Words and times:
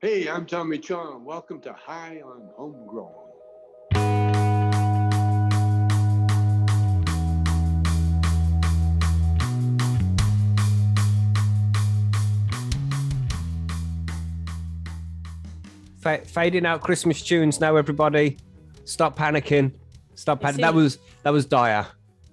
Hey, 0.00 0.28
I'm 0.28 0.46
Tommy 0.46 0.78
Chong. 0.78 1.24
Welcome 1.24 1.60
to 1.62 1.72
High 1.72 2.22
on 2.24 2.48
Homegrown. 2.56 3.10
Fa- 15.98 16.24
fading 16.24 16.64
out 16.64 16.80
Christmas 16.80 17.20
tunes 17.20 17.58
now, 17.58 17.74
everybody. 17.74 18.36
Stop 18.84 19.18
panicking. 19.18 19.72
Stop 20.14 20.40
You 20.40 20.48
panicking. 20.48 20.60
That 20.60 20.74
was 20.74 20.98
that 21.24 21.30
was 21.30 21.44
dire, 21.44 21.84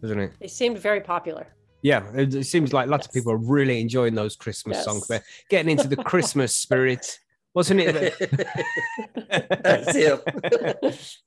wasn't 0.03 0.21
it? 0.21 0.33
They 0.39 0.47
seemed 0.47 0.77
very 0.77 1.01
popular. 1.01 1.47
Yeah, 1.81 2.03
it, 2.15 2.35
it 2.35 2.43
seems 2.45 2.73
like 2.73 2.87
lots 2.89 3.07
of 3.07 3.13
people 3.13 3.31
are 3.31 3.37
really 3.37 3.81
enjoying 3.81 4.13
those 4.13 4.35
Christmas 4.35 4.83
songs. 4.83 5.07
They're 5.07 5.23
getting 5.49 5.71
into 5.71 5.87
the 5.87 5.97
Christmas 5.97 6.55
spirit, 6.55 7.19
wasn't 7.55 7.79
it? 7.79 8.13
That's 9.63 9.95
it. 9.95 11.17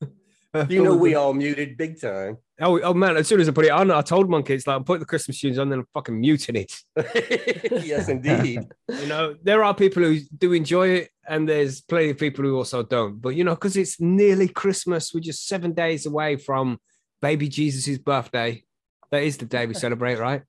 You 0.71 0.83
know, 0.83 0.97
we 0.97 1.15
all 1.15 1.35
muted 1.35 1.77
big 1.77 2.01
time. 2.01 2.39
Oh, 2.59 2.81
oh 2.81 2.95
man! 2.95 3.19
As 3.19 3.29
soon 3.29 3.39
as 3.39 3.51
I 3.51 3.53
put 3.53 3.67
it 3.67 3.71
on, 3.71 3.91
I 3.91 4.01
told 4.01 4.31
Monkey 4.31 4.55
it's 4.55 4.67
like 4.67 4.77
I'm 4.77 4.83
putting 4.83 5.01
the 5.01 5.07
Christmas 5.07 5.39
tunes 5.39 5.59
on, 5.59 5.69
then 5.69 5.81
I'm 5.81 5.89
fucking 5.93 6.19
muting 6.19 6.57
it. 6.57 6.75
yes, 7.85 8.09
indeed. 8.09 8.67
You 8.89 9.07
know, 9.07 9.37
there 9.43 9.63
are 9.63 9.75
people 9.75 10.03
who 10.03 10.19
do 10.39 10.55
enjoy 10.55 10.89
it, 10.89 11.11
and 11.29 11.47
there's 11.47 11.83
plenty 11.83 12.11
of 12.11 12.19
people 12.19 12.47
who 12.47 12.57
also 12.57 12.83
don't. 12.83 13.21
But 13.21 13.37
you 13.37 13.45
know, 13.45 13.55
because 13.55 13.77
it's 13.77 14.01
nearly 14.01 14.49
Christmas, 14.49 15.13
we're 15.13 15.21
just 15.21 15.47
seven 15.47 15.75
days 15.75 16.07
away 16.07 16.37
from 16.37 16.81
baby 17.21 17.49
Jesus' 17.49 17.99
birthday. 17.99 18.65
That 19.11 19.25
is 19.25 19.37
the 19.37 19.45
day 19.45 19.67
we 19.67 19.75
celebrate, 19.75 20.19
right? 20.19 20.43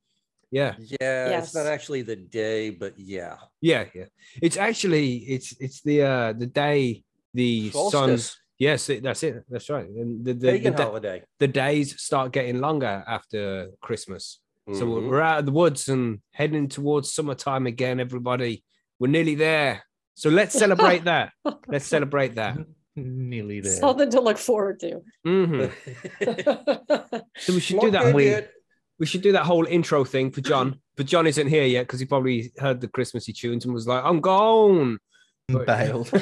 Yeah, 0.51 0.75
Yeah, 0.99 1.37
it's 1.39 1.53
not 1.53 1.67
actually 1.67 2.01
the 2.01 2.15
day, 2.15 2.71
but 2.71 2.93
yeah. 2.97 3.35
yeah, 3.61 3.85
yeah. 3.93 4.05
It's 4.41 4.57
actually 4.57 5.17
it's 5.17 5.53
it's 5.59 5.81
the 5.81 6.01
uh 6.03 6.33
the 6.33 6.47
day 6.47 7.03
the 7.33 7.69
sun. 7.71 7.91
Solstice, 7.91 8.37
Yes, 8.57 8.89
it, 8.89 9.03
that's 9.03 9.23
it. 9.23 9.43
That's 9.49 9.69
right. 9.69 9.87
And 9.87 10.25
the 10.25 10.33
the, 10.33 10.39
the, 10.39 10.51
pagan 10.51 10.73
holiday. 10.73 11.23
the 11.39 11.47
days 11.47 12.01
start 12.01 12.33
getting 12.33 12.59
longer 12.59 13.03
after 13.07 13.69
Christmas. 13.81 14.39
So 14.73 14.85
we're- 14.85 15.07
we're 15.07 15.21
out 15.21 15.39
of 15.39 15.45
the 15.47 15.51
woods 15.51 15.87
and 15.89 16.19
heading 16.31 16.67
towards 16.67 17.11
summertime 17.13 17.65
again, 17.65 17.99
everybody. 17.99 18.63
We're 18.99 19.07
nearly 19.07 19.33
there. 19.35 19.81
So 20.15 20.29
let's 20.29 20.53
celebrate 20.53 21.05
that. 21.05 21.31
Let's 21.67 21.85
celebrate 21.87 22.35
that. 22.35 22.57
Nearly 22.95 23.61
there. 23.61 23.71
Something 23.71 24.11
to 24.11 24.19
look 24.19 24.37
forward 24.37 24.79
to. 24.81 25.01
Mhm. 25.25 25.71
So 27.37 27.53
we 27.53 27.59
should 27.61 27.79
do 27.79 27.91
that. 27.91 28.13
We- 28.13 28.27
it. 28.27 28.51
We 28.99 29.05
should 29.05 29.21
do 29.21 29.31
that 29.31 29.45
whole 29.45 29.65
intro 29.65 30.03
thing 30.03 30.31
for 30.31 30.41
John. 30.41 30.79
But 30.99 31.05
John 31.05 31.27
isn't 31.27 31.47
here 31.47 31.63
yet 31.63 31.83
because 31.83 32.01
he 32.01 32.05
probably 32.05 32.51
heard 32.57 32.81
the 32.81 32.89
Christmassy 32.89 33.31
tunes 33.31 33.63
and 33.63 33.73
was 33.73 33.87
like, 33.87 34.03
I'm 34.03 34.19
gone. 34.19 34.99
Bailed. 35.47 36.11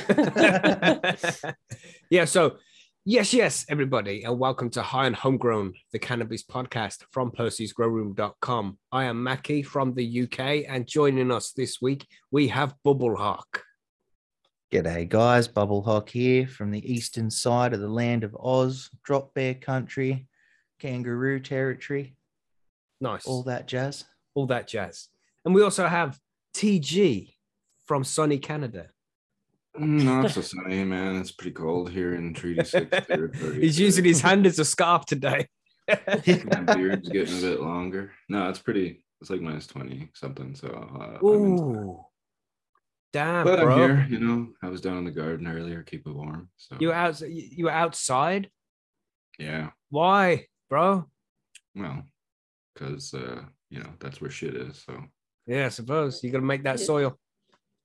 yeah, 2.11 2.25
so 2.25 2.57
yes, 3.03 3.33
yes, 3.33 3.65
everybody, 3.69 4.23
and 4.23 4.37
welcome 4.37 4.69
to 4.69 4.83
High 4.83 5.07
and 5.07 5.15
Homegrown, 5.15 5.73
the 5.93 5.97
cannabis 5.97 6.43
podcast 6.43 7.05
from 7.09 7.31
percysgrowroom.com. 7.31 8.77
I 8.91 9.05
am 9.05 9.23
Mackie 9.23 9.63
from 9.63 9.95
the 9.95 10.25
UK, 10.25 10.39
and 10.69 10.85
joining 10.85 11.31
us 11.31 11.53
this 11.53 11.81
week, 11.81 12.05
we 12.29 12.49
have 12.49 12.75
Bubble 12.83 13.15
Hawk. 13.15 13.63
G'day, 14.71 15.09
guys. 15.09 15.47
Bubble 15.47 15.81
Hawk 15.81 16.09
here 16.09 16.45
from 16.45 16.69
the 16.69 16.93
eastern 16.93 17.31
side 17.31 17.73
of 17.73 17.79
the 17.79 17.89
land 17.89 18.23
of 18.23 18.37
Oz, 18.39 18.91
drop 19.03 19.33
bear 19.33 19.55
country, 19.55 20.27
kangaroo 20.77 21.39
territory, 21.39 22.15
Nice. 23.01 23.25
all 23.25 23.43
that 23.43 23.67
jazz. 23.67 24.05
all 24.33 24.47
that 24.47 24.67
jazz. 24.67 25.07
And 25.45 25.53
we 25.55 25.61
also 25.63 25.87
have 25.87 26.19
TG 26.55 27.33
from 27.85 28.03
sunny 28.03 28.37
Canada. 28.39 28.87
Mm, 29.79 30.03
Not 30.03 30.31
so 30.31 30.41
sunny, 30.41 30.83
man. 30.83 31.17
It's 31.17 31.31
pretty 31.31 31.51
cold 31.51 31.91
here 31.91 32.15
in 32.15 32.33
Treaty 32.33 32.63
Six. 32.63 32.89
territory. 33.07 33.61
He's 33.61 33.79
using 33.79 34.03
his 34.05 34.21
hand 34.21 34.45
as 34.47 34.57
a 34.59 34.65
scarf 34.65 35.05
today. 35.05 35.47
My 35.87 35.95
beard's 36.75 37.07
getting 37.09 37.37
a 37.37 37.41
bit 37.41 37.61
longer. 37.61 38.11
No, 38.27 38.49
it's 38.49 38.59
pretty. 38.59 39.03
It's 39.21 39.29
like 39.29 39.41
minus 39.41 39.67
twenty 39.67 40.09
something. 40.13 40.53
So, 40.55 40.67
uh, 40.67 41.03
I'm 41.25 41.45
into 41.45 41.63
that. 41.63 41.79
Ooh. 41.79 42.05
Damn, 43.13 43.45
but 43.45 43.61
bro. 43.61 43.73
I'm 43.73 43.79
here. 43.79 44.07
You 44.09 44.19
know, 44.19 44.47
I 44.61 44.67
was 44.69 44.81
down 44.81 44.97
in 44.97 45.05
the 45.05 45.11
garden 45.11 45.47
earlier, 45.47 45.81
keep 45.83 46.05
it 46.05 46.11
warm. 46.13 46.49
So 46.57 46.75
You 46.79 46.89
were 46.89 46.93
out 46.93 47.21
you 47.21 47.65
were 47.65 47.71
outside? 47.71 48.49
yeah. 49.39 49.69
Why, 49.89 50.47
bro? 50.69 51.05
Well, 51.75 52.03
because 52.77 53.13
uh, 53.13 53.41
you 53.69 53.79
know 53.79 53.89
that's 53.99 54.21
where 54.21 54.29
shit 54.29 54.55
is. 54.55 54.83
So 54.85 55.03
Yeah, 55.45 55.65
I 55.65 55.69
suppose 55.69 56.23
you 56.23 56.31
got 56.31 56.39
to 56.39 56.43
make 56.45 56.63
that 56.63 56.79
soil. 56.79 57.17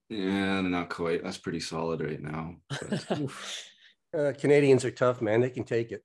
yeah, 0.09 0.61
not 0.61 0.89
quite. 0.89 1.23
That's 1.23 1.37
pretty 1.37 1.59
solid 1.59 2.01
right 2.01 2.21
now. 2.21 2.55
But 2.69 3.07
Uh, 4.15 4.31
Canadians 4.37 4.85
are 4.85 4.91
tough, 4.91 5.23
man. 5.23 5.41
They 5.41 5.49
can 5.49 5.63
take 5.63 5.91
it. 5.91 6.03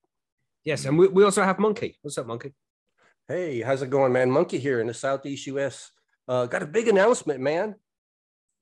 Yes, 0.65 0.87
and 0.87 0.99
we, 0.99 1.09
we 1.09 1.25
also 1.25 1.43
have 1.43 1.59
Monkey. 1.59 1.99
What's 2.01 2.17
up, 2.17 2.27
Monkey? 2.27 2.55
Hey, 3.29 3.61
how's 3.61 3.83
it 3.83 3.91
going, 3.91 4.15
man? 4.15 4.31
Monkey 4.31 4.59
here 4.59 4.81
in 4.81 4.87
the 4.87 4.95
Southeast 4.95 5.47
US. 5.49 5.91
Uh, 6.27 6.47
got 6.47 6.63
a 6.63 6.67
big 6.67 6.89
announcement, 6.89 7.41
man. 7.41 7.69
Are 7.69 7.75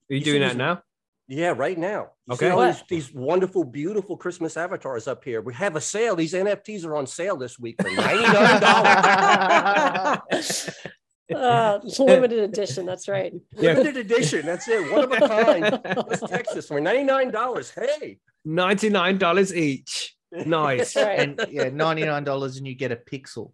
you 0.09 0.19
You 0.19 0.25
doing 0.25 0.41
that 0.41 0.57
now? 0.57 0.83
Yeah, 1.29 1.55
right 1.57 1.77
now. 1.77 2.11
You 2.27 2.35
Okay. 2.35 2.47
See 2.47 2.51
all 2.51 2.65
these, 2.65 2.83
these 2.89 3.13
wonderful, 3.13 3.65
beautiful 3.65 4.17
Christmas 4.17 4.57
avatars 4.57 5.09
up 5.09 5.25
here. 5.25 5.41
We 5.41 5.55
have 5.55 5.75
a 5.77 5.81
sale. 5.81 6.15
These 6.15 6.35
NFTs 6.35 6.85
are 6.85 6.95
on 6.97 7.07
sale 7.07 7.37
this 7.37 7.59
week 7.59 7.83
for 7.83 7.89
$99. 7.91 10.75
Uh, 11.35 11.81
limited 11.99 12.39
edition. 12.39 12.87
That's 12.87 13.09
right. 13.09 13.33
Yeah. 13.53 13.73
Limited 13.77 13.97
edition. 13.97 14.47
That's 14.47 14.69
it. 14.69 14.93
One 14.93 15.03
of 15.03 15.11
a 15.11 15.27
kind. 15.27 15.81
West 16.07 16.25
Texas 16.29 16.69
for 16.69 16.81
$99. 16.81 17.75
Hey. 17.75 18.19
$99 18.47 19.57
each. 19.57 20.15
Nice. 20.31 20.95
Right. 20.95 21.19
And 21.19 21.45
yeah, 21.51 21.69
$99 21.69 22.59
and 22.59 22.67
you 22.67 22.77
get 22.77 22.93
a 22.93 22.97
pixel. 22.97 23.51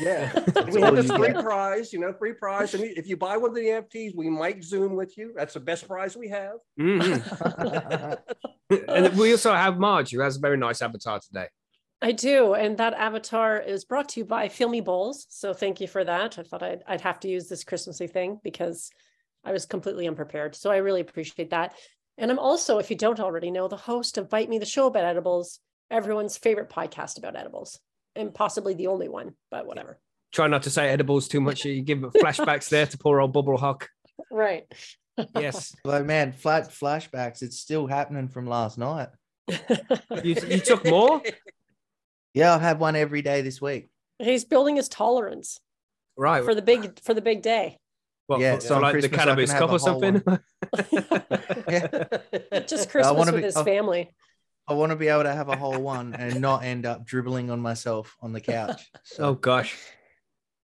Yeah. 0.00 0.32
We 0.72 0.80
have 0.80 0.90
all 0.90 0.92
this 0.92 1.10
free 1.10 1.32
get. 1.32 1.42
prize, 1.42 1.92
you 1.92 2.00
know, 2.00 2.12
free 2.12 2.32
prize. 2.32 2.74
And 2.74 2.84
if 2.84 3.06
you 3.06 3.16
buy 3.16 3.36
one 3.36 3.50
of 3.50 3.56
the 3.56 3.62
NFTs, 3.66 4.16
we 4.16 4.28
might 4.30 4.64
Zoom 4.64 4.96
with 4.96 5.16
you. 5.18 5.32
That's 5.36 5.54
the 5.54 5.60
best 5.60 5.86
prize 5.86 6.16
we 6.16 6.28
have. 6.28 6.56
Mhm. 6.78 8.18
and 8.88 9.16
we 9.18 9.32
also 9.32 9.52
have 9.52 9.78
Marge, 9.78 10.10
who 10.10 10.20
has 10.20 10.36
a 10.36 10.40
very 10.40 10.56
nice 10.56 10.82
avatar 10.82 11.20
today. 11.20 11.48
I 12.02 12.12
do. 12.12 12.54
And 12.54 12.76
that 12.78 12.94
avatar 12.94 13.58
is 13.58 13.84
brought 13.84 14.10
to 14.10 14.20
you 14.20 14.26
by 14.26 14.48
Filmy 14.48 14.80
Bowls. 14.80 15.26
So 15.30 15.54
thank 15.54 15.80
you 15.80 15.88
for 15.88 16.04
that. 16.04 16.38
I 16.38 16.42
thought 16.42 16.62
I'd, 16.62 16.82
I'd 16.86 17.00
have 17.00 17.20
to 17.20 17.28
use 17.28 17.48
this 17.48 17.64
Christmassy 17.64 18.06
thing 18.06 18.40
because 18.42 18.90
I 19.44 19.52
was 19.52 19.66
completely 19.66 20.06
unprepared. 20.06 20.54
So 20.54 20.70
I 20.70 20.78
really 20.78 21.00
appreciate 21.00 21.50
that. 21.50 21.74
And 22.18 22.30
I'm 22.30 22.38
also, 22.38 22.78
if 22.78 22.90
you 22.90 22.96
don't 22.96 23.20
already 23.20 23.50
know, 23.50 23.68
the 23.68 23.76
host 23.76 24.18
of 24.18 24.28
Bite 24.30 24.48
Me 24.48 24.58
the 24.58 24.66
Show 24.66 24.86
about 24.86 25.04
edibles, 25.04 25.60
everyone's 25.90 26.38
favorite 26.38 26.70
podcast 26.70 27.18
about 27.18 27.36
edibles, 27.36 27.80
and 28.16 28.34
possibly 28.34 28.74
the 28.74 28.88
only 28.88 29.08
one, 29.08 29.34
but 29.50 29.66
whatever. 29.66 29.98
Try 30.32 30.48
not 30.48 30.64
to 30.64 30.70
say 30.70 30.88
edibles 30.88 31.28
too 31.28 31.40
much. 31.40 31.64
You 31.64 31.82
give 31.82 31.98
flashbacks 32.22 32.68
there 32.68 32.86
to 32.86 32.98
poor 32.98 33.20
old 33.20 33.32
Bubble 33.32 33.56
Hawk. 33.56 33.88
Right. 34.30 34.64
Yes. 35.36 35.74
Like, 35.84 36.06
man, 36.06 36.32
flat 36.32 36.70
flashbacks. 36.70 37.42
It's 37.42 37.58
still 37.58 37.86
happening 37.86 38.28
from 38.28 38.46
last 38.46 38.78
night. 38.78 39.08
You, 39.48 40.34
you 40.48 40.58
took 40.60 40.84
more? 40.86 41.22
Yeah, 42.34 42.52
I've 42.52 42.62
had 42.62 42.80
one 42.80 42.96
every 42.96 43.22
day 43.22 43.42
this 43.42 43.62
week. 43.62 43.88
He's 44.18 44.44
building 44.44 44.74
his 44.74 44.88
tolerance 44.88 45.60
Right. 46.16 46.42
for 46.42 46.52
the 46.52 46.62
big 46.62 46.98
for 46.98 47.14
the 47.14 47.22
big 47.22 47.42
day. 47.42 47.78
What, 48.26 48.40
Yeah, 48.40 48.58
so 48.58 48.80
like 48.80 49.00
the 49.00 49.08
Christmas 49.08 49.20
I 49.20 49.24
cannabis 49.24 49.52
cup 49.52 49.70
or 49.70 49.78
something. 49.78 50.20
Yeah. 51.68 52.60
Just 52.66 52.90
Christmas 52.90 53.16
wanna 53.16 53.30
with 53.30 53.42
be- 53.42 53.46
his 53.46 53.56
oh. 53.56 53.62
family. 53.62 54.12
I 54.66 54.72
want 54.72 54.90
to 54.90 54.96
be 54.96 55.08
able 55.08 55.24
to 55.24 55.34
have 55.34 55.48
a 55.48 55.56
whole 55.56 55.80
one 55.80 56.14
and 56.14 56.40
not 56.40 56.64
end 56.64 56.86
up 56.86 57.04
dribbling 57.04 57.50
on 57.50 57.60
myself 57.60 58.16
on 58.20 58.32
the 58.32 58.40
couch. 58.40 58.90
So 59.04 59.24
oh 59.24 59.34
gosh. 59.34 59.76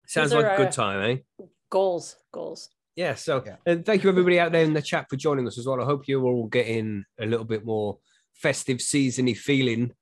Sounds 0.07 0.34
like 0.34 0.46
a 0.46 0.57
good 0.57 0.68
uh, 0.68 0.72
time, 0.72 1.19
eh? 1.40 1.46
Goals, 1.69 2.18
goals. 2.34 2.69
Yeah. 2.96 3.16
So, 3.16 3.44
Yeah. 3.46 3.56
and 3.66 3.85
thank 3.85 4.03
you 4.03 4.09
everybody 4.09 4.40
out 4.40 4.51
there 4.51 4.63
in 4.63 4.74
the 4.74 4.81
chat 4.81 5.07
for 5.09 5.16
joining 5.16 5.47
us 5.47 5.57
as 5.57 5.66
well. 5.66 5.81
I 5.81 5.85
hope 5.85 6.07
you're 6.07 6.24
all 6.25 6.47
getting 6.47 7.06
a 7.19 7.25
little 7.25 7.46
bit 7.46 7.66
more 7.66 7.97
festive 8.33 8.80
seasony 8.80 9.38
feeling, 9.38 9.94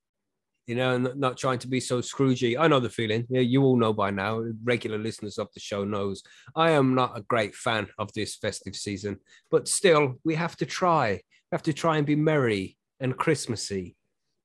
you 0.66 0.74
know, 0.74 0.96
and 0.96 1.16
not 1.16 1.38
trying 1.38 1.60
to 1.60 1.68
be 1.68 1.80
so 1.80 2.02
Scroogey. 2.02 2.60
I 2.60 2.68
know 2.68 2.80
the 2.80 2.90
feeling. 2.90 3.28
Yeah, 3.30 3.42
you 3.42 3.62
all 3.64 3.78
know 3.78 3.94
by 3.94 4.10
now. 4.10 4.44
Regular 4.64 4.98
listeners 4.98 5.38
of 5.38 5.48
the 5.54 5.60
show 5.60 5.84
knows 5.84 6.24
I 6.56 6.72
am 6.72 6.96
not 6.96 7.16
a 7.16 7.22
great 7.22 7.54
fan 7.54 7.88
of 8.00 8.12
this 8.14 8.36
festive 8.36 8.76
season, 8.76 9.20
but 9.52 9.68
still, 9.68 10.16
we 10.24 10.34
have 10.36 10.56
to 10.58 10.66
try. 10.66 11.22
We 11.52 11.56
have 11.56 11.64
to 11.64 11.74
try 11.74 11.98
and 11.98 12.08
be 12.08 12.16
merry 12.16 12.79
and 13.00 13.18
Christmassy. 13.18 13.96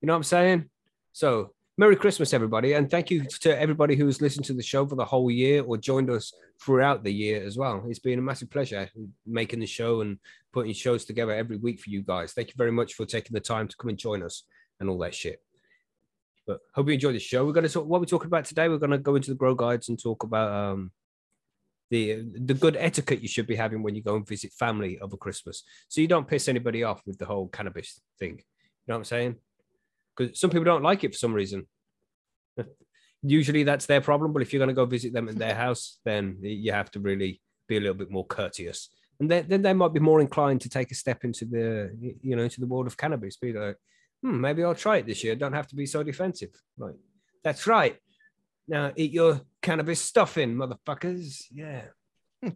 You 0.01 0.07
know 0.07 0.13
what 0.13 0.19
I'm 0.19 0.25
saying? 0.25 0.71
So, 1.13 1.53
Merry 1.77 1.97
Christmas, 1.97 2.33
everybody. 2.33 2.75
And 2.75 2.89
thank 2.89 3.11
you 3.11 3.25
to 3.25 3.61
everybody 3.61 3.97
who's 3.97 4.21
listened 4.21 4.45
to 4.47 4.53
the 4.53 4.63
show 4.63 4.87
for 4.87 4.95
the 4.95 5.05
whole 5.05 5.29
year 5.29 5.65
or 5.65 5.77
joined 5.77 6.09
us 6.09 6.33
throughout 6.63 7.03
the 7.03 7.13
year 7.13 7.43
as 7.45 7.57
well. 7.57 7.83
It's 7.89 7.99
been 7.99 8.21
a 8.21 8.23
massive 8.23 8.51
pleasure 8.51 8.89
making 9.27 9.59
the 9.59 9.67
show 9.67 10.01
and 10.01 10.19
putting 10.53 10.73
shows 10.73 11.05
together 11.05 11.33
every 11.33 11.57
week 11.57 11.81
for 11.81 11.91
you 11.91 12.03
guys. 12.03 12.33
Thank 12.33 12.49
you 12.49 12.55
very 12.57 12.71
much 12.71 12.95
for 12.95 13.07
taking 13.07 13.35
the 13.35 13.41
time 13.41 13.67
to 13.67 13.77
come 13.77 13.89
and 13.89 13.99
join 13.99 14.23
us 14.23 14.45
and 14.79 14.89
all 14.89 14.99
that 14.99 15.15
shit. 15.15 15.43
But 16.47 16.61
hope 16.75 16.87
you 16.87 16.95
enjoyed 16.95 17.17
the 17.17 17.21
show. 17.21 17.45
We're 17.45 17.53
going 17.53 17.67
to 17.67 17.73
talk 17.73 17.87
what 17.87 18.01
we're 18.01 18.07
talking 18.07 18.29
about 18.29 18.45
today. 18.45 18.69
We're 18.69 18.79
going 18.79 18.91
to 18.91 18.99
go 18.99 19.17
into 19.17 19.31
the 19.31 19.37
grow 19.37 19.55
guides 19.55 19.89
and 19.89 20.01
talk 20.01 20.23
about 20.23 20.53
um, 20.53 20.93
the 21.95 22.25
the 22.51 22.55
good 22.55 22.77
etiquette 22.77 23.23
you 23.23 23.29
should 23.29 23.47
be 23.47 23.55
having 23.55 23.81
when 23.85 23.95
you 23.95 24.03
go 24.03 24.17
and 24.17 24.27
visit 24.27 24.53
family 24.53 24.99
over 24.99 25.17
Christmas, 25.17 25.63
so 25.89 26.01
you 26.01 26.09
don't 26.09 26.27
piss 26.27 26.49
anybody 26.49 26.83
off 26.83 27.01
with 27.07 27.19
the 27.19 27.25
whole 27.25 27.47
cannabis 27.47 28.01
thing. 28.19 28.33
You 28.33 28.87
know 28.89 28.95
what 28.95 28.99
I'm 28.99 29.05
saying? 29.05 29.37
Because 30.17 30.41
some 30.41 30.51
people 30.51 30.65
don't 30.65 30.83
like 30.83 31.05
it 31.05 31.13
for 31.13 31.19
some 31.19 31.33
reason. 31.33 31.69
Usually 33.23 33.63
that's 33.63 33.87
their 33.87 34.01
problem, 34.01 34.33
but 34.33 34.43
if 34.43 34.53
you're 34.53 34.65
going 34.65 34.75
to 34.75 34.83
go 34.83 34.87
visit 34.87 35.13
them 35.13 35.29
in 35.29 35.39
their 35.39 35.55
house, 35.55 35.99
then 36.05 36.39
you 36.43 36.73
have 36.73 36.91
to 36.93 37.01
really 37.01 37.41
be 37.69 37.77
a 37.77 37.81
little 37.81 37.95
bit 38.03 38.11
more 38.11 38.27
courteous, 38.27 38.89
and 39.21 39.31
then, 39.31 39.47
then 39.49 39.63
they 39.63 39.73
might 39.73 39.95
be 39.95 40.01
more 40.01 40.21
inclined 40.21 40.63
to 40.63 40.69
take 40.69 40.91
a 40.91 40.97
step 40.97 41.25
into 41.25 41.45
the 41.45 41.97
you 42.23 42.35
know 42.35 42.43
into 42.43 42.61
the 42.61 42.67
world 42.67 42.89
of 42.89 42.97
cannabis. 42.97 43.37
Be 43.37 43.53
like, 43.53 43.77
hmm, 44.21 44.41
maybe 44.41 44.65
I'll 44.65 44.75
try 44.75 44.97
it 44.97 45.07
this 45.07 45.23
year. 45.23 45.37
Don't 45.37 45.53
have 45.61 45.69
to 45.69 45.77
be 45.77 45.87
so 45.87 46.03
defensive. 46.03 46.51
Like, 46.77 46.97
that's 47.45 47.69
right. 47.69 47.97
Now 48.67 48.93
eat 48.97 49.13
your 49.13 49.43
cannabis 49.65 50.01
stuffing, 50.01 50.55
motherfuckers. 50.55 51.45
Yeah. 51.51 51.85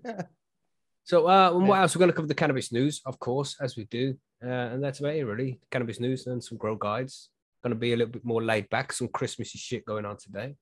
so, 1.05 1.27
uh, 1.27 1.51
and 1.55 1.67
what 1.67 1.81
else? 1.81 1.97
We're 1.97 2.01
going 2.01 2.11
to 2.11 2.17
cover 2.17 2.29
the 2.29 2.35
cannabis 2.35 2.71
news, 2.71 3.01
of 3.07 3.19
course, 3.19 3.57
as 3.61 3.77
we 3.77 3.85
do. 3.87 4.15
Uh, 4.45 4.49
and 4.73 4.85
that's 4.85 5.01
about 5.01 5.15
it, 5.15 5.25
really. 5.25 5.59
Cannabis 5.71 5.99
news 5.99 6.27
and 6.27 6.45
some 6.45 6.59
grow 6.59 6.77
guides. 6.77 7.31
Going 7.63 7.73
to 7.73 7.79
be 7.81 7.93
a 7.95 7.97
little 7.97 8.13
bit 8.13 8.25
more 8.25 8.43
laid 8.45 8.69
back, 8.69 8.93
some 8.93 9.09
Christmassy 9.09 9.59
shit 9.59 9.85
going 9.87 10.05
on 10.05 10.17
today. 10.19 10.55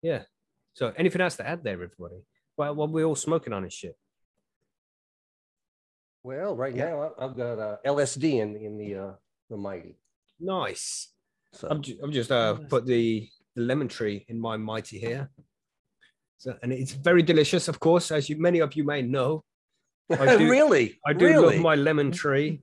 Yeah. 0.00 0.22
So, 0.72 0.92
anything 0.96 1.20
else 1.20 1.36
to 1.36 1.46
add 1.46 1.62
there, 1.62 1.74
everybody? 1.74 2.22
Well, 2.56 2.74
what 2.74 2.90
we 2.90 3.04
all 3.04 3.14
smoking 3.14 3.52
on 3.52 3.62
and 3.62 3.72
shit. 3.72 3.96
Well, 6.24 6.56
right 6.56 6.74
now 6.74 7.02
I- 7.02 7.24
I've 7.24 7.36
got 7.36 7.58
uh, 7.58 7.76
LSD 7.84 8.24
in 8.40 8.56
in 8.56 8.78
the 8.78 8.94
uh, 8.96 9.12
the 9.50 9.56
mighty. 9.56 9.96
Nice. 10.40 11.12
So 11.52 11.68
I'm, 11.70 11.82
ju- 11.82 11.98
I'm 12.02 12.12
just 12.12 12.32
uh, 12.32 12.54
put 12.54 12.86
the, 12.86 13.28
the 13.54 13.62
lemon 13.62 13.88
tree 13.88 14.24
in 14.28 14.40
my 14.40 14.56
mighty 14.56 14.98
here. 14.98 15.30
So, 16.38 16.56
and 16.62 16.72
it's 16.72 16.92
very 16.92 17.22
delicious, 17.22 17.68
of 17.68 17.78
course, 17.78 18.10
as 18.10 18.28
you 18.28 18.40
many 18.40 18.58
of 18.60 18.74
you 18.74 18.84
may 18.84 19.02
know. 19.02 19.44
I 20.10 20.36
do- 20.38 20.50
really, 20.50 20.98
I 21.06 21.12
do 21.12 21.26
really? 21.26 21.56
love 21.56 21.62
my 21.62 21.74
lemon 21.76 22.10
tree. 22.10 22.62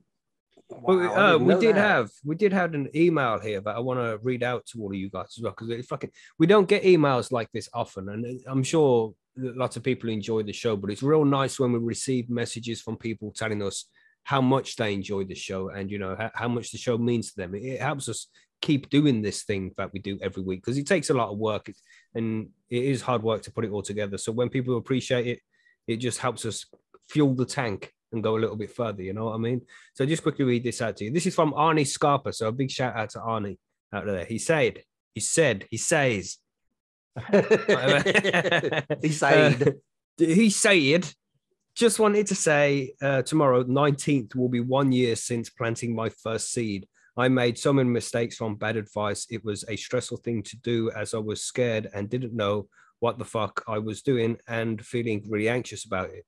We, 0.86 0.96
Wow, 0.96 1.02
I 1.02 1.16
uh, 1.16 1.32
didn't 1.32 1.46
we 1.46 1.54
did 1.66 1.76
that. 1.76 1.88
have 1.88 2.10
we 2.24 2.36
did 2.36 2.52
have 2.52 2.74
an 2.74 2.88
email 2.94 3.40
here 3.40 3.60
that 3.60 3.74
I 3.74 3.80
want 3.80 3.98
to 3.98 4.20
read 4.22 4.44
out 4.44 4.66
to 4.66 4.80
all 4.80 4.90
of 4.92 4.94
you 4.94 5.10
guys 5.10 5.34
as 5.36 5.42
well 5.42 5.50
because 5.52 5.68
it's 5.70 5.88
fucking 5.88 6.10
we 6.38 6.46
don't 6.46 6.68
get 6.68 6.84
emails 6.84 7.32
like 7.32 7.50
this 7.52 7.68
often, 7.74 8.08
and 8.08 8.40
I'm 8.46 8.62
sure 8.62 9.12
lots 9.36 9.76
of 9.76 9.82
people 9.82 10.10
enjoy 10.10 10.42
the 10.44 10.52
show, 10.52 10.76
but 10.76 10.90
it's 10.90 11.02
real 11.02 11.24
nice 11.24 11.58
when 11.58 11.72
we 11.72 11.78
receive 11.78 12.30
messages 12.30 12.80
from 12.80 12.96
people 12.96 13.32
telling 13.34 13.62
us 13.62 13.86
how 14.24 14.40
much 14.40 14.76
they 14.76 14.92
enjoy 14.92 15.24
the 15.24 15.34
show 15.34 15.70
and 15.70 15.90
you 15.90 15.98
know 15.98 16.14
how, 16.16 16.30
how 16.34 16.48
much 16.48 16.70
the 16.70 16.78
show 16.78 16.96
means 16.98 17.32
to 17.32 17.36
them. 17.40 17.54
It, 17.54 17.64
it 17.64 17.80
helps 17.80 18.08
us 18.08 18.28
keep 18.60 18.90
doing 18.90 19.22
this 19.22 19.42
thing 19.42 19.72
that 19.76 19.92
we 19.92 20.00
do 20.00 20.18
every 20.20 20.42
week 20.42 20.60
because 20.62 20.78
it 20.78 20.86
takes 20.86 21.10
a 21.10 21.14
lot 21.14 21.30
of 21.30 21.38
work 21.38 21.70
and 22.14 22.48
it 22.68 22.84
is 22.84 23.02
hard 23.02 23.22
work 23.22 23.42
to 23.42 23.52
put 23.52 23.64
it 23.64 23.70
all 23.70 23.82
together. 23.82 24.18
So 24.18 24.32
when 24.32 24.48
people 24.48 24.76
appreciate 24.76 25.26
it, 25.26 25.40
it 25.86 25.96
just 25.96 26.18
helps 26.18 26.44
us 26.44 26.66
fuel 27.08 27.34
the 27.34 27.46
tank 27.46 27.92
and 28.12 28.22
go 28.22 28.36
a 28.36 28.40
little 28.40 28.56
bit 28.56 28.70
further. 28.72 29.02
You 29.02 29.12
know 29.12 29.26
what 29.26 29.34
I 29.34 29.38
mean? 29.38 29.62
So 29.94 30.04
just 30.06 30.22
quickly 30.22 30.44
read 30.44 30.64
this 30.64 30.82
out 30.82 30.96
to 30.98 31.04
you. 31.04 31.10
This 31.10 31.26
is 31.26 31.34
from 31.34 31.52
Arnie 31.52 31.86
Scarpa. 31.86 32.32
So 32.32 32.48
a 32.48 32.52
big 32.52 32.70
shout 32.70 32.96
out 32.96 33.10
to 33.10 33.18
Arnie 33.18 33.58
out 33.92 34.06
there. 34.06 34.24
He 34.24 34.38
said, 34.38 34.82
he 35.14 35.20
said, 35.20 35.66
he 35.70 35.76
says, 35.76 36.38
he 39.02 39.08
said, 39.10 39.62
Uh, 39.62 39.72
he 40.18 40.50
said, 40.50 41.12
just 41.74 41.98
wanted 41.98 42.26
to 42.26 42.34
say 42.34 42.94
uh, 43.00 43.22
tomorrow, 43.22 43.64
19th, 43.64 44.34
will 44.34 44.48
be 44.48 44.60
one 44.60 44.92
year 44.92 45.16
since 45.16 45.48
planting 45.50 45.94
my 45.94 46.08
first 46.08 46.52
seed. 46.52 46.86
I 47.20 47.28
made 47.28 47.58
so 47.58 47.70
many 47.74 47.90
mistakes 47.90 48.36
from 48.36 48.54
bad 48.54 48.78
advice. 48.78 49.26
It 49.28 49.44
was 49.44 49.62
a 49.68 49.76
stressful 49.76 50.16
thing 50.24 50.42
to 50.44 50.56
do 50.56 50.90
as 50.92 51.12
I 51.12 51.18
was 51.18 51.42
scared 51.42 51.86
and 51.92 52.08
didn't 52.08 52.34
know 52.34 52.68
what 53.00 53.18
the 53.18 53.26
fuck 53.26 53.62
I 53.68 53.78
was 53.78 54.00
doing 54.00 54.38
and 54.48 54.80
feeling 54.82 55.26
really 55.28 55.50
anxious 55.50 55.84
about 55.84 56.08
it. 56.08 56.24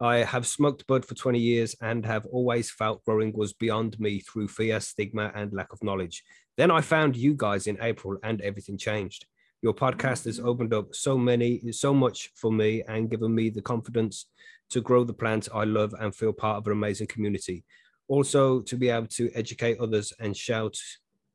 I 0.00 0.16
have 0.24 0.48
smoked 0.48 0.84
bud 0.88 1.04
for 1.04 1.14
20 1.14 1.38
years 1.38 1.76
and 1.80 2.04
have 2.04 2.26
always 2.26 2.72
felt 2.72 3.04
growing 3.04 3.32
was 3.32 3.52
beyond 3.52 4.00
me 4.00 4.18
through 4.18 4.48
fear, 4.48 4.80
stigma, 4.80 5.30
and 5.32 5.52
lack 5.52 5.72
of 5.72 5.80
knowledge. 5.84 6.24
Then 6.56 6.72
I 6.72 6.80
found 6.80 7.16
you 7.16 7.34
guys 7.34 7.68
in 7.68 7.78
April 7.80 8.18
and 8.24 8.40
everything 8.40 8.76
changed. 8.76 9.26
Your 9.62 9.74
podcast 9.74 10.24
has 10.24 10.40
opened 10.40 10.74
up 10.74 10.92
so 10.92 11.16
many, 11.16 11.70
so 11.70 11.94
much 11.94 12.32
for 12.34 12.50
me 12.50 12.82
and 12.88 13.08
given 13.08 13.32
me 13.32 13.48
the 13.48 13.62
confidence 13.62 14.26
to 14.70 14.80
grow 14.80 15.04
the 15.04 15.14
plant 15.14 15.48
I 15.54 15.62
love 15.62 15.94
and 16.00 16.12
feel 16.12 16.32
part 16.32 16.56
of 16.56 16.66
an 16.66 16.72
amazing 16.72 17.06
community. 17.06 17.62
Also, 18.12 18.60
to 18.60 18.76
be 18.76 18.90
able 18.90 19.06
to 19.06 19.30
educate 19.34 19.78
others 19.78 20.12
and 20.20 20.36
shout 20.36 20.76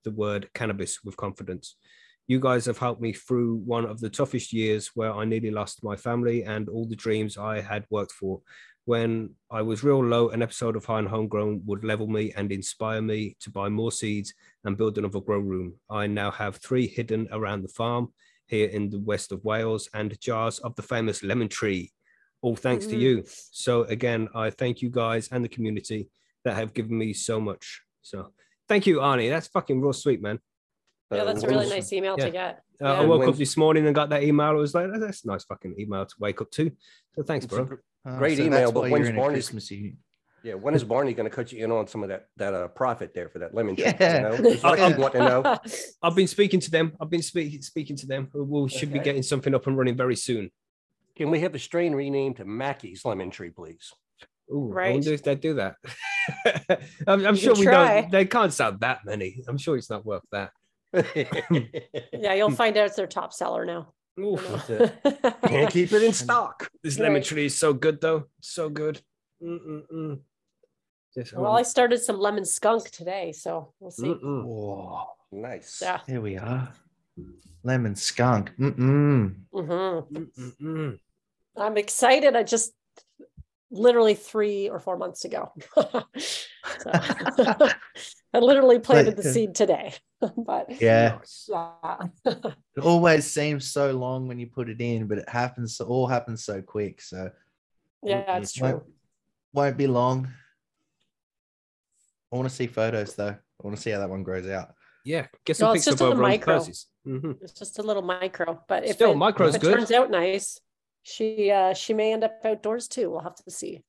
the 0.04 0.12
word 0.12 0.48
cannabis 0.54 1.04
with 1.04 1.18
confidence. 1.18 1.76
You 2.28 2.40
guys 2.40 2.68
have 2.68 2.78
helped 2.78 3.02
me 3.02 3.14
through 3.14 3.56
one 3.56 3.84
of 3.84 4.00
the 4.00 4.12
toughest 4.12 4.54
years 4.54 4.92
where 4.94 5.12
I 5.12 5.26
nearly 5.26 5.50
lost 5.50 5.84
my 5.84 5.96
family 5.96 6.44
and 6.44 6.70
all 6.70 6.86
the 6.86 6.96
dreams 6.96 7.36
I 7.36 7.62
had 7.62 7.88
worked 7.90 8.12
for. 8.12 8.42
When 8.86 9.32
I 9.50 9.64
was 9.64 9.84
real 9.84 10.06
low, 10.06 10.30
an 10.30 10.44
episode 10.44 10.76
of 10.76 10.86
High 10.86 11.00
and 11.00 11.08
Homegrown 11.08 11.64
would 11.66 11.84
level 11.84 12.06
me 12.06 12.32
and 12.38 12.52
inspire 12.52 13.02
me 13.02 13.38
to 13.40 13.50
buy 13.50 13.70
more 13.70 13.92
seeds 13.92 14.36
and 14.64 14.78
build 14.78 15.00
another 15.00 15.20
grow 15.20 15.40
room. 15.40 15.80
I 15.90 16.06
now 16.06 16.30
have 16.30 16.58
three 16.58 16.86
hidden 16.86 17.28
around 17.32 17.64
the 17.64 17.70
farm 17.70 18.14
here 18.46 18.68
in 18.68 18.92
the 18.92 19.00
west 19.00 19.32
of 19.32 19.44
Wales 19.44 19.90
and 19.96 20.20
jars 20.20 20.60
of 20.60 20.76
the 20.76 20.84
famous 20.84 21.24
lemon 21.24 21.50
tree, 21.50 21.92
all 22.44 22.56
thanks 22.56 22.86
to 22.86 22.96
Mhm. 22.96 23.02
you. 23.02 23.24
So, 23.52 23.86
again, 23.86 24.30
I 24.36 24.52
thank 24.52 24.84
you 24.84 24.92
guys 24.92 25.28
and 25.32 25.44
the 25.44 25.50
community 25.50 26.12
that 26.48 26.56
have 26.56 26.74
given 26.74 26.98
me 26.98 27.14
so 27.14 27.40
much. 27.40 27.82
So, 28.02 28.32
thank 28.68 28.88
you, 28.88 28.98
Arnie. 28.98 29.30
That's 29.30 29.48
fucking 29.48 29.82
real 29.82 29.94
sweet, 29.94 30.22
man. 30.22 30.40
Yeah, 31.12 31.24
that's 31.26 31.44
a 31.44 31.46
Uh, 31.46 31.50
really 31.50 31.60
when's- 31.68 31.72
nice 31.72 31.94
email 31.94 32.16
Yeah. 32.18 32.26
to 32.26 32.32
get. 32.32 32.64
Uh, 32.82 32.86
I 32.86 33.02
Yeah. 33.02 33.06
woke 33.08 33.28
up 33.28 33.36
this 33.36 33.56
morning 33.58 33.86
and 33.86 33.94
got 33.96 34.10
that 34.10 34.24
email. 34.24 34.48
I 34.48 34.52
was 34.54 34.74
like, 34.74 34.90
"Oh, 34.94 35.00
that's 35.00 35.24
a 35.24 35.28
nice 35.28 35.44
fucking 35.46 35.76
email 35.80 36.06
to 36.06 36.16
wake 36.20 36.42
up 36.42 36.52
to. 36.52 36.72
So, 37.16 37.24
thanks, 37.24 37.46
It's 37.46 37.54
bro. 37.54 37.66
gr- 37.66 37.76
Oh, 38.06 38.18
Great 38.18 38.38
so 38.38 38.44
email, 38.46 38.72
but 38.72 38.84
when's 38.90 39.00
you're 39.00 39.10
in 39.10 39.16
a 39.16 39.20
Barney's- 39.20 39.46
Christmassy. 39.48 39.98
Yeah, 40.44 40.54
when 40.54 40.74
is 40.76 40.84
Barney 40.86 41.14
going 41.14 41.30
to 41.30 41.36
cut 41.36 41.52
you 41.52 41.62
in 41.66 41.72
on 41.72 41.88
some 41.88 42.04
of 42.04 42.10
that 42.10 42.28
that 42.38 42.54
uh, 42.54 42.68
profit 42.70 43.14
there 43.14 43.28
for 43.28 43.40
that 43.40 43.54
lemon 43.54 43.76
tree? 43.76 43.86
Yeah. 44.00 44.16
You 44.16 44.22
know? 44.44 44.50
Just 44.54 44.64
I- 44.64 44.88
you 44.88 44.98
want 44.98 45.14
to 45.14 45.20
know. 45.20 45.58
I've 46.02 46.16
been 46.16 46.28
speaking 46.28 46.62
to 46.62 46.72
them. 46.72 46.96
I've 47.02 47.10
been 47.10 47.22
speaking 47.24 47.62
speaking 47.62 47.98
to 47.98 48.06
them. 48.08 48.30
We 48.34 48.42
we 48.62 48.70
should 48.70 48.94
be 48.94 49.00
getting 49.00 49.24
something 49.24 49.54
up 49.54 49.68
and 49.68 49.78
running 49.78 49.98
very 49.98 50.16
soon. 50.16 50.52
Can 51.18 51.32
we 51.32 51.40
have 51.42 51.52
the 51.52 51.60
strain 51.60 51.94
renamed 51.96 52.38
to 52.38 52.46
Mackey's 52.46 53.04
lemon 53.04 53.30
tree, 53.32 53.50
please? 53.50 53.92
Ooh, 54.52 54.72
I 54.72 54.76
Right. 54.76 54.94
wonder 54.94 55.14
if 55.14 55.24
they 55.24 55.36
do 55.36 55.56
that. 55.56 55.76
I'm, 57.08 57.26
I'm 57.26 57.36
sure 57.36 57.54
we 57.56 57.64
try. 57.66 58.02
don't. 58.02 58.12
They 58.12 58.26
can't 58.26 58.54
sell 58.54 58.72
that 58.80 59.06
many. 59.06 59.44
I'm 59.48 59.58
sure 59.58 59.78
it's 59.78 59.90
not 59.90 60.06
worth 60.06 60.24
that. 60.32 60.52
yeah, 62.14 62.34
you'll 62.34 62.52
find 62.52 62.78
out 62.78 62.88
it's 62.88 62.96
their 62.96 63.08
top 63.08 63.34
seller 63.34 63.66
now. 63.66 63.94
Oof. 64.20 64.42
Can't 65.46 65.70
keep 65.72 65.92
it 65.94 66.02
in 66.04 66.14
stock. 66.14 66.70
This 66.84 66.98
lemon 66.98 67.16
Right. 67.16 67.24
tree 67.24 67.46
is 67.46 67.58
so 67.58 67.74
good, 67.74 68.02
though. 68.02 68.26
So 68.42 68.70
good. 68.70 69.02
Mm-mm-mm. 69.44 70.20
Just, 71.14 71.34
well, 71.34 71.52
I 71.54 71.64
started 71.64 72.02
some 72.02 72.18
lemon 72.20 72.46
skunk 72.46 72.90
today, 72.90 73.32
so 73.32 73.74
we'll 73.80 73.92
see. 73.92 74.10
Whoa, 74.12 75.06
Nice. 75.32 75.80
Yeah. 75.82 76.00
here 76.08 76.22
we 76.22 76.38
are. 76.38 76.70
Lemon 77.64 77.96
skunk. 77.96 78.52
Mm-mm. 78.58 79.36
hmm 79.52 79.62
Mm-mm-mm. 79.62 81.00
I'm 81.58 81.78
excited. 81.78 82.36
I 82.36 82.44
just 82.44 82.74
literally 83.72 84.16
three 84.16 84.70
or 84.70 84.80
four 84.80 84.98
months 84.98 85.26
ago. 85.26 85.52
I 88.34 88.40
literally 88.40 88.80
planted 88.80 89.16
the 89.18 89.28
uh, 89.28 89.34
seed 89.34 89.56
today, 89.56 89.94
but 90.22 90.82
Yeah, 90.82 91.20
yeah. 91.48 91.98
it 92.26 92.84
always 92.84 93.26
seems 93.30 93.72
so 93.72 93.92
long 93.92 94.28
when 94.28 94.38
you 94.40 94.48
put 94.48 94.70
it 94.70 94.82
in, 94.82 95.08
but 95.08 95.18
it 95.18 95.30
happens. 95.30 95.80
It 95.80 95.86
all 95.88 96.08
happens 96.08 96.44
so 96.44 96.62
quick. 96.62 97.02
So 97.02 97.32
yeah, 98.04 98.38
it's 98.38 98.60
won't, 98.60 98.84
true. 98.84 98.94
won't 99.54 99.78
be 99.78 99.88
long. 99.88 100.28
I 102.32 102.36
want 102.36 102.50
to 102.50 102.54
see 102.56 102.68
photos 102.68 103.16
though. 103.16 103.30
I 103.30 103.64
want 103.64 103.76
to 103.78 103.82
see 103.82 103.92
how 103.92 104.00
that 104.00 104.10
one 104.10 104.24
grows 104.24 104.48
out. 104.50 104.74
Yeah, 105.06 105.28
get 105.46 105.56
some 105.56 105.70
No, 105.70 105.74
it's 105.74 105.86
just 105.86 106.02
of 106.02 106.10
a 106.10 106.12
over 106.12 106.22
micro. 106.22 106.60
Percy's. 106.60 106.88
Mhm. 107.08 107.42
It's 107.42 107.54
just 107.54 107.80
a 107.80 107.82
little 107.82 108.02
micro, 108.04 108.62
but 108.68 108.84
if 108.86 108.96
Still, 108.96 109.14
it, 109.14 109.16
micro's 109.16 109.56
if 109.56 109.64
it 109.64 109.66
good. 109.66 109.76
turns 109.78 109.92
out 109.92 110.12
nice, 110.12 110.60
she 111.08 111.50
uh 111.52 111.74
she 111.74 111.94
may 111.94 112.12
end 112.12 112.24
up 112.26 112.40
outdoors 112.44 112.88
too. 112.88 113.10
We'll 113.10 113.22
have 113.22 113.36
to 113.36 113.52
see. 113.52 113.84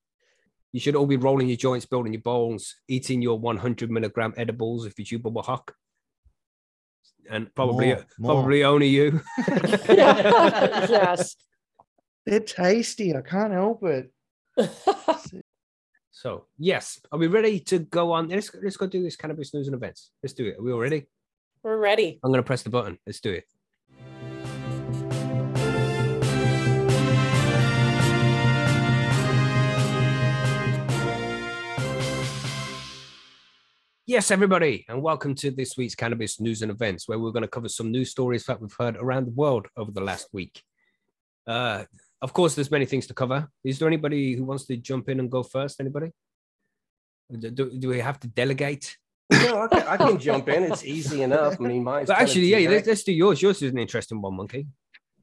You 0.73 0.81
should 0.81 0.95
all 0.95 1.07
be 1.07 1.17
rolling 1.17 1.49
your 1.49 1.57
joints, 1.57 1.87
building 1.87 2.13
your 2.13 2.23
bowls, 2.23 2.77
eating 2.87 3.23
your 3.23 3.39
100 3.39 3.91
milligram 3.91 4.35
edibles 4.37 4.87
if 4.87 4.99
you 4.99 5.05
chew 5.05 5.19
Bubble 5.19 5.43
Hawk. 5.43 5.75
And 7.31 7.53
probably, 7.55 7.89
More, 7.89 8.05
more. 8.19 8.35
probably 8.35 8.65
only 8.65 8.89
you. 8.89 9.21
yes. 9.89 11.37
They're 12.25 12.41
tasty. 12.41 13.17
I 13.17 13.23
can't 13.23 13.53
help 13.53 13.83
it. 13.85 14.13
So 16.11 16.47
yes, 16.59 16.99
are 17.13 17.19
we 17.19 17.29
ready 17.29 17.61
to 17.61 17.79
go 17.79 18.11
on? 18.11 18.27
Let's 18.27 18.51
let's 18.61 18.77
go 18.77 18.89
do 18.89 19.05
this 19.05 19.15
cannabis 19.15 19.55
news 19.55 19.69
and 19.69 19.77
events. 19.77 20.11
Let's 20.21 20.33
do 20.33 20.47
it. 20.49 20.59
Are 20.59 20.63
we 20.63 20.73
all 20.73 20.81
ready? 20.81 21.07
We're 21.63 21.79
ready. 21.79 22.19
I'm 22.25 22.33
gonna 22.33 22.43
press 22.43 22.65
the 22.65 22.71
button. 22.71 22.99
Let's 23.07 23.21
do 23.21 23.31
it. 23.31 23.45
Yes, 34.09 34.31
everybody, 34.31 34.87
and 34.89 35.03
welcome 35.03 35.35
to 35.35 35.51
this 35.51 35.77
week's 35.77 35.95
cannabis 35.95 36.41
news 36.41 36.63
and 36.63 36.71
events, 36.71 37.07
where 37.07 37.19
we're 37.19 37.31
going 37.31 37.43
to 37.43 37.47
cover 37.47 37.69
some 37.69 37.91
news 37.91 38.11
stories 38.11 38.43
that 38.47 38.59
we've 38.59 38.75
heard 38.79 38.97
around 38.97 39.27
the 39.27 39.33
world 39.33 39.67
over 39.77 39.91
the 39.91 40.01
last 40.01 40.29
week. 40.33 40.63
Uh, 41.47 41.85
of 42.23 42.33
course, 42.33 42.55
there's 42.55 42.71
many 42.71 42.87
things 42.87 43.07
to 43.09 43.13
cover. 43.13 43.51
Is 43.63 43.79
there 43.79 43.87
anybody 43.87 44.33
who 44.33 44.45
wants 44.45 44.65
to 44.69 44.79
jump 44.79 45.11
in 45.11 45.21
and 45.21 45.31
go 45.31 45.43
first? 45.43 45.79
Anybody? 45.79 46.13
Do, 47.39 47.51
do 47.51 47.89
we 47.91 48.01
have 48.01 48.19
to 48.21 48.29
delegate? 48.29 48.97
No, 49.31 49.65
I 49.65 49.69
can, 49.69 49.87
I 49.87 49.97
can 49.99 50.19
jump 50.19 50.49
in. 50.49 50.73
It's 50.73 50.87
easy 50.87 51.21
enough. 51.21 51.61
I 51.61 51.65
mean, 51.65 51.85
mine's 51.85 52.09
But 52.09 52.19
actually, 52.19 52.47
yeah, 52.47 52.67
let's, 52.71 52.89
let's 52.89 53.03
do 53.03 53.13
yours. 53.13 53.43
Yours 53.43 53.61
is 53.61 53.73
an 53.73 53.79
interesting 53.79 54.23
one, 54.23 54.37
Monkey. 54.37 54.69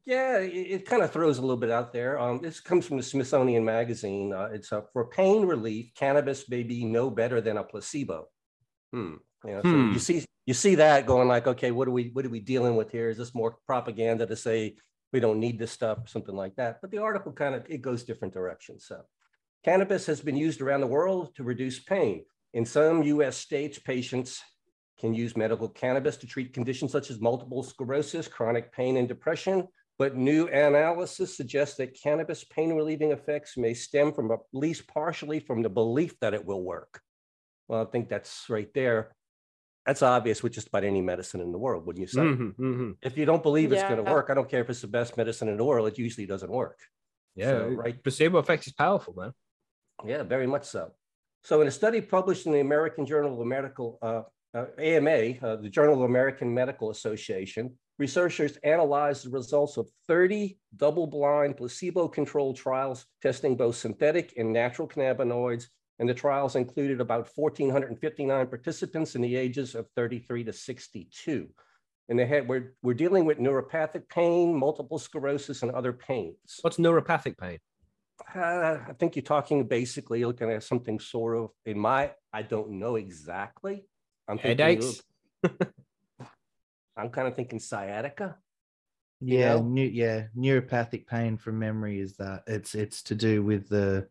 Yeah, 0.05 0.37
it, 0.37 0.51
it 0.51 0.85
kind 0.85 1.01
of 1.01 1.09
throws 1.09 1.39
a 1.39 1.41
little 1.41 1.57
bit 1.57 1.71
out 1.71 1.91
there. 1.91 2.19
Um, 2.19 2.39
this 2.39 2.59
comes 2.59 2.85
from 2.85 2.97
the 2.97 3.03
Smithsonian 3.03 3.65
Magazine. 3.65 4.31
Uh, 4.31 4.49
it's 4.53 4.71
uh, 4.71 4.81
for 4.93 5.07
pain 5.07 5.47
relief. 5.47 5.91
Cannabis 5.95 6.47
may 6.51 6.61
be 6.61 6.85
no 6.85 7.09
better 7.09 7.41
than 7.41 7.57
a 7.57 7.63
placebo. 7.63 8.27
Hmm. 8.91 9.15
You, 9.43 9.51
know, 9.51 9.61
so 9.61 9.69
Hmm. 9.69 9.93
you 9.93 9.99
see, 9.99 10.25
you 10.45 10.53
see 10.53 10.75
that 10.75 11.05
going 11.05 11.27
like, 11.27 11.47
okay, 11.47 11.71
what 11.71 11.87
are 11.87 11.91
we, 11.91 12.09
what 12.13 12.25
are 12.25 12.29
we 12.29 12.39
dealing 12.39 12.75
with 12.75 12.91
here? 12.91 13.09
Is 13.09 13.17
this 13.17 13.35
more 13.35 13.57
propaganda 13.65 14.25
to 14.25 14.35
say 14.35 14.75
we 15.13 15.19
don't 15.19 15.39
need 15.39 15.59
this 15.59 15.71
stuff, 15.71 15.99
or 16.03 16.07
something 16.07 16.35
like 16.35 16.55
that? 16.55 16.81
But 16.81 16.91
the 16.91 16.99
article 16.99 17.31
kind 17.31 17.55
of 17.55 17.65
it 17.69 17.81
goes 17.81 18.03
different 18.03 18.33
directions. 18.33 18.85
So, 18.85 19.01
cannabis 19.63 20.05
has 20.07 20.21
been 20.21 20.37
used 20.37 20.61
around 20.61 20.81
the 20.81 20.87
world 20.87 21.35
to 21.35 21.43
reduce 21.43 21.79
pain. 21.79 22.25
In 22.53 22.65
some 22.65 23.03
U.S. 23.03 23.37
states, 23.37 23.79
patients 23.79 24.41
can 24.99 25.13
use 25.13 25.35
medical 25.35 25.67
cannabis 25.67 26.17
to 26.17 26.27
treat 26.27 26.53
conditions 26.53 26.91
such 26.91 27.11
as 27.11 27.19
multiple 27.19 27.63
sclerosis, 27.63 28.27
chronic 28.27 28.71
pain, 28.71 28.97
and 28.97 29.07
depression. 29.07 29.67
But 29.97 30.15
new 30.15 30.47
analysis 30.47 31.35
suggests 31.35 31.77
that 31.77 31.99
cannabis 32.01 32.43
pain 32.43 32.73
relieving 32.73 33.11
effects 33.11 33.57
may 33.57 33.73
stem 33.73 34.13
from 34.13 34.31
at 34.31 34.39
least 34.53 34.87
partially 34.87 35.39
from 35.39 35.61
the 35.61 35.69
belief 35.69 36.17
that 36.19 36.33
it 36.33 36.45
will 36.45 36.63
work. 36.63 37.01
Well, 37.67 37.81
I 37.81 37.85
think 37.85 38.09
that's 38.09 38.45
right 38.49 38.71
there. 38.73 39.15
That's 39.85 40.01
obvious 40.01 40.41
with 40.41 40.53
just 40.53 40.67
about 40.69 40.83
any 40.83 41.01
medicine 41.01 41.41
in 41.41 41.51
the 41.51 41.59
world, 41.59 41.85
wouldn't 41.85 42.01
you 42.01 42.07
say? 42.07 42.21
Mhm, 42.21 42.55
mhm. 42.55 42.97
If 43.03 43.17
you 43.17 43.25
don't 43.25 43.43
believe 43.43 43.71
it's 43.71 43.83
going 43.83 44.03
to 44.03 44.11
work, 44.11 44.29
I 44.29 44.33
don't 44.33 44.49
care 44.49 44.61
if 44.61 44.69
it's 44.69 44.81
the 44.81 44.87
best 44.87 45.15
medicine 45.15 45.47
in 45.47 45.57
the 45.57 45.63
world, 45.63 45.87
it 45.87 45.97
usually 45.97 46.25
doesn't 46.25 46.51
work. 46.51 46.79
Yeah, 47.35 47.51
So, 47.51 47.67
right. 47.69 48.01
Placebo 48.01 48.39
effect 48.39 48.65
is 48.65 48.73
powerful, 48.73 49.13
man. 49.13 49.33
Yeah, 50.05 50.23
very 50.23 50.47
much 50.47 50.65
so. 50.65 50.93
So 51.43 51.61
in 51.61 51.67
a 51.67 51.71
study 51.71 52.01
published 52.01 52.47
in 52.47 52.53
the 52.53 52.59
American 52.61 53.05
Journal 53.05 53.39
of 53.39 53.47
Medical, 53.47 53.99
uh, 54.01 54.23
uh, 54.55 54.65
AMA, 54.79 55.37
uh, 55.41 55.55
the 55.57 55.69
Journal 55.69 55.95
of 55.95 56.01
American 56.01 56.53
Medical 56.53 56.89
Association, 56.89 57.77
researchers 57.99 58.57
analyzed 58.57 59.25
the 59.25 59.29
results 59.29 59.77
of 59.77 59.89
30 60.07 60.59
double-blind 60.75 61.57
placebo-controlled 61.57 62.55
trials 62.57 63.05
testing 63.21 63.55
both 63.55 63.75
synthetic 63.75 64.33
and 64.37 64.51
natural 64.51 64.87
cannabinoids. 64.87 65.65
And 65.99 66.09
the 66.09 66.13
trials 66.13 66.55
included 66.55 66.99
about 66.99 67.29
1,459 67.35 68.47
participants 68.47 69.15
in 69.15 69.21
the 69.21 69.35
ages 69.35 69.75
of 69.75 69.87
33 69.95 70.43
to 70.43 70.53
62. 70.53 71.49
And 72.09 72.19
they 72.19 72.25
had, 72.25 72.47
we're, 72.47 72.73
we're 72.83 72.93
dealing 72.93 73.25
with 73.25 73.39
neuropathic 73.39 74.09
pain, 74.09 74.53
multiple 74.53 74.99
sclerosis, 74.99 75.63
and 75.63 75.71
other 75.71 75.93
pains. 75.93 76.59
What's 76.61 76.77
neuropathic 76.77 77.37
pain? 77.37 77.59
Uh, 78.33 78.77
I 78.87 78.93
think 78.99 79.15
you're 79.15 79.23
talking 79.23 79.67
basically 79.67 80.23
looking 80.23 80.51
at 80.51 80.63
something 80.63 80.99
sort 80.99 81.37
of 81.37 81.49
in 81.65 81.79
my, 81.79 82.11
I 82.31 82.43
don't 82.43 82.71
know 82.71 82.95
exactly. 82.95 83.85
I'm 84.27 84.37
thinking 84.37 84.65
Headaches? 84.65 85.01
I'm 86.97 87.09
kind 87.09 87.27
of 87.27 87.35
thinking 87.35 87.59
sciatica. 87.59 88.37
Yeah, 89.21 89.55
know? 89.55 89.63
neu- 89.63 89.91
yeah, 89.93 90.27
neuropathic 90.37 91.07
pain 91.07 91.37
from 91.37 91.59
memory 91.59 91.99
is 91.99 92.17
that 92.17 92.43
it's 92.47 92.75
it's 92.75 93.03
to 93.03 93.15
do 93.15 93.43
with 93.43 93.69
the 93.69 94.07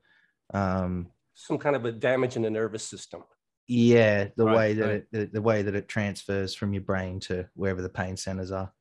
um 0.52 1.08
some 1.34 1.58
kind 1.58 1.76
of 1.76 1.84
a 1.84 1.92
damage 1.92 2.36
in 2.36 2.42
the 2.42 2.50
nervous 2.50 2.82
system. 2.84 3.22
yeah, 3.66 4.28
the 4.36 4.44
Right, 4.44 4.54
way 4.56 4.74
that 4.74 4.86
right. 4.86 4.94
it 4.96 5.06
the, 5.12 5.24
the 5.26 5.42
way 5.42 5.62
that 5.62 5.74
it 5.74 5.88
transfers 5.88 6.54
from 6.54 6.72
your 6.72 6.82
brain 6.82 7.20
to 7.20 7.48
wherever 7.54 7.82
the 7.82 7.88
pain 7.88 8.16
centers 8.16 8.50
are 8.50 8.72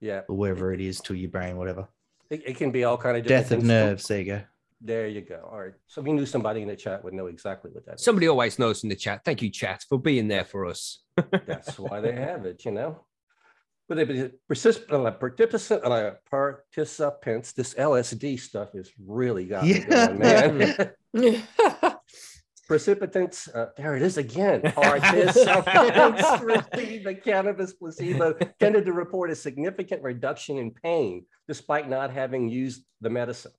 Yeah, 0.00 0.22
or 0.28 0.36
wherever 0.36 0.72
it 0.72 0.80
is 0.80 1.00
to 1.02 1.14
your 1.14 1.30
brain, 1.30 1.56
whatever. 1.56 1.88
it, 2.30 2.42
it 2.46 2.56
can 2.56 2.70
be 2.70 2.84
all 2.84 2.96
kind 2.98 3.16
of 3.16 3.22
different 3.24 3.48
Death 3.48 3.52
of 3.52 3.58
things. 3.60 3.68
nerves, 3.68 4.08
there 4.08 4.18
you 4.20 4.24
go. 4.26 4.42
There 4.82 5.06
you 5.08 5.22
go. 5.22 5.48
All 5.50 5.58
right. 5.60 5.72
So 5.86 6.02
we 6.02 6.12
knew 6.12 6.26
somebody 6.26 6.60
in 6.60 6.68
the 6.68 6.76
chat 6.76 7.02
would 7.02 7.14
know 7.14 7.26
exactly 7.28 7.70
what 7.72 7.86
that. 7.86 7.98
Somebody 7.98 8.28
always 8.28 8.58
knows 8.58 8.82
in 8.84 8.90
the 8.90 8.94
chat. 8.96 9.22
Thank 9.24 9.40
you, 9.40 9.48
chat, 9.50 9.84
for 9.88 9.98
being 9.98 10.28
there 10.28 10.44
for 10.44 10.66
us. 10.66 11.02
That's 11.46 11.78
why 11.78 12.00
they 12.02 12.12
have 12.12 12.44
it, 12.44 12.62
you 12.66 12.72
know. 12.72 13.06
But 13.88 13.96
the 13.98 14.32
persist- 14.48 14.90
uh, 14.90 15.10
participant, 15.12 15.84
uh, 15.84 16.10
participants, 16.30 17.52
this 17.52 17.72
LSD 17.74 18.38
stuff 18.38 18.74
is 18.74 18.92
really 19.02 19.46
got 19.46 19.62
me 19.64 19.72
Yeah. 19.74 20.06
going, 20.08 20.18
man. 20.18 20.74
Precipitants, 22.66 23.48
uh, 23.48 23.66
there 23.76 23.94
it 23.96 24.02
is 24.02 24.18
again. 24.18 24.60
Participants 24.74 26.42
receiving 26.42 27.04
the 27.04 27.14
cannabis 27.14 27.72
placebo 27.72 28.32
tended 28.60 28.84
to 28.86 28.92
report 28.92 29.30
a 29.30 29.36
significant 29.36 30.02
reduction 30.02 30.58
in 30.58 30.72
pain 30.72 31.24
despite 31.46 31.88
not 31.88 32.10
having 32.12 32.48
used 32.48 32.82
the 33.00 33.10
medicine. 33.10 33.52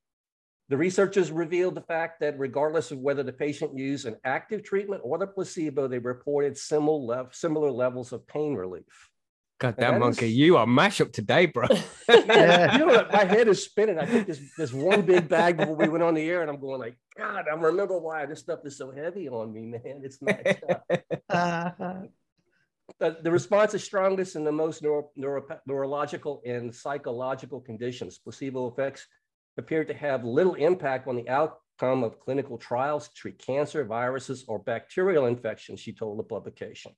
The 0.69 0.75
researchers 0.75 1.31
revealed 1.31 1.75
the 1.75 1.81
fact 1.81 2.19
that 2.19 2.37
regardless 2.37 2.91
of 2.91 2.99
whether 2.99 3.23
the 3.23 3.31
patient 3.31 3.77
used 3.77 4.05
an 4.05 4.17
active 4.25 4.63
treatment 4.63 5.01
or 5.05 5.17
the 5.17 5.27
placebo, 5.27 5.87
they 5.87 5.99
reported 5.99 6.57
similar, 6.57 6.97
lev- 6.99 7.33
similar 7.33 7.71
levels 7.71 8.11
of 8.11 8.27
pain 8.27 8.55
relief. 8.55 8.83
God 9.59 9.75
damn, 9.79 9.99
monkey, 9.99 10.27
is- 10.27 10.33
you 10.35 10.57
are 10.57 10.67
mash 10.67 10.99
up 10.99 11.13
today, 11.13 11.45
bro. 11.45 11.67
Man, 12.09 12.73
you 12.79 12.79
know 12.79 12.87
what? 12.87 13.11
My 13.13 13.23
head 13.23 13.47
is 13.47 13.63
spinning. 13.63 13.97
I 13.97 14.05
took 14.05 14.27
this 14.27 14.41
this 14.57 14.73
one 14.73 15.01
big 15.03 15.27
bag 15.29 15.57
before 15.57 15.75
we 15.75 15.87
went 15.87 16.03
on 16.03 16.13
the 16.13 16.29
air, 16.29 16.41
and 16.41 16.49
I'm 16.51 16.59
going 16.59 16.79
like, 16.79 16.95
God, 17.17 17.45
I 17.51 17.55
remember 17.55 17.97
why 17.97 18.25
this 18.25 18.39
stuff 18.39 18.59
is 18.65 18.77
so 18.77 18.91
heavy 18.91 19.27
on 19.27 19.51
me, 19.51 19.65
man. 19.65 20.01
It's 20.03 20.21
not. 20.21 20.39
stuff. 20.47 20.81
the, 20.89 21.11
uh-huh. 21.29 23.11
the 23.21 23.31
response 23.31 23.73
is 23.73 23.83
strongest 23.83 24.35
in 24.35 24.43
the 24.43 24.51
most 24.51 24.83
neuro, 24.83 25.09
neuro, 25.15 25.43
neurological 25.65 26.41
and 26.45 26.73
psychological 26.73 27.59
conditions. 27.59 28.19
Placebo 28.19 28.67
effects 28.67 29.07
appear 29.57 29.83
to 29.83 29.93
have 29.93 30.23
little 30.23 30.53
impact 30.53 31.07
on 31.07 31.15
the 31.15 31.27
outcome 31.27 32.03
of 32.03 32.19
clinical 32.19 32.57
trials 32.57 33.07
to 33.07 33.13
treat 33.15 33.39
cancer, 33.39 33.83
viruses, 33.83 34.45
or 34.47 34.59
bacterial 34.59 35.25
infections, 35.25 35.79
she 35.79 35.93
told 35.93 36.19
the 36.19 36.23
publication. 36.23 36.91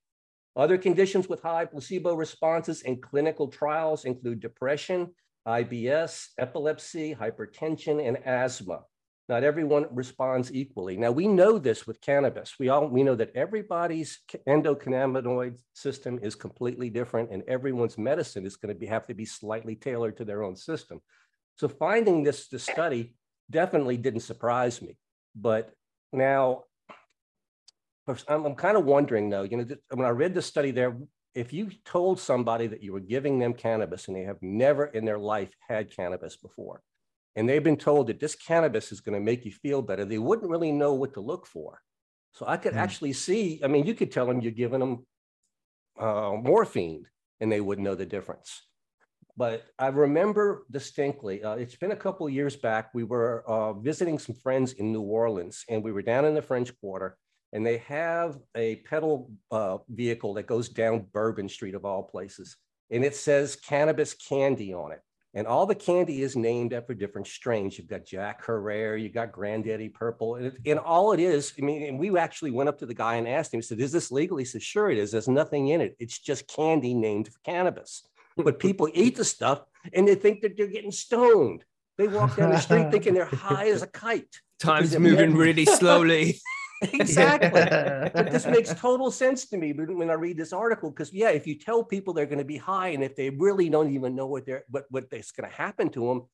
Other 0.56 0.76
conditions 0.76 1.28
with 1.28 1.42
high 1.42 1.64
placebo 1.64 2.14
responses 2.14 2.82
in 2.82 3.00
clinical 3.00 3.48
trials 3.48 4.04
include 4.04 4.40
depression, 4.40 5.14
IBS, 5.46 6.28
epilepsy, 6.38 7.14
hypertension, 7.14 8.06
and 8.06 8.18
asthma. 8.26 8.80
Not 9.30 9.44
everyone 9.44 9.86
responds 9.92 10.52
equally. 10.52 10.96
Now 10.96 11.12
we 11.12 11.28
know 11.28 11.56
this 11.56 11.86
with 11.86 12.00
cannabis. 12.00 12.56
We 12.58 12.68
all 12.68 12.88
we 12.88 13.04
know 13.04 13.14
that 13.14 13.30
everybody's 13.36 14.18
endocannabinoid 14.48 15.56
system 15.72 16.18
is 16.20 16.34
completely 16.34 16.90
different, 16.90 17.30
and 17.30 17.44
everyone's 17.46 17.96
medicine 17.96 18.44
is 18.44 18.56
going 18.56 18.74
to 18.74 18.78
be 18.78 18.86
have 18.86 19.06
to 19.06 19.14
be 19.14 19.24
slightly 19.24 19.76
tailored 19.76 20.16
to 20.16 20.24
their 20.24 20.42
own 20.42 20.56
system. 20.56 21.00
So 21.54 21.68
finding 21.68 22.24
this 22.24 22.48
this 22.48 22.64
study 22.64 23.14
definitely 23.48 23.98
didn't 23.98 24.22
surprise 24.22 24.82
me. 24.82 24.98
But 25.36 25.70
now 26.12 26.64
I'm, 28.08 28.46
I'm 28.46 28.56
kind 28.56 28.76
of 28.76 28.84
wondering 28.84 29.30
though, 29.30 29.44
you 29.44 29.58
know, 29.58 29.66
when 29.94 30.06
I 30.06 30.10
read 30.10 30.34
the 30.34 30.42
study 30.42 30.72
there, 30.72 30.98
if 31.36 31.52
you 31.52 31.70
told 31.84 32.18
somebody 32.18 32.66
that 32.66 32.82
you 32.82 32.92
were 32.92 32.98
giving 33.14 33.38
them 33.38 33.54
cannabis 33.54 34.08
and 34.08 34.16
they 34.16 34.24
have 34.24 34.42
never 34.42 34.86
in 34.86 35.04
their 35.04 35.20
life 35.20 35.54
had 35.68 35.94
cannabis 35.94 36.36
before, 36.36 36.82
and 37.36 37.48
they've 37.48 37.62
been 37.62 37.76
told 37.76 38.08
that 38.08 38.20
this 38.20 38.34
cannabis 38.34 38.92
is 38.92 39.00
going 39.00 39.14
to 39.14 39.24
make 39.24 39.44
you 39.44 39.52
feel 39.52 39.82
better, 39.82 40.04
they 40.04 40.18
wouldn't 40.18 40.50
really 40.50 40.72
know 40.72 40.94
what 40.94 41.14
to 41.14 41.20
look 41.20 41.46
for. 41.46 41.80
So 42.32 42.46
I 42.46 42.56
could 42.56 42.72
Hmm. 42.72 42.78
actually 42.78 43.12
see, 43.12 43.60
I 43.64 43.66
mean, 43.68 43.86
you 43.86 43.94
could 43.94 44.12
tell 44.12 44.26
them 44.26 44.40
you're 44.40 44.52
giving 44.52 44.80
them 44.80 45.06
uh, 45.98 46.32
morphine 46.32 47.06
and 47.40 47.50
they 47.50 47.60
wouldn't 47.60 47.84
know 47.84 47.94
the 47.94 48.06
difference. 48.06 48.62
But 49.36 49.64
I 49.78 49.88
remember 49.88 50.66
distinctly, 50.70 51.42
uh, 51.42 51.54
it's 51.54 51.76
been 51.76 51.92
a 51.92 51.96
couple 51.96 52.26
of 52.26 52.32
years 52.32 52.56
back. 52.56 52.90
We 52.92 53.04
were 53.04 53.44
uh, 53.46 53.72
visiting 53.74 54.18
some 54.18 54.34
friends 54.34 54.72
in 54.72 54.92
New 54.92 55.02
Orleans 55.02 55.64
and 55.68 55.82
we 55.82 55.92
were 55.92 56.02
down 56.02 56.24
in 56.24 56.34
the 56.34 56.42
French 56.42 56.72
Quarter 56.80 57.16
and 57.52 57.64
they 57.64 57.78
have 57.78 58.38
a 58.54 58.76
pedal 58.76 59.30
uh, 59.50 59.78
vehicle 59.88 60.34
that 60.34 60.46
goes 60.46 60.68
down 60.68 61.06
Bourbon 61.12 61.48
Street 61.48 61.74
of 61.74 61.84
all 61.84 62.02
places. 62.02 62.56
And 62.90 63.04
it 63.04 63.14
says 63.14 63.56
cannabis 63.56 64.14
candy 64.14 64.74
on 64.74 64.92
it. 64.92 65.00
And 65.32 65.46
all 65.46 65.64
the 65.64 65.76
candy 65.76 66.22
is 66.22 66.34
named 66.34 66.72
after 66.72 66.92
different 66.92 67.26
strains. 67.28 67.78
You've 67.78 67.86
got 67.86 68.04
Jack 68.04 68.44
Herer, 68.44 68.96
you've 68.96 69.14
got 69.14 69.30
Granddaddy 69.30 69.88
Purple, 69.88 70.34
and, 70.36 70.46
it- 70.46 70.56
and 70.66 70.78
all 70.78 71.12
it 71.12 71.20
is, 71.20 71.52
I 71.56 71.62
mean, 71.62 71.84
and 71.84 71.98
we 72.00 72.16
actually 72.18 72.50
went 72.50 72.68
up 72.68 72.78
to 72.78 72.86
the 72.86 72.94
guy 72.94 73.14
and 73.14 73.28
asked 73.28 73.54
him, 73.54 73.58
he 73.58 73.62
said, 73.62 73.78
is 73.80 73.92
this 73.92 74.10
legal? 74.10 74.38
He 74.38 74.44
said, 74.44 74.62
sure 74.62 74.90
it 74.90 74.98
is. 74.98 75.12
There's 75.12 75.28
nothing 75.28 75.68
in 75.68 75.80
it. 75.80 75.94
It's 76.00 76.18
just 76.18 76.48
candy 76.48 76.94
named 76.94 77.28
for 77.28 77.38
cannabis. 77.44 78.02
But 78.36 78.58
people 78.58 78.88
eat 78.92 79.16
the 79.16 79.24
stuff 79.24 79.62
and 79.92 80.06
they 80.08 80.14
think 80.16 80.40
that 80.40 80.56
they're 80.56 80.66
getting 80.66 80.90
stoned. 80.92 81.64
They 81.96 82.08
walk 82.08 82.36
down 82.36 82.50
the 82.50 82.58
street 82.58 82.90
thinking 82.90 83.14
they're 83.14 83.24
high 83.26 83.68
as 83.68 83.82
a 83.82 83.86
kite. 83.86 84.34
Time's 84.58 84.98
moving 84.98 85.34
really 85.34 85.64
slowly. 85.66 86.40
Exactly. 86.82 87.74
but 88.16 88.30
this 88.30 88.46
makes 88.46 88.72
total 88.74 89.10
sense 89.10 89.46
to 89.46 89.56
me 89.56 89.72
when 89.72 90.10
I 90.10 90.14
read 90.14 90.36
this 90.36 90.52
article 90.52 90.90
because 90.90 91.12
yeah, 91.12 91.30
if 91.30 91.46
you 91.46 91.58
tell 91.58 91.84
people 91.84 92.12
they're 92.14 92.26
going 92.26 92.38
to 92.38 92.44
be 92.44 92.56
high 92.56 92.88
and 92.88 93.02
if 93.04 93.16
they 93.16 93.30
really 93.30 93.68
don't 93.68 93.92
even 93.92 94.14
know 94.14 94.26
what 94.26 94.46
they're 94.46 94.64
what 94.68 94.86
what 94.90 95.06
is 95.12 95.30
going 95.32 95.48
to 95.48 95.54
happen 95.56 95.90
to 95.90 96.06
them, 96.08 96.26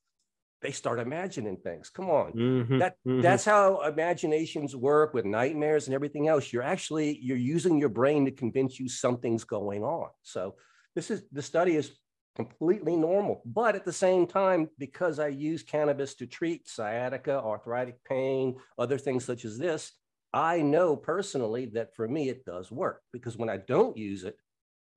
they 0.63 0.73
start 0.73 0.99
imagining 1.01 1.59
things. 1.59 1.91
Come 1.91 2.11
on. 2.11 2.35
Mhm, 2.35 2.79
That 2.79 2.97
mhm. 3.07 3.23
that's 3.23 3.45
how 3.45 3.83
imaginations 3.83 4.77
work 4.77 5.15
with 5.15 5.25
nightmares 5.25 5.87
and 5.87 5.95
everything 5.95 6.29
else. 6.29 6.53
You're 6.53 6.63
actually 6.63 7.19
you're 7.19 7.37
using 7.37 7.79
your 7.79 7.89
brain 7.91 8.25
to 8.27 8.31
convince 8.33 8.79
you 8.81 8.89
something's 8.89 9.45
going 9.45 9.85
on. 9.85 10.11
So 10.23 10.57
this 10.95 11.11
is 11.11 11.25
the 11.31 11.43
study 11.43 11.77
is 11.77 11.99
completely 12.35 12.97
normal. 12.97 13.43
But 13.47 13.77
at 13.77 13.85
the 13.85 13.93
same 13.93 14.27
time, 14.27 14.69
because 14.79 15.19
I 15.19 15.29
use 15.29 15.63
cannabis 15.63 16.15
to 16.17 16.27
treat 16.27 16.69
sciatica, 16.69 17.33
arthritic 17.41 18.05
pain, 18.05 18.59
other 18.79 18.99
things 18.99 19.25
such 19.25 19.45
as 19.45 19.59
this, 19.59 19.93
I 20.37 20.61
know 20.61 20.97
personally 20.97 21.65
that 21.77 21.97
for 21.97 22.07
me 22.07 22.29
it 22.29 22.45
does 22.45 22.71
work 22.71 23.01
because 23.11 23.39
when 23.39 23.49
I 23.49 23.57
don't 23.57 23.97
use 23.97 24.23
it, 24.25 24.37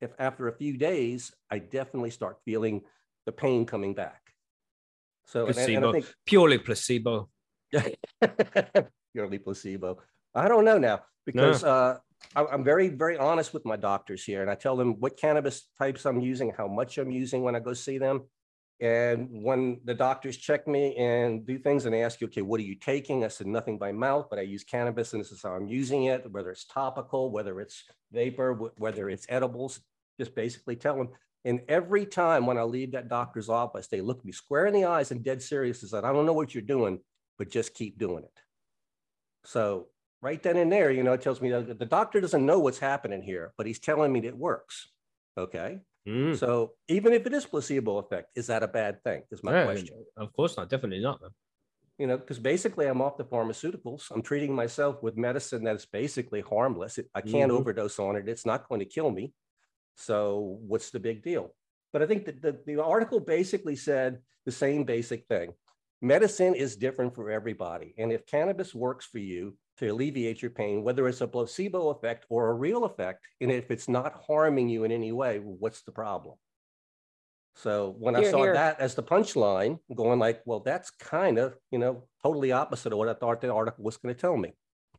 if 0.02 0.12
after 0.20 0.50
a 0.50 0.54
few 0.54 0.76
days, 0.78 1.32
I 1.50 1.60
definitely 1.60 2.10
start 2.10 2.40
feeling 2.44 2.82
the 3.26 3.32
pain 3.32 3.66
coming 3.66 3.94
back. 3.94 4.22
So 5.28 5.48
and 5.48 5.58
I- 5.58 5.62
and 5.62 5.84
Placebo. 5.84 5.92
think 5.94 6.06
Purely 6.26 6.58
placebo. 6.58 7.30
purely 9.14 9.40
placebo. 9.40 10.00
I 10.36 10.50
don't 10.50 10.66
know 10.66 10.78
now 10.78 11.04
because 11.26 11.64
uh, 11.64 12.00
I- 12.36 12.46
I'm 12.46 12.66
very, 12.66 12.90
very 12.90 13.18
honest 13.18 13.54
with 13.54 13.64
my 13.66 13.78
doctors 13.78 14.26
here, 14.26 14.42
and 14.42 14.52
I 14.52 14.56
tell 14.56 14.76
them 14.76 15.00
what 15.00 15.16
cannabis 15.16 15.70
types 15.78 16.06
I'm 16.06 16.20
using, 16.20 16.52
how 16.58 16.68
much 16.68 16.98
I'm 16.98 17.12
using 17.12 17.44
when 17.44 17.56
I 17.56 17.62
go 17.62 17.74
see 17.74 17.98
them. 17.98 18.28
And 18.82 19.28
when 19.44 19.82
the 19.84 19.94
doctors 19.94 20.38
check 20.38 20.66
me 20.68 20.96
and 20.96 21.46
do 21.46 21.60
things 21.60 21.86
and 21.86 21.94
they 21.94 22.04
ask 22.04 22.22
you, 22.22 22.28
okay, 22.28 22.42
what 22.42 22.62
are 22.62 22.64
you 22.64 22.76
taking? 22.76 23.26
I 23.26 23.28
said 23.28 23.48
nothing 23.48 23.78
by 23.78 23.92
mouth, 23.92 24.28
but 24.30 24.40
I 24.40 24.44
use 24.44 24.64
cannabis 24.64 25.12
and 25.12 25.22
this 25.22 25.32
is 25.32 25.42
how 25.42 25.52
I'm 25.52 25.68
using 25.68 26.06
it, 26.06 26.32
whether 26.32 26.50
it's 26.50 26.66
topical, 26.66 27.30
whether 27.30 27.60
it's 27.60 27.84
vapor, 28.14 28.54
wh- 28.54 28.80
whether 28.80 29.10
it's 29.10 29.26
edibles, 29.28 29.82
just 30.18 30.34
basically 30.34 30.78
tell 30.78 30.96
them. 30.96 31.10
And 31.44 31.62
every 31.68 32.06
time 32.06 32.46
when 32.46 32.58
I 32.58 32.64
leave 32.64 32.94
that 32.94 33.10
doctor's 33.10 33.50
office, 33.50 33.88
they 33.88 34.00
look 34.00 34.24
me 34.24 34.32
square 34.32 34.66
in 34.66 34.74
the 34.74 34.86
eyes 34.86 35.12
and 35.12 35.24
dead 35.24 35.42
serious 35.42 35.82
and 35.82 35.90
said, 35.90 36.06
I 36.06 36.14
don't 36.14 36.26
know 36.26 36.34
what 36.34 36.54
you're 36.54 36.62
doing, 36.62 37.00
but 37.38 37.50
just 37.50 37.74
keep 37.74 37.98
doing 37.98 38.24
it. 38.24 38.40
So 39.44 39.88
right 40.22 40.42
then 40.42 40.58
and 40.58 40.72
there, 40.72 40.92
you 40.92 41.04
know, 41.04 41.14
it 41.14 41.22
tells 41.22 41.42
me 41.42 41.50
that 41.52 41.80
the 41.80 41.86
doctor 41.86 42.22
doesn't 42.22 42.46
know 42.46 42.60
what's 42.60 42.80
happening 42.80 43.22
here, 43.22 43.54
but 43.58 43.68
he's 43.68 43.80
telling 43.80 44.12
me 44.12 44.22
that 44.22 44.28
it 44.30 44.38
works. 44.38 44.88
Okay. 45.38 45.80
Mm. 46.10 46.38
So 46.38 46.74
even 46.88 47.14
if 47.14 47.26
it 47.28 47.34
is 47.34 47.46
placebo 47.46 47.98
effect, 47.98 48.32
is 48.36 48.48
that 48.48 48.64
a 48.64 48.68
bad 48.68 49.04
thing? 49.04 49.24
Is 49.32 49.44
my 49.44 49.54
Yeah, 49.54 49.64
question. 49.66 50.06
Of 50.18 50.34
course 50.34 50.58
not. 50.58 50.70
Definitely 50.70 51.02
not. 51.02 51.22
Man. 51.22 51.32
You 52.00 52.08
know, 52.08 52.18
because 52.18 52.40
basically 52.40 52.88
I'm 52.88 53.02
off 53.02 53.18
the 53.18 53.26
pharmaceuticals. 53.26 54.10
I'm 54.10 54.22
treating 54.22 54.56
myself 54.56 55.04
with 55.04 55.18
medicine 55.18 55.64
that's 55.64 55.86
basically 55.86 56.42
harmless. 56.42 56.98
I 57.14 57.22
can't 57.22 57.52
Mhm. 57.52 57.60
overdose 57.60 58.00
on 58.00 58.16
it. 58.16 58.28
It's 58.28 58.46
not 58.46 58.68
going 58.68 58.80
to 58.80 58.86
kill 58.86 59.12
me. 59.12 59.34
So 59.96 60.60
what's 60.66 60.92
the 60.92 61.00
big 61.00 61.22
deal? 61.22 61.54
But 61.92 62.02
I 62.02 62.08
think 62.08 62.26
that 62.26 62.42
the, 62.42 62.60
the 62.66 62.82
article 62.82 63.20
basically 63.20 63.76
said 63.76 64.22
the 64.46 64.52
same 64.52 64.86
basic 64.86 65.28
thing. 65.28 65.54
Medicine 66.02 66.56
is 66.56 66.78
different 66.78 67.14
for 67.14 67.30
everybody. 67.30 67.94
And 67.98 68.12
if 68.12 68.26
cannabis 68.26 68.74
works 68.74 69.06
for 69.06 69.20
you 69.20 69.58
to 69.80 69.88
alleviate 69.88 70.42
your 70.42 70.52
pain, 70.52 70.84
whether 70.84 71.08
it's 71.08 71.22
a 71.22 71.28
placebo 71.28 71.90
effect 71.90 72.26
or 72.30 72.50
a 72.50 72.54
real 72.54 72.84
effect, 72.84 73.26
and 73.42 73.52
if 73.52 73.72
it's 73.72 73.88
not 73.88 74.14
harming 74.28 74.70
you 74.70 74.84
in 74.84 74.92
any 74.92 75.12
way, 75.12 75.40
what's 75.40 75.82
the 75.82 75.92
problem? 75.92 76.36
So 77.56 77.96
when 77.98 78.16
I 78.16 78.24
saw 78.24 78.44
here. 78.44 78.54
that 78.54 78.80
as 78.80 78.96
the 78.96 79.04
punchline, 79.04 79.80
going 79.94 80.20
like, 80.20 80.42
well, 80.46 80.62
that's 80.62 80.92
kind 80.92 81.38
of, 81.38 81.56
you 81.72 81.80
know, 81.80 82.04
totally 82.24 82.52
opposite 82.52 82.94
of 82.94 83.00
what 83.00 83.10
I 83.10 83.14
thought 83.14 83.42
the 83.42 83.54
article 83.54 83.84
was 83.84 83.98
going 83.98 84.14
to 84.14 84.20
tell 84.20 84.38
me. 84.38 84.54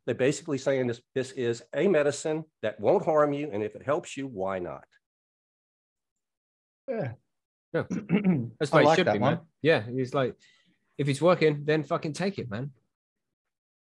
They're 0.05 0.15
basically 0.15 0.57
saying 0.57 0.87
this, 0.87 1.01
this 1.15 1.31
is 1.31 1.63
a 1.75 1.87
medicine 1.87 2.43
that 2.61 2.79
won't 2.79 3.05
harm 3.05 3.33
you. 3.33 3.49
And 3.51 3.63
if 3.63 3.75
it 3.75 3.83
helps 3.83 4.17
you, 4.17 4.27
why 4.27 4.59
not? 4.59 4.83
Yeah. 6.87 7.13
Yeah. 7.73 7.83
That's 8.59 8.73
I 8.73 8.77
what 8.77 8.85
like 8.85 8.93
it 8.93 8.95
should 8.99 9.07
that 9.07 9.13
be, 9.13 9.19
one. 9.19 9.33
man. 9.33 9.41
Yeah. 9.61 9.83
It's 9.87 10.13
like, 10.13 10.35
if 10.97 11.07
it's 11.07 11.21
working, 11.21 11.63
then 11.65 11.83
fucking 11.83 12.13
take 12.13 12.37
it, 12.37 12.49
man. 12.49 12.71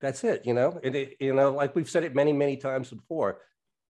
That's 0.01 0.23
it, 0.25 0.43
you 0.47 0.55
know, 0.55 0.79
and 0.83 0.95
it, 0.95 1.17
you 1.21 1.35
know, 1.35 1.53
like 1.53 1.75
we've 1.75 1.91
said 1.91 2.05
it 2.05 2.15
many, 2.15 2.33
many 2.33 2.57
times 2.57 2.91
before. 2.91 3.41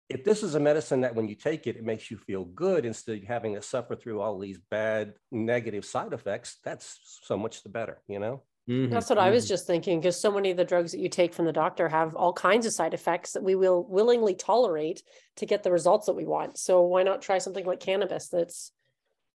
If 0.10 0.24
this 0.24 0.42
is 0.42 0.56
a 0.56 0.60
medicine 0.60 1.02
that 1.02 1.16
when 1.16 1.28
you 1.28 1.36
take 1.36 1.68
it, 1.68 1.76
it 1.76 1.84
makes 1.84 2.10
you 2.10 2.18
feel 2.18 2.46
good 2.46 2.86
instead 2.86 3.18
of 3.18 3.24
having 3.26 3.56
to 3.56 3.62
suffer 3.62 3.96
through 3.96 4.22
all 4.22 4.40
these 4.40 4.58
bad 4.58 5.16
negative 5.32 5.84
side 5.84 6.14
effects, 6.14 6.58
that's 6.64 7.20
so 7.24 7.38
much 7.38 7.62
the 7.62 7.70
better, 7.70 8.02
you 8.08 8.20
know? 8.20 8.44
Mhm, 8.70 8.92
That's 8.92 9.10
what 9.10 9.18
I 9.18 9.30
was 9.32 9.46
mhm. 9.46 9.50
just 9.50 9.68
thinking, 9.68 10.00
because 10.00 10.20
so 10.20 10.32
many 10.32 10.52
of 10.52 10.58
the 10.58 10.64
drugs 10.64 10.94
that 10.94 11.00
you 11.00 11.10
take 11.10 11.34
from 11.34 11.46
the 11.46 11.54
doctor 11.54 11.90
have 11.90 12.16
all 12.16 12.32
kinds 12.32 12.66
of 12.66 12.74
side 12.74 12.94
effects 12.94 13.34
that 13.34 13.44
we 13.44 13.56
will 13.56 13.86
willingly 13.90 14.34
tolerate 14.34 15.04
to 15.38 15.46
get 15.46 15.64
the 15.64 15.72
results 15.72 16.06
that 16.06 16.16
we 16.16 16.26
want. 16.26 16.58
So 16.58 16.84
why 16.84 17.04
not 17.04 17.22
try 17.22 17.38
something 17.38 17.66
like 17.66 17.82
cannabis 17.82 18.30
that's 18.30 18.72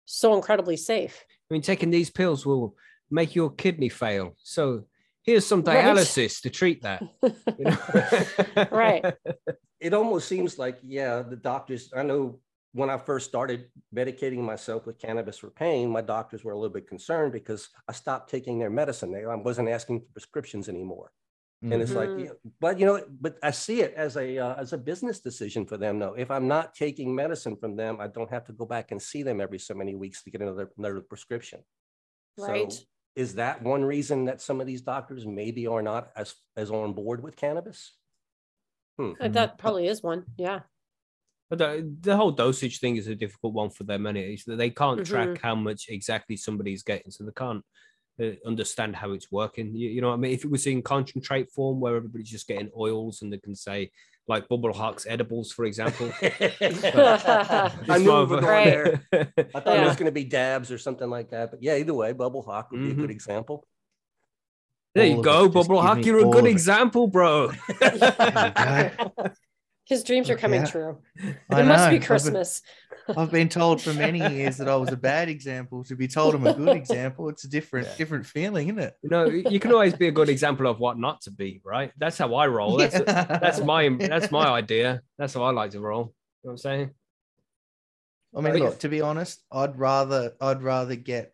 so 0.05 0.35
incredibly 0.35 0.77
safe? 0.77 1.25
I 1.51 1.55
mean, 1.55 1.63
taking 1.63 1.91
these 1.91 2.11
pills 2.11 2.45
will 2.45 2.77
make 3.11 3.35
your 3.35 3.51
kidney 3.51 3.89
fail. 3.89 4.35
So 4.43 4.85
here's 5.29 5.47
some 5.53 5.63
Right. 5.63 5.85
dialysis 5.85 6.41
to 6.45 6.51
treat 6.61 6.79
that. 6.89 7.01
You 7.59 7.65
know? 7.69 7.79
Right. 8.85 9.03
It 9.87 9.93
almost 9.95 10.27
seems 10.33 10.59
like, 10.59 10.79
yeah, 10.83 11.23
the 11.23 11.37
doctors, 11.37 11.83
I 11.95 12.03
know 12.11 12.41
when 12.73 12.91
I 12.91 12.99
first 12.99 13.25
started 13.29 13.61
medicating 14.01 14.43
myself 14.53 14.87
with 14.87 14.99
cannabis 14.99 15.39
for 15.39 15.51
pain, 15.51 15.85
my 15.99 16.01
doctors 16.17 16.43
were 16.45 16.53
a 16.53 16.59
little 16.63 16.77
bit 16.79 16.87
concerned 16.95 17.33
because 17.33 17.63
I 17.91 17.93
stopped 17.93 18.27
taking 18.31 18.59
their 18.59 18.71
medicine. 18.71 19.11
They, 19.13 19.25
I 19.25 19.35
wasn't 19.49 19.69
asking 19.69 20.01
for 20.01 20.07
prescriptions 20.19 20.69
anymore. 20.69 21.09
And 21.73 21.83
it's 21.83 21.97
like, 22.03 22.11
Mhm. 22.11 22.25
yeah, 22.25 22.35
but 22.61 22.79
you 22.79 22.87
know, 22.87 22.97
but 23.25 23.35
I 23.43 23.51
see 23.51 23.79
it 23.87 23.93
as 24.07 24.17
a 24.17 24.29
uh, 24.47 24.55
as 24.63 24.73
a 24.73 24.79
business 24.91 25.19
decision 25.29 25.63
for 25.67 25.77
them. 25.77 25.99
though. 25.99 26.15
if 26.25 26.31
I'm 26.31 26.47
not 26.57 26.67
taking 26.85 27.09
medicine 27.23 27.57
from 27.63 27.73
them, 27.83 27.93
I 28.05 28.07
don't 28.17 28.31
have 28.37 28.45
to 28.49 28.53
go 28.61 28.65
back 28.65 28.87
and 28.93 29.01
see 29.11 29.23
them 29.29 29.41
every 29.41 29.59
so 29.69 29.75
many 29.75 29.95
weeks 29.97 30.23
to 30.23 30.31
get 30.31 30.41
another 30.41 30.67
another 30.79 31.01
prescription. 31.13 31.61
Right. 32.37 32.73
So 32.73 32.85
is 33.19 33.35
that 33.35 33.61
one 33.63 33.85
reason 33.85 34.27
that 34.27 34.41
some 34.41 34.61
of 34.61 34.67
these 34.69 34.81
doctors 34.81 35.27
maybe 35.27 35.67
are 35.67 35.83
not 35.83 36.11
as 36.15 36.35
as 36.57 36.71
on 36.71 36.93
board 36.93 37.21
with 37.21 37.35
cannabis? 37.35 37.97
Hmm. 38.97 39.13
Uh, 39.21 39.29
That 39.29 39.59
probably 39.59 39.89
is 39.89 40.03
one. 40.03 40.25
Yeah. 40.37 40.61
But 41.51 41.59
the, 41.59 41.97
the 42.01 42.17
whole 42.17 42.31
dosage 42.31 42.79
thing 42.79 42.97
is 42.97 43.09
a 43.09 43.17
difficult 43.17 43.55
one 43.55 43.71
for 43.71 43.83
them, 43.85 44.07
and 44.07 44.17
it's 44.17 44.45
that 44.45 44.59
they 44.59 44.71
can't 44.71 45.05
track 45.05 45.31
Mhm. 45.31 45.39
how 45.39 45.55
much 45.57 45.87
exactly 45.89 46.37
somebody's 46.37 46.85
getting, 46.85 47.11
so 47.11 47.25
they 47.25 47.33
can't 47.33 47.65
uh, 48.23 48.35
understand 48.47 48.95
how 48.95 49.13
it's 49.13 49.33
working. 49.33 49.75
You, 49.75 49.89
you 49.89 50.01
know 50.01 50.09
what 50.09 50.15
I 50.15 50.19
mean? 50.19 50.33
If 50.33 50.45
it 50.45 50.51
was 50.51 50.67
in 50.67 50.83
concentrate 50.83 51.51
form 51.51 51.81
where 51.81 51.97
everybody's 51.97 52.31
just 52.31 52.47
getting 52.47 52.71
oils 52.77 53.23
and 53.23 53.33
they 53.33 53.39
can 53.39 53.57
say, 53.57 53.91
like 54.29 54.47
Bubble 54.49 54.73
Hawks 54.73 55.07
edibles, 55.09 55.51
for 55.53 55.65
example. 55.65 56.13
I 56.23 57.99
knew 57.99 58.05
more 58.05 58.21
of 58.21 58.31
were 58.31 58.41
there. 58.41 59.03
I 59.13 59.61
thought 59.61 59.77
it 59.79 59.85
was 59.87 59.97
going 59.97 60.07
to 60.07 60.13
be 60.13 60.25
dabs 60.25 60.71
or 60.71 60.79
something 60.79 61.09
like 61.09 61.31
that. 61.31 61.51
But 61.51 61.63
yeah, 61.63 61.77
either 61.77 61.95
way, 61.95 62.13
Bubble 62.13 62.43
Hawk 62.43 62.71
would 62.71 62.81
be 62.83 62.91
a 62.91 62.95
Mhm. 62.95 63.01
good 63.01 63.11
example. 63.11 63.67
there 64.95 65.05
All 65.11 65.17
you 65.17 65.23
go, 65.23 65.45
it, 65.47 65.53
Bubble 65.53 65.81
Hawk. 65.81 66.05
You're 66.05 66.21
a 66.21 66.25
all 66.25 66.33
good 66.33 66.41
of 66.41 66.47
it. 66.47 66.51
example, 66.51 67.07
bro. 67.09 67.53
His 69.89 70.05
dreams 70.05 70.29
are 70.29 70.37
coming 70.37 70.61
Yeah. 70.61 70.67
true. 70.67 70.99
I 71.51 71.61
It 71.61 71.65
must 71.65 71.67
know, 71.67 71.67
be 71.67 71.73
I've 71.75 71.91
been- 71.93 72.03
Christmas. 72.03 72.63
I've 73.17 73.31
been 73.31 73.49
told 73.49 73.81
for 73.81 73.95
many 73.95 74.19
years 74.37 74.59
that 74.59 74.69
I 74.69 74.77
was 74.77 74.93
a 74.93 74.97
bad 74.97 75.31
example. 75.31 75.83
To 75.85 75.97
be 75.97 76.07
told 76.07 76.35
I'm 76.35 76.47
a 76.47 76.53
good 76.53 76.77
example, 76.83 77.31
it's 77.31 77.45
a 77.45 77.49
different, 77.49 77.87
Yeah. 77.87 77.97
different 77.97 78.27
feeling, 78.27 78.69
isn't 78.69 78.79
it? 78.81 78.95
You 79.03 79.09
know, 79.09 79.25
you 79.25 79.59
can 79.59 79.73
always 79.73 79.95
be 79.95 80.09
a 80.09 80.13
good 80.13 80.29
example 80.29 80.67
of 80.67 80.79
what 80.79 80.99
not 80.99 81.23
to 81.23 81.31
be, 81.31 81.63
right? 81.65 81.91
That's 81.97 82.19
how 82.19 82.35
I 82.35 82.47
roll. 82.49 82.77
That's 82.77 82.99
that's 83.01 83.61
my 83.61 83.89
that's 83.89 84.31
my 84.31 84.47
idea. 84.47 85.01
That's 85.17 85.33
how 85.33 85.43
I 85.43 85.53
like 85.53 85.71
to 85.71 85.81
roll. 85.81 86.01
You 86.01 86.05
know 86.05 86.13
what 86.43 86.51
I'm 86.53 86.59
saying? 86.59 86.91
I 88.37 88.41
mean, 88.43 88.57
look, 88.57 88.79
to 88.81 88.91
be 88.91 89.01
honest, 89.01 89.43
I'd 89.51 89.79
rather 89.79 90.35
I'd 90.39 90.63
rather 90.63 90.95
get 90.95 91.33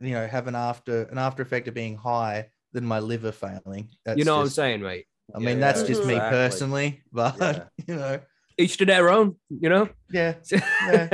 you 0.00 0.10
know 0.12 0.26
have 0.26 0.46
an 0.46 0.54
after 0.54 1.04
an 1.04 1.16
after 1.16 1.42
effect 1.42 1.68
of 1.68 1.74
being 1.74 1.96
high 1.96 2.50
than 2.74 2.84
my 2.84 2.98
liver 2.98 3.32
failing. 3.32 3.88
That's 4.04 4.18
you 4.18 4.24
know 4.26 4.32
just, 4.44 4.58
what 4.58 4.64
I'm 4.64 4.70
saying, 4.70 4.82
mate? 4.82 5.06
I 5.34 5.38
mean, 5.38 5.60
that's 5.60 5.82
just 5.82 6.04
me 6.04 6.18
personally, 6.18 7.02
but 7.12 7.36
Yeah. 7.40 7.64
you 7.86 7.96
know, 7.96 8.20
Each 8.56 8.76
to 8.78 8.86
their 8.86 9.10
own, 9.10 9.36
you 9.50 9.68
know. 9.68 9.88
yeah, 10.10 10.34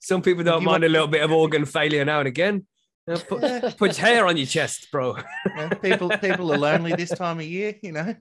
Some 0.00 0.22
people 0.22 0.44
don't 0.44 0.64
mind 0.64 0.82
want- 0.82 0.84
a 0.84 0.88
little 0.88 1.08
bit 1.08 1.22
of 1.22 1.30
organ 1.32 1.64
failure 1.66 2.04
now 2.04 2.20
and 2.20 2.28
again. 2.28 2.66
You 3.06 3.14
know, 3.14 3.20
put, 3.20 3.42
yeah, 3.42 3.70
put 3.76 3.96
hair 3.96 4.26
on 4.26 4.36
your 4.36 4.46
chest, 4.46 4.88
bro. 4.92 5.16
you 5.56 5.70
people 5.82 6.10
people 6.10 6.52
are 6.52 6.58
lonely 6.58 6.92
this 6.94 7.10
time 7.10 7.38
of 7.40 7.44
year, 7.44 7.74
you 7.82 7.92
know. 7.92 8.14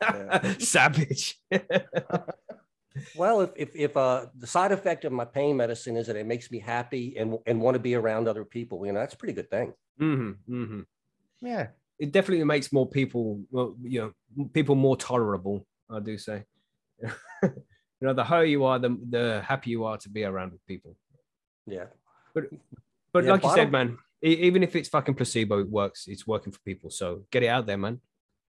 Savage. 0.58 1.38
Well, 3.14 3.42
if 3.42 3.50
if, 3.56 3.76
if 3.76 3.96
uh, 3.96 4.26
the 4.38 4.46
side 4.46 4.72
effect 4.72 5.04
of 5.04 5.12
my 5.12 5.26
pain 5.26 5.56
medicine 5.56 5.96
is 5.96 6.06
that 6.06 6.16
it 6.16 6.26
makes 6.26 6.50
me 6.50 6.58
happy 6.60 7.16
and 7.18 7.36
and 7.46 7.60
want 7.60 7.74
to 7.74 7.78
be 7.80 7.94
around 7.94 8.26
other 8.26 8.44
people, 8.44 8.86
you 8.86 8.92
know, 8.92 9.00
that's 9.00 9.14
a 9.14 9.18
pretty 9.18 9.34
good 9.34 9.50
thing. 9.50 9.74
hmm 9.98 10.30
hmm 10.46 10.80
yeah, 11.42 11.68
It 11.98 12.12
definitely 12.12 12.44
makes 12.44 12.72
more 12.72 12.88
people, 12.88 13.40
well, 13.50 13.74
you 13.82 14.12
know, 14.36 14.44
people 14.52 14.74
more 14.74 14.96
tolerable. 14.96 15.66
I 15.90 16.00
do 16.00 16.18
say. 16.18 16.44
you 17.02 17.50
know, 18.00 18.12
the 18.12 18.24
higher 18.24 18.44
you 18.44 18.64
are, 18.64 18.78
the 18.78 18.98
the 19.08 19.42
happier 19.46 19.72
you 19.72 19.84
are 19.84 19.98
to 19.98 20.08
be 20.08 20.24
around 20.24 20.52
with 20.52 20.64
people. 20.66 20.96
Yeah. 21.66 21.86
But 22.34 22.44
Yeah, 23.24 23.32
like 23.32 23.44
you 23.44 23.54
said, 23.54 23.72
man, 23.72 23.98
even 24.22 24.62
if 24.62 24.76
it's 24.76 24.88
fucking 24.88 25.14
placebo, 25.14 25.60
it 25.60 25.70
works. 25.70 26.06
It's 26.06 26.26
working 26.26 26.52
for 26.52 26.60
people. 26.60 26.90
So 26.90 27.22
get 27.30 27.42
it 27.42 27.48
out 27.48 27.66
there, 27.66 27.78
man. 27.78 28.00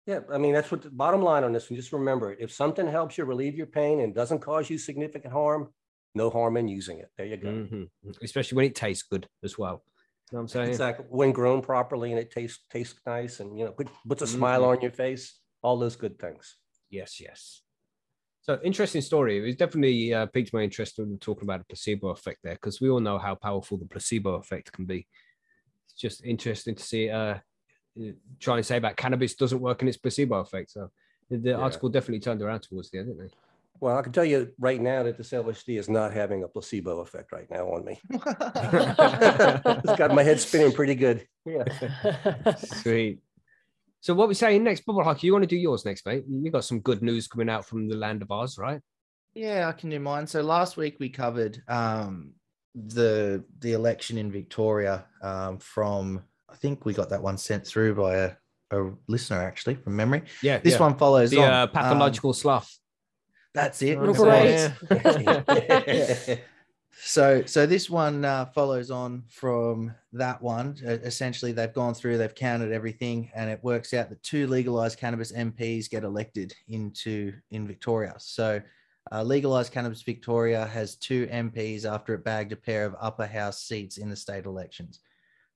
Yeah, 0.08 0.20
I 0.32 0.38
mean, 0.38 0.54
that's 0.54 0.72
what 0.72 0.84
the 0.84 0.90
bottom 0.92 1.22
line 1.22 1.44
on 1.44 1.52
this 1.52 1.70
one. 1.70 1.78
Just 1.78 1.92
remember. 1.92 2.36
If 2.40 2.52
something 2.52 2.88
helps 2.88 3.18
you 3.18 3.26
relieve 3.26 3.56
your 3.56 3.68
pain 3.68 4.02
and 4.02 4.14
doesn't 4.14 4.40
cause 4.40 4.70
you 4.70 4.78
significant 4.78 5.34
harm, 5.34 5.74
no 6.14 6.30
harm 6.30 6.58
in 6.58 6.68
using 6.68 7.00
it. 7.00 7.10
There 7.18 7.26
you 7.26 7.38
go. 7.38 7.48
Mhm. 7.48 7.90
Especially 8.22 8.56
when 8.56 8.66
it 8.66 8.76
tastes 8.76 9.04
good 9.04 9.28
as 9.44 9.58
well. 9.58 9.84
Know 10.32 10.38
what 10.38 10.42
I'm 10.42 10.48
saying? 10.48 10.70
Exactly. 10.70 11.06
When 11.10 11.32
grown 11.32 11.62
properly 11.62 12.12
and 12.12 12.20
it 12.20 12.32
tastes 12.32 12.60
tastes 12.70 13.00
nice 13.06 13.40
and 13.40 13.58
you 13.58 13.66
know 13.66 13.72
put, 13.72 13.88
puts 14.08 14.22
a 14.24 14.28
smile 14.28 14.62
Mhm. 14.62 14.68
on 14.68 14.82
your 14.82 14.92
face, 14.92 15.40
all 15.62 15.78
those 15.78 15.96
good 15.96 16.18
things. 16.20 16.58
Yes, 16.90 17.20
yes. 17.22 17.62
So 18.42 18.60
interesting 18.64 19.02
story. 19.02 19.38
It 19.38 19.42
was 19.42 19.56
definitely 19.56 20.14
uh, 20.14 20.28
piqued 20.28 20.54
my 20.54 20.62
interest 20.62 20.98
when 20.98 21.18
talking 21.20 21.44
about 21.44 21.60
the 21.60 21.66
placebo 21.66 22.10
effect 22.10 22.40
there, 22.44 22.54
because 22.54 22.82
we 22.82 22.90
all 22.90 23.00
know 23.00 23.18
how 23.18 23.36
powerful 23.36 23.78
the 23.78 23.86
placebo 23.86 24.36
effect 24.36 24.72
can 24.72 24.86
be. 24.86 25.08
It's 25.86 25.94
just 26.00 26.24
interesting 26.24 26.76
to 26.76 26.84
see 26.84 27.10
uh, 27.10 27.40
try 28.40 28.58
and 28.58 28.66
say 28.66 28.78
about 28.78 28.98
cannabis 28.98 29.36
doesn't 29.36 29.62
work 29.62 29.82
in 29.82 29.88
its 29.88 29.98
placebo 29.98 30.40
effect. 30.42 30.72
So 30.72 30.92
the, 31.30 31.38
the 31.38 31.50
Yeah. 31.52 31.58
article 31.58 31.90
definitely 31.90 32.20
turned 32.20 32.42
around 32.42 32.62
towards 32.62 32.92
the 32.92 33.00
end, 33.00 33.08
didn't 33.08 33.28
they? 33.28 33.34
Well, 33.82 33.98
I 33.98 34.02
can 34.02 34.12
tell 34.12 34.26
you 34.26 34.52
right 34.58 34.80
now 34.82 35.04
that 35.04 35.18
this 35.18 35.32
LSD 35.32 35.78
is 35.78 35.90
not 35.90 36.14
having 36.14 36.44
a 36.44 36.48
placebo 36.48 37.02
effect 37.02 37.32
right 37.32 37.50
now 37.52 37.68
on 37.68 37.84
me. 37.86 38.00
it's 38.10 39.96
got 39.98 40.14
my 40.14 40.24
head 40.24 40.40
spinning 40.40 40.72
pretty 40.72 40.96
good. 40.96 41.28
Yeah. 41.46 41.66
Sweet. 42.58 43.20
So 44.00 44.14
what 44.14 44.28
we 44.28 44.34
saying 44.34 44.64
next, 44.64 44.86
Bubble 44.86 45.04
Hockey? 45.04 45.28
You 45.28 45.34
want 45.34 45.44
to 45.44 45.48
do 45.48 45.58
yours 45.58 45.84
next, 45.84 46.06
mate? 46.06 46.24
You 46.30 46.52
got 46.52 46.64
some 46.64 46.80
good 46.80 47.02
news 47.02 47.28
coming 47.28 47.50
out 47.50 47.66
from 47.66 47.88
the 47.90 47.96
land 47.96 48.22
of 48.22 48.32
Oz, 48.32 48.58
right? 48.58 48.80
Yeah, 49.34 49.68
I 49.68 49.72
can 49.74 49.90
do 49.90 50.00
mine. 50.00 50.28
So 50.28 50.42
last 50.42 50.78
week 50.78 50.98
we 51.00 51.10
covered 51.10 51.62
um, 51.68 52.32
the 52.76 53.44
the 53.60 53.74
election 53.74 54.18
in 54.18 54.32
Victoria 54.32 55.06
um, 55.22 55.58
from 55.58 56.22
I 56.50 56.56
think 56.56 56.86
we 56.86 56.94
got 56.94 57.10
that 57.10 57.22
one 57.22 57.38
sent 57.38 57.68
through 57.68 57.96
by 57.96 58.16
a, 58.16 58.32
a 58.72 58.92
listener 59.08 59.42
actually 59.42 59.76
from 59.76 59.96
memory. 59.96 60.24
Yeah. 60.42 60.60
This 60.60 60.74
yeah. 60.76 60.80
one 60.80 60.98
follows 60.98 61.32
the 61.32 61.40
on. 61.40 61.52
uh, 61.52 61.64
Um, 61.64 61.70
pathological 61.70 62.34
sloth. 62.34 62.72
That's 63.56 63.82
it. 63.82 63.98
Right. 63.98 64.72
So- 66.28 66.38
so 66.98 67.44
so 67.46 67.66
this 67.66 67.90
one 67.90 68.24
uh, 68.26 68.46
follows 68.46 68.90
on 68.92 69.24
from 69.30 69.94
that 70.14 70.42
one. 70.42 70.76
Uh, 70.86 70.92
essentially 71.04 71.52
they've 71.52 71.74
gone 71.74 71.94
through 71.94 72.18
they've 72.18 72.34
counted 72.36 72.72
everything 72.72 73.30
and 73.36 73.50
it 73.50 73.60
works 73.64 73.94
out 73.94 74.10
that 74.10 74.22
two 74.24 74.48
legalized 74.48 74.98
cannabis 75.00 75.32
mps 75.32 75.90
get 75.90 76.04
elected 76.04 76.54
into 76.68 77.34
in 77.52 77.68
victoria. 77.68 78.16
So 78.18 78.62
uh, 79.12 79.24
legalized 79.24 79.72
cannabis 79.72 80.02
victoria 80.02 80.66
has 80.66 80.96
two 80.96 81.28
mps 81.28 81.86
after 81.86 82.14
it 82.14 82.24
bagged 82.24 82.54
a 82.54 82.56
pair 82.56 82.86
of 82.86 82.96
upper 83.00 83.26
house 83.28 83.62
seats 83.64 83.98
in 83.98 84.10
the 84.10 84.16
state 84.16 84.46
elections. 84.46 85.00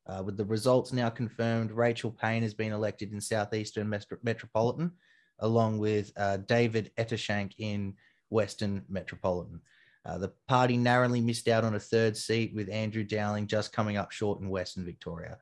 Uh, 0.07 0.23
with 0.23 0.38
the 0.38 0.45
results 0.45 0.91
now 0.91 1.09
confirmed 1.09 1.71
rachel 1.71 2.12
payne 2.12 2.41
has 2.43 2.53
been 2.53 2.71
elected 2.73 3.12
in 3.13 3.21
southeastern 3.21 3.88
Metro- 3.88 4.17
metropolitan 4.23 4.91
along 5.39 5.78
with 5.78 6.12
uh, 6.17 6.38
david 6.38 6.91
ettershank 6.97 7.54
in 7.58 7.93
western 8.30 8.84
metropolitan 8.89 9.62
uh, 10.06 10.17
the 10.17 10.32
party 10.47 10.78
narrowly 10.78 11.21
missed 11.21 11.47
out 11.47 11.63
on 11.63 11.75
a 11.75 11.80
third 11.80 12.15
seat 12.15 12.54
with 12.56 12.69
Andrew 12.69 13.04
Dowling 13.04 13.47
just 13.47 13.73
coming 13.73 13.97
up 13.97 14.12
short 14.12 14.39
in 14.39 14.49
Western 14.49 14.86
Victoria. 14.86 15.38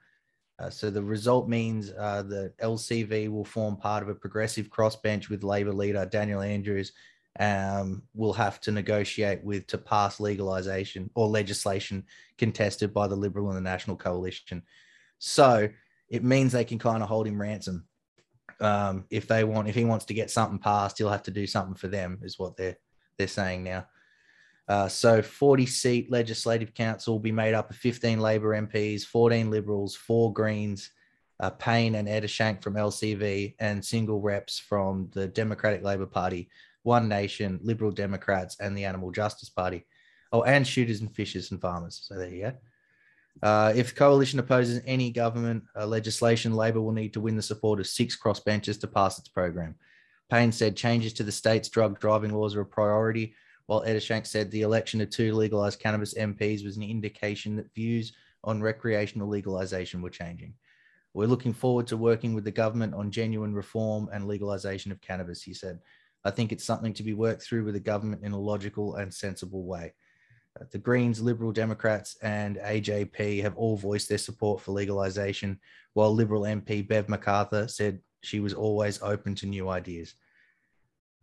Uh, 0.59 0.69
so 0.69 0.89
the 0.89 1.03
result 1.03 1.47
means 1.47 1.91
uh, 1.97 2.23
the 2.23 2.51
LCV 2.61 3.29
will 3.29 3.45
form 3.45 3.77
part 3.77 4.01
of 4.01 4.09
a 4.09 4.15
progressive 4.15 4.69
crossbench 4.69 5.29
with 5.29 5.43
Labor 5.43 5.73
leader 5.73 6.05
Daniel 6.05 6.41
Andrews. 6.41 6.93
Um, 7.39 8.01
will 8.15 8.33
have 8.33 8.59
to 8.61 8.71
negotiate 8.71 9.43
with 9.43 9.67
to 9.67 9.77
pass 9.77 10.19
legalization 10.19 11.11
or 11.13 11.27
legislation 11.27 12.03
contested 12.39 12.95
by 12.95 13.05
the 13.05 13.15
Liberal 13.15 13.49
and 13.49 13.57
the 13.57 13.61
National 13.61 13.95
Coalition. 13.95 14.63
So 15.19 15.69
it 16.09 16.23
means 16.23 16.51
they 16.51 16.65
can 16.65 16.79
kind 16.79 17.03
of 17.03 17.09
hold 17.09 17.27
him 17.27 17.39
ransom 17.39 17.85
um, 18.59 19.05
if 19.09 19.27
they 19.27 19.43
want. 19.43 19.67
If 19.67 19.75
he 19.75 19.85
wants 19.85 20.05
to 20.05 20.13
get 20.13 20.31
something 20.31 20.59
passed, 20.59 20.97
he'll 20.97 21.09
have 21.09 21.23
to 21.23 21.31
do 21.31 21.47
something 21.47 21.75
for 21.75 21.87
them, 21.87 22.19
is 22.23 22.39
what 22.39 22.57
they're 22.57 22.77
they're 23.17 23.27
saying 23.27 23.63
now. 23.63 23.85
Uh, 24.67 24.87
so 24.87 25.21
40 25.21 25.65
seat 25.65 26.11
legislative 26.11 26.73
council 26.73 27.13
will 27.13 27.19
be 27.19 27.31
made 27.31 27.53
up 27.53 27.69
of 27.69 27.77
15 27.77 28.19
Labor 28.19 28.61
MPs, 28.61 29.03
14 29.03 29.49
Liberals, 29.49 29.95
four 29.95 30.33
Greens, 30.33 30.91
uh, 31.39 31.49
Payne 31.51 31.95
and 31.95 32.07
Ettershank 32.07 32.61
from 32.61 32.75
LCV, 32.75 33.55
and 33.59 33.83
single 33.83 34.19
reps 34.19 34.59
from 34.59 35.09
the 35.13 35.27
Democratic 35.27 35.83
Labor 35.83 36.05
Party, 36.05 36.49
One 36.83 37.07
Nation, 37.07 37.59
Liberal 37.63 37.91
Democrats, 37.91 38.57
and 38.59 38.77
the 38.77 38.85
Animal 38.85 39.11
Justice 39.11 39.49
Party. 39.49 39.85
Oh, 40.33 40.43
and 40.43 40.67
shooters 40.67 40.99
and 40.99 41.15
fishers 41.15 41.51
and 41.51 41.61
farmers. 41.61 42.01
So 42.03 42.17
there 42.17 42.29
you 42.29 42.41
go. 42.43 42.53
Uh, 43.43 43.73
if 43.75 43.89
the 43.89 43.95
coalition 43.95 44.39
opposes 44.39 44.81
any 44.85 45.11
government 45.11 45.63
uh, 45.75 45.85
legislation, 45.85 46.53
Labor 46.53 46.81
will 46.81 46.91
need 46.91 47.13
to 47.13 47.21
win 47.21 47.35
the 47.35 47.41
support 47.41 47.79
of 47.79 47.87
six 47.87 48.17
crossbenchers 48.17 48.79
to 48.79 48.87
pass 48.87 49.19
its 49.19 49.27
program. 49.27 49.75
Payne 50.29 50.51
said 50.51 50.75
changes 50.75 51.13
to 51.13 51.23
the 51.23 51.31
state's 51.31 51.69
drug 51.69 51.99
driving 51.99 52.33
laws 52.33 52.55
are 52.55 52.61
a 52.61 52.65
priority, 52.65 53.33
while 53.67 53.81
Ettershank 53.81 54.25
said 54.25 54.49
the 54.49 54.61
election 54.61 55.01
of 55.01 55.09
two 55.09 55.33
legalized 55.33 55.79
cannabis 55.79 56.13
MPs 56.15 56.65
was 56.65 56.77
an 56.77 56.83
indication 56.83 57.55
that 57.55 57.73
views 57.73 58.13
on 58.43 58.61
recreational 58.61 59.27
legalization 59.27 60.01
were 60.01 60.09
changing. 60.09 60.53
We're 61.13 61.27
looking 61.27 61.53
forward 61.53 61.87
to 61.87 61.97
working 61.97 62.33
with 62.33 62.43
the 62.43 62.51
government 62.51 62.93
on 62.93 63.11
genuine 63.11 63.53
reform 63.53 64.09
and 64.11 64.27
legalization 64.27 64.91
of 64.91 65.01
cannabis, 65.01 65.41
he 65.41 65.53
said. 65.53 65.79
I 66.23 66.31
think 66.31 66.51
it's 66.51 66.63
something 66.63 66.93
to 66.93 67.03
be 67.03 67.13
worked 67.13 67.43
through 67.43 67.63
with 67.63 67.73
the 67.73 67.79
government 67.79 68.23
in 68.23 68.33
a 68.33 68.39
logical 68.39 68.95
and 68.95 69.13
sensible 69.13 69.63
way. 69.63 69.93
The 70.71 70.77
Greens, 70.77 71.21
Liberal 71.21 71.51
Democrats, 71.51 72.17
and 72.21 72.57
AJP 72.57 73.41
have 73.41 73.55
all 73.57 73.77
voiced 73.77 74.09
their 74.09 74.17
support 74.17 74.61
for 74.61 74.71
legalization, 74.71 75.59
while 75.93 76.13
Liberal 76.13 76.43
MP 76.43 76.87
Bev 76.87 77.07
McArthur 77.07 77.69
said 77.69 77.99
she 78.23 78.39
was 78.39 78.53
always 78.53 79.01
open 79.01 79.35
to 79.35 79.45
new 79.47 79.69
ideas. 79.69 80.13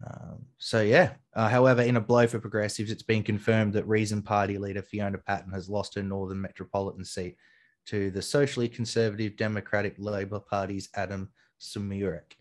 Um, 0.06 0.44
so 0.58 0.80
yeah. 0.82 1.12
Uh, 1.34 1.48
however, 1.48 1.82
in 1.82 1.96
a 1.96 2.00
blow 2.00 2.26
for 2.26 2.38
progressives, 2.38 2.90
it's 2.90 3.02
been 3.02 3.22
confirmed 3.22 3.72
that 3.74 3.86
Reason 3.86 4.22
Party 4.22 4.58
leader 4.58 4.82
Fiona 4.82 5.18
Patten 5.18 5.52
has 5.52 5.68
lost 5.68 5.94
her 5.94 6.02
Northern 6.02 6.40
Metropolitan 6.40 7.04
seat 7.04 7.36
to 7.86 8.10
the 8.10 8.22
socially 8.22 8.68
conservative 8.68 9.36
Democratic 9.36 9.94
Labour 9.98 10.40
Party's 10.40 10.88
Adem 10.96 11.28
Somyurek. 11.60 12.32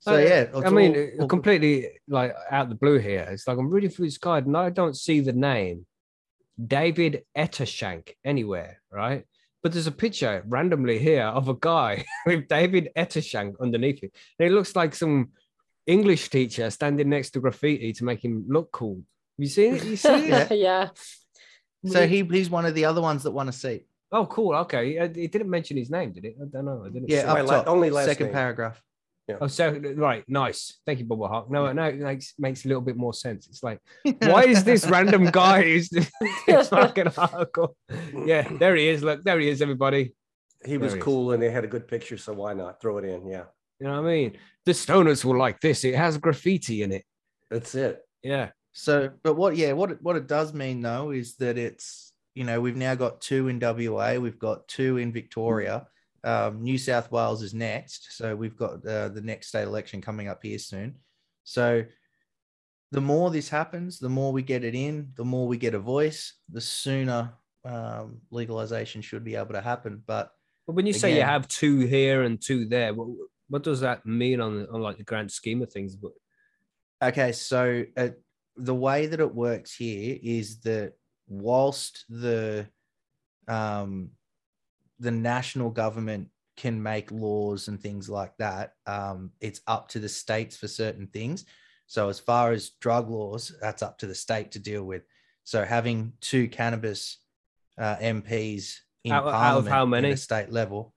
So 0.00 0.16
yeah, 0.16 0.46
I 0.54 0.70
mean, 0.70 0.96
all- 0.96 1.22
all- 1.22 1.28
completely 1.28 1.88
like 2.08 2.34
out 2.50 2.68
the 2.68 2.74
blue 2.74 2.98
here. 2.98 3.26
It's 3.30 3.46
like 3.46 3.58
I'm 3.58 3.70
reading 3.70 3.90
through 3.90 4.06
this 4.06 4.18
guide 4.18 4.46
and 4.46 4.56
I 4.56 4.70
don't 4.70 4.96
see 4.96 5.20
the 5.20 5.32
name 5.32 5.86
David 6.64 7.24
Ettershank 7.36 8.14
anywhere, 8.24 8.80
right? 8.90 9.24
But 9.62 9.72
there's 9.72 9.86
a 9.86 9.92
picture 9.92 10.42
randomly 10.46 10.98
here 10.98 11.24
of 11.24 11.48
a 11.48 11.54
guy 11.54 12.04
with 12.26 12.48
David 12.48 12.90
Ettershank 12.96 13.54
underneath 13.60 14.02
it. 14.02 14.12
And 14.38 14.48
it 14.48 14.52
looks 14.52 14.74
like 14.76 14.94
some 14.94 15.30
English 15.86 16.28
teacher 16.30 16.70
standing 16.70 17.08
next 17.08 17.30
to 17.30 17.40
graffiti 17.40 17.92
to 17.94 18.04
make 18.04 18.24
him 18.24 18.44
look 18.48 18.70
cool. 18.72 19.02
You 19.36 19.46
seen 19.46 19.76
it? 19.76 19.84
You 19.84 19.96
see 19.96 20.08
it? 20.32 20.50
Yeah. 20.50 20.88
yeah. 21.82 21.90
so 21.92 22.06
he 22.06 22.22
he's 22.24 22.50
one 22.50 22.66
of 22.66 22.74
the 22.74 22.84
other 22.84 23.00
ones 23.00 23.22
that 23.22 23.30
won 23.30 23.48
a 23.48 23.52
seat. 23.52 23.86
Oh, 24.10 24.26
cool. 24.26 24.54
Okay. 24.56 24.96
It 24.96 25.16
it 25.16 25.32
didn't 25.32 25.50
mention 25.50 25.76
his 25.76 25.90
name, 25.90 26.12
did 26.12 26.24
it? 26.24 26.36
I 26.40 26.46
don't 26.46 26.64
know. 26.64 26.82
I 26.84 26.90
didn't. 26.90 27.08
Yeah, 27.08 27.22
see. 27.22 27.26
Up 27.28 27.46
la- 27.46 27.54
top, 27.58 27.68
only 27.68 27.90
last 27.90 28.06
second 28.06 28.26
name. 28.26 28.34
paragraph. 28.34 28.82
Oh, 29.40 29.46
so 29.46 29.70
right, 29.96 30.24
nice. 30.28 30.78
Thank 30.86 31.00
you, 31.00 31.04
Bubba 31.04 31.28
Hawk. 31.28 31.50
No, 31.50 31.70
no, 31.72 31.84
it 31.84 31.98
makes 31.98 32.34
makes 32.38 32.64
a 32.64 32.68
little 32.68 32.80
bit 32.80 32.96
more 32.96 33.12
sense. 33.12 33.46
It's 33.46 33.62
like, 33.62 33.78
why 34.20 34.44
is 34.44 34.64
this 34.64 34.86
random 34.90 35.26
guy 35.26 35.62
who's 35.62 35.88
this 36.46 36.68
fucking 36.68 37.08
article? 37.18 37.76
Yeah, 38.14 38.48
there 38.58 38.74
he 38.76 38.88
is. 38.88 39.02
Look, 39.02 39.22
there 39.24 39.38
he 39.38 39.48
is, 39.48 39.60
everybody. 39.60 40.14
He 40.64 40.78
was 40.78 40.92
There 40.92 40.96
he 40.96 41.00
is. 41.00 41.04
cool 41.04 41.32
and 41.32 41.42
they 41.42 41.50
had 41.50 41.64
a 41.64 41.68
good 41.68 41.86
picture, 41.86 42.16
so 42.18 42.32
why 42.32 42.54
not 42.54 42.80
throw 42.80 42.98
it 42.98 43.04
in? 43.04 43.26
Yeah, 43.28 43.44
You 43.80 43.86
know 43.88 44.02
what 44.02 44.08
I 44.08 44.12
mean? 44.14 44.38
The 44.64 44.72
stoners 44.72 45.24
will 45.24 45.38
like 45.38 45.60
this. 45.60 45.84
It 45.84 45.94
has 45.94 46.18
graffiti 46.18 46.82
in 46.82 46.92
it. 46.92 47.04
that's 47.50 47.74
it. 47.74 48.00
Yeah. 48.22 48.50
So, 48.72 49.10
but 49.22 49.34
what, 49.34 49.56
yeah, 49.56 49.72
what 49.72 49.90
it, 49.92 49.98
what 50.02 50.16
it 50.16 50.26
does 50.26 50.52
mean 50.54 50.80
though 50.82 51.10
is 51.10 51.36
that 51.36 51.58
it's, 51.58 52.12
you 52.34 52.44
know, 52.44 52.60
we've 52.60 52.76
now 52.76 52.94
got 52.94 53.20
two 53.20 53.48
in 53.48 53.58
WA, 53.60 54.14
we've 54.14 54.38
got 54.38 54.66
two 54.68 54.96
in 54.98 55.12
Victoria. 55.12 55.86
Um, 56.28 56.62
New 56.62 56.78
South 56.78 57.10
Wales 57.10 57.42
is 57.42 57.54
next. 57.54 58.16
So 58.18 58.36
we've 58.36 58.56
got 58.56 58.86
uh, 58.86 59.08
the 59.08 59.22
next 59.22 59.48
state 59.48 59.62
election 59.62 60.02
coming 60.02 60.28
up 60.28 60.40
here 60.42 60.58
soon. 60.58 60.96
So 61.44 61.84
the 62.92 63.00
more 63.00 63.30
this 63.30 63.48
happens, 63.48 63.98
the 63.98 64.08
more 64.08 64.32
we 64.32 64.42
get 64.42 64.64
it 64.64 64.74
in, 64.74 65.12
the 65.16 65.24
more 65.24 65.46
we 65.46 65.56
get 65.56 65.74
a 65.74 65.78
voice, 65.78 66.34
the 66.50 66.60
sooner 66.60 67.32
um, 67.64 68.18
legalization 68.30 69.00
should 69.02 69.24
be 69.24 69.36
able 69.36 69.54
to 69.54 69.60
happen. 69.60 70.02
But 70.06 70.30
But 70.66 70.76
when 70.76 70.86
you 70.86 70.92
say 70.92 71.16
you 71.16 71.22
have 71.22 71.48
two 71.48 71.80
here 71.80 72.22
and 72.22 72.40
two 72.40 72.66
there, 72.66 72.92
what, 72.94 73.08
what 73.48 73.62
does 73.62 73.80
that 73.80 74.04
mean 74.04 74.40
on 74.40 74.66
on 74.72 74.82
like 74.82 74.98
the 74.98 75.04
grand 75.04 75.30
scheme 75.32 75.62
of 75.62 75.72
things? 75.72 75.96
But 75.96 76.12
Okay, 77.00 77.32
so 77.32 77.84
uh, 77.96 78.10
the 78.56 78.74
way 78.74 79.06
that 79.06 79.20
it 79.20 79.34
works 79.34 79.74
here 79.74 80.18
is 80.20 80.60
that 80.60 80.94
whilst 81.28 82.04
the 82.08 82.66
um, 83.46 84.10
the 84.98 85.10
national 85.10 85.70
government 85.70 86.28
can 86.56 86.82
make 86.82 87.10
laws 87.12 87.68
and 87.68 87.80
things 87.80 88.08
like 88.08 88.36
that, 88.38 88.72
um, 88.86 89.30
it's 89.40 89.60
up 89.66 89.88
to 89.88 89.98
the 89.98 90.08
states 90.08 90.56
for 90.56 90.66
certain 90.68 91.06
things. 91.06 91.44
So 91.86 92.08
as 92.08 92.18
far 92.18 92.52
as 92.52 92.70
drug 92.80 93.08
laws, 93.08 93.54
that's 93.60 93.82
up 93.82 93.98
to 93.98 94.06
the 94.06 94.14
state 94.14 94.50
to 94.52 94.58
deal 94.58 94.84
with. 94.84 95.02
So 95.44 95.64
having 95.64 96.12
two 96.20 96.48
cannabis 96.48 97.18
uh, 97.78 97.96
MPs 97.96 98.80
in 99.04 99.12
Out- 99.12 99.28
out 99.28 99.28
of 99.28 99.34
parliament 99.34 99.74
how 99.74 99.86
many? 99.86 100.10
the 100.10 100.16
state 100.16 100.50
level, 100.50 100.92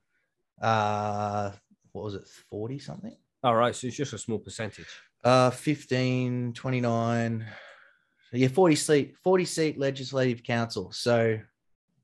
uh, 0.62 1.52
what 1.92 2.06
was 2.06 2.16
it, 2.16 2.28
forty 2.50 2.80
something? 2.80 3.16
all 3.44 3.56
right, 3.56 3.76
so 3.76 3.88
it's 3.88 3.96
just 3.96 4.14
a 4.14 4.18
small 4.18 4.40
percentage. 4.40 4.86
Uh, 5.24 5.50
15, 5.52 6.54
29, 6.54 7.46
yeah, 8.34 8.48
40 8.48 8.76
seat, 8.76 9.16
40 9.24 9.46
seat 9.46 9.80
legislative 9.80 10.44
council. 10.44 10.92
So 10.92 11.40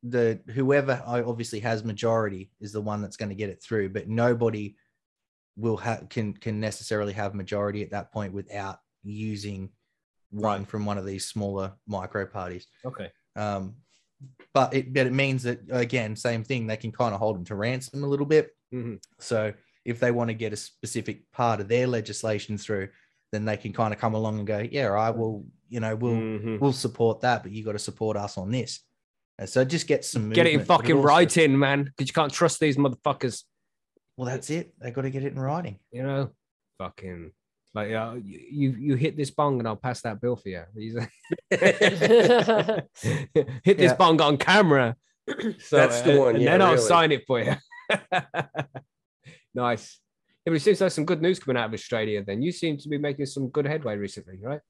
the 0.03 0.39
whoever 0.53 1.01
obviously 1.05 1.59
has 1.61 1.83
majority 1.83 2.51
is 2.61 2.71
the 2.71 2.81
one 2.81 3.01
that's 3.01 3.17
going 3.17 3.29
to 3.29 3.35
get 3.35 3.49
it 3.49 3.61
through, 3.61 3.89
but 3.89 4.07
nobody 4.07 4.75
will 5.55 5.77
have 5.77 6.07
can 6.09 6.33
can 6.33 6.59
necessarily 6.59 7.13
have 7.13 7.33
majority 7.33 7.81
at 7.83 7.91
that 7.91 8.11
point 8.11 8.33
without 8.33 8.79
using 9.03 9.69
run 10.31 10.65
from 10.65 10.85
one 10.85 10.97
of 10.97 11.05
these 11.05 11.25
smaller 11.25 11.73
micro 11.87 12.25
parties. 12.25 12.67
Okay. 12.85 13.09
Um, 13.35 13.75
but 14.53 14.73
it 14.73 14.93
but 14.93 15.07
it 15.07 15.13
means 15.13 15.43
that 15.43 15.61
again, 15.69 16.15
same 16.15 16.43
thing. 16.43 16.67
They 16.67 16.77
can 16.77 16.91
kind 16.91 17.13
of 17.13 17.19
hold 17.19 17.35
them 17.35 17.45
to 17.45 17.55
ransom 17.55 18.03
a 18.03 18.07
little 18.07 18.25
bit. 18.25 18.55
Mhm. 18.73 19.01
So 19.19 19.53
if 19.85 19.99
they 19.99 20.11
want 20.11 20.29
to 20.29 20.33
get 20.33 20.53
a 20.53 20.57
specific 20.57 21.31
part 21.31 21.59
of 21.59 21.67
their 21.67 21.87
legislation 21.87 22.57
through, 22.57 22.89
then 23.31 23.45
they 23.45 23.57
can 23.57 23.73
kind 23.73 23.93
of 23.93 23.99
come 23.99 24.13
along 24.15 24.37
and 24.39 24.47
go, 24.47 24.59
yeah, 24.59 24.91
I 24.91 25.09
will, 25.11 25.45
you 25.69 25.79
know, 25.79 25.95
we'll 25.95 26.13
Mhm. 26.13 26.59
we'll 26.59 26.73
support 26.73 27.21
that, 27.21 27.41
but 27.43 27.51
you 27.51 27.63
got 27.63 27.71
to 27.73 27.79
support 27.79 28.17
us 28.17 28.37
on 28.37 28.51
this. 28.51 28.81
And 29.39 29.47
so 29.47 29.63
just 29.63 29.87
get 29.87 30.03
some 30.03 30.29
Get 30.31 30.47
it 30.47 30.53
in 30.53 30.65
fucking 30.65 30.95
also- 30.95 31.07
writing, 31.07 31.57
man, 31.59 31.83
because 31.83 32.07
you 32.07 32.13
can't 32.13 32.31
trust 32.33 32.59
these 32.59 32.77
motherfuckers. 32.77 33.43
Well, 34.17 34.25
that's 34.25 34.49
it. 34.49 34.73
They 34.81 34.89
got 34.91 35.03
to 35.03 35.11
get 35.11 35.23
it 35.23 35.33
in 35.33 35.39
writing. 35.39 35.77
You 35.91 36.03
know, 36.03 36.31
fucking 36.79 37.31
like 37.75 37.91
uh, 37.91 38.15
you 38.23 38.39
you 38.51 38.71
you 38.79 38.95
hit 38.95 39.15
this 39.15 39.29
bong 39.29 39.59
and 39.59 39.67
I'll 39.67 39.75
pass 39.75 40.01
that 40.01 40.19
bill 40.19 40.35
for 40.37 40.49
you. 40.49 40.63
He's 40.75 40.95
like- 40.95 41.11
hit 43.63 43.77
this 43.77 43.91
Yeah. 43.91 43.95
bong 43.95 44.19
on 44.21 44.37
camera. 44.37 44.95
So, 45.59 45.75
That's 45.77 46.01
the 46.01 46.17
one, 46.17 46.35
and 46.35 46.43
yeah, 46.43 46.51
then 46.53 46.61
I'll 46.61 46.77
sign 46.77 47.11
it 47.11 47.25
for 47.27 47.39
you. 47.41 47.53
nice. 49.53 49.99
Yeah, 50.45 50.51
but 50.51 50.53
it 50.53 50.61
seems 50.61 50.79
like 50.79 50.91
some 50.91 51.05
good 51.05 51.21
news 51.21 51.39
coming 51.39 51.61
out 51.61 51.67
of 51.67 51.73
Australia. 51.73 52.23
Then 52.25 52.41
you 52.41 52.51
seem 52.53 52.77
to 52.77 52.87
be 52.89 52.97
making 52.97 53.25
some 53.25 53.49
good 53.49 53.65
headway 53.67 53.97
recently, 53.97 54.39
right? 54.41 54.61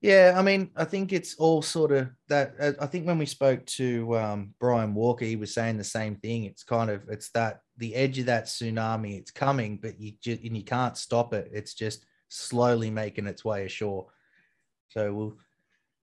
Yeah, 0.00 0.34
I 0.36 0.42
mean, 0.42 0.70
I 0.76 0.84
think 0.84 1.12
it's 1.12 1.34
all 1.36 1.60
sort 1.60 1.90
of 1.90 2.08
that. 2.28 2.54
uh, 2.60 2.72
I 2.80 2.86
think 2.86 3.06
when 3.06 3.18
we 3.18 3.26
spoke 3.26 3.66
to 3.66 4.16
um, 4.16 4.54
Brian 4.60 4.94
Walker, 4.94 5.24
he 5.24 5.34
was 5.34 5.52
saying 5.52 5.76
the 5.76 5.84
same 5.84 6.16
thing. 6.16 6.44
It's 6.44 6.62
kind 6.62 6.88
of 6.88 7.02
it's 7.08 7.30
that 7.30 7.62
the 7.78 7.94
edge 7.96 8.18
of 8.20 8.26
that 8.26 8.44
tsunami. 8.44 9.18
It's 9.18 9.32
coming, 9.32 9.78
but 9.82 10.00
you 10.00 10.12
just 10.22 10.42
and 10.42 10.56
you 10.56 10.62
can't 10.64 10.96
stop 10.96 11.34
it. 11.34 11.50
It's 11.52 11.74
just 11.74 12.06
slowly 12.28 12.90
making 12.90 13.26
its 13.26 13.44
way 13.44 13.64
ashore. 13.64 14.06
So 14.90 15.12
we'll 15.12 15.36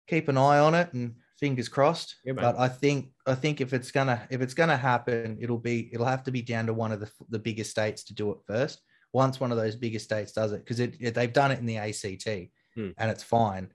keep 0.08 0.30
an 0.30 0.38
eye 0.38 0.60
on 0.60 0.74
it 0.74 0.94
and 0.94 1.16
fingers 1.38 1.68
crossed. 1.68 2.16
Yeah, 2.24 2.34
but 2.34 2.58
I 2.58 2.70
think 2.70 3.10
I 3.28 3.36
think 3.36 3.60
if 3.60 3.74
it's 3.74 3.92
gonna 3.92 4.26
if 4.30 4.40
it's 4.42 4.54
gonna 4.54 4.78
happen, 4.78 5.38
it'll 5.42 5.58
be 5.58 5.90
it'll 5.92 6.06
have 6.06 6.24
to 6.24 6.32
be 6.32 6.42
down 6.42 6.66
to 6.68 6.74
one 6.74 6.94
of 6.94 7.02
the 7.02 7.12
the 7.30 7.40
bigger 7.40 7.66
states 7.66 8.06
to 8.06 8.14
do 8.14 8.32
it 8.32 8.38
first. 8.48 8.80
Once 9.12 9.42
one 9.42 9.52
of 9.52 9.58
those 9.58 9.76
bigger 9.76 10.00
states 10.00 10.32
does 10.32 10.54
it, 10.54 10.60
because 10.64 10.80
it, 10.80 10.96
it 11.02 11.14
they've 11.14 11.34
done 11.34 11.52
it 11.52 11.60
in 11.60 11.66
the 11.66 11.76
ACT 11.78 12.50
Hmm. 12.74 12.92
and 12.98 13.12
it's 13.12 13.24
fine. 13.24 13.68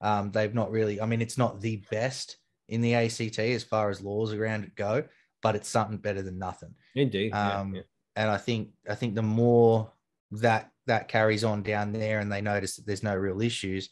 Um, 0.00 0.30
they've 0.30 0.54
not 0.54 0.70
really. 0.70 1.00
I 1.00 1.06
mean, 1.06 1.20
it's 1.20 1.38
not 1.38 1.60
the 1.60 1.82
best 1.90 2.36
in 2.68 2.80
the 2.80 2.94
ACT 2.94 3.38
as 3.38 3.64
far 3.64 3.90
as 3.90 4.00
laws 4.00 4.32
around 4.32 4.64
it 4.64 4.74
go, 4.76 5.04
but 5.42 5.56
it's 5.56 5.68
something 5.68 5.98
better 5.98 6.22
than 6.22 6.38
nothing. 6.38 6.74
Indeed. 6.94 7.32
Um, 7.32 7.74
yeah. 7.74 7.82
And 8.16 8.30
I 8.30 8.38
think 8.38 8.70
I 8.88 8.94
think 8.94 9.14
the 9.14 9.22
more 9.22 9.92
that 10.32 10.70
that 10.86 11.08
carries 11.08 11.44
on 11.44 11.62
down 11.62 11.92
there, 11.92 12.20
and 12.20 12.30
they 12.30 12.40
notice 12.40 12.76
that 12.76 12.86
there's 12.86 13.02
no 13.02 13.14
real 13.14 13.40
issues, 13.40 13.90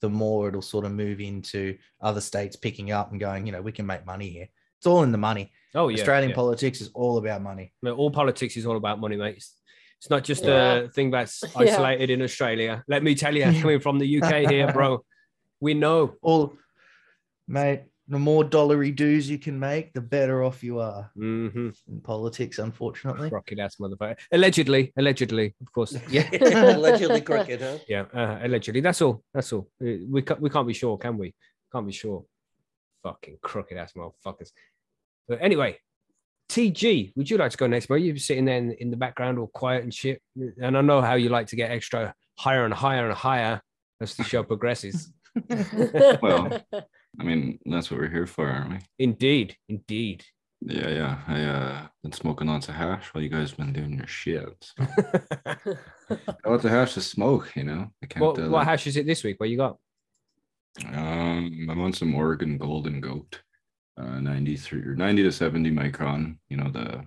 the 0.00 0.08
more 0.08 0.48
it'll 0.48 0.62
sort 0.62 0.84
of 0.84 0.92
move 0.92 1.20
into 1.20 1.76
other 2.00 2.20
states 2.20 2.56
picking 2.56 2.90
up 2.90 3.10
and 3.10 3.20
going, 3.20 3.46
you 3.46 3.52
know, 3.52 3.62
we 3.62 3.72
can 3.72 3.86
make 3.86 4.04
money 4.04 4.28
here. 4.28 4.48
It's 4.78 4.86
all 4.86 5.02
in 5.02 5.12
the 5.12 5.18
money. 5.18 5.50
Oh 5.74 5.88
yeah. 5.88 5.98
Australian 5.98 6.30
yeah. 6.30 6.36
politics 6.36 6.80
is 6.80 6.90
all 6.94 7.16
about 7.16 7.42
money. 7.42 7.72
I 7.82 7.86
mean, 7.86 7.94
all 7.94 8.10
politics 8.10 8.56
is 8.56 8.66
all 8.66 8.76
about 8.76 9.00
money, 9.00 9.16
mate. 9.16 9.36
It's, 9.36 9.54
it's 9.98 10.10
not 10.10 10.22
just 10.22 10.44
Yeah. 10.44 10.74
a 10.74 10.88
thing 10.88 11.10
that's 11.10 11.42
Yeah. 11.54 11.62
isolated 11.62 12.10
in 12.10 12.20
Australia. 12.20 12.84
Let 12.86 13.02
me 13.02 13.14
tell 13.14 13.34
you, 13.34 13.44
coming 13.62 13.80
from 13.80 13.98
the 13.98 14.22
UK 14.22 14.50
here, 14.50 14.70
bro, 14.72 15.02
we 15.64 15.74
know. 15.74 16.14
All, 16.22 16.52
mate. 17.48 17.82
The 18.06 18.18
more 18.18 18.44
dollary 18.44 18.90
dues 18.90 19.30
you 19.30 19.38
can 19.38 19.58
make, 19.58 19.94
the 19.94 20.00
better 20.02 20.44
off 20.44 20.62
you 20.62 20.78
are 20.78 21.10
Mm-hmm. 21.16 21.70
in 21.88 22.00
politics. 22.02 22.58
Unfortunately, 22.58 23.30
Rocket 23.30 23.58
ass 23.58 23.76
motherfucker. 23.80 24.18
Allegedly, 24.30 24.92
allegedly, 24.98 25.54
of 25.62 25.72
course. 25.72 25.96
yeah. 26.10 26.28
Allegedly 26.76 27.22
crooked, 27.22 27.62
huh? 27.62 27.78
Yeah, 27.88 28.04
uh, 28.12 28.40
allegedly. 28.42 28.82
That's 28.82 29.00
all. 29.00 29.22
That's 29.32 29.50
all. 29.54 29.70
Uh, 29.82 30.04
We 30.10 30.20
can't, 30.20 30.38
we 30.38 30.50
can't 30.50 30.68
be 30.68 30.74
sure, 30.74 30.98
can 30.98 31.16
we? 31.16 31.34
Can't 31.72 31.86
be 31.86 31.94
sure. 31.94 32.26
Fucking 33.04 33.38
crooked 33.40 33.78
ass 33.78 33.94
motherfuckers. 33.96 34.50
But 35.26 35.38
anyway, 35.40 35.78
TG, 36.50 37.12
would 37.16 37.30
you 37.30 37.38
like 37.38 37.52
to 37.52 37.56
go 37.56 37.66
next, 37.66 37.86
bro? 37.86 37.96
You're 37.96 38.18
sitting 38.18 38.44
there 38.44 38.58
in, 38.58 38.72
in 38.72 38.90
the 38.90 38.98
background, 38.98 39.38
all 39.38 39.46
quiet 39.46 39.82
and 39.82 39.94
shit. 39.94 40.20
And 40.60 40.76
I 40.76 40.82
know 40.82 41.00
how 41.00 41.14
you 41.14 41.30
like 41.30 41.46
to 41.48 41.56
get 41.56 41.70
extra 41.70 42.14
higher 42.38 42.66
and 42.66 42.74
higher 42.74 43.06
and 43.08 43.16
higher 43.16 43.62
as 44.02 44.14
the 44.14 44.24
show 44.24 44.42
progresses. 44.42 45.10
Well. 46.22 46.60
I 47.20 47.22
mean, 47.22 47.60
that's 47.64 47.90
what 47.90 48.00
we're 48.00 48.10
here 48.10 48.26
for, 48.26 48.48
aren't 48.48 48.70
we? 48.70 48.78
Indeed, 48.98 49.56
indeed. 49.68 50.24
Yeah, 50.60 50.88
yeah. 50.88 51.18
I 51.28 51.42
uh 51.44 51.86
been 52.02 52.12
smoking 52.12 52.48
lots 52.48 52.68
of 52.68 52.74
hash 52.74 53.12
while 53.12 53.22
you 53.22 53.28
guys 53.28 53.52
been 53.52 53.72
doing 53.72 53.96
your 53.98 54.06
shit. 54.06 54.48
So. 54.60 54.84
I 56.44 56.48
want 56.48 56.62
the 56.62 56.70
hash 56.70 56.94
to 56.94 57.00
smoke, 57.00 57.52
you 57.54 57.64
know. 57.64 57.90
I 58.02 58.06
can't. 58.06 58.24
what, 58.24 58.38
uh, 58.38 58.42
what 58.48 58.58
let- 58.58 58.66
hash 58.66 58.86
is 58.86 58.96
it 58.96 59.06
this 59.06 59.22
week? 59.22 59.38
What 59.38 59.48
you 59.50 59.56
got? 59.58 59.76
Um, 60.86 61.68
I'm 61.70 61.80
on 61.80 61.92
some 61.92 62.14
Oregon 62.14 62.58
Golden 62.58 63.00
Goat, 63.00 63.42
uh, 63.96 64.18
93 64.20 64.80
or 64.80 64.94
90 64.96 65.22
to 65.22 65.30
70 65.32 65.70
micron. 65.70 66.36
You 66.48 66.56
know 66.56 66.70
the 66.70 67.04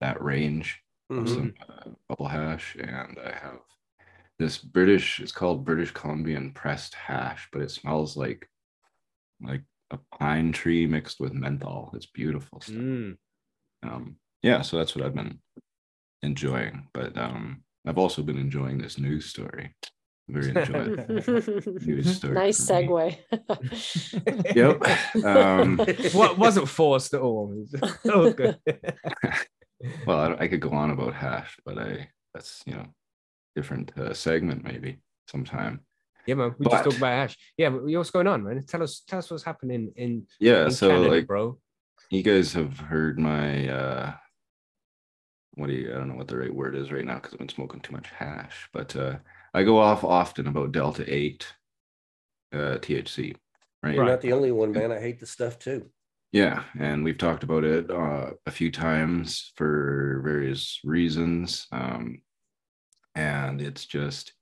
that 0.00 0.22
range 0.22 0.80
of 1.10 1.24
Mhm. 1.24 1.28
some 1.28 1.54
uh, 1.68 1.90
bubble 2.08 2.28
hash, 2.28 2.76
and 2.80 3.18
I 3.18 3.32
have 3.32 3.58
this 4.38 4.58
British. 4.58 5.20
It's 5.20 5.32
called 5.32 5.64
British 5.64 5.92
Columbian 5.92 6.52
pressed 6.52 6.94
hash, 6.94 7.48
but 7.52 7.62
it 7.62 7.70
smells 7.70 8.16
like 8.16 8.48
like 9.42 9.62
a 9.90 9.98
pine 10.18 10.52
tree 10.52 10.86
mixed 10.86 11.20
with 11.20 11.32
menthol. 11.32 11.90
It's 11.94 12.06
beautiful 12.06 12.60
stuff. 12.60 12.76
Mm. 12.76 13.16
Um, 13.82 14.16
yeah, 14.42 14.62
so 14.62 14.76
that's 14.76 14.94
what 14.96 15.04
I've 15.04 15.14
been 15.14 15.38
enjoying. 16.22 16.88
But 16.92 17.16
um, 17.18 17.62
I've 17.86 17.98
also 17.98 18.22
been 18.22 18.38
enjoying 18.38 18.78
this 18.78 18.98
news 18.98 19.26
story. 19.26 19.74
Very 20.28 20.48
enjoyed. 20.50 21.06
News 21.86 22.16
story 22.16 22.34
nice 22.34 22.58
segue. 22.58 23.18
yep. 24.56 25.24
Um, 25.24 25.76
What 26.12 26.38
wasn't 26.38 26.68
forced 26.68 27.12
at 27.12 27.20
all. 27.20 27.54
That 27.72 28.16
was 28.16 28.34
good. 28.34 28.58
well, 30.06 30.18
I, 30.18 30.44
I 30.44 30.48
could 30.48 30.60
go 30.60 30.70
on 30.70 30.90
about 30.90 31.12
hash, 31.12 31.58
but 31.66 31.78
I 31.78 32.08
that's 32.32 32.62
you 32.64 32.72
know 32.72 32.86
different 33.54 33.96
uh, 33.98 34.12
segment 34.14 34.64
maybe 34.64 34.98
sometime. 35.28 35.80
Yeah, 36.26 36.34
man. 36.36 36.54
We 36.58 36.64
just 36.66 36.70
But- 36.76 36.84
talked 36.84 36.96
about 36.98 37.12
Ash. 37.12 37.36
Yeah, 37.56 37.70
but 37.70 37.84
what's 37.84 38.10
going 38.10 38.26
on, 38.26 38.44
man? 38.44 38.62
Tell 38.66 38.82
us, 38.82 39.02
tell 39.06 39.18
us 39.18 39.30
what's 39.30 39.42
happening 39.42 39.92
in, 39.96 40.26
Yeah, 40.40 40.64
in 40.66 40.70
so 40.70 40.88
Canada, 40.88 41.10
like 41.10 41.26
bro. 41.26 41.58
you 42.10 42.22
guys 42.22 42.52
have 42.54 42.78
heard 42.78 43.18
my 43.18 43.68
uh 43.68 44.14
what 45.56 45.68
do 45.68 45.72
you 45.74 45.90
I 45.92 45.98
don't 45.98 46.08
know 46.08 46.16
what 46.16 46.28
the 46.28 46.36
right 46.36 46.52
word 46.54 46.74
is 46.74 46.90
right 46.90 47.04
now 47.04 47.14
because 47.14 47.32
I've 47.32 47.38
been 47.38 47.48
smoking 47.48 47.80
too 47.80 47.92
much 47.92 48.08
hash, 48.10 48.68
but 48.72 48.94
uh 48.96 49.16
I 49.52 49.62
go 49.62 49.78
off 49.78 50.02
often 50.02 50.46
about 50.48 50.72
Delta 50.72 51.04
8 51.06 51.46
uh 52.52 52.56
THC. 52.78 53.36
Right. 53.82 53.94
You're 53.94 54.04
not 54.06 54.20
the 54.22 54.32
only 54.32 54.50
one, 54.50 54.72
man. 54.72 54.90
I 54.92 54.98
hate 55.00 55.20
the 55.20 55.26
stuff 55.26 55.58
too. 55.58 55.90
Yeah, 56.32 56.64
and 56.80 57.04
we've 57.04 57.18
talked 57.18 57.44
about 57.44 57.62
it 57.64 57.88
uh, 57.90 58.30
a 58.46 58.50
few 58.50 58.72
times 58.72 59.52
for 59.56 60.20
various 60.24 60.80
reasons. 60.82 61.66
Um, 61.70 62.22
and 63.14 63.60
it's 63.60 63.84
just, 63.86 64.32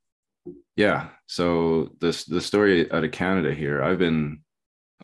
yeah. 0.76 1.08
So 1.26 1.90
this 2.00 2.24
the 2.24 2.40
story 2.40 2.90
out 2.92 3.04
of 3.04 3.12
Canada 3.12 3.54
here. 3.54 3.82
I've 3.82 3.98
been 3.98 4.42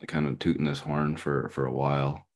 kind 0.06 0.26
of 0.26 0.38
tooting 0.38 0.64
this 0.64 0.80
horn 0.80 1.16
for 1.16 1.48
for 1.50 1.66
a 1.66 1.72
while, 1.72 2.26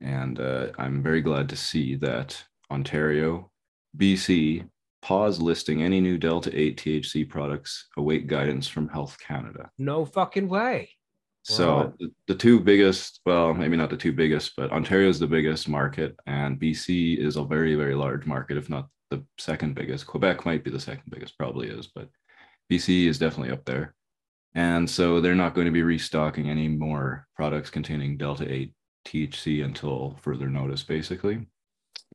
and 0.00 0.38
uh, 0.40 0.68
I'm 0.78 1.02
very 1.02 1.20
glad 1.20 1.48
to 1.50 1.56
see 1.56 1.96
that 1.96 2.42
Ontario, 2.70 3.50
BC, 3.96 4.68
pause 5.02 5.40
listing 5.40 5.82
any 5.82 6.00
new 6.00 6.18
Delta 6.18 6.50
Eight 6.58 6.76
THC 6.78 7.28
products. 7.28 7.88
Await 7.96 8.26
guidance 8.26 8.68
from 8.68 8.88
Health 8.88 9.16
Canada. 9.18 9.70
No 9.78 10.04
fucking 10.04 10.48
way. 10.48 10.90
So 11.44 11.76
Right. 11.76 11.98
the, 11.98 12.12
the 12.28 12.34
two 12.36 12.60
biggest, 12.60 13.20
well, 13.26 13.52
maybe 13.52 13.76
not 13.76 13.90
the 13.90 13.96
two 13.96 14.12
biggest, 14.12 14.52
but 14.56 14.70
Ontario 14.70 15.08
is 15.08 15.18
the 15.18 15.26
biggest 15.26 15.68
market, 15.68 16.14
and 16.26 16.58
BC 16.60 17.18
is 17.18 17.36
a 17.36 17.44
very, 17.44 17.74
very 17.74 17.96
large 17.96 18.26
market, 18.26 18.56
if 18.56 18.70
not 18.70 18.86
the 19.12 19.24
second 19.38 19.74
biggest. 19.74 20.06
Quebec 20.06 20.46
might 20.46 20.64
be 20.64 20.70
the 20.70 20.80
second 20.80 21.04
biggest, 21.08 21.36
probably 21.38 21.68
is, 21.68 21.88
but 21.94 22.08
BC 22.70 23.06
is 23.06 23.18
definitely 23.18 23.52
up 23.52 23.64
there. 23.64 23.94
And 24.54 24.88
so 24.88 25.20
they're 25.20 25.34
not 25.34 25.54
going 25.54 25.66
to 25.66 25.72
be 25.72 25.82
restocking 25.82 26.48
any 26.48 26.68
more 26.68 27.26
products 27.36 27.70
containing 27.70 28.16
Delta 28.16 28.50
8 28.50 28.72
THC 29.06 29.64
until 29.64 30.18
further 30.22 30.48
notice, 30.48 30.82
basically. 30.82 31.46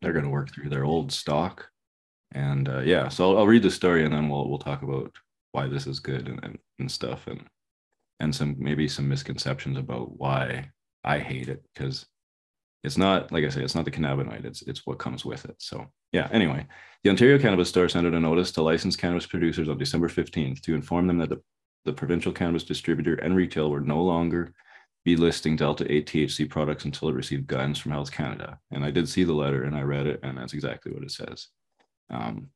They're 0.02 0.14
going 0.14 0.26
to 0.26 0.32
work 0.32 0.54
through 0.54 0.70
their 0.70 0.86
old 0.86 1.12
stock. 1.12 1.68
And 2.34 2.68
uh, 2.68 2.80
yeah, 2.80 3.08
so 3.10 3.32
I'll, 3.32 3.40
I'll 3.40 3.48
read 3.48 3.64
the 3.64 3.72
story 3.72 4.04
and 4.04 4.14
then 4.14 4.30
we'll 4.30 4.50
we'll 4.50 4.60
talk 4.60 4.82
about 4.82 5.16
why 5.54 5.68
this 5.68 5.88
is 5.88 6.00
good 6.00 6.28
and, 6.28 6.44
and, 6.44 6.58
and 6.78 6.92
stuff 6.92 7.26
and 7.28 7.42
and 8.20 8.36
some 8.36 8.56
maybe 8.60 8.88
some 8.88 9.08
misconceptions 9.08 9.78
about 9.78 10.18
why 10.18 10.70
I 11.04 11.20
hate 11.20 11.48
it 11.48 11.64
because 11.74 12.06
it's 12.84 12.98
not 12.98 13.32
like 13.32 13.44
I 13.44 13.50
say, 13.50 13.63
it's 13.63 13.76
not 13.76 13.86
the 13.86 13.92
cannabinoid, 13.92 14.46
it's 14.46 14.62
it's 14.63 14.86
what 14.86 15.00
comes 15.00 15.26
with 15.26 15.46
it. 15.46 15.56
So 15.60 15.88
yeah, 16.12 16.30
anyway, 16.32 16.66
the 17.04 17.10
Ontario 17.10 17.38
Cannabis 17.40 17.70
Store 17.70 17.90
sent 17.90 18.08
out 18.08 18.13
a 18.13 18.20
notice 18.20 18.52
to 18.54 18.62
licensed 18.62 19.00
cannabis 19.00 19.26
producers 19.26 19.70
on 19.70 19.78
December 19.78 20.08
15th 20.08 20.62
to 20.62 20.76
inform 20.76 21.08
them 21.08 21.18
that 21.18 21.30
the, 21.30 21.42
the 21.86 21.94
provincial 21.94 22.32
cannabis 22.32 22.63
distributor 22.63 23.16
and 23.16 23.36
retail 23.36 23.70
were 23.70 23.82
no 23.82 24.02
longer 24.02 24.54
be 25.08 25.16
listing 25.16 25.56
Delta 25.56 25.90
8 25.90 26.06
THC 26.06 26.50
products 26.50 26.84
until 26.84 27.08
it 27.08 27.16
received 27.16 27.48
guidance 27.48 27.80
from 27.80 27.94
Health 27.94 28.12
Canada. 28.12 28.60
And 28.72 28.84
I 28.84 28.92
did 28.92 29.08
see 29.08 29.24
the 29.24 29.34
letter 29.34 29.63
and 29.63 29.74
I 29.74 29.82
read 29.82 30.06
it, 30.06 30.20
and 30.22 30.38
that's 30.38 30.54
exactly 30.54 30.92
what 30.92 31.04
it 31.04 31.12
says. 31.12 31.48
Um, 32.10 32.50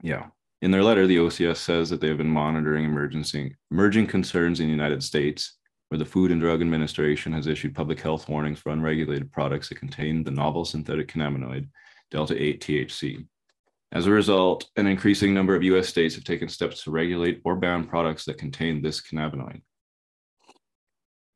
yeah. 0.00 0.26
in 0.62 0.70
their 0.70 0.84
letter, 0.84 1.08
the 1.08 1.16
OCS 1.16 1.56
says 1.56 1.90
that 1.90 2.00
they 2.00 2.06
have 2.06 2.18
been 2.18 2.30
monitoring 2.30 2.84
emergency, 2.84 3.56
emerging 3.72 4.06
concerns 4.06 4.60
in 4.60 4.66
the 4.66 4.72
United 4.72 5.02
States, 5.02 5.57
where 5.88 5.98
the 5.98 6.04
Food 6.04 6.30
and 6.30 6.40
Drug 6.40 6.60
Administration 6.60 7.32
has 7.32 7.46
issued 7.46 7.74
public 7.74 8.00
health 8.00 8.28
warnings 8.28 8.58
for 8.58 8.72
unregulated 8.72 9.32
products 9.32 9.68
that 9.68 9.78
contain 9.78 10.22
the 10.22 10.30
novel 10.30 10.64
synthetic 10.64 11.08
cannabinoid 11.08 11.68
Delta 12.10 12.40
8 12.42 12.60
THC. 12.60 13.26
As 13.92 14.06
a 14.06 14.10
result, 14.10 14.66
an 14.76 14.86
increasing 14.86 15.32
number 15.32 15.54
of 15.54 15.62
US 15.62 15.88
states 15.88 16.14
have 16.14 16.24
taken 16.24 16.48
steps 16.48 16.84
to 16.84 16.90
regulate 16.90 17.40
or 17.44 17.56
ban 17.56 17.86
products 17.86 18.24
that 18.26 18.38
contain 18.38 18.82
this 18.82 19.00
cannabinoid. 19.00 19.62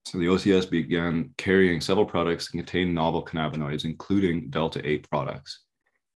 So 0.04 0.18
the 0.18 0.26
OCS 0.26 0.68
began 0.68 1.30
carrying 1.38 1.80
several 1.80 2.04
products 2.04 2.46
that 2.46 2.58
contain 2.58 2.92
novel 2.92 3.24
cannabinoids, 3.24 3.84
including 3.84 4.50
Delta 4.50 4.86
8 4.86 5.08
products. 5.08 5.60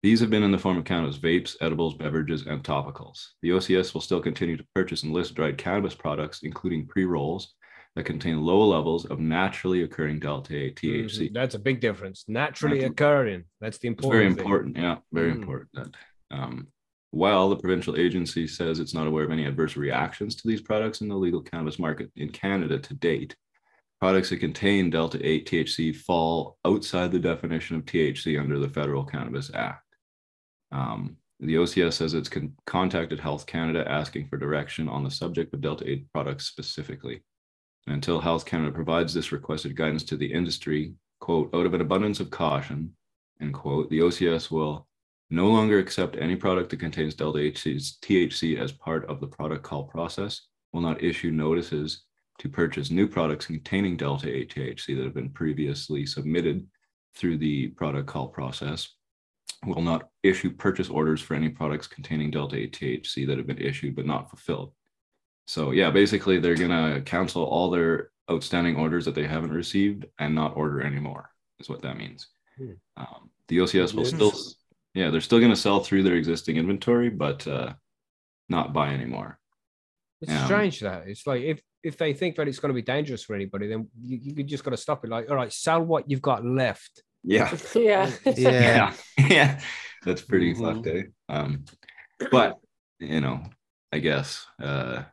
These 0.03 0.19
have 0.19 0.29
been 0.29 0.43
in 0.43 0.51
the 0.51 0.57
form 0.57 0.77
of 0.77 0.85
cannabis 0.85 1.17
vapes, 1.17 1.55
edibles, 1.61 1.95
beverages, 1.95 2.45
and 2.45 2.63
topicals. 2.63 3.29
The 3.41 3.49
OCS 3.49 3.93
will 3.93 4.01
still 4.01 4.21
continue 4.21 4.57
to 4.57 4.65
purchase 4.75 5.03
and 5.03 5.13
list 5.13 5.35
dried 5.35 5.57
cannabis 5.57 5.95
products, 5.95 6.41
including 6.43 6.85
pre 6.85 7.05
rolls 7.05 7.54
that 7.95 8.05
contain 8.05 8.41
low 8.41 8.65
levels 8.67 9.05
of 9.05 9.19
naturally 9.19 9.83
occurring 9.83 10.19
Delta 10.19 10.55
8 10.55 10.75
THC. 10.75 11.29
Mhm. 11.29 11.33
That's 11.33 11.55
a 11.55 11.59
big 11.59 11.79
difference. 11.79 12.25
Naturally 12.27 12.79
Natural- 12.79 12.91
occurring. 12.91 13.43
That's 13.61 13.77
the 13.77 13.87
It's 13.87 14.03
important. 14.03 14.13
very 14.23 14.33
thing. 14.33 14.39
important. 14.45 14.77
Yeah, 14.77 14.97
very 15.13 15.31
Mm. 15.31 15.35
important. 15.35 15.95
Um, 16.31 16.67
while 17.11 17.49
the 17.49 17.55
provincial 17.55 17.95
agency 17.95 18.47
says 18.47 18.79
it's 18.79 18.93
not 18.93 19.07
aware 19.07 19.23
of 19.23 19.31
any 19.31 19.45
adverse 19.45 19.77
reactions 19.77 20.35
to 20.35 20.47
these 20.47 20.61
products 20.61 20.99
in 20.99 21.07
the 21.07 21.15
legal 21.17 21.41
cannabis 21.41 21.79
market 21.79 22.11
in 22.17 22.29
Canada 22.29 22.77
to 22.79 22.93
date, 22.93 23.35
products 24.01 24.29
that 24.29 24.37
contain 24.39 24.89
Delta 24.89 25.17
8 25.25 25.45
THC 25.45 25.93
fall 25.93 26.57
outside 26.65 27.13
the 27.13 27.19
definition 27.19 27.77
of 27.77 27.85
THC 27.85 28.37
under 28.37 28.59
the 28.59 28.67
Federal 28.69 29.05
Cannabis 29.05 29.49
Act. 29.53 29.85
Um, 30.73 31.15
the 31.39 31.55
OCS 31.57 31.95
says 31.95 32.13
it's 32.13 32.27
con- 32.27 32.55
contacted 32.65 33.21
Health 33.21 33.45
Canada 33.45 33.89
asking 33.89 34.27
for 34.27 34.35
direction 34.37 34.89
on 34.89 35.05
the 35.05 35.11
subject 35.11 35.53
of 35.53 35.61
Delta 35.61 35.89
8 35.89 36.11
products 36.11 36.45
specifically. 36.47 37.23
And 37.87 37.95
until 37.95 38.19
Health 38.19 38.45
Canada 38.45 38.71
provides 38.71 39.13
this 39.13 39.31
requested 39.31 39.75
guidance 39.75 40.03
to 40.05 40.17
the 40.17 40.31
industry, 40.31 40.93
quote, 41.19 41.53
out 41.53 41.65
of 41.65 41.73
an 41.73 41.81
abundance 41.81 42.19
of 42.19 42.31
caution, 42.31 42.95
end 43.41 43.53
quote, 43.53 43.89
the 43.89 43.99
OCS 43.99 44.49
will 44.49 44.87
no 45.29 45.47
longer 45.47 45.79
accept 45.79 46.17
any 46.19 46.35
product 46.35 46.69
that 46.69 46.79
contains 46.79 47.15
Delta 47.15 47.39
8 47.39 47.55
THC 47.55 48.59
as 48.59 48.71
part 48.71 49.05
of 49.05 49.19
the 49.19 49.27
product 49.27 49.63
call 49.63 49.83
process, 49.83 50.41
will 50.71 50.81
not 50.81 51.03
issue 51.03 51.31
notices 51.31 52.03
to 52.39 52.49
purchase 52.49 52.91
new 52.91 53.07
products 53.07 53.45
containing 53.45 53.97
Delta 53.97 54.33
8 54.33 54.53
THC 54.53 54.95
that 54.95 55.05
have 55.05 55.13
been 55.13 55.29
previously 55.29 56.05
submitted 56.05 56.67
through 57.15 57.37
the 57.37 57.69
product 57.69 58.07
call 58.07 58.27
process, 58.27 58.89
will 59.65 59.81
not 59.81 60.09
issue 60.21 60.51
purchase 60.51 60.89
orders 60.89 61.21
for 61.21 61.33
any 61.33 61.49
products 61.49 61.87
containing 61.87 62.29
Delta 62.29 62.57
8 62.57 62.73
THC 62.73 63.25
that 63.27 63.37
have 63.37 63.47
been 63.47 63.57
issued 63.57 63.95
but 63.95 64.05
not 64.05 64.29
fulfilled. 64.29 64.73
So 65.47 65.71
yeah, 65.71 65.91
basically 65.91 66.39
they're 66.39 66.55
gonna 66.55 67.01
cancel 67.01 67.43
all 67.43 67.69
their 67.69 68.09
outstanding 68.31 68.75
orders 68.77 69.05
that 69.05 69.15
they 69.15 69.27
haven't 69.27 69.51
received 69.53 70.05
and 70.19 70.33
not 70.33 70.57
order 70.57 70.81
anymore. 70.81 71.29
Is 71.59 71.69
what 71.69 71.81
that 71.83 71.97
means. 71.97 72.27
Hmm. 72.57 72.71
Um, 72.97 73.29
the 73.47 73.57
OCS 73.59 73.93
will 73.93 74.03
Yes. 74.03 74.13
still, 74.13 74.33
yeah, 74.93 75.09
they're 75.11 75.21
still 75.21 75.39
gonna 75.39 75.55
sell 75.55 75.79
through 75.81 76.03
their 76.03 76.15
existing 76.15 76.57
inventory, 76.57 77.09
but 77.09 77.45
uh, 77.47 77.73
not 78.49 78.73
buy 78.73 78.89
anymore. 78.89 79.39
It's 80.21 80.31
Um, 80.31 80.45
strange 80.45 80.79
that 80.81 81.07
it's 81.07 81.27
like 81.27 81.41
if 81.43 81.61
if 81.83 81.97
they 81.97 82.13
think 82.13 82.35
that 82.37 82.47
it's 82.47 82.57
going 82.57 82.69
to 82.69 82.73
be 82.73 82.81
dangerous 82.81 83.23
for 83.23 83.35
anybody, 83.35 83.67
then 83.67 83.87
you, 84.01 84.17
you 84.37 84.43
just 84.43 84.63
got 84.63 84.71
to 84.71 84.77
stop 84.77 85.03
it. 85.05 85.09
Like, 85.11 85.29
all 85.29 85.35
right, 85.35 85.53
sell 85.53 85.83
what 85.83 86.09
you've 86.09 86.21
got 86.21 86.43
left. 86.43 87.03
Yeah, 87.23 87.55
yeah. 87.75 88.09
Yeah. 88.25 88.33
yeah, 88.35 88.93
yeah. 89.29 89.61
That's 90.03 90.21
pretty 90.23 90.55
Mhm. 90.55 90.61
fucked, 90.61 90.87
eh? 90.87 91.03
Um, 91.29 91.65
but 92.31 92.57
you 92.99 93.21
know, 93.21 93.43
I 93.91 93.99
guess 93.99 94.47
uh, 94.59 95.03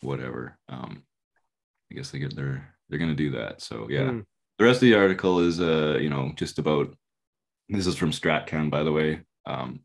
whatever. 0.00 0.58
Um, 0.68 1.02
I 1.90 1.94
guess 1.94 2.10
they 2.10 2.18
get 2.18 2.34
they're 2.36 2.74
they're 2.88 2.98
gonna 2.98 3.14
do 3.14 3.30
that. 3.32 3.60
So 3.60 3.86
yeah. 3.88 4.10
Hmm. 4.10 4.20
the 4.58 4.64
rest 4.64 4.76
of 4.76 4.82
the 4.82 4.94
article 4.94 5.40
is 5.40 5.60
uh 5.60 5.98
you 6.00 6.10
know 6.10 6.32
just 6.36 6.58
about 6.58 6.94
this 7.68 7.86
is 7.86 7.96
from 7.96 8.10
StratCann 8.10 8.70
by 8.70 8.82
the 8.82 8.92
way 8.92 9.20
um 9.46 9.80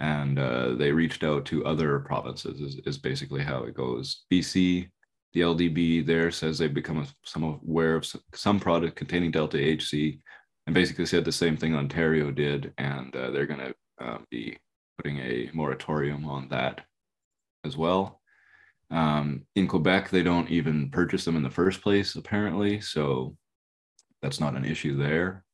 and 0.00 0.38
uh, 0.38 0.74
they 0.74 0.92
reached 0.92 1.24
out 1.24 1.44
to 1.46 1.64
other 1.64 1.98
provinces 2.00 2.60
is, 2.60 2.80
is 2.86 2.98
basically 2.98 3.42
how 3.42 3.64
it 3.64 3.74
goes 3.74 4.24
bc 4.32 4.88
the 5.32 5.40
ldb 5.40 6.06
there 6.06 6.30
says 6.30 6.58
they've 6.58 6.74
become 6.74 7.06
some 7.24 7.42
aware 7.42 7.96
of 7.96 8.06
some, 8.06 8.20
some 8.34 8.60
product 8.60 8.96
containing 8.96 9.30
delta 9.30 9.56
hc 9.56 10.18
and 10.66 10.74
basically 10.74 11.06
said 11.06 11.24
the 11.24 11.32
same 11.32 11.56
thing 11.56 11.74
ontario 11.74 12.30
did 12.30 12.72
and 12.78 13.14
uh, 13.16 13.30
they're 13.30 13.46
going 13.46 13.60
to 13.60 13.74
uh, 14.04 14.18
be 14.30 14.56
putting 14.96 15.18
a 15.18 15.50
moratorium 15.52 16.24
on 16.26 16.48
that 16.48 16.80
as 17.64 17.76
well 17.76 18.20
um, 18.90 19.42
in 19.54 19.66
quebec 19.68 20.08
they 20.10 20.22
don't 20.22 20.50
even 20.50 20.90
purchase 20.90 21.24
them 21.24 21.36
in 21.36 21.42
the 21.42 21.50
first 21.50 21.82
place 21.82 22.14
apparently 22.14 22.80
so 22.80 23.36
that's 24.22 24.40
not 24.40 24.56
an 24.56 24.64
issue 24.64 24.96
there. 24.96 25.44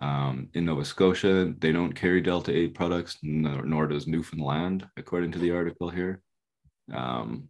Um, 0.00 0.48
in 0.54 0.64
Nova 0.64 0.84
Scotia, 0.84 1.54
they 1.58 1.72
don't 1.72 1.92
carry 1.92 2.20
Delta 2.20 2.54
8 2.54 2.74
products, 2.74 3.18
nor, 3.22 3.62
nor 3.62 3.86
does 3.86 4.06
Newfoundland, 4.06 4.86
according 4.96 5.32
to 5.32 5.38
the 5.38 5.52
article 5.52 5.90
here. 5.90 6.22
Um, 6.92 7.48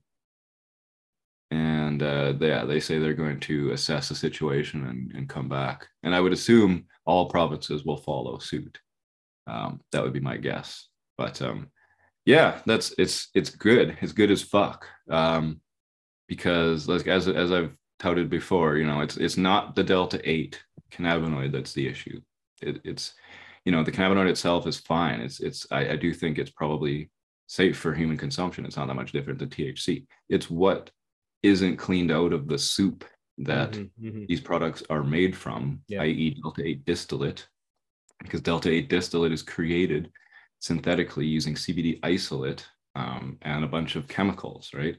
and 1.50 2.02
uh, 2.02 2.32
they, 2.32 2.48
yeah, 2.48 2.64
they 2.64 2.80
say 2.80 2.98
they're 2.98 3.14
going 3.14 3.40
to 3.40 3.72
assess 3.72 4.08
the 4.08 4.14
situation 4.14 4.86
and, 4.86 5.12
and 5.12 5.28
come 5.28 5.48
back. 5.48 5.86
And 6.02 6.14
I 6.14 6.20
would 6.20 6.32
assume 6.32 6.86
all 7.04 7.28
provinces 7.28 7.84
will 7.84 7.98
follow 7.98 8.38
suit. 8.38 8.78
Um, 9.46 9.80
that 9.92 10.02
would 10.02 10.12
be 10.12 10.20
my 10.20 10.36
guess. 10.36 10.88
But 11.18 11.40
um, 11.42 11.68
yeah, 12.24 12.60
that's 12.66 12.94
it's 12.98 13.28
it's 13.34 13.50
good. 13.50 13.98
It's 14.00 14.12
good 14.12 14.30
as 14.30 14.42
fuck. 14.42 14.86
Um, 15.10 15.60
because 16.28 16.88
like 16.88 17.06
as 17.06 17.28
as 17.28 17.52
I've 17.52 17.76
touted 17.98 18.30
before, 18.30 18.76
you 18.76 18.86
know, 18.86 19.00
it's 19.00 19.16
it's 19.16 19.36
not 19.36 19.74
the 19.74 19.84
delta 19.84 20.20
eight 20.28 20.62
cannabinoid 20.92 21.52
that's 21.52 21.72
the 21.72 21.86
issue. 21.88 22.20
It, 22.60 22.80
it's 22.84 23.14
you 23.64 23.72
know 23.72 23.82
the 23.82 23.92
cannabinoid 23.92 24.28
itself 24.30 24.66
is 24.66 24.78
fine. 24.78 25.20
It's 25.20 25.40
it's 25.40 25.66
I, 25.70 25.90
I 25.90 25.96
do 25.96 26.12
think 26.14 26.38
it's 26.38 26.50
probably 26.50 27.10
safe 27.48 27.76
for 27.78 27.92
human 27.94 28.16
consumption. 28.16 28.64
It's 28.64 28.76
not 28.76 28.86
that 28.88 28.94
much 28.94 29.12
different 29.12 29.38
than 29.38 29.50
THC. 29.50 30.06
It's 30.28 30.48
what 30.48 30.90
isn't 31.42 31.76
cleaned 31.76 32.10
out 32.12 32.32
of 32.32 32.46
the 32.48 32.58
soup 32.58 33.04
that 33.38 33.72
Mhm, 33.72 33.90
mhm. 34.00 34.26
these 34.28 34.40
products 34.40 34.82
are 34.90 35.02
made 35.02 35.36
from, 35.36 35.80
Yeah. 35.88 36.02
i.e., 36.02 36.38
delta 36.40 36.64
8 36.64 36.84
distillate, 36.84 37.48
because 38.22 38.40
delta 38.42 38.70
8 38.70 38.88
distillate 38.88 39.32
is 39.32 39.42
created 39.42 40.10
synthetically 40.62 41.26
using 41.26 41.54
CBD 41.54 41.98
isolate 42.04 42.64
um, 42.94 43.36
and 43.42 43.64
a 43.64 43.68
bunch 43.68 43.96
of 43.96 44.06
chemicals, 44.06 44.70
right? 44.72 44.96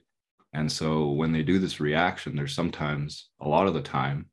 And 0.53 0.69
so 0.69 1.09
when 1.09 1.31
they 1.31 1.41
do 1.41 1.57
this 1.57 1.79
reaction, 1.79 2.35
there's 2.35 2.53
sometimes, 2.53 3.29
a 3.41 3.47
lot 3.47 3.65
of 3.65 3.73
the 3.73 3.81
time, 3.81 4.27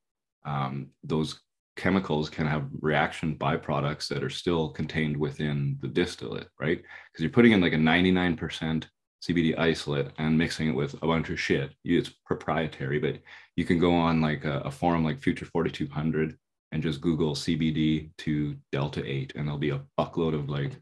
um, 0.45 0.89
those 1.05 1.41
chemicals 1.77 2.29
can 2.29 2.47
have 2.47 2.69
reaction 2.81 3.37
byproducts 3.37 4.09
that 4.09 4.25
are 4.25 4.29
still 4.31 4.71
contained 4.71 5.17
within 5.17 5.79
the 5.81 5.89
distillate, 5.89 6.49
right? 6.59 6.79
Because 6.79 7.23
you're 7.23 7.31
putting 7.31 7.53
in 7.53 7.61
like 7.61 7.75
a 7.75 7.77
99% 7.77 8.85
CBD 9.23 9.57
isolate 9.57 10.09
and 10.19 10.37
mixing 10.37 10.69
it 10.69 10.75
with 10.75 10.95
a 10.95 11.07
bunch 11.07 11.31
of 11.31 11.39
shit. 11.39 11.71
It's 11.85 12.11
proprietary, 12.27 12.99
but 12.99 13.21
you 13.55 13.65
can 13.65 13.79
go 13.79 13.95
on 13.95 14.21
like 14.21 14.45
a, 14.45 14.59
a 14.65 14.71
forum 14.71 15.05
like 15.05 15.23
Future 15.23 15.47
4200 15.47 16.37
and 16.73 16.83
just 16.83 17.01
Google 17.01 17.35
CBD 17.35 18.11
to 18.19 18.57
Delta 18.73 19.03
8, 19.05 19.35
and 19.37 19.47
there'll 19.47 19.59
be 19.59 19.71
a 19.71 19.83
buckload 19.99 20.35
of 20.35 20.49
like, 20.49 20.73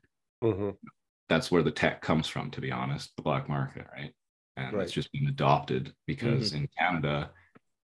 Mhm. 0.42 0.76
that's 1.28 1.50
where 1.50 1.62
the 1.62 1.70
tech 1.70 2.00
comes 2.00 2.26
from, 2.26 2.50
to 2.52 2.60
be 2.60 2.72
honest, 2.72 3.14
the 3.16 3.22
black 3.22 3.48
market, 3.48 3.86
right? 3.92 4.14
And 4.56 4.76
Right. 4.76 4.84
it's 4.84 4.92
just 4.92 5.12
been 5.12 5.28
adopted 5.28 5.94
because 6.06 6.52
in 6.52 6.68
Canada, 6.68 7.32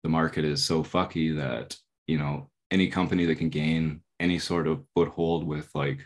the 0.03 0.09
market 0.09 0.43
is 0.43 0.63
so 0.65 0.83
fucky 0.83 1.35
that, 1.37 1.77
you 2.07 2.17
know, 2.17 2.49
any 2.71 2.89
company 2.89 3.25
that 3.25 3.37
can 3.37 3.49
gain 3.49 4.03
any 4.19 4.39
sort 4.39 4.67
of 4.67 4.85
foothold 4.93 5.45
with 5.45 5.73
like 5.73 6.05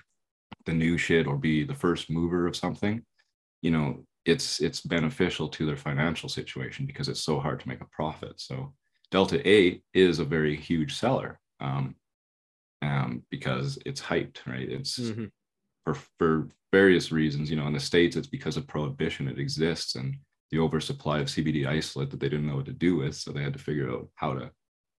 the 0.66 0.74
new 0.74 0.98
shit 0.98 1.26
or 1.28 1.38
be 1.38 1.64
the 1.64 1.74
first 1.74 2.10
mover 2.10 2.46
of 2.48 2.56
something, 2.56 3.04
you 3.62 3.72
know, 3.72 4.06
it's 4.26 4.62
it's 4.62 4.80
beneficial 4.82 5.50
to 5.50 5.66
their 5.66 5.76
financial 5.76 6.30
situation 6.30 6.86
because 6.86 7.10
it's 7.10 7.24
so 7.24 7.40
hard 7.40 7.60
to 7.60 7.68
make 7.68 7.82
a 7.82 7.88
profit. 7.92 8.40
So 8.40 8.74
Delta 9.12 9.42
8 9.48 9.84
is 9.94 10.20
a 10.20 10.26
very 10.26 10.56
huge 10.56 10.96
seller 10.96 11.40
um, 11.60 11.96
um, 12.82 13.24
because 13.30 13.78
it's 13.86 14.02
hyped, 14.02 14.46
right? 14.46 14.70
It's 14.70 15.00
Mhm. 15.00 15.32
For 15.84 15.96
for 16.17 16.50
various 16.72 17.12
reasons. 17.12 17.50
You 17.50 17.58
know, 17.58 17.67
in 17.67 17.74
the 17.74 17.80
states, 17.80 18.16
it's 18.16 18.28
because 18.28 18.58
of 18.58 18.68
prohibition. 18.68 19.28
It 19.28 19.39
exists 19.39 19.95
and 19.95 20.16
the 20.51 20.60
oversupply 20.60 21.20
of 21.20 21.28
CBD 21.28 21.66
isolate 21.66 22.12
that 22.12 22.20
they 22.20 22.30
didn't 22.30 22.47
know 22.47 22.55
what 22.55 22.66
to 22.66 22.74
do 22.74 22.97
with, 22.97 23.16
so 23.16 23.32
they 23.32 23.41
had 23.41 23.53
to 23.53 23.60
figure 23.60 23.91
out 23.91 24.08
how 24.16 24.34
to 24.34 24.51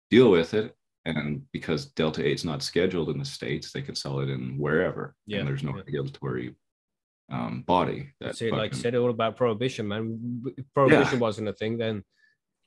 deal 0.10 0.32
with 0.32 0.54
it. 0.54 0.76
And 1.06 1.44
because 1.52 1.88
Delta 1.88 2.26
8 2.26 2.34
is 2.34 2.46
not 2.46 2.64
scheduled 2.64 3.10
in 3.10 3.20
the 3.20 3.26
states, 3.26 3.72
they 3.72 3.82
can 3.82 3.94
sell 3.94 4.20
it 4.22 4.30
in 4.30 4.58
wherever. 4.58 5.16
Yeah, 5.28 5.40
and 5.40 5.48
there's 5.48 5.64
no 5.64 5.72
yeah. 5.72 5.82
regulatory 5.82 6.56
um, 7.32 7.64
body 7.68 8.10
that. 8.20 8.38
See, 8.38 8.50
like 8.50 8.60
I 8.60 8.64
fucking- 8.66 8.80
said, 8.80 8.96
all 8.96 9.10
about 9.10 9.38
prohibition, 9.38 9.88
man. 9.88 10.44
If 10.58 10.66
Prohibition 10.74 11.20
wasn't 11.20 11.50
a 11.50 11.54
thing, 11.54 11.78
then 11.78 12.04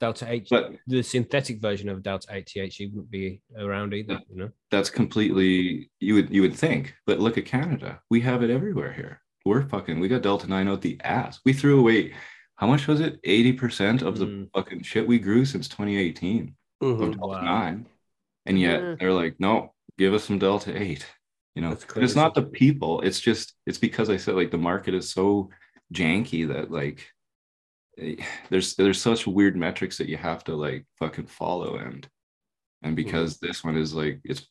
Delta 0.00 0.26
8, 0.30 0.48
But 0.50 0.72
the 0.86 1.02
synthetic 1.02 1.60
version 1.60 1.88
of 1.88 2.02
Delta 2.02 2.28
8 2.30 2.46
THC 2.46 2.86
wouldn't 2.92 3.10
be 3.10 3.40
around 3.56 3.94
either, 3.94 4.14
Yeah. 4.14 4.18
you 4.30 4.36
know? 4.36 4.50
that's 4.70 4.90
completely 4.90 5.90
you 6.00 6.14
would 6.14 6.30
you 6.30 6.42
would 6.42 6.54
think, 6.54 6.94
but 7.06 7.18
look 7.20 7.38
at 7.38 7.46
Canada. 7.46 8.00
We 8.10 8.20
have 8.22 8.42
it 8.42 8.50
everywhere 8.50 8.92
here. 8.92 9.20
we're 9.46 9.62
fucking 9.68 10.00
we 10.00 10.08
got 10.08 10.22
Delta 10.22 10.48
9 10.48 10.66
out 10.66 10.82
the 10.82 11.00
ass. 11.04 11.38
We 11.44 11.52
threw 11.52 11.78
away 11.78 12.12
how 12.56 12.66
much 12.66 12.88
was 12.88 13.00
it? 13.00 13.20
80% 13.22 14.02
of 14.02 14.18
the 14.18 14.26
Mm. 14.26 14.48
fucking 14.52 14.82
shit 14.82 15.06
we 15.06 15.20
grew 15.20 15.44
since 15.44 15.68
2018 15.68 16.56
of 16.80 16.96
Mhm. 16.96 17.00
Delta 17.12 17.18
Wow. 17.20 17.40
9. 17.42 17.86
And 18.46 18.58
yet 18.58 18.80
Mhm. 18.82 18.98
they're 18.98 19.12
like, 19.12 19.38
no, 19.38 19.72
give 19.98 20.14
us 20.14 20.24
some 20.24 20.40
Delta 20.40 20.76
8. 20.76 21.06
You 21.54 21.62
know, 21.62 21.76
it's 21.96 22.16
not 22.16 22.34
the 22.34 22.42
people, 22.42 23.00
it's 23.02 23.20
just 23.20 23.54
it's 23.66 23.78
because 23.78 24.10
I 24.10 24.16
said 24.16 24.34
like 24.34 24.50
the 24.50 24.58
market 24.58 24.94
is 24.94 25.10
so 25.12 25.48
janky 25.94 26.48
that 26.48 26.72
like 26.72 27.08
there's 28.50 28.74
there's 28.76 29.00
such 29.00 29.26
weird 29.26 29.56
metrics 29.56 29.98
that 29.98 30.08
you 30.08 30.16
have 30.16 30.44
to 30.44 30.54
like 30.54 30.84
fucking 30.98 31.26
follow 31.26 31.76
and 31.76 32.08
and 32.82 32.94
because 32.96 33.38
this 33.38 33.64
one 33.64 33.76
is 33.76 33.94
like 33.94 34.20
it's 34.24 34.46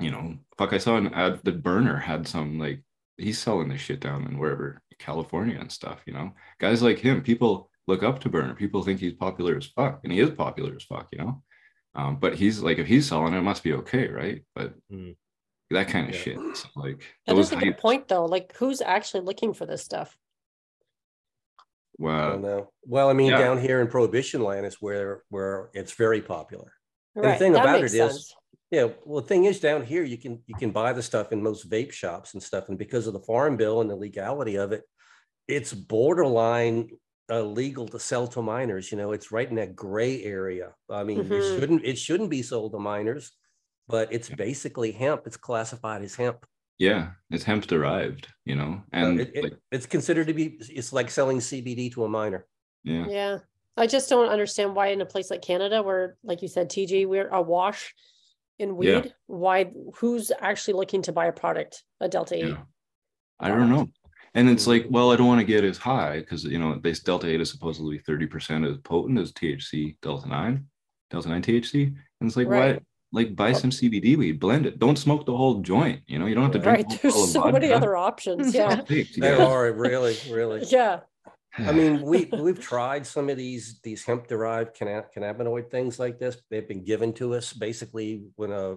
you 0.00 0.10
know 0.10 0.36
fuck 0.58 0.72
I 0.72 0.78
saw 0.78 0.96
an 0.96 1.12
ad 1.14 1.40
that 1.44 1.62
Berner 1.62 1.96
had 1.98 2.26
some 2.28 2.58
like 2.58 2.82
he's 3.16 3.38
selling 3.38 3.68
this 3.68 3.80
shit 3.80 4.00
down 4.00 4.26
in 4.26 4.38
wherever 4.38 4.80
California 4.98 5.58
and 5.58 5.72
stuff 5.72 6.00
you 6.06 6.12
know 6.12 6.32
guys 6.60 6.82
like 6.82 6.98
him 6.98 7.22
people 7.22 7.70
look 7.86 8.02
up 8.02 8.18
to 8.20 8.28
Berner 8.28 8.54
people 8.54 8.82
think 8.82 9.00
he's 9.00 9.14
popular 9.14 9.56
as 9.56 9.66
fuck 9.66 10.00
and 10.04 10.12
he 10.12 10.20
is 10.20 10.30
popular 10.30 10.74
as 10.76 10.82
fuck 10.84 11.08
you 11.12 11.18
know 11.18 11.42
um, 11.94 12.16
but 12.18 12.34
he's 12.34 12.60
like 12.62 12.78
if 12.78 12.86
he's 12.86 13.08
selling 13.08 13.32
it, 13.32 13.38
it 13.38 13.42
must 13.42 13.62
be 13.62 13.72
okay 13.72 14.08
right 14.08 14.42
but 14.54 14.74
Mm. 14.92 15.16
that 15.70 15.88
kind 15.88 16.08
of 16.10 16.14
Yeah. 16.14 16.20
shit 16.20 16.38
so, 16.56 16.68
like 16.76 17.02
That 17.26 17.34
those 17.36 17.46
is 17.46 17.52
a 17.52 17.56
good 17.56 17.74
hypes- 17.76 17.80
point, 17.80 18.08
though. 18.08 18.26
Like, 18.26 18.54
who's 18.56 18.80
actually 18.80 19.22
looking 19.22 19.52
for 19.54 19.66
this 19.66 19.82
stuff? 19.82 20.16
I 21.98 22.02
wow 22.02 22.30
don't 22.32 22.42
know. 22.42 22.70
Well, 22.84 23.08
I 23.08 23.12
mean, 23.14 23.30
yeah. 23.32 23.38
down 23.38 23.58
here 23.58 23.80
in 23.80 23.88
Prohibition 23.88 24.42
land 24.42 24.66
is 24.66 24.76
where 24.80 25.22
where 25.30 25.70
it's 25.72 25.92
very 25.92 26.20
popular. 26.20 26.72
the 27.14 27.34
thing 27.36 27.52
that 27.52 27.62
about 27.62 27.80
makes 27.80 27.94
it 27.94 27.98
is- 28.02 28.12
sense. 28.12 28.34
Yeah, 28.72 28.88
well, 29.04 29.22
the 29.22 29.28
thing 29.28 29.44
is, 29.44 29.60
down 29.60 29.84
here 29.84 30.02
you 30.02 30.18
can 30.18 30.42
you 30.46 30.54
can 30.56 30.72
buy 30.72 30.92
the 30.92 31.02
stuff 31.02 31.30
in 31.32 31.40
most 31.42 31.70
vape 31.70 31.92
shops 31.92 32.34
and 32.34 32.42
stuff, 32.42 32.68
and 32.68 32.76
because 32.76 33.06
of 33.06 33.12
the 33.12 33.20
farm 33.20 33.56
bill 33.56 33.80
and 33.80 33.88
the 33.88 33.94
legality 33.96 34.56
of 34.56 34.72
it, 34.72 34.82
it's 35.46 35.72
borderline 35.72 36.90
illegal 37.30 37.86
to 37.88 37.98
sell 38.00 38.26
to 38.28 38.42
minors. 38.42 38.90
You 38.90 38.98
know, 38.98 39.12
it's 39.12 39.30
right 39.30 39.48
in 39.48 39.54
that 39.56 39.76
gray 39.76 40.22
area. 40.24 40.74
I 40.90 41.04
mean, 41.04 41.24
Mhm. 41.24 41.30
it 41.30 41.60
shouldn't 41.60 41.84
it 41.84 41.96
shouldn't 41.98 42.28
be 42.30 42.42
sold 42.42 42.72
to 42.72 42.78
minors, 42.80 43.32
but 43.88 44.12
it's 44.12 44.28
basically 44.28 44.90
hemp. 44.90 45.26
It's 45.28 45.36
classified 45.36 46.02
as 46.02 46.16
hemp. 46.16 46.44
Yeah 46.78 47.10
it's 47.30 47.44
hemp 47.44 47.66
derived 47.66 48.28
you 48.44 48.54
know 48.54 48.82
Uh, 48.92 48.96
and 48.96 49.20
it- 49.20 49.32
it- 49.34 49.44
like 49.44 49.54
it's 49.72 49.86
considered 49.86 50.26
to 50.28 50.34
be. 50.34 50.58
It's 50.60 50.92
like 50.92 51.10
selling 51.10 51.38
CBD 51.38 51.90
to 51.92 52.04
a 52.04 52.08
minor. 52.08 52.46
yeah 52.84 53.06
Yeah. 53.08 53.38
I 53.78 53.86
just 53.86 54.08
don't 54.08 54.30
understand 54.30 54.74
why 54.74 54.86
in 54.88 55.02
a 55.02 55.06
place 55.06 55.30
like 55.30 55.42
Canada, 55.42 55.82
where, 55.82 56.16
like 56.24 56.40
you 56.40 56.48
said, 56.48 56.70
TG, 56.70 57.04
we're 57.06 57.28
awash 57.28 57.94
in 58.58 58.74
weed, 58.74 58.88
Yeah. 58.88 59.04
why 59.26 59.70
who's 59.96 60.32
actually 60.40 60.74
looking 60.74 61.02
to 61.02 61.12
buy 61.12 61.26
a 61.26 61.32
product, 61.32 61.84
a 62.00 62.08
Delta 62.08 62.36
8? 62.36 62.48
Yeah. 62.48 62.62
I 63.38 63.48
don't 63.48 63.68
know. 63.68 63.88
And 64.32 64.48
it's 64.48 64.66
like, 64.66 64.86
well, 64.88 65.12
I 65.12 65.16
don't 65.16 65.26
want 65.26 65.40
to 65.40 65.44
get 65.46 65.62
as 65.62 65.76
high 65.76 66.20
because 66.20 66.44
you 66.44 66.58
know 66.58 66.78
this 66.78 67.00
delta 67.00 67.26
eight 67.26 67.40
is 67.42 67.50
supposedly 67.50 67.98
30% 67.98 68.66
as 68.70 68.78
potent 68.78 69.18
as 69.18 69.32
THC 69.32 69.96
delta 70.00 70.26
nine, 70.28 70.68
delta 71.10 71.28
nine 71.28 71.42
THC. 71.42 71.84
And 72.20 72.28
it's 72.28 72.36
like, 72.36 72.48
Right. 72.48 72.76
why 72.76 72.80
like 73.12 73.36
buy 73.36 73.52
some 73.52 73.70
CBD 73.70 74.16
weed, 74.16 74.40
blend 74.40 74.66
it. 74.66 74.78
Don't 74.78 74.98
smoke 74.98 75.26
the 75.26 75.36
whole 75.36 75.60
joint. 75.60 76.02
You 76.06 76.18
know, 76.18 76.26
you 76.26 76.34
don't 76.34 76.44
have 76.44 76.52
to 76.52 76.58
drink. 76.58 76.88
Right. 76.88 77.02
There's 77.02 77.14
bottle 77.14 77.24
of 77.24 77.30
so 77.30 77.52
many 77.52 77.72
other 77.72 77.96
options. 77.96 78.54
Yeah. 78.54 78.76
Take 78.82 79.12
to 79.14 79.20
They 79.20 79.32
are 79.32 79.72
really, 79.72 80.16
really. 80.30 80.64
yeah. 80.68 81.00
I 81.58 81.72
mean, 81.72 82.02
we 82.02 82.28
we've 82.32 82.60
tried 82.60 83.06
some 83.06 83.30
of 83.30 83.36
these 83.36 83.80
these 83.82 84.04
hemp 84.04 84.26
derived 84.26 84.76
cannabinoid 84.76 85.70
things 85.70 85.98
like 85.98 86.18
this. 86.18 86.36
They've 86.50 86.68
been 86.68 86.84
given 86.84 87.12
to 87.14 87.34
us 87.34 87.52
basically 87.52 88.24
when 88.36 88.52
a 88.52 88.76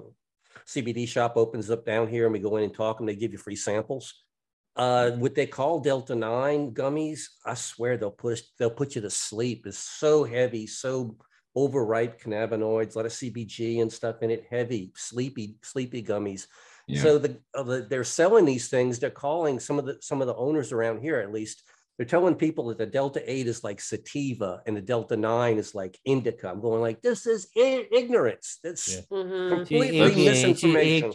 CBD 0.68 1.08
shop 1.08 1.34
opens 1.36 1.70
up 1.70 1.86
down 1.86 2.08
here 2.08 2.26
and 2.26 2.34
we 2.34 2.40
go 2.40 2.58
in 2.58 2.64
and 2.64 2.74
talk 2.74 3.00
and 3.00 3.10
they 3.10 3.16
give 3.16 3.32
you 3.32 3.38
free 3.38 3.56
samples. 3.56 4.14
Uh, 4.76 5.12
what 5.12 5.36
they 5.36 5.46
call 5.46 5.82
Delta 5.82 6.16
Nine 6.16 6.72
gummies, 6.72 7.24
I 7.46 7.56
swear 7.56 7.98
they'll 7.98 8.12
push 8.12 8.44
they'll 8.58 8.70
put 8.70 8.96
you 8.96 9.02
to 9.02 9.10
sleep. 9.10 9.66
It's 9.66 9.78
so 9.78 10.24
heavy, 10.24 10.68
so 10.68 11.18
overripe 11.56 12.22
cannabinoids, 12.22 12.96
a 12.96 13.00
lot 13.00 13.06
of 13.06 13.12
CBG 13.12 13.82
and 13.82 13.92
stuff 13.92 14.22
in 14.22 14.30
it. 14.32 14.46
Heavy, 14.50 14.92
sleepy, 14.96 15.58
sleepy 15.62 16.04
gummies. 16.04 16.48
yeah. 16.88 17.02
So 17.02 17.18
the, 17.18 17.38
uh, 17.54 17.64
the 17.64 17.82
they're 17.90 18.04
selling 18.04 18.46
these 18.46 18.70
things. 18.70 19.00
They're 19.00 19.10
calling 19.10 19.60
some 19.60 19.80
of 19.80 19.86
the 19.86 19.98
some 20.02 20.22
of 20.22 20.28
the 20.28 20.36
owners 20.36 20.72
around 20.72 21.02
here 21.02 21.20
at 21.20 21.32
least. 21.32 21.64
They're 22.00 22.06
telling 22.06 22.36
people 22.36 22.68
that 22.68 22.78
the 22.78 22.86
Delta 22.86 23.22
Eight 23.30 23.46
is 23.48 23.62
like 23.62 23.82
sativa 23.82 24.62
and 24.66 24.78
the 24.78 24.82
Delta 24.82 25.18
Nine 25.18 25.58
is 25.58 25.76
like 25.76 26.00
indica. 26.06 26.50
I'm 26.50 26.62
going 26.62 26.80
like 26.80 27.02
this 27.02 27.28
is 27.28 27.50
i- 27.58 27.86
ignorance. 27.92 28.60
That's 28.64 28.96
Yeah. 28.96 29.02
Mhm. 29.12 29.50
completely 29.50 30.00
That's- 30.00 30.18
misinformation. 30.18 31.12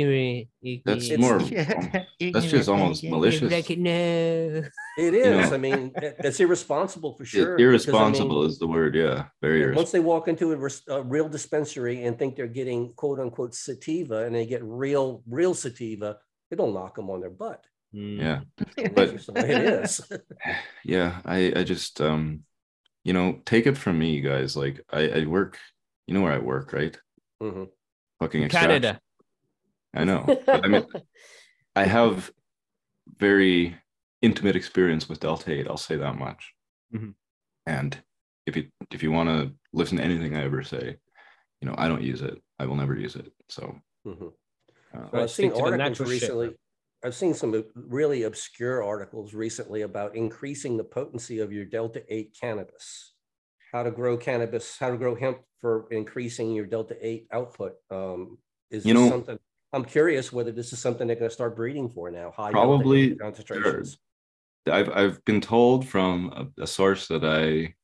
That's 0.85 1.09
It's- 1.11 1.19
more. 1.19 1.41
Yeah. 1.41 2.05
That's 2.35 2.51
just 2.51 2.69
almost 2.69 3.03
malicious. 3.03 3.51
no. 3.79 4.63
It 4.99 5.15
is. 5.15 5.49
know. 5.51 5.55
I 5.55 5.57
mean, 5.57 5.91
it- 5.97 6.17
it's 6.19 6.39
irresponsible 6.39 7.15
for 7.17 7.25
sure. 7.25 7.53
Ir- 7.53 7.57
because, 7.57 7.89
I 7.89 7.93
mean, 7.93 8.01
irresponsible 8.03 8.45
is 8.45 8.59
the 8.59 8.67
word. 8.67 8.95
Yeah, 8.95 9.29
very 9.41 9.63
Yeah. 9.63 9.75
Once 9.75 9.91
they 9.91 10.01
walk 10.01 10.29
into 10.29 10.53
a, 10.53 10.57
res- 10.57 10.83
a 10.89 11.03
real 11.03 11.31
dispensary 11.31 12.05
and 12.05 12.19
think 12.19 12.37
they're 12.37 12.47
getting 12.47 12.93
quote 12.93 13.19
unquote 13.19 13.55
sativa 13.55 14.27
and 14.27 14.35
they 14.35 14.45
get 14.45 14.63
real, 14.63 15.23
real 15.27 15.55
sativa, 15.55 16.19
it'll 16.51 16.73
knock 16.73 16.97
them 16.97 17.09
on 17.09 17.21
their 17.23 17.31
butt. 17.31 17.65
Yeah, 17.97 18.41
But- 18.95 19.13
just 19.13 19.27
the 19.29 19.33
way 19.35 19.51
it 19.51 19.85
is. 19.85 20.01
yeah. 20.85 21.21
I 21.25 21.53
I 21.57 21.65
just 21.65 22.01
um, 22.01 22.43
you 23.05 23.13
know, 23.13 23.41
take 23.45 23.67
it 23.67 23.77
from 23.79 23.99
me, 23.99 24.21
guys. 24.21 24.57
Like 24.57 24.81
I 24.93 25.09
I 25.09 25.25
work. 25.27 25.59
You 26.07 26.15
know 26.15 26.21
where 26.23 26.33
I 26.33 26.39
work, 26.39 26.73
right? 26.73 26.97
Mm-hmm. 27.43 27.65
Fucking. 28.21 28.49
Canada. 28.49 29.01
I 29.95 30.05
know. 30.05 30.25
But 30.47 30.65
I 30.65 30.69
mean, 30.69 30.87
I 31.77 31.85
have 31.85 32.31
very 33.19 33.77
intimate 34.23 34.57
experience 34.57 35.09
with 35.09 35.21
Delta 35.21 35.53
8, 35.53 35.67
I'll 35.69 35.77
say 35.77 35.97
that 35.97 36.17
much. 36.19 36.53
Mhm. 36.95 37.15
And 37.67 37.97
if 38.47 38.57
you 38.57 38.69
if 38.91 39.03
you 39.03 39.13
want 39.13 39.29
to 39.29 39.55
listen 39.73 39.99
to 39.99 40.05
anything 40.05 40.35
I 40.37 40.45
ever 40.45 40.63
say, 40.63 40.97
you 41.61 41.69
know, 41.69 41.75
I 41.79 41.89
don't 41.89 42.03
use 42.03 42.23
it. 42.23 42.43
I 42.59 42.67
will 42.67 42.77
never 42.77 42.97
use 42.97 43.17
it. 43.17 43.33
So 43.49 43.77
Mhm. 44.07 44.33
uh, 44.95 45.09
Well, 45.13 45.23
I've 45.23 45.31
seen 45.31 45.51
stick 45.51 45.55
to 45.55 45.57
the 45.57 45.63
articles 45.65 45.79
natural 45.79 46.09
shit, 46.11 46.21
recently. 46.23 46.47
man. 46.49 46.57
I've 47.05 47.15
seen 47.15 47.35
some 47.35 47.63
really 47.75 48.23
obscure 48.23 48.83
articles 48.83 49.35
recently 49.35 49.83
about 49.83 50.17
increasing 50.17 50.79
the 50.79 50.85
potency 50.85 51.41
of 51.41 51.53
your 51.53 51.67
Delta 51.67 52.03
8 52.09 52.35
cannabis. 52.41 53.13
How 53.73 53.83
to 53.83 53.91
grow 53.91 54.17
cannabis, 54.17 54.79
how 54.79 54.91
to 54.91 54.97
grow 54.97 55.15
hemp 55.15 55.39
for 55.61 55.87
increasing 55.91 56.53
your 56.53 56.65
Delta 56.65 56.97
8 57.01 57.27
output. 57.31 57.75
Um, 57.91 58.39
is 58.71 58.87
You 58.87 58.95
this 58.95 59.03
know- 59.03 59.09
something? 59.11 59.39
I'm 59.75 59.85
curious 59.85 60.33
whether 60.33 60.53
this 60.53 60.73
is 60.73 60.79
something 60.79 61.07
they're 61.09 61.17
going 61.17 61.29
to 61.29 61.35
start 61.35 61.57
breeding 61.57 61.89
for 61.89 62.09
now. 62.11 62.31
high 62.31 62.53
Probably, 62.53 63.17
concentrations. 63.17 63.99
I've 64.71 64.89
I've 64.91 65.25
been 65.25 65.41
told 65.41 65.87
from 65.87 66.53
a, 66.59 66.63
a 66.63 66.67
source 66.67 67.09
that 67.09 67.25
I 67.25 67.75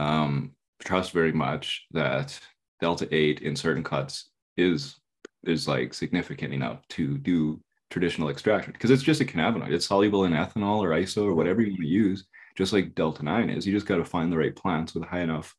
um, 0.00 0.52
trust 0.80 1.10
very 1.12 1.32
much 1.32 1.86
that 1.90 2.38
delta 2.80 3.08
eight 3.10 3.40
in 3.40 3.56
certain 3.56 3.82
cuts 3.82 4.30
is 4.56 4.94
is 5.42 5.66
like 5.66 5.92
significant 5.92 6.54
enough 6.54 6.86
to 6.90 7.18
do 7.18 7.60
traditional 7.90 8.28
extraction 8.28 8.72
because 8.72 8.90
it's 8.90 9.02
just 9.02 9.20
a 9.20 9.24
cannabinoid. 9.24 9.72
It's 9.72 9.86
soluble 9.86 10.24
in 10.24 10.32
ethanol 10.32 10.78
or 10.80 10.90
iso 10.90 11.24
or 11.24 11.34
whatever 11.34 11.62
you 11.62 11.72
want 11.72 11.82
to 11.82 11.88
use, 11.88 12.26
just 12.56 12.72
like 12.72 12.94
delta 12.94 13.22
nine 13.22 13.50
is. 13.50 13.66
You 13.66 13.72
just 13.72 13.86
got 13.86 13.96
to 13.96 14.04
find 14.04 14.32
the 14.32 14.38
right 14.38 14.54
plants 14.54 14.94
with 14.94 15.04
a 15.04 15.06
high 15.06 15.20
enough 15.20 15.54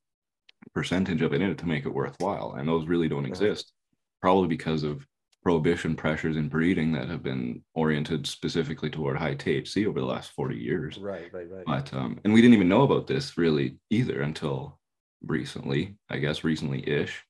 percentage 0.73 1.21
of 1.21 1.33
it 1.33 1.41
in 1.41 1.49
it 1.49 1.57
to 1.59 1.67
make 1.67 1.85
it 1.85 1.93
worthwhile, 1.93 2.55
and 2.57 2.67
those 2.67 2.87
really 2.87 3.09
don't 3.09 3.25
exist. 3.25 3.73
Probably 4.21 4.47
because 4.47 4.83
of 4.83 5.05
prohibition 5.43 5.95
pressures 5.95 6.35
in 6.35 6.49
breeding 6.49 6.91
that 6.91 7.07
have 7.07 7.23
been 7.23 7.63
oriented 7.73 8.27
specifically 8.27 8.89
toward 8.89 9.17
high 9.17 9.35
THC 9.35 9.87
over 9.87 9.99
the 9.99 10.05
last 10.05 10.31
40 10.31 10.57
years. 10.57 10.97
Right, 10.97 11.33
right, 11.33 11.49
right. 11.49 11.63
But 11.65 11.93
um, 11.93 12.19
and 12.23 12.33
we 12.33 12.41
didn't 12.41 12.55
even 12.55 12.67
know 12.67 12.83
about 12.83 13.07
this 13.07 13.37
really 13.37 13.77
either 13.89 14.21
until 14.21 14.77
recently, 15.25 15.95
I 16.09 16.17
guess 16.17 16.43
recently-ish. 16.43 17.23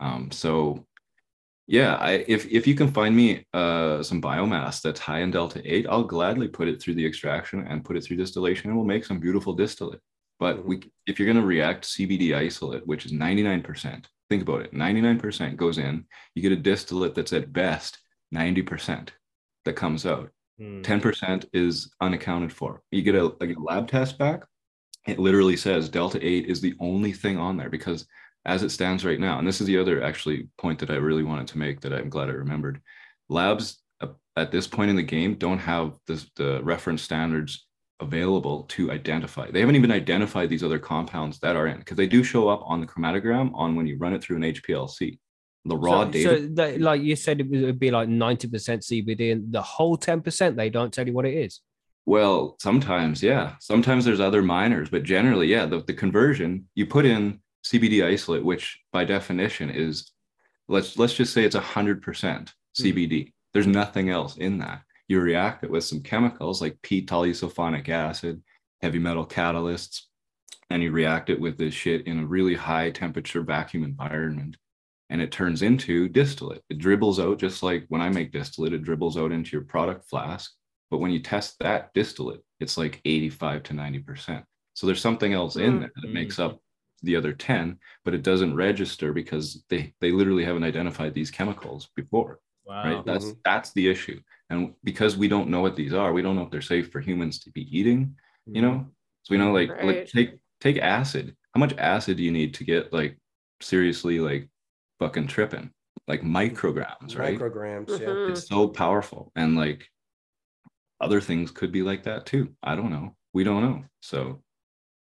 Um, 0.00 0.30
so 0.32 0.84
yeah, 1.66 1.94
I 1.96 2.24
if 2.28 2.50
if 2.50 2.66
you 2.66 2.74
can 2.74 2.92
find 2.92 3.14
me 3.14 3.46
uh 3.52 4.02
some 4.02 4.20
biomass 4.20 4.80
that's 4.80 5.00
high 5.00 5.20
in 5.20 5.30
delta 5.30 5.62
8, 5.64 5.86
I'll 5.88 6.04
gladly 6.04 6.48
put 6.48 6.68
it 6.68 6.82
through 6.82 6.94
the 6.94 7.06
extraction 7.06 7.66
and 7.66 7.84
put 7.84 7.96
it 7.96 8.04
through 8.04 8.16
distillation 8.16 8.68
and 8.68 8.76
we'll 8.76 8.86
make 8.86 9.04
some 9.04 9.20
beautiful 9.20 9.52
distillate. 9.52 10.00
But 10.38 10.64
we 10.64 10.82
if 11.06 11.18
you're 11.18 11.28
gonna 11.32 11.46
react 11.46 11.84
CBD 11.84 12.34
isolate, 12.34 12.86
which 12.86 13.06
is 13.06 13.12
99%, 13.12 14.04
think 14.28 14.42
about 14.42 14.62
it, 14.62 14.74
99% 14.74 15.56
goes 15.56 15.78
in, 15.78 16.04
you 16.34 16.42
get 16.42 16.52
a 16.52 16.56
distillate 16.56 17.14
that's 17.14 17.32
at 17.32 17.52
best 17.52 17.98
90% 18.34 19.10
that 19.64 19.74
comes 19.74 20.06
out. 20.06 20.30
Mm. 20.60 20.82
10% 20.82 21.46
is 21.52 21.92
unaccounted 22.00 22.52
for. 22.52 22.82
You 22.90 23.02
get 23.02 23.14
a, 23.14 23.26
like 23.40 23.56
a 23.56 23.60
lab 23.60 23.88
test 23.88 24.18
back, 24.18 24.42
it 25.06 25.18
literally 25.18 25.56
says 25.56 25.88
Delta 25.88 26.24
8 26.24 26.46
is 26.46 26.60
the 26.60 26.74
only 26.80 27.12
thing 27.12 27.38
on 27.38 27.56
there 27.56 27.70
because 27.70 28.06
as 28.44 28.62
it 28.62 28.70
stands 28.70 29.04
right 29.04 29.20
now, 29.20 29.38
and 29.38 29.46
this 29.46 29.60
is 29.60 29.66
the 29.66 29.78
other 29.78 30.02
actually 30.02 30.48
point 30.58 30.78
that 30.80 30.90
I 30.90 30.96
really 30.96 31.22
wanted 31.22 31.46
to 31.48 31.58
make 31.58 31.80
that 31.80 31.92
I'm 31.92 32.08
glad 32.08 32.28
I 32.28 32.32
remembered. 32.32 32.80
Labs 33.28 33.80
uh, 34.00 34.08
at 34.36 34.50
this 34.50 34.66
point 34.66 34.90
in 34.90 34.96
the 34.96 35.02
game 35.02 35.36
don't 35.36 35.58
have 35.58 35.96
this, 36.06 36.26
the 36.36 36.60
reference 36.62 37.02
standards 37.02 37.66
available 38.00 38.64
to 38.64 38.90
identify. 38.90 39.50
They 39.50 39.60
haven't 39.60 39.76
even 39.76 39.92
identified 39.92 40.48
these 40.48 40.64
other 40.64 40.78
compounds 40.78 41.38
that 41.38 41.56
are 41.56 41.68
in 41.68 41.78
because 41.78 41.96
they 41.96 42.08
do 42.08 42.24
show 42.24 42.48
up 42.48 42.62
on 42.64 42.80
the 42.80 42.86
chromatogram 42.86 43.52
on 43.54 43.76
when 43.76 43.86
you 43.86 43.96
run 43.96 44.12
it 44.12 44.22
through 44.22 44.36
an 44.36 44.42
HPLC. 44.42 45.18
The 45.64 45.76
raw 45.76 46.04
so, 46.04 46.10
data. 46.10 46.28
So, 46.28 46.46
that, 46.54 46.80
like 46.80 47.02
you 47.02 47.14
said, 47.14 47.40
it 47.40 47.48
would, 47.48 47.60
it 47.60 47.66
would 47.66 47.78
be 47.78 47.92
like 47.92 48.08
ninety 48.08 48.48
percent 48.48 48.82
CBD, 48.82 49.30
and 49.30 49.52
the 49.52 49.62
whole 49.62 49.96
ten 49.96 50.20
percent 50.20 50.56
they 50.56 50.70
don't 50.70 50.92
tell 50.92 51.06
you 51.06 51.12
what 51.12 51.24
it 51.24 51.34
is. 51.34 51.60
Well, 52.04 52.56
sometimes, 52.58 53.22
yeah. 53.22 53.54
Sometimes 53.60 54.04
there's 54.04 54.18
other 54.18 54.42
minors, 54.42 54.90
but 54.90 55.04
generally, 55.04 55.46
yeah, 55.46 55.66
the, 55.66 55.78
the 55.80 55.94
conversion, 55.94 56.68
you 56.74 56.86
put 56.86 57.06
in 57.06 57.40
CBD 57.64 58.04
isolate, 58.04 58.44
which 58.44 58.80
by 58.92 59.04
definition 59.04 59.70
is 59.70 60.10
let's 60.68 60.98
let's 60.98 61.14
just 61.14 61.32
say 61.32 61.44
it's 61.44 61.56
hundred 61.56 62.02
percent 62.02 62.52
hmm. 62.76 62.84
CBD. 62.84 63.32
There's 63.52 63.66
nothing 63.66 64.10
else 64.10 64.36
in 64.36 64.58
that. 64.58 64.82
You 65.08 65.20
react 65.20 65.62
it 65.62 65.70
with 65.70 65.84
some 65.84 66.00
chemicals 66.00 66.62
like 66.62 66.80
p-toluenesulfonic 66.82 67.88
acid, 67.90 68.42
heavy 68.80 68.98
metal 68.98 69.26
catalysts, 69.26 70.02
and 70.70 70.82
you 70.82 70.90
react 70.90 71.28
it 71.28 71.38
with 71.38 71.58
this 71.58 71.74
shit 71.74 72.06
in 72.06 72.20
a 72.20 72.26
really 72.26 72.54
high 72.54 72.90
temperature 72.90 73.42
vacuum 73.42 73.84
environment. 73.84 74.56
And 75.10 75.20
it 75.20 75.30
turns 75.30 75.60
into 75.60 76.08
distillate. 76.08 76.62
It 76.70 76.78
dribbles 76.78 77.20
out 77.20 77.38
just 77.38 77.62
like 77.62 77.84
when 77.88 78.00
I 78.00 78.08
make 78.08 78.32
distillate, 78.32 78.72
it 78.72 78.84
dribbles 78.84 79.18
out 79.18 79.32
into 79.32 79.50
your 79.50 79.64
product 79.64 80.08
flask. 80.08 80.50
But 80.90 80.98
when 80.98 81.10
you 81.10 81.20
test 81.20 81.58
that 81.58 81.92
distillate, 81.92 82.40
it's 82.60 82.78
like 82.78 83.02
85 83.04 83.64
to 83.64 83.74
90%. 83.74 84.44
So 84.72 84.86
there's 84.86 85.02
something 85.02 85.34
else 85.34 85.56
in 85.56 85.74
hmm. 85.74 85.80
there 85.80 85.92
that 86.00 86.12
makes 86.12 86.38
up 86.38 86.58
the 87.02 87.16
other 87.16 87.32
10, 87.32 87.78
but 88.04 88.14
it 88.14 88.22
doesn't 88.22 88.54
register 88.54 89.12
because 89.12 89.64
they 89.68 89.92
they 90.00 90.12
literally 90.12 90.44
haven't 90.44 90.64
identified 90.64 91.14
these 91.14 91.30
chemicals 91.30 91.88
before. 91.96 92.40
Wow. 92.64 92.84
Right. 92.84 93.04
That's 93.04 93.32
that's 93.44 93.72
the 93.72 93.88
issue. 93.88 94.20
And 94.50 94.74
because 94.84 95.16
we 95.16 95.28
don't 95.28 95.48
know 95.48 95.60
what 95.60 95.76
these 95.76 95.94
are, 95.94 96.12
we 96.12 96.22
don't 96.22 96.36
know 96.36 96.42
if 96.42 96.50
they're 96.50 96.60
safe 96.60 96.92
for 96.92 97.00
humans 97.00 97.40
to 97.40 97.50
be 97.50 97.66
eating, 97.76 98.14
you 98.46 98.62
know? 98.62 98.86
So 99.24 99.32
we 99.32 99.38
know 99.38 99.52
like, 99.52 99.70
like 99.82 100.06
take 100.06 100.38
take 100.60 100.78
acid. 100.78 101.36
How 101.54 101.58
much 101.58 101.76
acid 101.78 102.16
do 102.18 102.22
you 102.22 102.30
need 102.32 102.54
to 102.54 102.64
get 102.64 102.92
like 102.92 103.18
seriously 103.60 104.20
like 104.20 104.48
fucking 104.98 105.26
tripping? 105.26 105.70
Like 106.06 106.22
micrograms, 106.22 107.18
right? 107.18 107.38
Micrograms, 107.38 107.88
yeah. 107.88 108.06
Mhm. 108.06 108.30
It's 108.30 108.46
so 108.48 108.68
powerful. 108.68 109.32
And 109.36 109.56
like 109.56 109.88
other 111.00 111.20
things 111.20 111.50
could 111.50 111.72
be 111.72 111.82
like 111.82 112.04
that 112.04 112.26
too. 112.26 112.54
I 112.62 112.76
don't 112.76 112.90
know. 112.90 113.16
We 113.32 113.44
don't 113.44 113.62
know. 113.62 113.84
So 114.00 114.42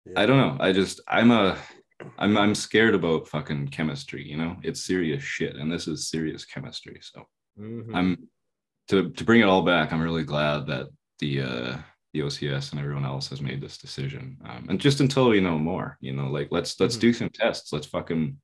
Yeah. 0.05 0.21
I 0.21 0.27
don't 0.27 0.39
know. 0.39 0.57
I 0.61 0.73
just 0.73 1.01
I'm 1.09 1.31
a 1.31 1.59
I'm 2.19 2.37
I'm 2.37 2.55
scared 2.55 2.95
about 2.95 3.29
fucking 3.29 3.69
chemistry, 3.69 4.27
you 4.27 4.37
know? 4.37 4.57
It's 4.63 4.85
serious 4.85 5.23
shit 5.23 5.57
and 5.57 5.71
this 5.73 5.89
is 5.89 6.09
serious 6.09 6.45
chemistry. 6.45 6.99
So 7.01 7.27
Mhm. 7.59 7.95
I'm 7.95 8.29
to 8.89 9.11
to 9.11 9.25
bring 9.25 9.41
it 9.41 9.45
all 9.49 9.63
back, 9.63 9.93
I'm 9.93 10.01
really 10.03 10.25
glad 10.25 10.67
that 10.67 10.89
the 11.19 11.41
uh 11.43 11.79
the 12.13 12.21
OCS 12.23 12.71
and 12.71 12.81
everyone 12.81 13.05
else 13.05 13.29
has 13.29 13.41
made 13.43 13.61
this 13.61 13.77
decision. 13.79 14.39
Um, 14.45 14.67
and 14.71 14.81
just 14.81 15.01
until 15.01 15.29
we 15.29 15.41
know 15.41 15.59
more, 15.59 15.99
you 16.01 16.13
know, 16.15 16.29
like 16.31 16.49
let's 16.51 16.79
let's 16.81 16.97
Mhm. 16.97 17.01
do 17.01 17.13
some 17.13 17.29
tests. 17.31 17.73
Let's 17.73 17.87
fucking 17.87 18.41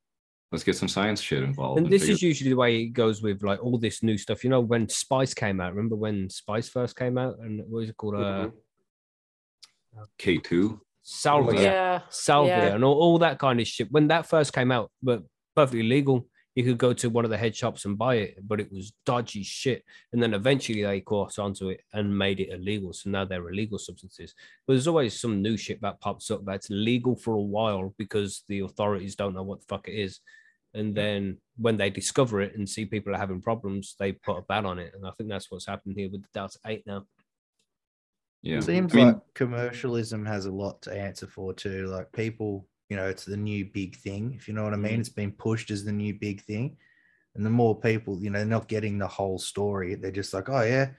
let's 0.50 0.64
get 0.64 0.76
some 0.76 0.88
science 0.88 1.20
shit 1.22 1.42
involved. 1.42 1.78
and 1.80 1.90
this 1.90 2.02
figure- 2.02 2.14
is 2.14 2.22
usually 2.22 2.50
the 2.50 2.56
way 2.56 2.82
it 2.82 2.88
goes 2.88 3.22
with 3.22 3.42
like 3.42 3.62
all 3.62 3.78
this 3.78 4.02
new 4.02 4.18
stuff. 4.18 4.44
You 4.44 4.50
know, 4.50 4.60
when 4.60 4.88
Spice 4.88 5.32
came 5.32 5.60
out, 5.60 5.74
remember 5.74 5.96
when 5.96 6.28
Spice 6.28 6.68
first 6.68 6.94
came 6.96 7.16
out 7.16 7.38
and 7.38 7.60
what 7.60 7.70
was 7.70 7.88
it 7.90 7.96
called? 7.96 8.14
Uh, 8.16 8.48
Mhm. 8.48 10.06
K2. 10.18 10.80
Salvia. 11.02 11.62
Yeah. 11.62 12.00
salvia 12.08 12.56
Yeah. 12.56 12.74
and 12.74 12.84
all, 12.84 12.94
all 12.94 13.18
that 13.18 13.38
kind 13.38 13.60
of 13.60 13.66
shit. 13.66 13.90
When 13.90 14.08
that 14.08 14.26
first 14.26 14.52
came 14.52 14.70
out, 14.70 14.90
but 15.02 15.22
perfectly 15.54 15.82
legal, 15.82 16.26
you 16.54 16.64
could 16.64 16.78
go 16.78 16.92
to 16.92 17.08
one 17.08 17.24
of 17.24 17.30
the 17.30 17.38
head 17.38 17.56
shops 17.56 17.86
and 17.86 17.96
buy 17.96 18.16
it, 18.16 18.38
but 18.46 18.60
it 18.60 18.70
was 18.70 18.92
dodgy 19.06 19.42
shit. 19.42 19.82
And 20.12 20.22
then 20.22 20.34
eventually 20.34 20.82
they 20.82 21.00
caught 21.00 21.38
onto 21.38 21.70
it 21.70 21.80
and 21.94 22.16
made 22.16 22.40
it 22.40 22.50
illegal. 22.50 22.92
So 22.92 23.08
now 23.08 23.24
they're 23.24 23.48
illegal 23.48 23.78
substances. 23.78 24.34
But 24.66 24.74
there's 24.74 24.86
always 24.86 25.18
some 25.18 25.40
new 25.40 25.56
shit 25.56 25.80
that 25.80 26.00
pops 26.00 26.30
up 26.30 26.44
that's 26.44 26.68
legal 26.68 27.16
for 27.16 27.34
a 27.34 27.40
while 27.40 27.94
because 27.96 28.44
the 28.48 28.60
authorities 28.60 29.16
don't 29.16 29.34
know 29.34 29.42
what 29.42 29.60
the 29.60 29.66
fuck 29.66 29.88
it 29.88 29.94
is. 29.94 30.20
And 30.74 30.94
then 30.94 31.38
when 31.56 31.76
they 31.76 31.90
discover 31.90 32.40
it 32.40 32.56
and 32.56 32.68
see 32.68 32.84
people 32.86 33.14
are 33.14 33.18
having 33.18 33.42
problems, 33.42 33.94
they 33.98 34.12
put 34.12 34.38
a 34.38 34.42
ban 34.42 34.66
on 34.66 34.78
it. 34.78 34.92
And 34.94 35.06
I 35.06 35.10
think 35.12 35.30
that's 35.30 35.50
what's 35.50 35.66
happened 35.66 35.96
here 35.96 36.10
with 36.10 36.22
the 36.22 36.28
Delta 36.32 36.58
8 36.66 36.82
now. 36.86 37.04
Yeah. 38.42 38.60
Seems 38.60 38.92
I 38.92 38.96
mean, 38.96 39.06
like 39.06 39.34
commercialism 39.34 40.26
has 40.26 40.46
a 40.46 40.50
lot 40.52 40.82
to 40.82 40.92
answer 40.92 41.26
for 41.26 41.54
too. 41.54 41.86
Like 41.86 42.10
people, 42.12 42.66
you 42.88 42.96
know, 42.96 43.08
it's 43.08 43.24
the 43.24 43.36
new 43.36 43.64
big 43.66 43.96
thing. 43.96 44.34
If 44.36 44.48
you 44.48 44.54
know 44.54 44.64
what 44.64 44.74
I 44.74 44.76
mean, 44.76 44.96
Mm. 44.96 45.00
it's 45.00 45.08
been 45.08 45.32
pushed 45.32 45.70
as 45.70 45.84
the 45.84 45.92
new 45.92 46.14
big 46.14 46.42
thing. 46.42 46.76
And 47.34 47.46
the 47.46 47.50
more 47.50 47.78
people, 47.80 48.20
you 48.22 48.30
know, 48.30 48.38
they're 48.40 48.46
not 48.46 48.68
getting 48.68 48.98
the 48.98 49.06
whole 49.08 49.38
story. 49.38 49.94
They're 49.94 50.10
just 50.10 50.34
like, 50.34 50.48
oh 50.48 50.62
yeah, 50.62 50.90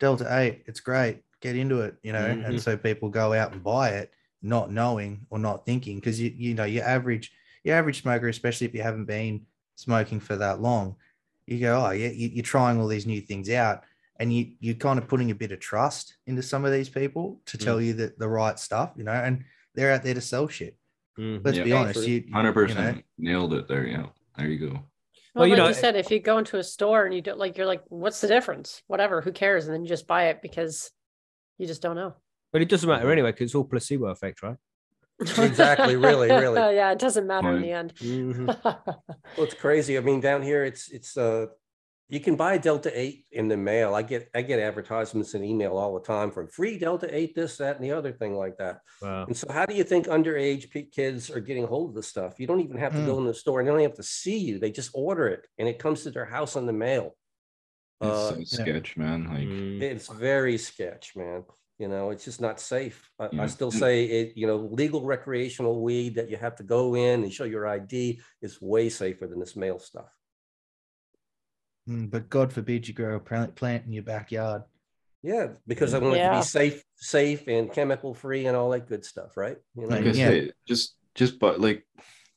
Delta 0.00 0.26
8, 0.30 0.62
it's 0.66 0.80
great. 0.80 1.22
Get 1.40 1.56
into 1.56 1.80
it, 1.82 1.96
you 2.02 2.12
know. 2.12 2.24
Mhm. 2.24 2.46
And 2.46 2.62
so 2.62 2.76
people 2.76 3.10
go 3.10 3.32
out 3.34 3.52
and 3.52 3.62
buy 3.62 3.90
it, 3.90 4.12
not 4.40 4.70
knowing 4.70 5.26
or 5.28 5.38
not 5.38 5.66
thinking. 5.66 5.96
Because 5.96 6.20
you, 6.20 6.32
you 6.34 6.54
know, 6.54 6.64
your 6.64 6.84
average, 6.84 7.32
your 7.64 7.76
average 7.76 8.02
smoker, 8.02 8.28
especially 8.28 8.66
if 8.68 8.74
you 8.74 8.82
haven't 8.82 9.06
been 9.06 9.44
smoking 9.74 10.20
for 10.20 10.36
that 10.36 10.60
long, 10.62 10.96
you 11.46 11.58
go, 11.60 11.84
oh 11.84 11.90
yeah, 11.90 12.08
you're 12.08 12.42
trying 12.42 12.80
all 12.80 12.88
these 12.88 13.06
new 13.06 13.20
things 13.20 13.50
out 13.50 13.82
and 14.18 14.32
you 14.32 14.52
you're 14.60 14.74
kind 14.74 14.98
of 14.98 15.08
putting 15.08 15.30
a 15.30 15.34
bit 15.34 15.52
of 15.52 15.60
trust 15.60 16.16
into 16.26 16.42
some 16.42 16.64
of 16.64 16.72
these 16.72 16.88
people 16.88 17.40
to 17.46 17.58
tell 17.58 17.80
you 17.80 17.92
that 17.94 18.18
the 18.18 18.28
right 18.28 18.58
stuff, 18.58 18.92
you 18.96 19.04
know, 19.04 19.12
and 19.12 19.44
they're 19.74 19.92
out 19.92 20.02
there 20.02 20.14
to 20.14 20.20
sell 20.20 20.48
shit. 20.48 20.76
Mhm. 21.18 21.44
Let's 21.44 21.58
Yeah. 21.58 21.64
be 21.64 21.72
honest, 21.72 22.06
you, 22.06 22.24
you- 22.26 22.32
hundred 22.32 22.48
you 22.48 22.74
know, 22.74 22.74
percent 22.74 23.04
nailed 23.18 23.54
it 23.54 23.68
there. 23.68 23.86
Yeah. 23.86 24.06
There 24.36 24.48
you 24.48 24.58
go. 24.68 24.72
Well, 24.74 24.82
Well, 25.34 25.46
you 25.46 25.52
like 25.54 25.58
know, 25.58 25.68
you 25.68 25.74
said, 25.74 25.96
if 25.96 26.10
you 26.10 26.18
go 26.20 26.38
into 26.38 26.58
a 26.58 26.62
store 26.64 27.04
and 27.04 27.14
you 27.14 27.20
don't 27.20 27.38
like, 27.38 27.56
you're 27.58 27.66
like, 27.66 27.82
what's 27.88 28.20
the 28.22 28.28
difference? 28.28 28.82
Whatever, 28.86 29.20
who 29.20 29.32
cares? 29.32 29.66
And 29.66 29.74
then 29.74 29.82
you 29.82 29.88
just 29.88 30.06
buy 30.06 30.28
it 30.28 30.40
because 30.40 30.90
you 31.58 31.66
just 31.66 31.82
don't 31.82 31.96
know. 31.96 32.14
But 32.52 32.62
it 32.62 32.68
doesn't 32.70 32.88
matter 32.88 33.10
anyway 33.12 33.32
because 33.32 33.46
it's 33.46 33.54
all 33.54 33.64
placebo 33.64 34.06
effect, 34.06 34.42
right? 34.42 34.56
Exactly, 35.38 35.96
really, 35.96 36.28
really. 36.28 36.60
yeah, 36.76 36.92
it 36.92 36.98
doesn't 36.98 37.26
matter 37.26 37.54
in 37.56 37.62
the 37.62 37.70
end. 37.72 37.94
Mhm. 37.96 38.46
Well, 39.36 39.46
it's 39.46 39.54
crazy. 39.54 39.96
I 39.98 40.00
mean, 40.00 40.20
down 40.20 40.42
here, 40.42 40.64
it's 40.64 40.90
it's 40.90 41.16
uh, 41.16 41.46
you 42.08 42.20
can 42.20 42.36
buy 42.36 42.56
Delta 42.56 42.90
Eight 42.98 43.26
in 43.32 43.48
the 43.48 43.56
mail. 43.56 43.94
I 43.94 44.02
get 44.02 44.28
I 44.34 44.42
get 44.42 44.60
advertisements 44.60 45.34
in 45.34 45.42
email 45.42 45.76
all 45.76 45.94
the 45.94 46.06
time 46.06 46.30
from 46.30 46.46
free 46.46 46.78
Delta 46.78 47.08
Eight, 47.14 47.34
this, 47.34 47.56
that, 47.56 47.76
and 47.76 47.84
the 47.84 47.92
other 47.92 48.12
thing 48.12 48.36
like 48.36 48.56
that. 48.58 48.80
Wow. 49.02 49.24
And 49.26 49.36
so, 49.36 49.50
how 49.50 49.66
do 49.66 49.74
you 49.74 49.82
think 49.82 50.06
underage 50.06 50.70
kids 50.92 51.30
are 51.30 51.40
getting 51.40 51.66
hold 51.66 51.90
of 51.90 51.94
the 51.96 52.02
stuff? 52.02 52.38
You 52.38 52.46
don't 52.46 52.60
even 52.60 52.78
have 52.78 52.94
to 52.94 53.04
go 53.04 53.18
in 53.18 53.24
the 53.24 53.34
store, 53.34 53.58
and 53.58 53.66
they 53.66 53.72
don't 53.72 53.80
even 53.80 53.90
have 53.90 53.96
to 53.96 54.02
see 54.04 54.38
you. 54.38 54.58
They 54.58 54.70
just 54.70 54.90
order 54.94 55.26
it, 55.26 55.46
and 55.58 55.68
it 55.68 55.80
comes 55.80 56.04
to 56.04 56.10
their 56.10 56.24
house 56.26 56.54
in 56.54 56.66
the 56.66 56.72
mail. 56.72 57.16
It's 58.00 58.10
Uh, 58.10 58.34
so 58.36 58.44
sketch, 58.44 58.96
man. 58.96 59.24
Like 59.24 59.48
Mm. 59.48 59.82
it's 59.82 60.08
very 60.08 60.58
sketch, 60.58 61.16
man. 61.16 61.44
You 61.78 61.88
know, 61.88 62.10
it's 62.10 62.24
just 62.24 62.40
not 62.40 62.60
safe. 62.60 63.10
I, 63.18 63.28
I 63.40 63.46
still 63.46 63.70
say 63.70 64.04
it, 64.04 64.36
you 64.36 64.46
know, 64.46 64.56
legal 64.56 65.02
recreational 65.04 65.82
weed 65.82 66.14
that 66.14 66.30
you 66.30 66.36
have 66.38 66.56
to 66.56 66.62
go 66.62 66.94
in 66.94 67.22
and 67.22 67.32
show 67.32 67.44
your 67.44 67.66
ID 67.66 68.20
is 68.40 68.62
way 68.62 68.88
safer 68.88 69.26
than 69.26 69.40
this 69.40 69.56
mail 69.56 69.78
stuff. 69.78 70.10
Mm, 71.88 72.10
but 72.10 72.28
God 72.28 72.52
forbid 72.52 72.88
you 72.88 72.94
grow 72.94 73.16
a 73.16 73.20
plant 73.20 73.54
plant 73.54 73.86
in 73.86 73.92
your 73.92 74.02
backyard. 74.02 74.62
Yeah, 75.22 75.48
because 75.66 75.94
I 75.94 75.98
want 75.98 76.16
it 76.16 76.24
to 76.24 76.36
be 76.36 76.42
safe, 76.42 76.84
safe 76.96 77.48
and 77.48 77.72
chemical 77.72 78.14
free 78.14 78.46
and 78.46 78.56
all 78.56 78.70
that 78.70 78.88
good 78.88 79.04
stuff, 79.04 79.36
right? 79.36 79.56
You 79.74 79.82
know? 79.82 79.88
like 79.88 80.04
I 80.06 80.10
Yeah. 80.10 80.28
say, 80.28 80.52
just 80.68 80.96
just 81.14 81.38
but 81.38 81.60
like 81.60 81.86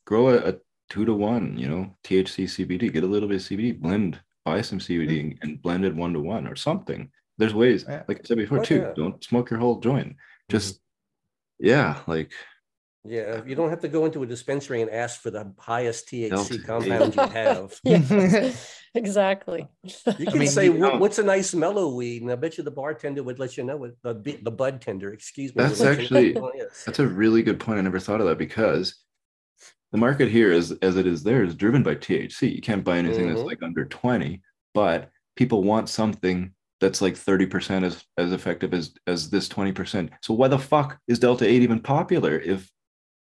grow 0.06 0.30
a, 0.30 0.50
a 0.50 0.56
two 0.90 1.06
to 1.06 1.14
one, 1.14 1.58
you 1.58 1.68
know, 1.68 1.96
THC 2.04 2.46
CBD, 2.46 2.92
get 2.92 3.04
a 3.04 3.08
little 3.08 3.30
bit 3.30 3.42
of 3.42 3.48
CBD, 3.48 3.80
blend, 3.80 4.20
buy 4.44 4.62
some 4.62 4.80
CBD 4.80 5.20
and, 5.20 5.40
and 5.42 5.62
blend 5.62 5.86
it 5.86 5.96
one 5.96 6.14
to 6.14 6.20
one 6.20 6.48
or 6.48 6.56
something. 6.56 7.12
There's 7.38 7.54
ways, 7.54 7.86
Yeah. 7.88 8.04
like 8.08 8.20
I 8.20 8.24
said 8.24 8.38
before, 8.38 8.60
Oh, 8.60 8.64
too. 8.64 8.80
yeah. 8.80 8.94
Don't 8.96 9.24
smoke 9.24 9.52
your 9.52 9.60
whole 9.60 9.80
joint. 9.80 10.16
Just 10.50 10.80
yeah, 11.60 12.00
like 12.08 12.32
Yeah, 13.10 13.42
you 13.44 13.56
don't 13.56 13.70
have 13.72 13.80
to 13.82 13.88
go 13.88 14.06
into 14.06 14.22
a 14.22 14.28
dispensary 14.28 14.82
and 14.82 14.90
ask 14.92 15.20
for 15.22 15.32
the 15.32 15.52
highest 15.58 16.08
THC 16.10 16.30
Delta. 16.30 16.60
compound 16.60 17.16
you 17.16 17.22
have. 17.28 17.80
yeah, 17.84 18.52
exactly. 18.94 19.68
You 19.84 20.26
can 20.28 20.38
mean, 20.40 20.48
say, 20.48 20.66
you 20.66 20.76
know- 20.78 20.98
"What's 20.98 21.18
a 21.18 21.24
nice 21.24 21.56
mellow 21.56 21.94
weed?" 21.96 22.22
And 22.22 22.32
I 22.32 22.36
bet 22.36 22.58
you 22.60 22.64
the 22.64 22.70
bartender 22.72 23.24
would 23.24 23.40
let 23.40 23.58
you 23.58 23.64
know 23.64 23.78
what 23.78 23.92
the 24.04 24.14
the 24.44 24.52
bud 24.52 24.80
tender, 24.82 25.12
excuse 25.12 25.56
me. 25.56 25.64
That's 25.64 25.80
let 25.80 25.90
you 25.90 25.96
know 25.96 26.02
actually- 26.04 26.34
what 26.34 26.54
one 26.56 26.62
is. 26.62 26.84
That's 26.86 27.00
a 27.00 27.08
really 27.08 27.42
good 27.42 27.60
point. 27.60 27.80
I 27.80 27.82
never 27.82 28.00
thought 28.00 28.22
of 28.22 28.28
that 28.28 28.38
because 28.38 28.96
the 29.92 29.98
market 29.98 30.30
here, 30.30 30.52
is 30.52 30.72
as 30.84 30.96
it 30.96 31.08
is 31.08 31.24
there, 31.24 31.44
is 31.44 31.56
driven 31.56 31.82
by 31.82 31.96
THC. 31.96 32.54
You 32.56 32.62
can't 32.62 32.84
buy 32.84 33.00
anything 33.00 33.26
Mhm. 33.26 33.30
that's 33.34 33.46
like 33.46 33.64
under 33.64 33.86
20, 33.86 34.40
but 34.76 35.10
people 35.36 35.64
want 35.64 35.90
something 35.90 36.54
that's 36.80 37.02
like 37.02 37.16
30% 37.16 37.84
as, 37.84 38.06
as 38.18 38.32
effective 38.32 38.74
as, 38.74 38.94
as 39.08 39.30
this 39.32 39.50
20%. 39.50 40.12
So 40.22 40.34
why 40.34 40.48
the 40.48 40.60
fuck 40.60 40.98
is 41.08 41.18
Delta 41.20 41.46
8 41.46 41.62
even 41.64 41.80
popular 41.82 42.38
if 42.40 42.72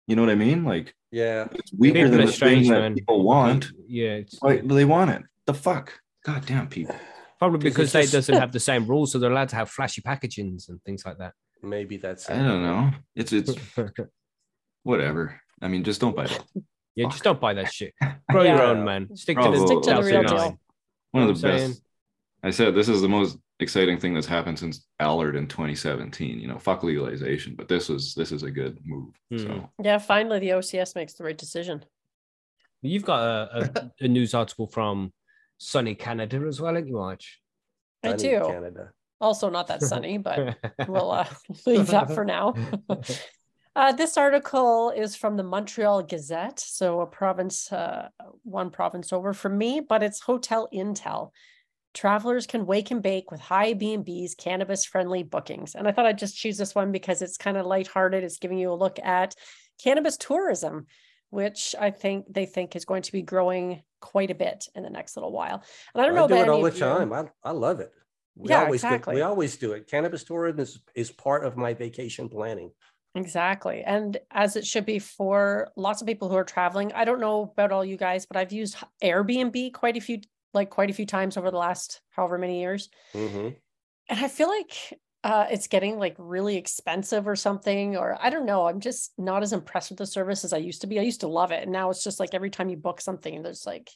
you 0.08 0.16
know 0.16 0.22
what 0.24 0.32
I 0.32 0.36
mean? 0.36 0.64
Like 0.64 0.94
Yeah, 1.12 1.48
it's 1.52 1.72
weaker 1.74 1.94
People 1.96 2.12
than 2.18 2.26
the 2.26 2.32
strange, 2.32 2.68
thing 2.68 2.82
that 2.82 2.96
people 2.96 3.24
want. 3.24 3.68
Yeah, 3.88 4.14
it's 4.22 4.38
Why 4.42 4.58
do 4.58 4.74
they 4.76 4.86
want 4.86 5.12
it? 5.12 5.22
The 5.46 5.54
fuck? 5.54 6.00
God 6.26 6.46
damn 6.46 6.68
people. 6.68 6.96
probably 7.40 7.60
'Cause 7.70 7.74
because 7.74 7.84
it's 7.86 7.94
they 7.94 8.02
just- 8.04 8.14
doesn't 8.14 8.36
have 8.42 8.52
the 8.58 8.60
same 8.60 8.86
rules, 8.88 9.12
so 9.12 9.20
they're 9.20 9.32
allowed 9.32 9.50
to 9.50 9.56
have 9.56 9.70
flashy 9.70 10.02
packagings 10.02 10.70
and 10.70 10.82
things 10.84 11.06
like 11.06 11.18
that. 11.20 11.34
maybe 11.62 11.98
that's. 11.98 12.30
I 12.30 12.36
don't 12.38 12.62
know. 12.64 12.92
It's 13.16 13.32
it's 13.34 13.54
whatever. 14.84 15.40
I 15.62 15.68
mean, 15.68 15.84
just 15.84 16.02
don't 16.02 16.16
buy 16.16 16.26
it. 16.26 16.44
yeah, 16.96 17.08
just 17.10 17.24
don't 17.24 17.40
buy 17.42 17.54
that 17.56 17.72
shit. 17.74 17.94
Grow 18.30 18.44
your 18.44 18.62
own, 18.62 18.84
man. 18.84 19.16
Stick 19.16 19.38
to 19.40 19.52
the, 19.52 19.66
Stick 19.66 19.82
to 19.84 19.94
the 19.96 20.04
real 20.04 20.24
nine. 20.24 20.36
deal. 20.36 20.60
One 21.12 21.24
of 21.24 21.30
the 21.42 21.48
I'm 21.50 21.58
saying? 21.58 21.70
best. 21.72 21.82
I 22.44 22.50
said 22.52 22.76
this 22.76 22.88
is 22.90 23.02
the 23.02 23.10
most 23.10 23.38
exciting 23.60 24.00
thing 24.00 24.14
that's 24.14 24.28
happened 24.28 24.60
since 24.60 24.86
Allard 25.00 25.36
in 25.36 25.48
2017. 25.48 26.40
You 26.40 26.48
know, 26.48 26.60
fuck 26.60 26.84
legalization, 26.84 27.56
but 27.56 27.68
this 27.68 27.90
was 27.90 28.14
this 28.14 28.32
is 28.32 28.44
a 28.44 28.52
good 28.52 28.80
move. 28.86 29.14
Hmm. 29.32 29.38
So 29.38 29.70
Yeah, 29.82 29.98
finally 29.98 30.40
the 30.40 30.50
OCS 30.50 30.96
makes 30.96 31.14
the 31.14 31.24
right 31.24 31.38
decision. 31.38 31.84
You've 32.82 33.06
got 33.06 33.22
a, 33.22 33.70
a, 33.76 33.92
a 34.06 34.08
news 34.08 34.34
article 34.34 34.68
from 34.68 35.12
sunny 35.58 35.96
Canada 35.96 36.46
as 36.48 36.62
well, 36.62 36.74
haven't 36.74 36.88
you, 36.88 37.00
Arch? 37.00 37.42
I 38.04 38.10
Sunny 38.10 38.24
do. 38.24 38.46
Canada. 38.46 38.92
Also 39.20 39.50
not 39.50 39.68
that 39.68 39.82
sunny, 39.82 40.20
but 40.20 40.58
we'll 40.88 41.12
uh, 41.12 41.26
leave 41.66 41.88
that 41.88 42.12
for 42.12 42.24
now. 42.24 42.54
Uh, 43.78 43.92
this 43.92 44.18
article 44.18 44.90
is 44.90 45.16
from 45.16 45.38
the 45.38 45.44
Montreal 45.44 46.02
Gazette, 46.02 46.60
so 46.60 47.02
a 47.02 47.06
province, 47.06 47.72
uh, 47.72 48.10
one 48.42 48.72
province 48.72 49.14
over 49.14 49.34
from 49.34 49.56
me, 49.56 49.82
but 49.88 50.02
it's 50.02 50.20
Hotel 50.20 50.68
Intel. 50.74 51.30
Travelers 51.98 52.46
can 52.46 52.68
wake 52.68 52.92
and 52.92 53.02
bake 53.02 53.32
with 53.32 53.40
high 53.40 53.74
B&B's 53.74 54.36
cannabis-friendly 54.36 55.24
bookings. 55.24 55.74
And 55.74 55.88
I 55.88 55.92
thought 55.92 56.06
I'd 56.06 56.20
just 56.20 56.38
choose 56.38 56.56
this 56.56 56.76
one 56.76 56.92
because 56.92 57.24
it's 57.24 57.38
kind 57.38 57.58
of 57.58 57.66
lighthearted. 57.66 58.24
It's 58.24 58.38
giving 58.38 58.60
you 58.60 58.72
a 58.72 58.76
look 58.76 59.00
at 59.04 59.34
cannabis 59.84 60.16
tourism, 60.16 60.86
which 61.32 61.74
I 61.80 61.90
think 61.90 62.26
they 62.30 62.46
think 62.46 62.76
is 62.76 62.86
going 62.86 63.02
to 63.02 63.12
be 63.12 63.24
growing 63.24 63.82
quite 64.00 64.30
a 64.30 64.36
bit 64.36 64.68
in 64.76 64.84
the 64.84 64.92
next 64.92 65.18
little 65.18 65.32
while. 65.32 65.64
And 65.96 66.02
I 66.04 66.06
don't 66.06 66.14
know 66.14 66.28
do 66.28 66.36
about 66.36 66.48
it 66.48 66.50
all 66.52 66.62
the 66.62 66.70
time. 66.70 67.12
I, 67.12 67.26
I 67.44 67.50
love 67.50 67.80
it. 67.80 67.92
We 68.36 68.52
Yeah, 68.52 68.66
always 68.66 68.82
do- 68.82 68.88
exactly. 68.90 69.16
we 69.16 69.22
always 69.22 69.58
do 69.58 69.72
it. 69.72 69.90
Cannabis 69.90 70.24
tourism 70.24 70.60
is, 70.60 70.80
is 70.94 71.12
part 71.12 71.46
of 71.46 71.58
my 71.58 71.74
vacation 71.74 72.30
planning. 72.30 72.70
Exactly. 73.16 73.82
And 73.84 74.18
as 74.30 74.56
it 74.56 74.68
should 74.68 74.86
be 74.86 75.00
for 75.00 75.72
lots 75.76 76.02
of 76.02 76.08
people 76.08 76.30
who 76.30 76.36
are 76.36 76.44
traveling. 76.44 76.94
I 76.94 77.06
don't 77.06 77.20
know 77.20 77.42
about 77.42 77.72
all 77.72 77.84
you 77.84 77.98
guys, 77.98 78.28
but 78.28 78.38
I've 78.38 78.54
used 78.54 78.76
Airbnb 79.04 79.74
quite 79.74 79.98
a 79.98 80.02
few, 80.02 80.22
like 80.54 80.70
quite 80.70 80.90
a 80.90 80.94
few 80.94 81.06
times 81.06 81.38
over 81.38 81.52
the 81.52 81.58
last 81.58 82.02
however 82.10 82.38
many 82.38 82.60
years. 82.60 82.90
Mhm. 83.14 83.62
And 84.10 84.20
I 84.20 84.28
feel 84.28 84.48
like 84.48 85.00
uh, 85.24 85.48
it's 85.52 85.68
getting 85.68 86.00
like 86.00 86.16
really 86.18 86.56
expensive 86.56 87.28
or 87.28 87.36
something, 87.36 87.98
or 87.98 88.18
I 88.22 88.30
don't 88.30 88.46
know. 88.46 88.68
I'm 88.68 88.80
just 88.80 89.12
not 89.18 89.44
as 89.44 89.52
impressed 89.52 89.90
with 89.90 89.98
the 90.00 90.06
service 90.06 90.46
as 90.46 90.54
I 90.54 90.58
used 90.58 90.82
to 90.82 90.88
be. 90.88 91.00
I 91.00 91.04
used 91.04 91.22
to 91.22 91.28
love 91.28 91.52
it. 91.52 91.64
And 91.64 91.72
now 91.72 91.90
it's 91.90 92.04
just 92.04 92.20
like 92.20 92.34
every 92.34 92.50
time 92.50 92.70
you 92.70 92.78
book 92.78 93.02
something, 93.02 93.42
there's 93.42 93.66
like, 93.66 93.92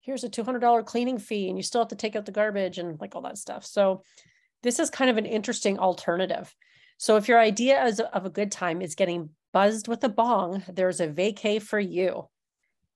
here's 0.00 0.24
a 0.24 0.28
$200 0.28 0.82
cleaning 0.84 1.18
fee 1.18 1.48
and 1.48 1.58
you 1.58 1.62
still 1.62 1.80
have 1.80 1.88
to 1.88 1.96
take 1.96 2.14
out 2.16 2.26
the 2.26 2.32
garbage 2.32 2.78
and 2.78 3.00
like 3.00 3.14
all 3.14 3.22
that 3.22 3.38
stuff. 3.38 3.64
So 3.64 4.02
this 4.62 4.78
is 4.78 4.90
kind 4.90 5.10
of 5.10 5.18
an 5.18 5.26
interesting 5.26 5.78
alternative. 5.78 6.54
So 6.98 7.16
if 7.16 7.28
your 7.28 7.40
idea 7.40 7.84
is 7.84 8.00
of 8.00 8.26
a 8.26 8.30
good 8.30 8.52
time 8.52 8.82
is 8.82 8.94
getting 8.94 9.30
buzzed 9.52 9.88
with 9.88 10.04
a 10.04 10.08
bong, 10.08 10.62
there's 10.68 11.00
a 11.00 11.08
vacay 11.08 11.60
for 11.60 11.80
you. 11.80 12.28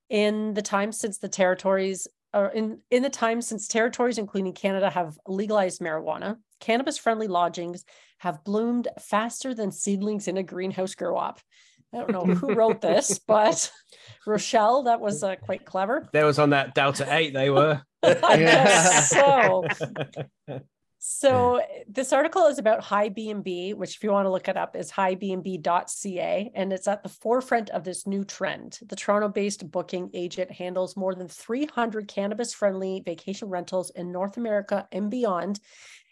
In 0.09 0.53
the 0.53 0.61
time 0.61 0.93
since 0.93 1.17
the 1.17 1.27
territories 1.27 2.07
or 2.33 2.47
in, 2.47 2.79
in 2.91 3.03
the 3.03 3.09
time 3.09 3.41
since 3.41 3.67
territories, 3.67 4.17
including 4.17 4.53
Canada, 4.53 4.89
have 4.89 5.17
legalized 5.27 5.81
marijuana, 5.81 6.37
cannabis-friendly 6.59 7.27
lodgings 7.27 7.83
have 8.19 8.43
bloomed 8.43 8.87
faster 8.99 9.53
than 9.53 9.71
seedlings 9.71 10.27
in 10.27 10.37
a 10.37 10.43
greenhouse 10.43 10.95
grow 10.95 11.17
up. 11.17 11.39
I 11.93 11.97
don't 11.99 12.11
know 12.11 12.35
who 12.35 12.53
wrote 12.53 12.81
this, 12.81 13.19
but 13.27 13.71
Rochelle, 14.25 14.83
that 14.83 14.99
was 14.99 15.23
uh, 15.23 15.35
quite 15.37 15.65
clever. 15.65 16.09
There 16.11 16.25
was 16.25 16.39
on 16.39 16.49
that 16.51 16.75
Delta 16.75 17.05
8, 17.09 17.33
they 17.33 17.49
were. 17.49 17.81
I 18.03 18.37
guess 18.37 19.09
so. 19.09 19.65
So 21.09 21.61
this 21.87 22.11
article 22.11 22.47
is 22.47 22.59
about 22.59 22.83
High 22.83 23.07
B&B, 23.07 23.73
which 23.73 23.95
if 23.95 24.03
you 24.03 24.11
want 24.11 24.25
to 24.25 24.29
look 24.29 24.49
it 24.49 24.57
up 24.57 24.75
is 24.75 24.91
highbnb.ca 24.91 26.51
and 26.53 26.73
it's 26.73 26.85
at 26.85 27.01
the 27.01 27.07
forefront 27.07 27.69
of 27.69 27.85
this 27.85 28.05
new 28.05 28.25
trend. 28.25 28.79
The 28.85 28.97
Toronto-based 28.97 29.71
booking 29.71 30.09
agent 30.13 30.51
handles 30.51 30.97
more 30.97 31.15
than 31.15 31.29
300 31.29 32.09
cannabis-friendly 32.09 33.03
vacation 33.05 33.47
rentals 33.47 33.89
in 33.91 34.11
North 34.11 34.35
America 34.35 34.85
and 34.91 35.09
beyond. 35.09 35.61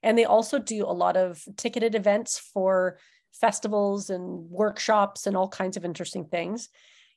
And 0.01 0.17
they 0.17 0.23
also 0.23 0.59
do 0.59 0.85
a 0.85 0.95
lot 0.95 1.17
of 1.17 1.43
ticketed 1.57 1.93
events 1.93 2.39
for 2.39 2.97
festivals 3.33 4.09
and 4.09 4.49
workshops 4.49 5.27
and 5.27 5.35
all 5.35 5.49
kinds 5.49 5.75
of 5.75 5.83
interesting 5.83 6.23
things. 6.23 6.69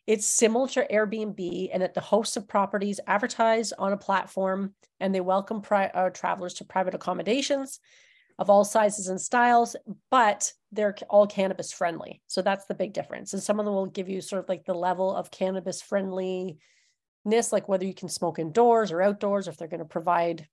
It's 0.08 0.26
similar 0.26 0.66
to 0.68 0.86
Airbnb 0.90 1.70
in 1.70 1.80
that 1.80 1.92
the 1.92 2.00
hosts 2.00 2.38
of 2.38 2.48
properties 2.48 2.98
advertise 3.06 3.72
on 3.72 3.92
a 3.92 3.96
platform 3.98 4.72
and 5.00 5.14
they 5.14 5.20
welcome 5.20 5.60
pri- 5.60 5.90
uh, 5.92 6.08
travelers 6.08 6.54
to 6.54 6.64
private 6.64 6.94
accommodations 6.94 7.78
of 8.38 8.48
all 8.48 8.64
sizes 8.64 9.08
and 9.08 9.20
styles, 9.20 9.76
but 10.10 10.50
they're 10.72 10.96
all 11.10 11.26
cannabis 11.26 11.72
friendly. 11.72 12.22
So 12.26 12.40
that's 12.40 12.64
the 12.64 12.74
big 12.74 12.94
difference. 12.94 13.34
And 13.34 13.42
some 13.42 13.58
of 13.60 13.66
them 13.66 13.74
will 13.74 13.84
give 13.84 14.08
you 14.08 14.22
sort 14.22 14.42
of 14.42 14.48
like 14.48 14.64
the 14.64 14.72
level 14.72 15.14
of 15.14 15.30
cannabis 15.30 15.82
friendliness, 15.82 16.56
like 17.52 17.68
whether 17.68 17.84
you 17.84 17.92
can 17.92 18.08
smoke 18.08 18.38
indoors 18.38 18.90
or 18.90 19.02
outdoors, 19.02 19.46
if 19.46 19.58
they're 19.58 19.68
going 19.68 19.80
to 19.80 19.84
provide 19.84 20.48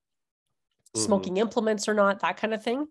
Mhm. 0.93 0.99
smoking 1.06 1.38
implements 1.38 1.88
or 1.88 1.93
not, 1.93 2.20
that 2.20 2.36
kind 2.36 2.53
of 2.53 2.62
thing. 2.62 2.88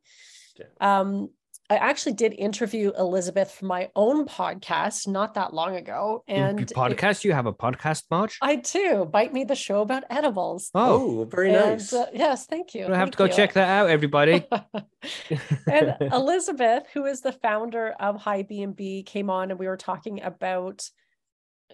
Yeah. 0.57 0.67
Um, 0.81 1.29
I 1.71 1.77
actually 1.77 2.13
did 2.13 2.35
interview 2.35 2.93
Elizabeth 2.99 3.51
for 3.51 3.65
my 3.65 3.89
own 3.97 4.27
podcast 4.27 5.09
not 5.09 5.33
that 5.35 5.55
long 5.55 5.77
ago. 5.77 6.23
And 6.29 6.61
it- 6.61 6.69
podcast? 6.69 7.25
you 7.25 7.33
have 7.33 7.47
a 7.47 7.55
podcast, 7.55 8.03
March? 8.11 8.37
I 8.43 8.57
do. 8.57 9.07
Bite 9.07 9.33
Me 9.33 9.45
the 9.45 9.55
Show 9.55 9.81
about 9.81 10.05
edibles. 10.11 10.71
Oh, 10.75 11.21
Oh, 11.21 11.25
very 11.25 11.55
And, 11.55 11.71
nice. 11.79 11.93
uh, 11.93 12.07
yes, 12.13 12.47
thank 12.47 12.75
you. 12.75 12.87
I 12.87 12.97
have 12.97 13.11
to 13.13 13.17
go 13.17 13.25
you. 13.25 13.33
check 13.33 13.55
that 13.55 13.69
out, 13.69 13.89
everybody. 13.89 14.47
and 15.67 15.97
Elizabeth, 16.13 16.85
who 16.93 17.07
is 17.07 17.23
the 17.23 17.33
founder 17.33 17.95
of 17.99 18.21
High 18.21 18.43
B&B, 18.43 19.03
came 19.05 19.31
on 19.31 19.51
and 19.51 19.59
we 19.59 19.67
were 19.67 19.79
talking 19.79 20.23
about 20.23 20.87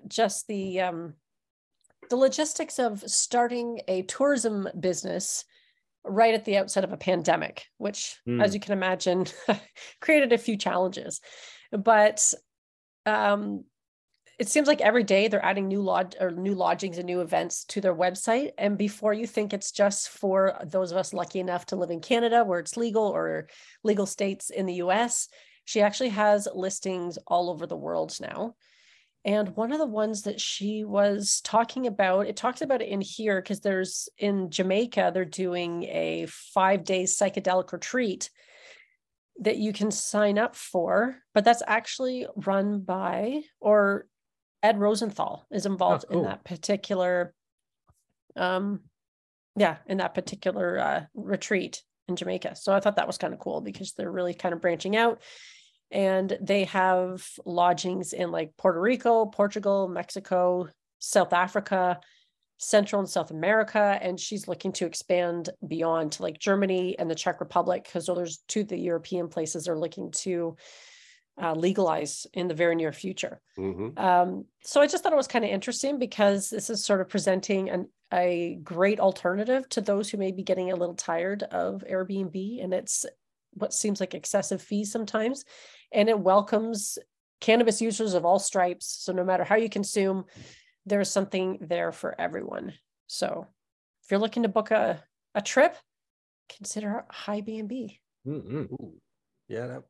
just 0.06 0.46
the 0.46 0.80
um, 0.82 1.14
the 2.10 2.16
logistics 2.16 2.78
of 2.78 3.02
starting 3.10 3.80
a 3.88 4.02
tourism 4.02 4.68
business 4.78 5.44
right 6.04 6.34
at 6.34 6.44
the 6.44 6.56
outset 6.56 6.84
of 6.84 6.92
a 6.92 6.96
pandemic, 6.96 7.66
which, 7.78 8.16
Mm. 8.26 8.42
as 8.42 8.54
you 8.54 8.60
can 8.60 8.72
imagine, 8.72 9.26
created 10.00 10.32
a 10.32 10.38
few 10.38 10.56
challenges. 10.56 11.20
But 11.72 12.32
um, 13.06 13.64
it 14.38 14.48
seems 14.48 14.66
like 14.66 14.80
every 14.80 15.04
day 15.04 15.28
they're 15.28 15.44
adding 15.44 15.68
new 15.68 15.82
lodge 15.82 16.14
or 16.18 16.30
new 16.30 16.54
lodgings 16.54 16.96
and 16.96 17.06
new 17.06 17.20
events 17.20 17.64
to 17.66 17.80
their 17.80 17.94
website. 17.94 18.52
And 18.56 18.78
before 18.78 19.12
you 19.12 19.26
think 19.26 19.52
it's 19.52 19.70
just 19.70 20.08
for 20.08 20.58
those 20.64 20.92
of 20.92 20.96
us 20.96 21.12
lucky 21.12 21.40
enough 21.40 21.66
to 21.66 21.76
live 21.76 21.90
in 21.90 22.00
Canada 22.00 22.44
where 22.44 22.58
it's 22.58 22.76
legal 22.76 23.04
or 23.04 23.48
legal 23.84 24.06
states 24.06 24.48
in 24.48 24.64
the 24.66 24.74
US, 24.74 25.28
she 25.66 25.82
actually 25.82 26.08
has 26.08 26.48
listings 26.54 27.18
all 27.26 27.50
over 27.50 27.66
the 27.66 27.76
world 27.76 28.16
now. 28.20 28.54
And 29.24 29.54
one 29.54 29.72
of 29.72 29.78
the 29.78 29.86
ones 29.86 30.22
that 30.22 30.40
she 30.40 30.84
was 30.84 31.42
talking 31.42 31.86
about, 31.86 32.26
it 32.26 32.36
talks 32.36 32.62
about 32.62 32.80
it 32.80 32.88
in 32.88 33.02
here 33.02 33.40
because 33.40 33.60
there's 33.60 34.08
in 34.16 34.50
Jamaica, 34.50 35.10
they're 35.12 35.26
doing 35.26 35.84
a 35.84 36.26
five 36.28 36.84
day 36.84 37.04
psychedelic 37.04 37.72
retreat 37.72 38.30
that 39.40 39.58
you 39.58 39.72
can 39.72 39.90
sign 39.90 40.38
up 40.38 40.56
for, 40.56 41.16
but 41.34 41.44
that's 41.44 41.62
actually 41.66 42.26
run 42.36 42.80
by 42.80 43.42
or 43.60 44.06
Ed 44.62 44.78
Rosenthal 44.78 45.46
is 45.50 45.66
involved 45.66 46.06
cool. 46.08 46.20
in 46.20 46.24
that 46.24 46.44
particular 46.44 47.34
um 48.36 48.80
yeah, 49.56 49.78
in 49.86 49.98
that 49.98 50.14
particular 50.14 50.78
uh 50.78 51.04
retreat 51.14 51.82
in 52.08 52.16
Jamaica. 52.16 52.56
So 52.56 52.72
I 52.72 52.80
thought 52.80 52.96
that 52.96 53.06
was 53.06 53.18
kind 53.18 53.34
of 53.34 53.40
cool 53.40 53.60
because 53.60 53.92
they're 53.92 54.10
really 54.10 54.34
kind 54.34 54.54
of 54.54 54.60
branching 54.62 54.96
out 54.96 55.20
and 55.90 56.36
they 56.40 56.64
have 56.64 57.26
lodgings 57.44 58.12
in 58.12 58.30
like 58.30 58.56
Puerto 58.56 58.80
Rico, 58.80 59.26
Portugal, 59.26 59.88
Mexico, 59.88 60.68
South 60.98 61.32
Africa, 61.32 62.00
Central 62.58 63.00
and 63.00 63.08
South 63.08 63.30
America, 63.30 63.98
and 64.02 64.20
she's 64.20 64.46
looking 64.46 64.72
to 64.72 64.86
expand 64.86 65.48
beyond 65.66 66.12
to 66.12 66.22
like 66.22 66.38
Germany 66.38 66.98
and 66.98 67.10
the 67.10 67.14
Czech 67.14 67.40
Republic 67.40 67.84
because 67.84 68.06
those 68.06 68.38
two 68.48 68.60
of 68.60 68.68
the 68.68 68.78
European 68.78 69.28
places 69.28 69.66
are 69.66 69.78
looking 69.78 70.10
to 70.10 70.56
uh, 71.42 71.54
legalize 71.54 72.26
in 72.34 72.48
the 72.48 72.54
very 72.54 72.76
near 72.76 72.92
future. 72.92 73.40
Mhm. 73.56 73.98
Um, 73.98 74.44
so 74.62 74.82
I 74.82 74.86
just 74.86 75.02
thought 75.02 75.12
it 75.12 75.16
was 75.16 75.26
kind 75.26 75.44
of 75.44 75.50
interesting 75.50 75.98
because 75.98 76.50
this 76.50 76.68
is 76.68 76.84
sort 76.84 77.00
of 77.00 77.08
presenting 77.08 77.70
an, 77.70 77.88
a 78.12 78.58
great 78.62 79.00
alternative 79.00 79.66
to 79.70 79.80
those 79.80 80.10
who 80.10 80.18
may 80.18 80.32
be 80.32 80.42
getting 80.42 80.70
a 80.70 80.76
little 80.76 80.94
tired 80.94 81.42
of 81.44 81.82
Airbnb, 81.88 82.62
and 82.62 82.74
it's 82.74 83.06
what 83.54 83.72
seems 83.72 84.00
like 84.00 84.14
excessive 84.14 84.60
fees 84.60 84.92
sometimes, 84.92 85.44
and 85.92 86.08
it 86.08 86.18
welcomes 86.18 86.98
cannabis 87.40 87.80
users 87.80 88.14
of 88.14 88.24
all 88.24 88.38
stripes. 88.38 88.86
So 89.00 89.12
no 89.12 89.24
matter 89.24 89.44
how 89.44 89.56
you 89.56 89.68
consume, 89.68 90.24
there's 90.86 91.10
something 91.10 91.58
there 91.60 91.92
for 91.92 92.18
everyone. 92.20 92.74
So 93.06 93.46
if 94.04 94.10
you're 94.10 94.20
looking 94.20 94.42
to 94.42 94.48
book 94.48 94.70
a, 94.70 95.02
a 95.34 95.42
trip, 95.42 95.76
consider 96.48 97.04
high 97.10 97.40
B&B. 97.40 98.00
Mm-mm. 98.26 98.72
Ooh. 98.72 98.94
Yeah, 99.48 99.66
that, 99.66 99.82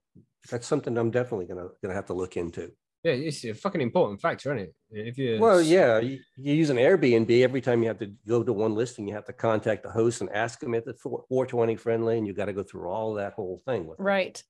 that's 0.50 0.66
something 0.66 0.96
I'm 0.96 1.10
definitely 1.10 1.46
gonna 1.46 1.68
gonna 1.82 1.94
have 1.94 2.06
to 2.06 2.14
look 2.14 2.36
into. 2.36 2.72
Yeah, 3.02 3.12
it's 3.12 3.44
a 3.44 3.54
fucking 3.54 3.80
important 3.80 4.20
factor, 4.20 4.54
isn't 4.54 4.68
it? 4.68 4.74
If 4.90 5.18
you 5.18 5.38
Well, 5.40 5.62
yeah, 5.62 6.00
you, 6.00 6.18
you 6.36 6.54
use 6.54 6.68
an 6.68 6.76
Airbnb 6.76 7.42
every 7.42 7.60
time 7.62 7.82
you 7.82 7.88
have 7.88 7.98
to 7.98 8.12
go 8.28 8.42
to 8.42 8.52
one 8.52 8.74
listing, 8.74 9.08
you 9.08 9.14
have 9.14 9.24
to 9.26 9.32
contact 9.32 9.82
the 9.82 9.90
host 9.90 10.20
and 10.20 10.30
ask 10.30 10.60
them 10.60 10.74
if 10.74 10.86
it's 10.86 11.02
420 11.02 11.76
friendly, 11.76 12.18
and 12.18 12.26
you 12.26 12.34
got 12.34 12.46
to 12.46 12.52
go 12.52 12.62
through 12.62 12.88
all 12.88 13.14
that 13.14 13.32
whole 13.32 13.62
thing. 13.66 13.86
With 13.86 13.98
Right. 13.98 14.42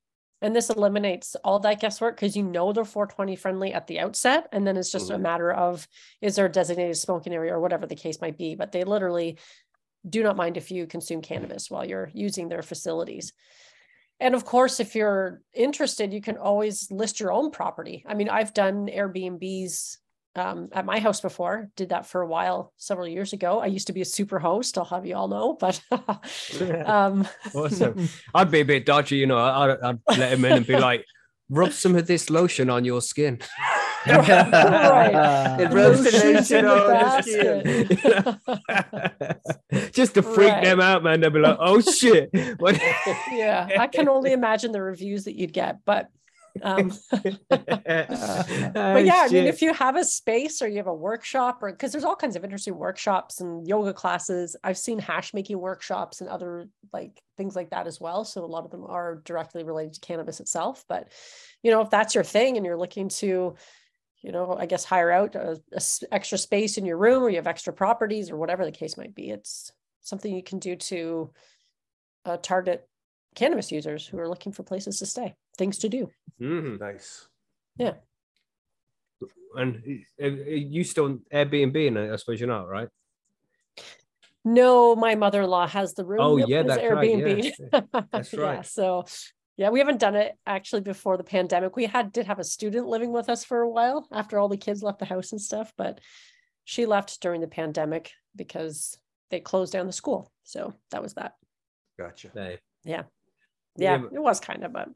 And 0.43 0.57
this 0.57 0.71
eliminates 0.71 1.37
all 1.45 1.59
that 1.61 1.81
guesswork 1.81 2.17
because 2.17 2.37
you 2.37 2.43
know 2.43 2.73
they're 2.73 2.85
420 2.85 3.37
friendly 3.37 3.73
at 3.75 3.87
the 3.87 4.01
outset. 4.01 4.49
And 4.53 4.67
then 4.67 4.77
it's 4.77 4.91
just 4.93 5.11
a 5.11 5.19
Mhm. 5.19 5.21
matter 5.21 5.53
of 5.53 5.87
is 6.23 6.37
there 6.37 6.47
a 6.47 6.53
designated 6.53 6.97
smoking 6.97 7.35
area 7.35 7.55
or 7.55 7.61
whatever 7.61 7.87
the 7.87 7.95
case 7.97 8.21
might 8.21 8.39
be. 8.39 8.55
But 8.55 8.73
they 8.73 8.85
literally 8.85 9.39
do 10.09 10.23
not 10.23 10.37
mind 10.37 10.57
if 10.57 10.71
you 10.71 10.87
consume 10.87 11.23
cannabis 11.23 11.71
while 11.71 11.85
you're 11.85 12.11
using 12.15 12.49
their 12.49 12.63
facilities. 12.63 13.33
And 14.21 14.35
of 14.35 14.45
course, 14.45 14.81
if 14.81 14.95
you're 14.95 15.43
interested, 15.55 16.13
you 16.13 16.21
can 16.21 16.37
always 16.37 16.91
list 16.91 17.21
your 17.21 17.33
own 17.33 17.51
property. 17.51 18.05
I 18.07 18.15
mean, 18.15 18.29
I've 18.29 18.55
done 18.55 18.89
Airbnbs 18.89 19.97
um, 20.37 20.69
at 20.73 20.85
my 20.85 21.01
house 21.01 21.21
before. 21.21 21.71
Did 21.77 21.89
that 21.91 22.07
for 22.07 22.23
a 22.23 22.27
while 22.27 22.73
several 22.77 23.09
years 23.09 23.33
ago. 23.33 23.61
I 23.61 23.67
used 23.67 23.89
to 23.89 23.93
be 23.93 24.01
a 24.01 24.05
super 24.05 24.39
host. 24.39 24.79
I'll 24.79 24.85
have 24.85 25.07
you 25.07 25.17
all 25.17 25.29
know, 25.29 25.55
but 25.55 25.81
um, 26.87 27.27
Awesome. 27.55 28.09
I'd 28.35 28.51
be 28.51 28.61
a 28.61 28.65
bit 28.65 28.87
dodgy, 28.87 29.17
you 29.17 29.27
know. 29.27 29.39
I'd, 29.39 29.79
I'd 29.83 29.99
let 30.19 30.33
him 30.33 30.45
in 30.45 30.53
and 30.53 30.67
be 30.67 30.77
like, 30.77 31.05
rub 31.49 31.73
some 31.73 31.97
of 31.97 32.07
this 32.07 32.31
lotion 32.31 32.71
on 32.71 32.85
your 32.85 33.03
skin. 33.03 33.41
Right. 34.07 35.61
It 35.61 35.71
rubs 35.73 36.05
the 36.05 36.11
lotion 36.33 36.65
on 36.65 36.89
the 36.89 38.39
skin. 39.69 39.91
Just 39.93 40.15
to 40.15 40.23
freak 40.23 40.49
Right. 40.49 40.65
them 40.65 40.81
out, 40.81 41.03
man. 41.03 41.21
They'll 41.21 41.31
be 41.31 41.41
like, 41.41 41.59
oh 41.61 41.81
shit. 41.81 42.31
What? 42.59 42.81
yeah, 43.33 43.69
I 43.79 43.87
can 43.89 44.09
only 44.09 44.33
imagine 44.33 44.73
the 44.73 44.81
reviews 44.81 45.25
that 45.25 45.37
you'd 45.37 45.53
get, 45.53 45.85
but 45.85 46.09
um, 46.63 46.93
but 47.11 49.05
yeah, 49.05 49.23
I 49.25 49.29
mean, 49.31 49.47
if 49.47 49.63
you 49.63 49.73
have 49.73 49.97
a 49.97 50.05
space 50.05 50.63
or 50.63 50.69
you 50.69 50.77
have 50.79 50.87
a 50.87 50.95
workshop, 50.95 51.63
or 51.63 51.71
because 51.71 51.93
there's 51.93 52.05
all 52.05 52.17
kinds 52.17 52.37
of 52.37 52.45
interesting 52.45 52.77
workshops 52.77 53.41
and 53.41 53.67
yoga 53.67 53.93
classes. 53.93 54.57
I've 54.63 54.79
seen 54.79 54.99
hash 54.99 55.35
making 55.35 55.59
workshops 55.59 56.21
and 56.21 56.31
other 56.31 56.69
like 56.93 57.21
things 57.37 57.57
like 57.57 57.71
that 57.71 57.87
as 57.87 58.01
well. 58.01 58.25
So 58.25 58.45
a 58.45 58.47
lot 58.47 58.65
of 58.65 58.71
them 58.71 58.85
are 58.85 59.23
directly 59.25 59.65
related 59.65 59.95
to 59.95 60.01
cannabis 60.01 60.41
itself. 60.41 60.85
But 60.89 61.09
you 61.63 61.71
know, 61.71 61.81
if 61.81 61.91
that's 61.91 62.15
your 62.15 62.25
thing 62.25 62.57
and 62.57 62.67
you're 62.67 62.77
looking 62.79 63.09
to, 63.09 63.55
you 64.23 64.33
know, 64.33 64.57
I 64.59 64.67
guess 64.67 64.85
hire 64.85 65.11
out 65.11 65.35
a, 65.35 65.61
a 65.73 65.77
s- 65.77 66.05
extra 66.13 66.39
space 66.39 66.79
in 66.79 66.85
your 66.85 66.99
room, 66.99 67.23
or 67.23 67.31
you 67.31 67.37
have 67.37 67.47
extra 67.47 67.73
properties, 67.73 68.31
or 68.31 68.37
whatever 68.37 68.65
the 68.65 68.73
case 68.73 68.97
might 68.97 69.15
be, 69.15 69.31
it's 69.31 69.73
something 70.01 70.35
you 70.35 70.43
can 70.43 70.59
do 70.59 70.77
to 70.77 71.31
uh, 72.25 72.37
target 72.37 72.87
cannabis 73.35 73.71
users 73.73 74.07
who 74.07 74.19
are 74.19 74.29
looking 74.29 74.53
for 74.53 74.63
places 74.63 74.99
to 74.99 75.07
stay, 75.07 75.35
things 75.57 75.79
to 75.79 75.89
do. 75.89 76.11
Mhm. 76.41 76.81
Nice. 76.81 77.29
Yeah. 77.77 77.95
And 79.57 79.83
you 79.87 80.85
still 80.85 81.19
Airbnb, 81.33 81.89
and 81.89 81.99
I 81.99 82.17
suppose 82.17 82.41
you're 82.41 82.49
not, 82.49 82.69
right? 82.69 82.89
No, 84.45 84.97
my 84.97 85.15
mother-in-law 85.17 85.67
has 85.69 85.95
the 85.95 86.05
room. 86.05 86.21
Oh, 86.21 86.37
yeah, 86.37 86.63
was 86.63 86.77
that's 86.77 86.91
right, 86.91 87.11
Airbnb. 87.11 88.09
That's 88.11 88.33
Yeah, 88.33 88.41
right. 88.41 88.67
so 88.67 89.05
yeah, 89.57 89.69
we 89.69 89.79
haven't 89.81 90.01
done 90.01 90.15
it 90.15 90.39
actually 90.47 90.81
before 90.81 91.19
the 91.19 91.25
pandemic. 91.25 91.77
We 91.77 91.85
had 91.85 92.13
did 92.13 92.27
have 92.27 92.39
a 92.39 92.45
student 92.45 92.87
living 92.87 93.13
with 93.13 93.29
us 93.29 93.45
for 93.45 93.61
a 93.61 93.69
while 93.69 94.09
after 94.11 94.39
all 94.39 94.49
the 94.49 94.57
kids 94.57 94.83
left 94.83 94.99
the 94.99 95.05
house 95.05 95.33
and 95.33 95.41
stuff, 95.41 95.75
but 95.77 96.01
she 96.65 96.87
left 96.87 97.21
during 97.21 97.43
the 97.43 97.49
pandemic 97.49 98.13
because 98.35 98.97
they 99.31 99.41
closed 99.41 99.73
down 99.75 99.87
the 99.87 99.93
school. 99.93 100.33
So 100.45 100.73
that 100.91 101.03
was 101.03 101.15
that. 101.15 101.35
Gotcha. 101.99 102.31
Hey. 102.33 102.59
Yeah, 102.85 103.03
Yeah, 103.77 103.99
but- 103.99 104.13
it 104.13 104.21
was 104.23 104.41
kind 104.41 104.65
of, 104.65 104.73
but 104.73 104.89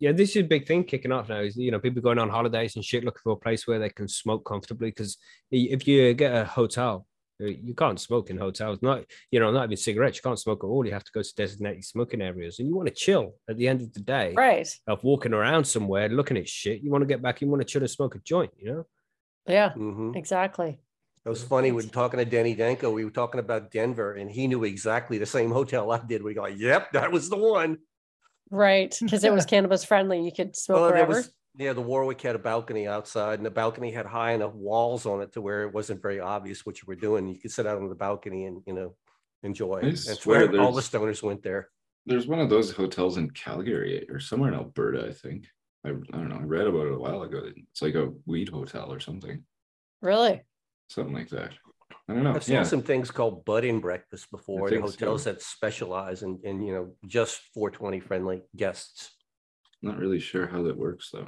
yeah, 0.00 0.12
this 0.12 0.30
is 0.30 0.36
a 0.36 0.42
big 0.42 0.66
thing 0.66 0.84
kicking 0.84 1.10
off 1.12 1.28
now. 1.28 1.40
Is 1.40 1.56
you 1.56 1.70
know 1.72 1.80
people 1.80 2.00
going 2.02 2.18
on 2.18 2.28
holidays 2.30 2.76
and 2.76 2.84
shit, 2.84 3.04
looking 3.04 3.20
for 3.24 3.32
a 3.32 3.36
place 3.36 3.66
where 3.66 3.78
they 3.80 3.90
can 3.90 4.06
smoke 4.08 4.44
comfortably. 4.44 4.90
Because 4.90 5.16
if 5.50 5.88
you 5.88 6.14
get 6.14 6.32
a 6.36 6.44
hotel, 6.44 7.04
uh, 7.42 7.46
you 7.46 7.74
can't 7.74 7.98
smoke 8.00 8.30
in 8.30 8.38
hotels. 8.38 8.78
Not 8.80 9.04
you 9.32 9.40
know 9.40 9.50
not 9.50 9.64
even 9.64 9.76
cigarettes. 9.76 10.18
You 10.18 10.22
can't 10.22 10.38
smoke 10.38 10.62
at 10.62 10.68
all. 10.68 10.86
You 10.86 10.92
have 10.92 11.02
to 11.02 11.10
go 11.12 11.22
to 11.22 11.34
designated 11.34 11.84
smoking 11.84 12.22
areas, 12.22 12.60
and 12.60 12.68
you 12.68 12.76
want 12.76 12.88
to 12.88 12.94
chill 12.94 13.34
at 13.50 13.56
the 13.56 13.66
end 13.66 13.80
of 13.82 13.92
the 13.92 14.00
day. 14.00 14.34
right. 14.36 14.68
Of 14.86 15.02
walking 15.02 15.32
around 15.34 15.64
somewhere, 15.64 16.08
looking 16.08 16.36
at 16.36 16.48
shit, 16.48 16.80
you 16.80 16.92
want 16.92 17.02
to 17.02 17.06
get 17.06 17.20
back. 17.20 17.40
You 17.40 17.48
want 17.48 17.62
to 17.62 17.66
chill 17.66 17.82
and 17.82 17.90
smoke 17.90 18.14
a 18.14 18.20
joint. 18.20 18.52
You 18.56 18.70
know. 18.72 18.86
Yeah, 19.48 19.72
hmm 19.72 20.12
exactly. 20.14 20.78
It 21.28 21.32
was 21.32 21.42
funny 21.42 21.72
when 21.72 21.90
talking 21.90 22.16
to 22.16 22.24
Danny 22.24 22.54
Danko, 22.54 22.90
we 22.90 23.04
were 23.04 23.10
talking 23.10 23.38
about 23.38 23.70
Denver 23.70 24.14
and 24.14 24.30
he 24.30 24.46
knew 24.46 24.64
exactly 24.64 25.18
the 25.18 25.26
same 25.26 25.50
hotel 25.50 25.90
I 25.92 25.98
did. 25.98 26.22
We 26.22 26.32
go, 26.32 26.46
yep, 26.46 26.90
that 26.92 27.12
was 27.12 27.28
the 27.28 27.36
one. 27.36 27.76
Right. 28.50 28.96
Because 28.98 29.24
it 29.24 29.32
was 29.34 29.44
cannabis 29.46 29.84
friendly. 29.84 30.22
You 30.24 30.32
could 30.32 30.56
smoke 30.56 30.80
Well, 30.80 30.90
wherever. 30.90 31.12
was, 31.16 31.30
yeah, 31.58 31.74
the 31.74 31.82
Warwick 31.82 32.22
had 32.22 32.34
a 32.34 32.38
balcony 32.38 32.88
outside 32.88 33.38
and 33.40 33.44
the 33.44 33.50
balcony 33.50 33.92
had 33.92 34.06
high 34.06 34.32
enough 34.32 34.54
walls 34.54 35.04
on 35.04 35.20
it 35.20 35.34
to 35.34 35.42
where 35.42 35.64
it 35.64 35.74
wasn't 35.74 36.00
very 36.00 36.18
obvious 36.18 36.64
what 36.64 36.80
you 36.80 36.84
were 36.86 36.96
doing. 36.96 37.28
You 37.28 37.38
could 37.38 37.52
sit 37.52 37.66
out 37.66 37.76
on 37.76 37.90
the 37.90 37.94
balcony 37.94 38.46
and, 38.46 38.62
you 38.66 38.72
know, 38.72 38.94
enjoy. 39.42 39.80
I 39.80 39.90
That's 39.90 40.22
swear 40.22 40.50
where 40.50 40.62
all 40.62 40.72
the 40.72 40.80
stoners 40.80 41.22
went 41.22 41.42
there. 41.42 41.68
There's 42.06 42.26
one 42.26 42.40
of 42.40 42.48
those 42.48 42.72
hotels 42.72 43.18
in 43.18 43.30
Calgary 43.32 44.08
or 44.08 44.18
somewhere 44.18 44.48
in 44.48 44.54
Alberta, 44.58 45.06
I 45.06 45.12
think. 45.12 45.44
I, 45.84 45.90
I 45.90 45.92
don't 45.92 46.30
know. 46.30 46.36
I 46.36 46.44
read 46.44 46.66
about 46.66 46.86
it 46.86 46.94
a 46.94 46.98
while 46.98 47.20
ago. 47.20 47.42
It's 47.70 47.82
like 47.82 47.96
a 47.96 48.12
weed 48.24 48.48
hotel 48.48 48.90
or 48.90 48.98
something, 48.98 49.44
Really? 50.00 50.40
Something 50.88 51.14
like 51.14 51.28
that. 51.30 51.52
I 52.08 52.14
don't 52.14 52.24
know. 52.24 52.34
I've 52.34 52.44
seen 52.44 52.56
Yeah, 52.56 52.62
some 52.64 52.82
things 52.82 53.10
called 53.10 53.44
budding 53.44 53.74
and 53.74 53.82
breakfast 53.82 54.30
before, 54.30 54.68
the 54.68 54.76
think 54.76 54.86
so. 54.88 54.92
hotels 54.92 55.24
that 55.24 55.42
specialize 55.42 56.22
in, 56.22 56.40
in, 56.42 56.62
you 56.62 56.72
know, 56.74 56.94
just 57.06 57.40
420 57.54 58.00
friendly 58.00 58.42
guests. 58.56 59.14
not 59.82 59.98
really 59.98 60.18
sure 60.18 60.46
how 60.46 60.62
that 60.62 60.76
works 60.76 61.10
though. 61.12 61.26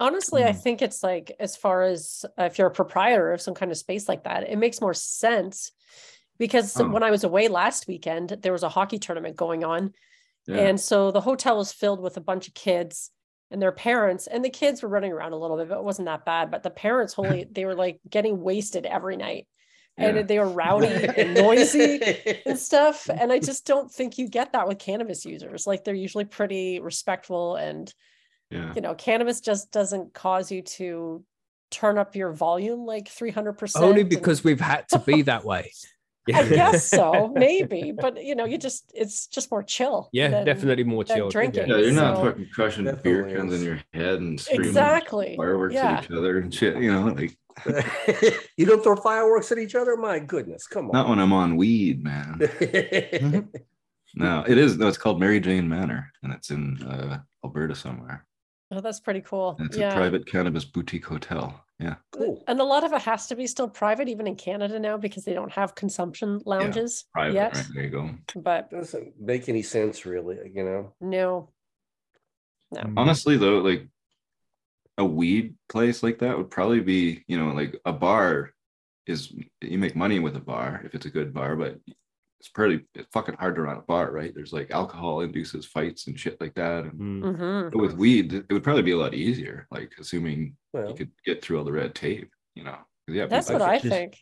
Honestly, 0.00 0.42
I 0.44 0.50
Mm. 0.52 0.62
think 0.62 0.82
it's 0.82 1.02
like 1.04 1.32
as 1.38 1.56
far 1.56 1.82
as 1.84 2.24
uh, 2.38 2.42
if 2.44 2.58
you're 2.58 2.66
a 2.66 2.70
proprietor 2.72 3.32
of 3.32 3.40
some 3.40 3.54
kind 3.54 3.70
of 3.70 3.78
space 3.78 4.08
like 4.08 4.24
that, 4.24 4.48
it 4.48 4.56
makes 4.58 4.80
more 4.80 4.92
sense 4.94 5.70
because 6.38 6.78
Oh. 6.80 6.88
when 6.88 7.02
I 7.04 7.10
was 7.12 7.22
away 7.24 7.48
last 7.48 7.86
weekend, 7.86 8.30
there 8.42 8.52
was 8.52 8.62
a 8.64 8.68
hockey 8.68 8.98
tournament 8.98 9.36
going 9.36 9.62
on. 9.64 9.92
Yeah. 10.46 10.56
And 10.68 10.80
so 10.80 11.10
the 11.12 11.20
hotel 11.20 11.56
was 11.58 11.72
filled 11.72 12.00
with 12.00 12.16
a 12.16 12.20
bunch 12.20 12.48
of 12.48 12.54
kids 12.54 13.10
and 13.50 13.62
their 13.62 13.72
parents, 13.72 14.26
and 14.26 14.44
the 14.44 14.50
kids 14.50 14.82
were 14.82 14.88
running 14.88 15.12
around 15.12 15.32
a 15.32 15.36
little 15.36 15.56
bit, 15.56 15.68
but 15.68 15.78
it 15.78 15.84
wasn't 15.84 16.06
that 16.06 16.24
bad. 16.24 16.50
But 16.50 16.62
the 16.62 16.70
parents 16.70 17.14
holy, 17.14 17.46
they 17.50 17.64
were 17.64 17.74
like 17.74 18.00
getting 18.08 18.40
wasted 18.40 18.86
every 18.86 19.16
night. 19.16 19.46
Yeah. 19.98 20.08
And 20.08 20.28
they 20.28 20.38
were 20.38 20.48
rowdy 20.48 20.88
and 21.16 21.34
noisy 21.34 22.42
and 22.46 22.58
stuff. 22.58 23.08
And 23.08 23.32
I 23.32 23.38
just 23.38 23.66
don't 23.66 23.90
think 23.90 24.18
you 24.18 24.28
get 24.28 24.52
that 24.52 24.68
with 24.68 24.78
cannabis 24.78 25.24
users. 25.24 25.66
Like 25.66 25.84
they're 25.84 25.94
usually 25.94 26.26
pretty 26.26 26.80
respectful 26.80 27.56
and 27.56 27.92
yeah. 28.50 28.74
you 28.74 28.82
know, 28.82 28.94
cannabis 28.94 29.40
just 29.40 29.72
doesn't 29.72 30.12
cause 30.12 30.52
you 30.52 30.62
to 30.62 31.24
turn 31.70 31.98
up 31.98 32.14
your 32.14 32.32
volume 32.32 32.84
like 32.84 33.06
300%. 33.06 33.80
Only 33.80 34.02
and- 34.02 34.10
because 34.10 34.44
we've 34.44 34.60
had 34.60 34.86
to 34.90 34.98
be 34.98 35.22
that 35.22 35.44
way. 35.44 35.72
I 36.34 36.48
guess 36.48 36.88
so, 36.88 37.28
maybe, 37.34 37.92
but 37.92 38.22
you 38.24 38.34
know, 38.34 38.44
you 38.44 38.58
just, 38.58 38.90
it's 38.94 39.26
just 39.26 39.50
more 39.50 39.62
chill. 39.62 40.08
Yeah, 40.12 40.28
than- 40.28 40.44
definitely 40.46 40.84
more 40.84 41.04
than 41.04 41.16
chilled. 41.16 41.32
drinking. 41.32 41.68
Yeah, 41.68 41.76
you're 41.78 41.92
not 41.92 42.16
So- 42.16 42.24
fucking 42.24 42.48
crushing 42.52 42.84
beer 42.84 43.22
Definitely 43.22 43.34
cans 43.34 43.52
in 43.54 43.62
your 43.64 43.80
head 43.92 44.20
and 44.20 44.40
screaming 44.40 44.66
Exactly. 44.68 45.34
fireworks 45.36 45.74
Yeah. 45.74 45.98
at 45.98 46.04
each 46.04 46.10
other 46.10 46.38
and 46.38 46.52
shit. 46.52 46.76
You 46.76 46.92
know, 46.92 47.06
like 47.06 47.36
you 48.56 48.66
don't 48.66 48.82
throw 48.82 48.96
fireworks 48.96 49.50
at 49.52 49.58
each 49.58 49.74
other? 49.74 49.96
My 49.96 50.18
goodness, 50.18 50.66
come 50.66 50.86
on. 50.86 50.92
not 50.92 51.08
when 51.08 51.18
I'm 51.18 51.32
on 51.32 51.56
weed, 51.56 52.02
man. 52.04 52.40
No, 54.18 54.44
it 54.48 54.56
is. 54.56 54.78
No, 54.78 54.88
it's 54.88 54.96
called 54.96 55.20
Mary 55.20 55.40
Jane 55.40 55.68
Manor, 55.68 56.10
and 56.22 56.32
it's 56.32 56.48
in 56.50 56.82
uh, 56.84 57.18
Alberta 57.44 57.74
somewhere. 57.74 58.24
Oh, 58.70 58.80
that's 58.80 58.98
pretty 58.98 59.20
cool. 59.20 59.56
And 59.58 59.66
it's 59.66 59.76
a 59.76 59.90
private 59.90 60.26
cannabis 60.26 60.64
boutique 60.64 61.04
hotel. 61.04 61.62
Yeah, 61.78 61.96
cool. 62.10 62.42
And 62.48 62.58
a 62.58 62.64
lot 62.64 62.84
of 62.84 62.92
it 62.94 63.02
has 63.02 63.26
to 63.26 63.36
be 63.36 63.46
still 63.46 63.68
private, 63.68 64.08
even 64.08 64.26
in 64.26 64.34
Canada 64.36 64.78
now, 64.78 64.96
because 64.96 65.24
they 65.24 65.34
don't 65.34 65.52
have 65.52 65.74
consumption 65.74 66.40
lounges 66.46 67.04
private. 67.12 67.34
yet. 67.34 67.54
Right 67.54 67.66
there 67.74 67.84
you 67.84 67.90
go. 67.90 68.10
But 68.34 68.70
Doesn't 68.70 69.20
make 69.20 69.48
any 69.50 69.62
sense, 69.62 70.06
really. 70.06 70.38
You 70.54 70.64
know, 70.64 70.92
No. 71.00 71.50
no, 72.70 72.80
mm. 72.80 72.94
Honestly, 72.96 73.36
though, 73.36 73.58
like 73.58 73.86
a 74.96 75.04
weed 75.04 75.54
place 75.68 76.02
like 76.02 76.20
that 76.20 76.38
would 76.38 76.50
probably 76.50 76.80
be, 76.80 77.24
you 77.28 77.38
know, 77.38 77.52
like 77.52 77.78
a 77.84 77.92
bar 77.92 78.54
is 79.06 79.32
you 79.60 79.78
make 79.78 79.94
money 79.94 80.18
with 80.18 80.34
a 80.36 80.40
bar 80.40 80.80
if 80.84 80.94
it's 80.94 81.06
a 81.06 81.10
good 81.10 81.34
bar, 81.34 81.56
but 81.56 81.78
it's 82.40 82.48
pretty 82.48 82.84
it's 82.94 83.08
fucking 83.12 83.34
hard 83.36 83.54
to 83.54 83.62
run 83.62 83.76
a 83.78 83.80
bar, 83.82 84.10
right? 84.10 84.32
There's 84.34 84.52
like 84.52 84.70
alcohol 84.70 85.20
induces 85.22 85.64
fights 85.66 86.06
and 86.06 86.18
shit 86.18 86.40
like 86.40 86.54
that. 86.54 86.84
And 86.84 86.92
Mm. 87.22 87.22
Mhm. 87.36 87.72
but 87.72 87.78
with 87.80 87.94
weed, 87.94 88.32
it 88.32 88.52
would 88.52 88.62
probably 88.64 88.82
be 88.82 88.92
a 88.92 88.96
lot 88.98 89.14
easier, 89.14 89.66
like 89.70 89.92
assuming 89.98 90.56
well, 90.72 90.88
you 90.90 90.94
could 90.94 91.10
get 91.24 91.42
through 91.42 91.58
all 91.58 91.64
the 91.64 91.72
red 91.72 91.94
tape, 91.94 92.30
you 92.54 92.64
know. 92.64 92.76
Yeah, 93.08 93.26
that's 93.26 93.50
what 93.50 93.62
I 93.62 93.78
just- 93.78 93.88
think. 93.88 94.18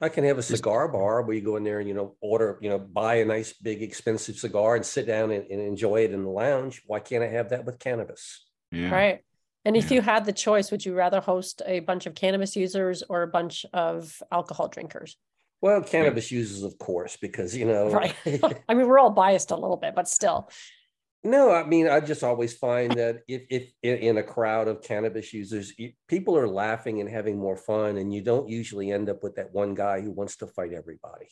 I 0.00 0.08
can 0.08 0.24
have 0.24 0.38
a 0.38 0.42
cigar 0.42 0.88
bar 0.88 1.22
where 1.22 1.36
you 1.36 1.42
go 1.42 1.54
in 1.54 1.62
there 1.62 1.78
and, 1.78 1.86
you 1.86 1.94
know, 1.94 2.16
order, 2.20 2.58
you 2.60 2.68
know, 2.68 2.78
buy 2.80 3.16
a 3.16 3.24
nice, 3.24 3.52
big, 3.52 3.82
expensive 3.84 4.34
cigar 4.36 4.74
and 4.74 4.84
sit 4.84 5.06
down 5.06 5.30
and, 5.30 5.46
and 5.48 5.60
enjoy 5.60 6.02
it 6.02 6.10
in 6.10 6.24
the 6.24 6.28
lounge. 6.28 6.82
Why 6.86 6.98
can't 6.98 7.22
I 7.22 7.28
have 7.28 7.50
that 7.50 7.64
with 7.64 7.78
cannabis? 7.78 8.44
yeah. 8.72 8.90
Right. 8.90 9.24
And 9.64 9.76
if 9.76 9.90
Yeah. 9.92 9.96
you 9.96 10.00
had 10.00 10.24
the 10.24 10.32
choice, 10.32 10.72
would 10.72 10.84
you 10.84 10.92
rather 10.94 11.20
host 11.20 11.62
a 11.66 11.78
bunch 11.80 12.06
of 12.06 12.16
cannabis 12.16 12.56
users 12.56 13.04
or 13.08 13.22
a 13.22 13.28
bunch 13.28 13.64
of 13.72 14.20
alcohol 14.32 14.66
drinkers? 14.66 15.16
Well, 15.62 15.80
cannabis 15.82 16.32
users, 16.32 16.64
of 16.64 16.76
course, 16.76 17.16
because, 17.16 17.56
you 17.56 17.64
know, 17.72 17.90
Right. 17.90 18.14
I 18.68 18.74
mean, 18.74 18.86
we're 18.86 18.98
all 18.98 19.10
biased 19.10 19.52
a 19.52 19.56
little 19.56 19.78
bit, 19.78 19.94
but 19.94 20.08
still. 20.08 20.50
No, 21.24 21.52
I 21.52 21.64
mean, 21.64 21.86
I 21.86 22.00
just 22.00 22.24
always 22.24 22.52
find 22.52 22.90
that 22.98 23.20
if, 23.28 23.42
if 23.48 23.70
in, 23.84 23.96
in 23.98 24.18
a 24.18 24.24
crowd 24.24 24.66
of 24.66 24.82
cannabis 24.82 25.32
users, 25.32 25.72
people 26.08 26.36
are 26.36 26.48
laughing 26.48 27.00
and 27.00 27.08
having 27.08 27.38
more 27.38 27.56
fun, 27.56 27.96
and 27.96 28.12
you 28.12 28.22
don't 28.22 28.48
usually 28.48 28.90
end 28.90 29.08
up 29.08 29.22
with 29.22 29.36
that 29.36 29.52
one 29.52 29.74
guy 29.74 30.00
who 30.00 30.10
wants 30.10 30.36
to 30.38 30.48
fight 30.48 30.72
everybody. 30.72 31.28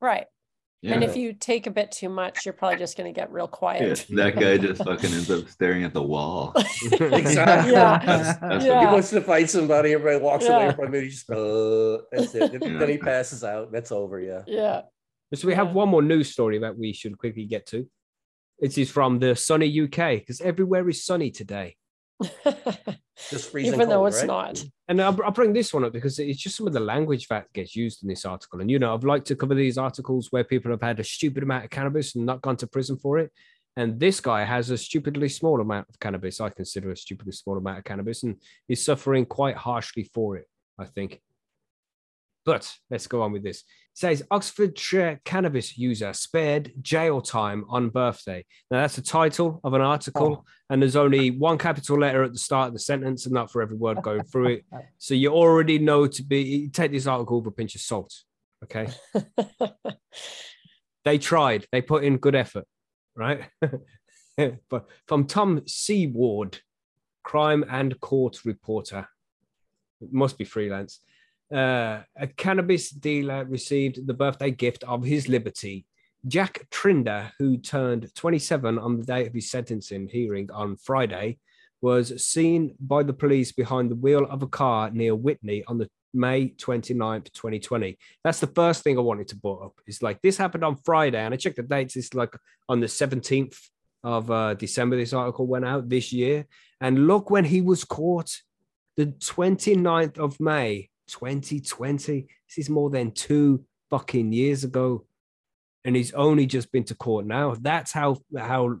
Right. 0.00 0.26
Yeah. 0.82 0.94
And 0.94 1.02
if 1.04 1.16
you 1.16 1.32
take 1.32 1.66
a 1.66 1.70
bit 1.70 1.90
too 1.90 2.08
much, 2.08 2.44
you're 2.44 2.52
probably 2.52 2.78
just 2.78 2.96
going 2.96 3.12
to 3.12 3.18
get 3.18 3.32
real 3.32 3.46
Yeah, 3.46 3.50
quiet. 3.50 4.06
that 4.10 4.34
guy 4.38 4.58
just 4.66 4.84
fucking 4.84 5.12
ends 5.12 5.30
up 5.30 5.48
staring 5.48 5.84
at 5.84 5.94
the 5.94 6.02
wall. 6.02 6.52
Exactly. 6.92 7.72
Yeah. 7.72 7.98
That's, 8.04 8.38
that's 8.38 8.64
He 8.64 8.70
Yeah. 8.70 8.84
what 8.84 8.92
wants 8.92 9.10
to 9.10 9.20
fight 9.22 9.48
somebody, 9.50 9.94
everybody 9.94 10.22
walks 10.22 10.46
away 10.46 10.72
from 10.72 10.94
him, 10.94 11.02
he 11.02 11.08
just, 11.08 11.30
uh, 11.30 11.98
that's 12.12 12.34
it. 12.34 12.52
Yeah. 12.52 12.78
Then 12.78 12.88
he 12.88 12.98
passes 12.98 13.42
out, 13.42 13.72
that's 13.72 13.90
over, 13.90 14.20
yeah. 14.20 14.42
Yeah. 14.46 14.82
So 15.34 15.48
we 15.48 15.54
have 15.54 15.68
Yeah. 15.68 15.72
one 15.72 15.88
more 15.88 16.02
news 16.02 16.30
story 16.30 16.58
that 16.58 16.76
we 16.78 16.92
should 16.92 17.16
quickly 17.18 17.46
get 17.46 17.66
to. 17.68 17.88
It 18.58 18.70
is 18.70 18.78
is 18.78 18.90
from 18.90 19.18
the 19.18 19.34
sunny 19.34 19.66
UK 19.80 20.20
because 20.20 20.40
everywhere 20.40 20.88
is 20.88 21.04
sunny 21.04 21.30
today. 21.30 21.76
Just 22.22 23.50
freezing 23.50 23.74
Even 23.74 23.88
though 23.88 24.06
it's 24.06 24.18
right? 24.18 24.26
not. 24.26 24.64
And 24.88 25.00
I'll, 25.00 25.18
I'll 25.22 25.30
bring 25.30 25.52
this 25.52 25.72
one 25.72 25.84
up 25.84 25.92
because 25.92 26.18
it's 26.18 26.40
just 26.40 26.56
some 26.56 26.66
of 26.66 26.72
the 26.72 26.80
language 26.80 27.28
that 27.28 27.52
gets 27.52 27.76
used 27.76 28.02
in 28.02 28.08
this 28.08 28.24
article. 28.24 28.60
And, 28.60 28.70
you 28.70 28.78
know, 28.78 28.94
I've 28.94 29.04
liked 29.04 29.26
to 29.28 29.36
cover 29.36 29.54
these 29.54 29.78
articles 29.78 30.28
where 30.30 30.44
people 30.44 30.70
have 30.70 30.82
had 30.82 31.00
a 31.00 31.04
stupid 31.04 31.42
amount 31.42 31.64
of 31.64 31.70
cannabis 31.70 32.14
and 32.14 32.26
not 32.26 32.42
gone 32.42 32.56
to 32.58 32.66
prison 32.66 32.96
for 32.96 33.18
it. 33.18 33.30
And 33.76 34.00
this 34.00 34.20
guy 34.20 34.44
has 34.44 34.70
a 34.70 34.78
stupidly 34.78 35.28
small 35.28 35.60
amount 35.60 35.88
of 35.90 36.00
cannabis. 36.00 36.40
I 36.40 36.48
consider 36.48 36.90
a 36.90 36.96
stupidly 36.96 37.32
small 37.32 37.58
amount 37.58 37.78
of 37.78 37.84
cannabis 37.84 38.22
and 38.22 38.36
is 38.68 38.84
suffering 38.84 39.26
quite 39.26 39.56
harshly 39.56 40.04
for 40.14 40.36
it, 40.38 40.46
I 40.78 40.86
think. 40.86 41.20
But 42.46 42.72
let's 42.90 43.06
go 43.06 43.20
on 43.22 43.32
with 43.32 43.42
this. 43.42 43.58
It 43.58 43.64
says 43.92 44.22
Oxfordshire 44.30 45.20
cannabis 45.24 45.76
user 45.76 46.14
spared 46.14 46.72
jail 46.80 47.20
time 47.20 47.66
on 47.68 47.90
birthday. 47.90 48.46
Now 48.70 48.80
that's 48.80 48.96
the 48.96 49.02
title 49.02 49.60
of 49.64 49.74
an 49.74 49.82
article, 49.82 50.42
oh. 50.42 50.44
and 50.70 50.80
there's 50.80 50.96
only 50.96 51.32
one 51.32 51.58
capital 51.58 51.98
letter 51.98 52.22
at 52.22 52.32
the 52.32 52.38
start 52.38 52.68
of 52.68 52.72
the 52.72 52.78
sentence, 52.78 53.26
and 53.26 53.34
not 53.34 53.50
for 53.50 53.60
every 53.60 53.76
word 53.76 54.00
going 54.02 54.22
through 54.32 54.46
it. 54.48 54.64
So 54.96 55.12
you 55.14 55.32
already 55.32 55.78
know 55.78 56.06
to 56.06 56.22
be 56.22 56.70
take 56.70 56.92
this 56.92 57.06
article 57.06 57.40
with 57.40 57.52
a 57.52 57.56
pinch 57.56 57.74
of 57.74 57.82
salt. 57.82 58.14
Okay. 58.64 58.88
They 61.06 61.18
tried, 61.18 61.66
they 61.70 61.82
put 61.82 62.02
in 62.02 62.16
good 62.16 62.34
effort, 62.34 62.66
right? 63.14 63.44
but 64.68 64.88
from 65.06 65.24
Tom 65.26 65.62
Seaward, 65.64 66.58
crime 67.22 67.64
and 67.70 67.98
court 68.00 68.44
reporter. 68.44 69.08
It 70.00 70.12
must 70.12 70.36
be 70.36 70.44
freelance. 70.44 70.98
Uh, 71.52 72.02
a 72.16 72.26
cannabis 72.26 72.90
dealer 72.90 73.44
received 73.44 74.06
the 74.06 74.14
birthday 74.14 74.50
gift 74.50 74.82
of 74.84 75.04
his 75.04 75.28
liberty. 75.28 75.86
Jack 76.26 76.66
Trinder, 76.70 77.32
who 77.38 77.56
turned 77.56 78.12
27 78.14 78.78
on 78.78 78.98
the 78.98 79.04
day 79.04 79.26
of 79.26 79.32
his 79.32 79.50
sentencing 79.50 80.08
hearing 80.08 80.50
on 80.52 80.76
Friday, 80.76 81.38
was 81.80 82.24
seen 82.26 82.74
by 82.80 83.02
the 83.02 83.12
police 83.12 83.52
behind 83.52 83.90
the 83.90 83.96
wheel 83.96 84.24
of 84.24 84.42
a 84.42 84.46
car 84.48 84.90
near 84.90 85.14
Witney 85.14 85.62
on 85.68 85.78
the 85.78 85.88
May 86.12 86.48
29th, 86.48 87.32
2020. 87.32 87.98
That's 88.24 88.40
the 88.40 88.46
first 88.48 88.82
thing 88.82 88.98
I 88.98 89.02
wanted 89.02 89.28
to 89.28 89.36
put 89.36 89.62
up. 89.62 89.74
It's 89.86 90.02
like 90.02 90.20
this 90.22 90.36
happened 90.36 90.64
on 90.64 90.76
Friday, 90.84 91.18
and 91.18 91.32
I 91.32 91.36
checked 91.36 91.56
the 91.56 91.62
dates. 91.62 91.94
It's 91.94 92.14
like 92.14 92.34
on 92.68 92.80
the 92.80 92.86
17th 92.86 93.56
of 94.02 94.30
uh, 94.30 94.54
December, 94.54 94.96
this 94.96 95.12
article 95.12 95.46
went 95.46 95.64
out 95.64 95.88
this 95.88 96.12
year. 96.12 96.46
And 96.80 97.06
look 97.06 97.30
when 97.30 97.44
he 97.44 97.60
was 97.60 97.84
caught, 97.84 98.40
the 98.96 99.06
29th 99.06 100.18
of 100.18 100.40
May, 100.40 100.88
2020. 101.08 102.26
This 102.48 102.58
is 102.58 102.70
more 102.70 102.90
than 102.90 103.12
two 103.12 103.64
fucking 103.90 104.32
years 104.32 104.64
ago. 104.64 105.06
And 105.84 105.94
he's 105.94 106.12
only 106.14 106.46
just 106.46 106.72
been 106.72 106.84
to 106.84 106.94
court 106.94 107.26
now. 107.26 107.54
That's 107.60 107.92
how 107.92 108.18
how 108.36 108.80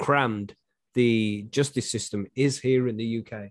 crammed 0.00 0.54
the 0.94 1.46
justice 1.50 1.90
system 1.90 2.26
is 2.34 2.58
here 2.58 2.88
in 2.88 2.96
the 2.96 3.18
UK. 3.20 3.50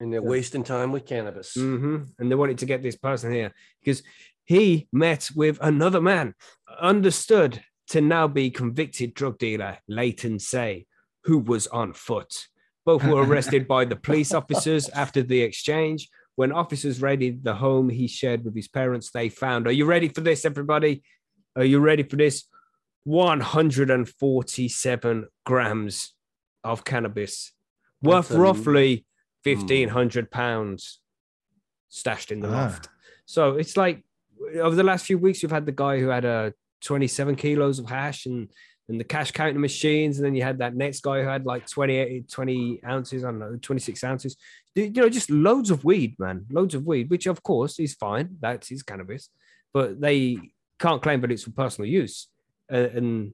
And 0.00 0.12
they're 0.12 0.22
wasting 0.22 0.64
time 0.64 0.92
with 0.92 1.06
cannabis. 1.06 1.54
hmm 1.54 2.02
And 2.18 2.30
they 2.30 2.34
wanted 2.34 2.58
to 2.58 2.66
get 2.66 2.82
this 2.82 2.96
person 2.96 3.32
here 3.32 3.52
because 3.80 4.02
he 4.44 4.88
met 4.92 5.30
with 5.34 5.58
another 5.60 6.00
man, 6.00 6.34
understood 6.80 7.62
to 7.88 8.00
now 8.00 8.26
be 8.28 8.50
convicted 8.50 9.14
drug 9.14 9.38
dealer 9.38 9.78
Leighton 9.88 10.38
Say, 10.38 10.86
who 11.24 11.38
was 11.38 11.66
on 11.68 11.92
foot. 11.92 12.46
Both 12.84 13.04
were 13.04 13.22
arrested 13.22 13.68
by 13.68 13.84
the 13.84 13.96
police 13.96 14.34
officers 14.34 14.88
after 14.88 15.22
the 15.22 15.40
exchange. 15.42 16.08
When 16.36 16.52
officers 16.52 17.02
raided 17.02 17.44
the 17.44 17.54
home 17.54 17.90
he 17.90 18.06
shared 18.08 18.44
with 18.44 18.54
his 18.54 18.68
parents, 18.68 19.10
they 19.10 19.28
found, 19.28 19.66
Are 19.66 19.72
you 19.72 19.84
ready 19.84 20.08
for 20.08 20.20
this, 20.22 20.44
everybody? 20.44 21.02
Are 21.56 21.64
you 21.64 21.80
ready 21.80 22.02
for 22.02 22.16
this? 22.16 22.44
147 23.04 25.26
grams 25.44 26.14
of 26.64 26.84
cannabis, 26.84 27.52
worth 28.02 28.28
That's 28.28 28.38
a- 28.38 28.40
roughly 28.40 29.04
1,500 29.44 30.30
pounds 30.30 31.00
stashed 31.88 32.30
in 32.32 32.40
the 32.40 32.48
Ah. 32.48 32.52
loft. 32.52 32.88
So 33.26 33.56
it's 33.56 33.76
like 33.76 34.04
over 34.60 34.74
the 34.76 34.82
last 34.84 35.06
few 35.06 35.18
weeks, 35.18 35.42
we've 35.42 35.50
had 35.50 35.66
the 35.66 35.72
guy 35.72 35.98
who 36.00 36.08
had 36.08 36.24
a 36.24 36.54
27 36.80 37.36
kilos 37.36 37.78
of 37.78 37.88
hash 37.88 38.24
and 38.26 38.50
and 38.88 38.98
the 38.98 39.04
cash 39.04 39.30
counting 39.30 39.60
machines, 39.60 40.18
and 40.18 40.26
then 40.26 40.34
you 40.34 40.42
had 40.42 40.58
that 40.58 40.74
next 40.74 41.02
guy 41.02 41.22
who 41.22 41.28
had 41.28 41.46
like 41.46 41.66
28, 41.68 42.28
20 42.28 42.82
ounces, 42.84 43.22
I 43.24 43.28
don't 43.30 43.38
know, 43.38 43.56
26 43.62 44.02
ounces. 44.02 44.36
You 44.74 44.90
know, 44.90 45.08
just 45.08 45.30
loads 45.30 45.70
of 45.70 45.84
weed, 45.84 46.16
man, 46.18 46.46
loads 46.50 46.74
of 46.74 46.86
weed, 46.86 47.10
which 47.10 47.26
of 47.26 47.42
course 47.42 47.78
is 47.78 47.94
fine. 47.94 48.36
That's 48.40 48.68
his 48.68 48.82
cannabis, 48.82 49.28
but 49.72 50.00
they 50.00 50.38
can't 50.78 51.02
claim 51.02 51.20
that 51.20 51.30
it's 51.30 51.44
for 51.44 51.50
personal 51.50 51.90
use. 51.90 52.28
Uh, 52.72 52.88
and 52.94 53.32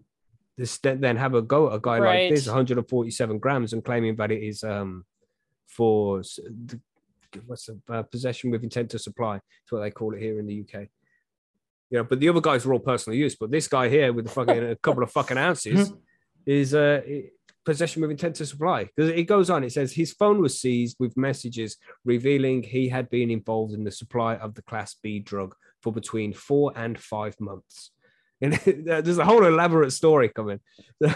this 0.56 0.78
then 0.78 1.16
have 1.16 1.34
a 1.34 1.42
go 1.42 1.68
at 1.68 1.74
a 1.74 1.80
guy 1.80 1.98
like 1.98 2.30
this, 2.30 2.46
147 2.46 3.38
grams, 3.38 3.72
and 3.72 3.84
claiming 3.84 4.16
that 4.16 4.32
it 4.32 4.42
is 4.42 4.64
um 4.64 5.04
for 5.68 6.22
the- 6.22 6.80
what's 7.46 7.66
the 7.66 7.78
uh, 7.90 8.02
possession 8.02 8.50
with 8.50 8.64
intent 8.64 8.90
to 8.90 8.98
supply. 8.98 9.36
It's 9.36 9.70
what 9.70 9.80
they 9.80 9.90
call 9.90 10.14
it 10.14 10.20
here 10.20 10.40
in 10.40 10.46
the 10.46 10.60
UK. 10.62 10.88
You 11.90 11.98
know, 11.98 12.04
but 12.04 12.20
the 12.20 12.28
other 12.28 12.40
guys 12.40 12.66
were 12.66 12.72
all 12.72 12.80
personal 12.80 13.18
use. 13.18 13.36
But 13.36 13.50
this 13.50 13.68
guy 13.68 13.88
here 13.88 14.12
with 14.12 14.24
the 14.24 14.30
fucking 14.32 14.64
a 14.64 14.76
couple 14.76 15.02
of 15.04 15.12
fucking 15.12 15.38
ounces 15.38 15.92
is 16.46 16.74
uh 16.74 17.02
possession 17.68 18.00
with 18.00 18.10
intent 18.10 18.34
to 18.34 18.46
supply. 18.46 18.84
Because 18.84 19.10
it 19.10 19.24
goes 19.24 19.50
on, 19.50 19.62
it 19.62 19.72
says 19.72 19.92
his 19.92 20.14
phone 20.14 20.40
was 20.40 20.58
seized 20.58 20.96
with 20.98 21.18
messages 21.18 21.76
revealing 22.02 22.62
he 22.62 22.88
had 22.88 23.10
been 23.10 23.30
involved 23.30 23.74
in 23.74 23.84
the 23.84 23.90
supply 23.90 24.36
of 24.36 24.54
the 24.54 24.62
class 24.62 24.96
B 25.02 25.18
drug 25.18 25.54
for 25.82 25.92
between 25.92 26.32
four 26.32 26.72
and 26.74 26.98
five 26.98 27.36
months. 27.38 27.90
And 28.40 28.52
there's 28.54 29.18
a 29.18 29.24
whole 29.24 29.44
elaborate 29.44 29.90
story 29.90 30.28
coming. 30.28 30.60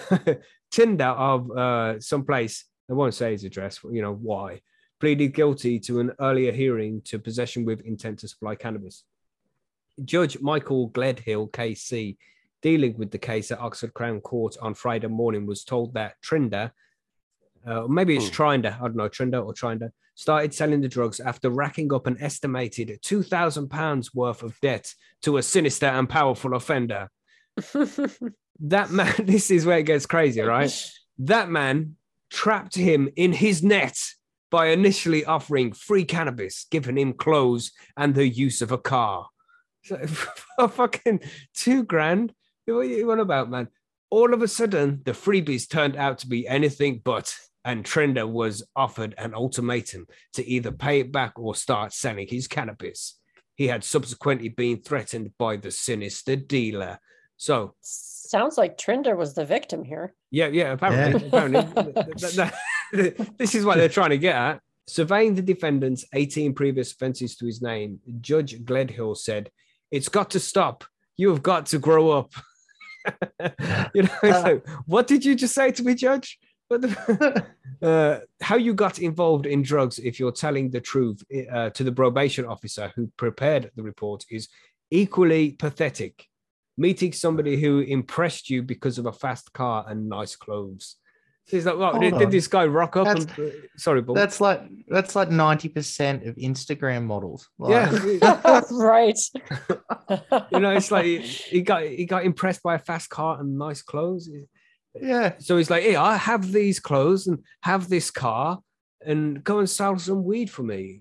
Tinder 0.72 1.12
of 1.30 1.50
uh 1.53 2.00
someplace, 2.00 2.64
I 2.90 2.94
won't 2.94 3.14
say 3.14 3.30
his 3.30 3.44
address, 3.44 3.78
you 3.96 4.03
know 4.03 4.16
why, 4.30 4.61
pleaded 4.98 5.32
guilty 5.32 5.78
to 5.86 6.00
an 6.00 6.11
earlier 6.18 6.50
hearing 6.50 7.00
to 7.05 7.20
possession 7.20 7.64
with 7.64 7.80
intent 7.82 8.18
to 8.18 8.28
supply 8.28 8.57
cannabis. 8.57 9.05
Judge 10.05 10.40
Michael 10.40 10.90
Gledhill, 10.90 11.53
KC, 11.53 12.16
dealing 12.63 12.97
with 12.97 13.11
the 13.11 13.19
case 13.19 13.51
at 13.51 13.61
Oxford 13.61 13.95
Crown 13.95 14.21
Court 14.21 14.57
on 14.63 14.75
Friday 14.75 15.09
morning, 15.09 15.47
was 15.47 15.65
told 15.65 15.95
that 15.95 16.15
Trinder, 16.23 16.73
uh, 17.67 17.87
maybe 17.89 18.17
it's 18.17 18.31
Trinder, 18.31 18.77
I 18.81 18.85
don't 18.85 18.97
know, 18.97 19.09
Trinder 19.09 19.41
or 19.41 19.53
Trinder, 19.53 19.93
started 20.15 20.55
selling 20.55 20.81
the 20.81 20.89
drugs 20.89 21.21
after 21.21 21.51
racking 21.51 21.93
up 21.93 22.07
an 22.07 22.17
estimated 22.21 22.89
£2,000 23.03 24.15
worth 24.15 24.43
of 24.43 24.59
debt 24.61 24.95
to 25.23 25.39
a 25.39 25.43
sinister 25.43 25.87
and 25.87 26.09
powerful 26.09 26.55
offender. 26.55 27.11
That 28.63 28.91
man, 28.91 29.13
this 29.25 29.51
is 29.51 29.67
where 29.67 29.79
it 29.79 29.87
gets 29.87 30.07
crazy, 30.07 30.41
right? 30.41 30.93
That 31.19 31.51
man 31.51 31.97
trapped 32.31 32.75
him 32.75 33.09
in 33.17 33.33
his 33.33 33.63
net 33.63 33.99
by 34.51 34.69
initially 34.69 35.25
offering 35.25 35.73
free 35.73 36.05
cannabis, 36.05 36.67
giving 36.71 36.99
him 36.99 37.15
clothes 37.15 37.73
and 37.97 38.15
the 38.15 38.29
use 38.29 38.63
of 38.63 38.73
a 38.73 38.79
car. 38.79 39.29
So, 39.85 39.99
fucking 40.69 41.21
two 41.55 41.85
grand. 41.85 42.33
What 42.67 42.77
are 42.81 42.85
you 42.85 43.11
on 43.11 43.21
about, 43.21 43.51
man? 43.51 43.69
All 44.11 44.35
of 44.35 44.43
a 44.43 44.49
sudden, 44.49 45.01
the 45.05 45.13
freebies 45.13 45.69
turned 45.69 45.97
out 45.97 46.19
to 46.19 46.29
be 46.29 46.47
anything 46.47 47.01
but, 47.03 47.35
and 47.65 47.85
Trinder 47.85 48.27
was 48.27 48.63
offered 48.77 49.15
an 49.19 49.35
ultimatum 49.35 50.07
to 50.35 50.47
either 50.47 50.71
pay 50.71 51.01
it 51.01 51.11
back 51.13 51.39
or 51.39 51.55
start 51.55 51.93
selling 51.93 52.27
his 52.29 52.47
cannabis. 52.47 53.19
He 53.57 53.69
had 53.69 53.85
subsequently 53.85 54.49
been 54.49 54.83
threatened 54.83 55.33
by 55.39 55.57
the 55.57 55.71
sinister 55.71 56.37
dealer. 56.37 56.99
So, 57.37 57.75
Sounds 57.81 58.57
like 58.57 58.79
Trinder 58.79 59.17
was 59.17 59.35
the 59.35 59.45
victim 59.45 59.83
here. 59.85 60.15
yeah, 60.31 60.47
yeah, 60.49 60.73
apparently. 60.73 61.27
apparently. 61.29 61.93
Th- 62.17 62.35
th- 62.35 62.53
th- 63.17 63.29
this 63.39 63.55
is 63.55 63.65
what 63.65 63.77
they're 63.77 63.89
trying 63.89 64.11
to 64.11 64.19
get 64.19 64.37
at. 64.37 64.61
Surveying 64.87 65.35
the 65.35 65.43
defendant's 65.43 66.05
18 66.15 66.55
previous 66.55 66.93
offences 66.93 67.37
to 67.37 67.47
his 67.47 67.61
name, 67.63 68.01
Judge 68.21 68.59
Gledhill 68.65 69.17
said, 69.17 69.51
It's 69.91 70.09
got 70.09 70.31
to 70.31 70.41
stop. 70.41 70.85
You 71.17 71.29
have 71.31 71.43
got 71.43 71.67
to 71.67 71.79
grow 71.79 72.11
up. 72.11 72.33
you 73.94 74.03
know, 74.03 74.18
it's 74.22 74.44
like, 74.44 74.68
what 74.86 75.07
did 75.07 75.24
you 75.24 75.34
just 75.34 75.55
say 75.55 75.70
to 75.72 75.82
me, 75.82 75.94
Judge? 75.94 76.38
The, 76.70 77.46
uh, 77.82 78.20
how 78.40 78.57
you 78.57 78.72
got 78.72 78.98
involved 78.98 79.46
in 79.46 79.62
drugs, 79.62 79.98
if 79.98 80.18
you're 80.18 80.32
telling 80.32 80.70
the 80.70 80.80
truth 80.80 81.22
uh, 81.53 81.70
to 81.70 81.84
the 81.84 81.92
probation 81.92 82.46
officer 82.46 82.92
who 82.96 83.11
prepared 83.16 83.70
the 83.76 83.82
report, 83.82 84.24
is 84.30 84.48
equally 84.90 85.53
pathetic. 85.53 86.26
Meeting 86.78 87.12
somebody 87.12 87.61
who 87.61 87.80
impressed 87.80 88.48
you 88.48 88.62
because 88.62 88.98
of 88.98 89.05
a 89.05 89.12
fast 89.12 89.53
car 89.53 89.84
and 89.86 90.09
nice 90.09 90.36
clothes. 90.36 90.96
So 91.47 91.57
he's 91.57 91.66
like, 91.66 91.76
well, 91.76 91.99
did, 91.99 92.16
did 92.18 92.30
this 92.30 92.47
guy 92.47 92.66
rock 92.66 92.97
up? 92.97 93.07
That's- 93.07 93.24
And, 93.36 93.49
uh, 93.49 93.51
sorry, 93.76 94.03
Paul. 94.03 94.14
That's 94.14 94.40
like 94.40 94.62
that's 94.88 95.16
like 95.16 95.28
ninety 95.30 95.68
percent 95.68 96.24
of 96.26 96.36
Instagram 96.36 97.05
models. 97.05 97.49
Like, 97.59 97.90
yeah. 98.22 98.61
right. 98.70 99.18
you 100.53 100.61
know, 100.61 100.70
it's 100.70 100.90
like 100.90 101.05
he, 101.05 101.18
he 101.55 101.62
got 101.62 101.82
he 101.84 102.05
got 102.07 102.24
impressed 102.24 102.62
by 102.62 102.76
a 102.76 102.78
fast 102.78 103.11
car 103.11 103.40
and 103.40 103.59
nice 103.59 103.82
clothes. 103.82 104.30
yeah. 105.01 105.34
So 105.40 105.57
he's 105.57 105.70
like, 105.70 105.82
"Hey, 105.82 105.97
I 105.97 106.16
have 106.16 106.53
these 106.53 106.78
clothes 106.80 107.26
and 107.26 107.38
have 107.62 107.88
this 107.88 108.11
car, 108.11 108.61
and 109.05 109.43
go 109.43 109.59
and 109.59 109.68
sell 109.68 109.99
some 109.99 110.24
weed 110.24 110.49
for 110.51 110.62
me." 110.62 111.01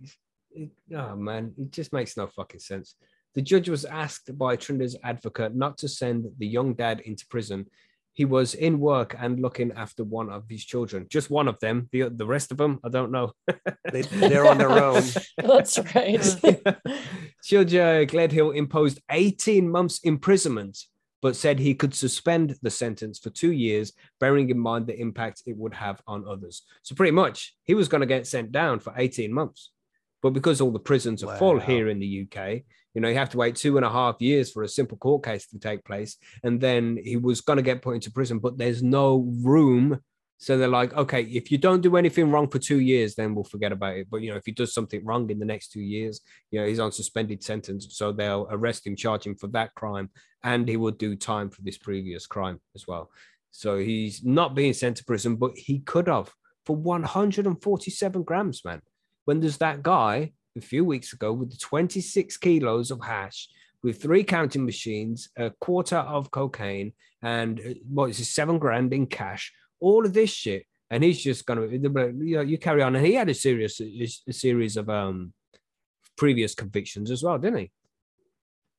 It- 0.51 0.71
oh 0.95 1.15
man, 1.15 1.53
it 1.57 1.71
just 1.71 1.93
makes 1.93 2.17
no 2.17 2.27
fucking 2.27 2.59
sense. 2.61 2.95
The 3.35 3.41
judge 3.41 3.69
was 3.69 3.85
asked 3.85 4.37
by 4.37 4.57
Trinder's 4.57 4.97
advocate 5.03 5.55
not 5.55 5.77
to 5.79 5.87
send 5.87 6.25
the 6.37 6.47
young 6.47 6.73
dad 6.73 6.99
into 7.01 7.25
prison 7.27 7.67
he 8.13 8.25
was 8.25 8.53
in 8.53 8.79
work 8.79 9.15
and 9.17 9.39
looking 9.39 9.71
after 9.71 10.03
one 10.03 10.29
of 10.29 10.43
his 10.49 10.65
children, 10.65 11.07
just 11.09 11.29
one 11.29 11.47
of 11.47 11.59
them. 11.59 11.87
The 11.91 12.09
the 12.09 12.25
rest 12.25 12.51
of 12.51 12.57
them, 12.57 12.79
I 12.83 12.89
don't 12.89 13.11
know. 13.11 13.31
They, 13.91 14.01
they're 14.01 14.47
on 14.47 14.57
their 14.57 14.71
own. 14.71 15.03
That's 15.37 15.79
right. 15.95 16.21
Judge 17.43 17.75
uh, 17.75 18.05
Gledhill 18.05 18.55
imposed 18.55 18.99
18 19.09 19.69
months 19.69 19.99
imprisonment, 20.03 20.77
but 21.21 21.35
said 21.35 21.59
he 21.59 21.73
could 21.73 21.93
suspend 21.93 22.55
the 22.61 22.69
sentence 22.69 23.19
for 23.19 23.29
two 23.29 23.51
years, 23.51 23.93
bearing 24.19 24.49
in 24.49 24.59
mind 24.59 24.87
the 24.87 24.99
impact 24.99 25.43
it 25.45 25.57
would 25.57 25.73
have 25.73 26.01
on 26.05 26.27
others. 26.27 26.63
So 26.83 26.95
pretty 26.95 27.11
much, 27.11 27.55
he 27.63 27.73
was 27.73 27.87
going 27.87 28.01
to 28.01 28.07
get 28.07 28.27
sent 28.27 28.51
down 28.51 28.79
for 28.79 28.93
18 28.97 29.33
months. 29.33 29.71
But 30.21 30.31
because 30.31 30.61
all 30.61 30.71
the 30.71 30.79
prisons 30.79 31.23
are 31.23 31.35
full 31.37 31.59
here 31.59 31.89
in 31.89 31.99
the 31.99 32.27
UK, 32.27 32.61
you 32.93 33.01
know, 33.01 33.07
you 33.07 33.17
have 33.17 33.29
to 33.29 33.37
wait 33.37 33.55
two 33.55 33.77
and 33.77 33.85
a 33.85 33.89
half 33.89 34.21
years 34.21 34.51
for 34.51 34.63
a 34.63 34.67
simple 34.67 34.97
court 34.97 35.23
case 35.23 35.47
to 35.47 35.59
take 35.59 35.85
place. 35.85 36.17
And 36.43 36.59
then 36.59 36.97
he 37.03 37.17
was 37.17 37.41
going 37.41 37.57
to 37.57 37.63
get 37.63 37.81
put 37.81 37.95
into 37.95 38.11
prison, 38.11 38.39
but 38.39 38.57
there's 38.57 38.83
no 38.83 39.31
room. 39.41 39.99
So 40.37 40.57
they're 40.57 40.67
like, 40.67 40.93
okay, 40.93 41.21
if 41.21 41.51
you 41.51 41.57
don't 41.57 41.81
do 41.81 41.97
anything 41.97 42.31
wrong 42.31 42.49
for 42.49 42.57
two 42.57 42.79
years, 42.79 43.13
then 43.15 43.35
we'll 43.35 43.43
forget 43.43 43.71
about 43.71 43.97
it. 43.97 44.07
But, 44.09 44.21
you 44.21 44.31
know, 44.31 44.37
if 44.37 44.45
he 44.45 44.51
does 44.51 44.73
something 44.73 45.05
wrong 45.05 45.29
in 45.29 45.37
the 45.37 45.45
next 45.45 45.71
two 45.71 45.81
years, 45.81 46.21
you 46.49 46.59
know, 46.59 46.65
he's 46.65 46.79
on 46.79 46.91
suspended 46.91 47.43
sentence. 47.43 47.87
So 47.91 48.11
they'll 48.11 48.47
arrest 48.49 48.87
him, 48.87 48.95
charge 48.95 49.25
him 49.25 49.35
for 49.35 49.47
that 49.49 49.75
crime, 49.75 50.09
and 50.43 50.67
he 50.67 50.77
will 50.77 50.91
do 50.91 51.15
time 51.15 51.51
for 51.51 51.61
this 51.61 51.77
previous 51.77 52.25
crime 52.25 52.59
as 52.75 52.87
well. 52.87 53.11
So 53.51 53.77
he's 53.77 54.23
not 54.23 54.55
being 54.55 54.73
sent 54.73 54.97
to 54.97 55.05
prison, 55.05 55.35
but 55.35 55.51
he 55.55 55.79
could 55.79 56.07
have 56.07 56.33
for 56.65 56.75
147 56.75 58.23
grams, 58.23 58.65
man. 58.65 58.81
When 59.25 59.39
there's 59.39 59.57
that 59.57 59.83
guy 59.83 60.33
a 60.57 60.61
few 60.61 60.83
weeks 60.83 61.13
ago 61.13 61.31
with 61.33 61.51
the 61.51 61.57
26 61.57 62.37
kilos 62.37 62.91
of 62.91 63.03
hash 63.03 63.47
with 63.83 64.01
three 64.01 64.23
counting 64.23 64.65
machines, 64.65 65.29
a 65.37 65.49
quarter 65.59 65.97
of 65.97 66.29
cocaine, 66.29 66.93
and 67.23 67.59
uh, 67.59 67.73
what 67.89 68.09
is 68.11 68.19
it, 68.19 68.25
seven 68.25 68.59
grand 68.59 68.93
in 68.93 69.07
cash, 69.07 69.51
all 69.79 70.05
of 70.05 70.13
this 70.13 70.29
shit. 70.29 70.65
And 70.91 71.03
he's 71.03 71.21
just 71.23 71.45
gonna, 71.45 71.67
you 71.67 71.79
know, 72.35 72.41
you 72.41 72.57
carry 72.57 72.83
on. 72.83 72.95
And 72.95 73.05
he 73.05 73.13
had 73.13 73.29
a 73.29 73.33
serious, 73.33 73.79
a 73.79 74.33
series 74.33 74.75
of 74.77 74.89
um 74.89 75.33
previous 76.17 76.53
convictions 76.53 77.09
as 77.09 77.23
well, 77.23 77.37
didn't 77.37 77.59
he? 77.59 77.71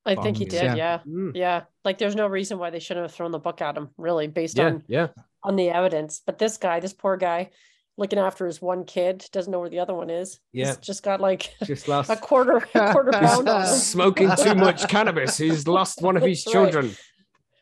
I 0.04 0.14
think 0.16 0.36
he 0.36 0.44
did. 0.44 0.62
yeah. 0.62 0.74
Yeah. 0.74 0.98
Mm. 1.08 1.32
Yeah. 1.34 1.62
Like 1.84 1.96
there's 1.98 2.14
no 2.16 2.26
reason 2.26 2.58
why 2.58 2.70
they 2.70 2.80
shouldn't 2.80 3.04
have 3.06 3.14
thrown 3.14 3.30
the 3.32 3.38
book 3.38 3.62
at 3.62 3.76
him, 3.76 3.88
really, 3.96 4.26
based 4.26 4.58
Yeah, 4.58 4.66
on 4.66 4.82
yeah. 4.88 5.08
on 5.42 5.56
the 5.56 5.70
evidence. 5.70 6.20
But 6.24 6.38
this 6.38 6.58
guy, 6.58 6.80
this 6.80 6.92
poor 6.92 7.16
guy, 7.16 7.50
looking 7.98 8.18
after 8.18 8.46
his 8.46 8.60
one 8.62 8.84
kid, 8.84 9.24
doesn't 9.32 9.50
know 9.50 9.60
where 9.60 9.68
the 9.68 9.78
other 9.80 9.94
one 9.94 10.10
is. 10.10 10.40
He's 10.52 10.66
Yeah. 10.68 10.74
just 10.80 11.02
got 11.02 11.20
like 11.20 11.54
Just 11.64 11.88
lost. 11.88 12.10
a 12.10 12.16
quarter 12.16 12.56
a 12.74 12.92
quarter 12.92 13.12
pound 13.12 13.68
smoking 13.68 14.30
too 14.36 14.54
much 14.68 14.88
cannabis. 14.88 15.36
He's 15.38 15.66
lost 15.68 16.00
one 16.02 16.16
of 16.16 16.22
his 16.22 16.42
That's 16.44 16.54
right. 16.56 16.72
children. 16.72 16.96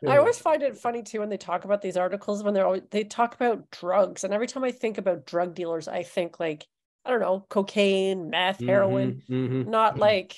I 0.09 0.17
always 0.17 0.39
find 0.39 0.63
it 0.63 0.79
funny 0.79 1.03
too 1.03 1.21
when 1.21 1.29
they 1.29 1.37
talk 1.37 1.65
about 1.67 1.83
these 1.83 1.99
articles 1.99 2.43
when 2.43 2.55
they're 2.55 2.65
always, 2.65 2.83
they 2.91 3.05
talk 3.05 3.35
about 3.35 3.71
drugs, 3.71 4.25
and 4.25 4.33
every 4.33 4.47
time 4.47 4.65
I 4.65 4.71
think 4.73 4.97
about 4.97 5.27
drug 5.27 5.55
dealers, 5.55 5.89
I 5.89 6.03
think 6.05 6.41
like 6.41 6.67
I 7.05 7.11
don't 7.11 7.21
know, 7.21 7.45
cocaine, 7.51 8.31
meth, 8.31 8.61
heroin, 8.61 9.23
Mhm, 9.29 9.49
mhm. 9.51 9.67
not 9.67 9.99
like 9.99 10.37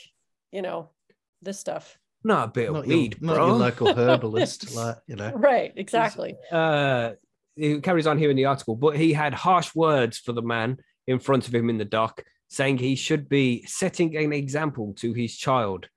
you 0.51 0.63
know 0.63 0.91
this 1.43 1.59
stuff. 1.61 1.97
Not 2.25 2.49
a 2.49 2.51
bit 2.53 2.69
of 2.69 2.75
Not 2.75 2.87
weed, 2.87 3.19
your, 3.21 3.35
not 3.35 3.37
your 3.47 3.57
local 3.57 3.95
herbalist, 3.95 4.75
like 4.75 4.97
you 5.07 5.17
know. 5.17 5.31
Right, 5.33 5.73
exactly. 5.77 6.35
uh, 6.51 7.13
it 7.57 7.83
carries 7.83 8.07
on 8.07 8.19
here 8.19 8.31
in 8.31 8.37
the 8.37 8.47
article, 8.47 8.77
but 8.77 8.97
he 8.97 9.13
had 9.13 9.35
harsh 9.35 9.75
words 9.75 10.19
for 10.19 10.33
the 10.33 10.43
man 10.43 10.79
in 11.07 11.19
front 11.19 11.49
of 11.49 11.55
him 11.55 11.69
in 11.71 11.79
the 11.79 11.85
dock, 11.85 12.23
saying 12.49 12.79
he 12.79 12.95
should 12.95 13.29
be 13.29 13.65
setting 13.67 14.17
an 14.17 14.33
example 14.33 14.95
to 14.99 15.13
his 15.13 15.37
child. 15.37 15.89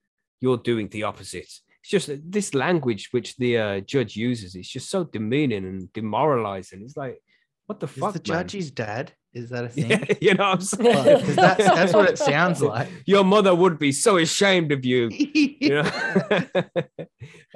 You're 0.41 0.57
doing 0.57 0.89
the 0.89 1.03
opposite. 1.03 1.43
It's 1.81 1.89
just 1.89 2.09
this 2.31 2.53
language 2.53 3.09
which 3.11 3.35
the 3.37 3.57
uh, 3.57 3.79
judge 3.81 4.15
uses 4.15 4.55
is 4.55 4.67
just 4.67 4.89
so 4.89 5.03
demeaning 5.03 5.65
and 5.65 5.91
demoralizing. 5.93 6.81
It's 6.81 6.97
like, 6.97 7.21
what 7.67 7.79
the 7.79 7.87
Is 7.87 7.93
fuck, 7.93 8.13
the 8.13 8.19
man? 8.31 8.41
judge 8.41 8.51
his 8.51 8.71
dad? 8.71 9.13
Is 9.33 9.49
that 9.49 9.65
a 9.65 9.69
thing? 9.75 9.89
Yeah, 9.89 10.05
you 10.21 10.33
know 10.33 10.49
what 10.49 10.53
I'm 10.53 10.61
saying? 10.61 11.35
That's 11.35 11.63
that's 11.63 11.93
what 11.93 12.09
it 12.09 12.17
sounds 12.31 12.61
like. 12.61 12.89
Your 13.05 13.23
mother 13.23 13.53
would 13.53 13.77
be 13.79 13.91
so 13.91 14.17
ashamed 14.17 14.71
of 14.71 14.85
you. 14.85 15.09
you 15.11 15.69
know? 15.69 15.91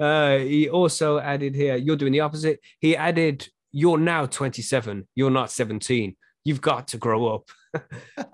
uh, 0.00 0.38
he 0.38 0.68
also 0.68 1.18
added 1.18 1.54
here, 1.54 1.76
you're 1.76 1.96
doing 1.96 2.12
the 2.12 2.20
opposite. 2.20 2.60
He 2.80 2.96
added, 2.96 3.48
you're 3.72 3.98
now 3.98 4.26
27, 4.26 5.06
you're 5.14 5.30
not 5.30 5.50
17. 5.50 6.16
You've 6.44 6.60
got 6.60 6.88
to 6.88 6.96
grow 6.98 7.34
up. 7.34 7.48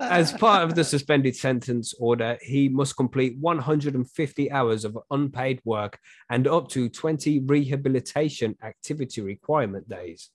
As 0.01 0.33
part 0.33 0.63
of 0.63 0.75
the 0.75 0.85
suspended 0.85 1.37
sentence 1.37 1.93
order, 1.99 2.39
he 2.41 2.69
must 2.69 2.97
complete 2.97 3.37
150 3.39 4.51
hours 4.53 4.85
of 4.85 4.99
unpaid 5.11 5.61
work 5.65 5.99
and 6.31 6.47
up 6.47 6.69
to 6.69 6.89
20 6.89 7.41
rehabilitation 7.41 8.57
activity 8.63 9.21
requirement 9.21 9.89
days. 9.89 10.31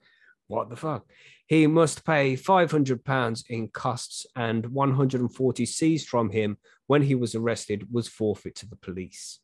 What 0.47 0.69
the 0.69 0.75
fuck? 0.75 1.05
He 1.47 1.65
must 1.65 2.05
pay 2.05 2.35
500 2.35 3.03
pounds 3.03 3.45
in 3.49 3.69
costs 3.69 4.25
and 4.35 4.65
140 4.67 5.65
seized 5.65 6.07
from 6.09 6.29
him 6.29 6.57
when 6.87 7.01
he 7.01 7.15
was 7.15 7.35
arrested 7.35 7.87
was 7.91 8.07
forfeit 8.07 8.55
to 8.55 8.67
the 8.69 8.75
police. 8.75 9.39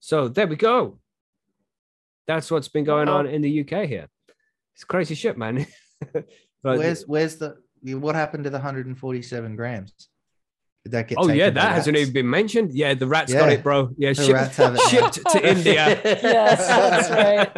So 0.00 0.28
there 0.28 0.46
we 0.48 0.56
go. 0.56 0.98
That's 2.26 2.50
what's 2.50 2.68
been 2.68 2.84
going 2.84 3.08
Wow. 3.08 3.18
on 3.18 3.26
in 3.26 3.42
the 3.42 3.60
UK 3.60 3.86
here. 3.86 4.08
It's 4.80 4.84
crazy 4.86 5.14
shit, 5.14 5.36
man. 5.36 5.66
But- 6.62 6.78
where's 6.78 7.06
where's 7.06 7.36
the 7.36 7.56
what 7.82 8.14
happened 8.14 8.44
to 8.44 8.50
the 8.50 8.56
147 8.56 9.56
grams? 9.56 9.92
Did 10.84 10.92
that 10.92 11.08
get? 11.08 11.18
oh 11.20 11.28
yeah, 11.28 11.50
that 11.50 11.72
hasn't 11.74 11.98
even 11.98 12.14
been 12.14 12.30
mentioned. 12.30 12.72
Yeah, 12.72 12.94
the 12.94 13.06
rats 13.06 13.34
got 13.34 13.52
it, 13.52 13.62
bro. 13.62 13.90
Yeah, 13.98 14.14
The 14.14 14.24
ship- 14.24 14.34
rats 14.34 14.56
have 14.56 14.74
it 14.76 14.80
shipped 14.88 15.20
to 15.32 15.46
India. 15.46 16.00
Yes, 16.04 16.66
that's 16.66 17.10
right. 17.10 17.52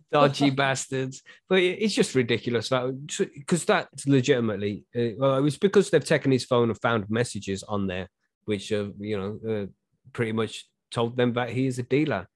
dodgy 0.12 0.48
bastards. 0.50 1.22
But 1.48 1.58
it's 1.62 1.94
just 1.94 2.14
ridiculous 2.14 2.70
because 2.70 3.64
that's 3.66 4.06
legitimately. 4.06 4.84
Uh, 4.96 5.08
well, 5.18 5.36
it 5.36 5.42
was 5.42 5.58
because 5.58 5.90
they've 5.90 6.02
taken 6.04 6.32
his 6.32 6.46
phone 6.46 6.70
and 6.70 6.80
found 6.80 7.10
messages 7.10 7.62
on 7.62 7.86
there, 7.86 8.08
which 8.46 8.72
uh, 8.72 8.86
you 8.98 9.18
know 9.18 9.38
uh, 9.52 9.66
pretty 10.14 10.32
much 10.32 10.64
told 10.90 11.16
them 11.18 11.34
that 11.34 11.50
he 11.50 11.66
is 11.66 11.78
a 11.78 11.82
dealer. 11.82 12.26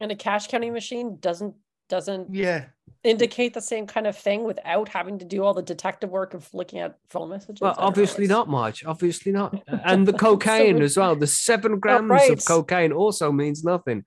and 0.00 0.10
a 0.10 0.16
cash 0.16 0.48
counting 0.48 0.72
machine 0.72 1.16
doesn't 1.20 1.54
doesn't 1.90 2.34
Yeah, 2.34 2.66
indicate 3.04 3.52
the 3.52 3.60
same 3.60 3.86
kind 3.86 4.06
of 4.06 4.16
thing 4.16 4.44
without 4.44 4.88
having 4.88 5.18
to 5.18 5.24
do 5.26 5.42
all 5.44 5.52
the 5.52 5.62
detective 5.62 6.08
work 6.10 6.32
of 6.32 6.48
looking 6.54 6.78
at 6.78 6.96
phone 7.10 7.28
messages. 7.28 7.60
Well, 7.60 7.74
I 7.76 7.82
know, 7.82 7.88
obviously 7.88 8.24
it's- 8.24 8.36
not 8.36 8.48
much. 8.48 8.84
Obviously 8.84 9.32
not. 9.32 9.62
And 9.84 10.06
the 10.08 10.12
cocaine 10.14 10.78
So- 10.78 10.82
as 10.84 10.96
well. 10.96 11.16
The 11.16 11.26
seven 11.26 11.78
grams 11.78 12.04
of 12.04 12.10
right. 12.10 12.44
cocaine 12.46 12.92
also 12.92 13.30
means 13.32 13.62
nothing. 13.64 14.04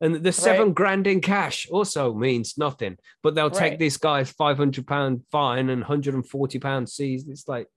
And 0.00 0.16
the 0.16 0.32
seven 0.32 0.66
Right. 0.68 0.74
grand 0.74 1.06
in 1.06 1.20
cash 1.20 1.66
also 1.70 2.12
means 2.14 2.58
nothing. 2.58 2.98
But 3.22 3.34
they'll 3.34 3.50
take 3.50 3.72
Right. 3.72 3.78
this 3.78 3.96
guy's 3.96 4.30
500 4.30 4.86
pound 4.86 5.22
fine 5.32 5.70
and 5.70 5.82
140 5.82 6.58
pound 6.58 6.88
seized. 6.88 7.28
It's 7.30 7.48
like, 7.48 7.68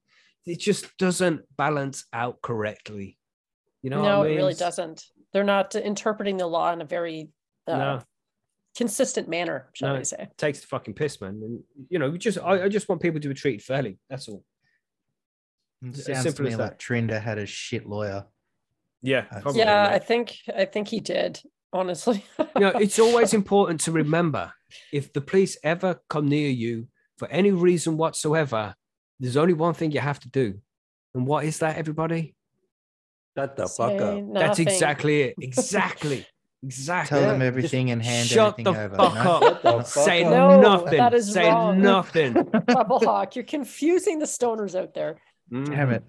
it 0.45 0.59
just 0.59 0.85
doesn't 0.97 1.41
balance 1.57 2.05
out 2.11 2.41
correctly. 2.41 3.17
You 3.83 3.91
know, 3.91 4.01
no, 4.01 4.17
what 4.19 4.27
I 4.27 4.31
it 4.31 4.35
really 4.35 4.53
doesn't. 4.55 5.05
They're 5.31 5.43
not 5.43 5.75
interpreting 5.75 6.37
the 6.37 6.47
law 6.47 6.71
in 6.73 6.81
a 6.81 6.85
very 6.85 7.29
uh, 7.67 7.77
No. 7.77 8.01
Consistent 8.77 9.27
manner, 9.27 9.67
shall 9.73 9.93
No. 9.93 9.99
I 9.99 10.03
say? 10.03 10.29
takes 10.37 10.61
the 10.61 10.67
fucking 10.67 10.93
piss, 10.93 11.19
man. 11.19 11.41
And 11.43 11.63
you 11.89 11.97
know, 11.99 12.09
we 12.11 12.17
just 12.19 12.37
I, 12.37 12.63
I 12.65 12.69
just 12.69 12.87
want 12.87 13.01
people 13.01 13.19
to 13.19 13.27
be 13.27 13.33
treated 13.33 13.63
fairly. 13.63 13.97
That's 14.09 14.29
all. 14.29 14.43
it 15.83 15.89
As 15.97 16.05
sounds 16.05 16.17
to 16.19 16.23
simple 16.23 16.45
me 16.45 16.51
as 16.53 16.57
like 16.59 16.69
that. 16.71 16.79
Trinder 16.79 17.19
had 17.19 17.37
a 17.39 17.45
shit 17.45 17.85
lawyer. 17.87 18.25
Yeah, 19.01 19.21
probably, 19.41 19.59
yeah, 19.59 19.83
mate. 19.89 19.95
I 19.95 19.99
think 19.99 20.37
I 20.55 20.65
think 20.65 20.87
he 20.87 20.99
did. 20.99 21.41
Honestly, 21.73 22.23
you 22.39 22.61
know, 22.61 22.69
it's 22.69 22.97
always 22.97 23.33
important 23.41 23.81
to 23.81 23.91
remember 23.91 24.53
if 24.93 25.11
the 25.11 25.21
police 25.21 25.57
ever 25.63 25.99
come 26.09 26.27
near 26.29 26.49
you 26.49 26.87
for 27.17 27.27
any 27.29 27.51
reason 27.51 27.97
whatsoever, 27.97 28.73
there's 29.19 29.35
only 29.37 29.53
one 29.53 29.73
thing 29.73 29.91
you 29.91 29.99
have 29.99 30.19
to 30.21 30.29
do. 30.29 30.59
And 31.13 31.27
what 31.27 31.43
is 31.45 31.59
that, 31.59 31.77
everybody? 31.77 32.35
Shut 33.37 33.55
the 33.57 33.67
fuck 33.67 33.99
Say 33.99 34.21
up. 34.21 34.33
That's 34.33 34.59
exactly 34.59 35.21
it. 35.23 35.35
Exactly. 35.41 36.25
Exactly. 36.63 37.17
Tell 37.19 37.27
them 37.29 37.41
Yeah, 37.41 37.47
everything 37.47 37.91
and 37.91 38.01
hand 38.03 38.27
Shut 38.27 38.59
everything 38.59 38.73
the 38.73 38.83
over. 38.85 38.95
fuck 38.95 39.13
no? 39.13 39.31
up. 39.47 39.61
The 39.61 39.71
fuck 39.71 39.85
Say 39.87 40.23
up. 40.23 40.31
No, 40.31 40.61
nothing. 40.61 40.97
that 40.97 41.13
is 41.13 41.31
Say 41.31 41.47
wrong. 41.49 41.81
nothing. 41.81 42.33
Bubble 42.67 42.99
Hawk, 42.99 43.35
you're 43.35 43.45
confusing 43.45 44.19
the 44.19 44.25
stoners 44.25 44.73
out 44.79 44.93
there. 44.93 45.17
Mhm. 45.51 45.67
Damn 45.69 45.91
it. 45.91 46.03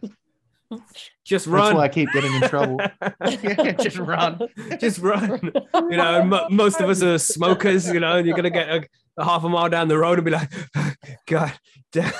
Just 1.25 1.47
run. 1.47 1.65
That's 1.65 1.75
why 1.77 1.85
I 1.85 1.89
keep 1.89 2.11
getting 2.13 2.35
in 2.35 2.43
trouble. 2.43 2.79
Just 3.83 3.97
run. 3.99 4.41
Just 4.79 4.99
run. 4.99 5.51
You 5.75 5.97
know, 5.97 6.21
and 6.21 6.29
mo- 6.31 6.47
most 6.51 6.81
of 6.81 6.91
us 6.91 7.03
are 7.03 7.17
smokers, 7.19 7.89
you 7.91 8.01
know, 8.01 8.17
and 8.19 8.27
you're 8.27 8.37
going 8.37 8.45
to 8.45 8.51
get 8.51 8.69
a, 8.69 8.85
a 9.17 9.25
half 9.25 9.45
a 9.45 9.49
mile 9.49 9.71
down 9.71 9.89
the 9.89 9.97
road 9.97 10.19
and 10.19 10.25
be 10.27 10.31
like, 10.31 10.51
God 11.27 11.53
damn. 11.93 12.13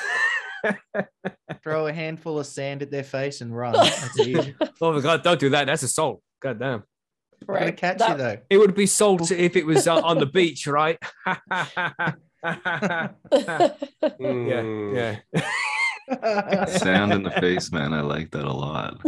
Throw 1.63 1.87
a 1.89 1.93
handful 1.93 2.39
of 2.39 2.47
sand 2.47 2.83
at 2.83 2.91
their 2.91 3.05
face 3.05 3.41
and 3.43 3.55
run. 3.55 3.73
That's. 3.75 4.19
Oh 4.81 4.93
my 4.93 5.01
God, 5.01 5.23
don't 5.23 5.39
do 5.41 5.51
that. 5.51 5.67
That's 5.67 5.83
assault. 5.83 6.23
God 6.41 6.59
damn. 6.59 6.85
I'm 7.43 7.55
gonna 7.55 7.67
right. 7.67 7.77
catch 7.77 7.99
that- 7.99 8.11
you 8.11 8.17
though. 8.17 8.39
It 8.51 8.59
would 8.59 8.75
be 8.75 8.87
salt 8.87 9.31
if 9.31 9.57
it 9.57 9.65
was 9.67 9.87
uh, 9.87 9.97
on 10.01 10.19
the 10.19 10.27
beach, 10.39 10.67
right? 10.67 10.99
yeah, 11.27 13.09
Mm. 14.21 14.95
yeah. 14.95 16.67
Sand 16.79 17.13
in 17.13 17.23
the 17.23 17.31
face, 17.33 17.71
man. 17.71 17.93
I 17.93 18.01
like 18.01 18.31
that 18.31 18.45
a 18.47 18.53
lot. 18.53 18.99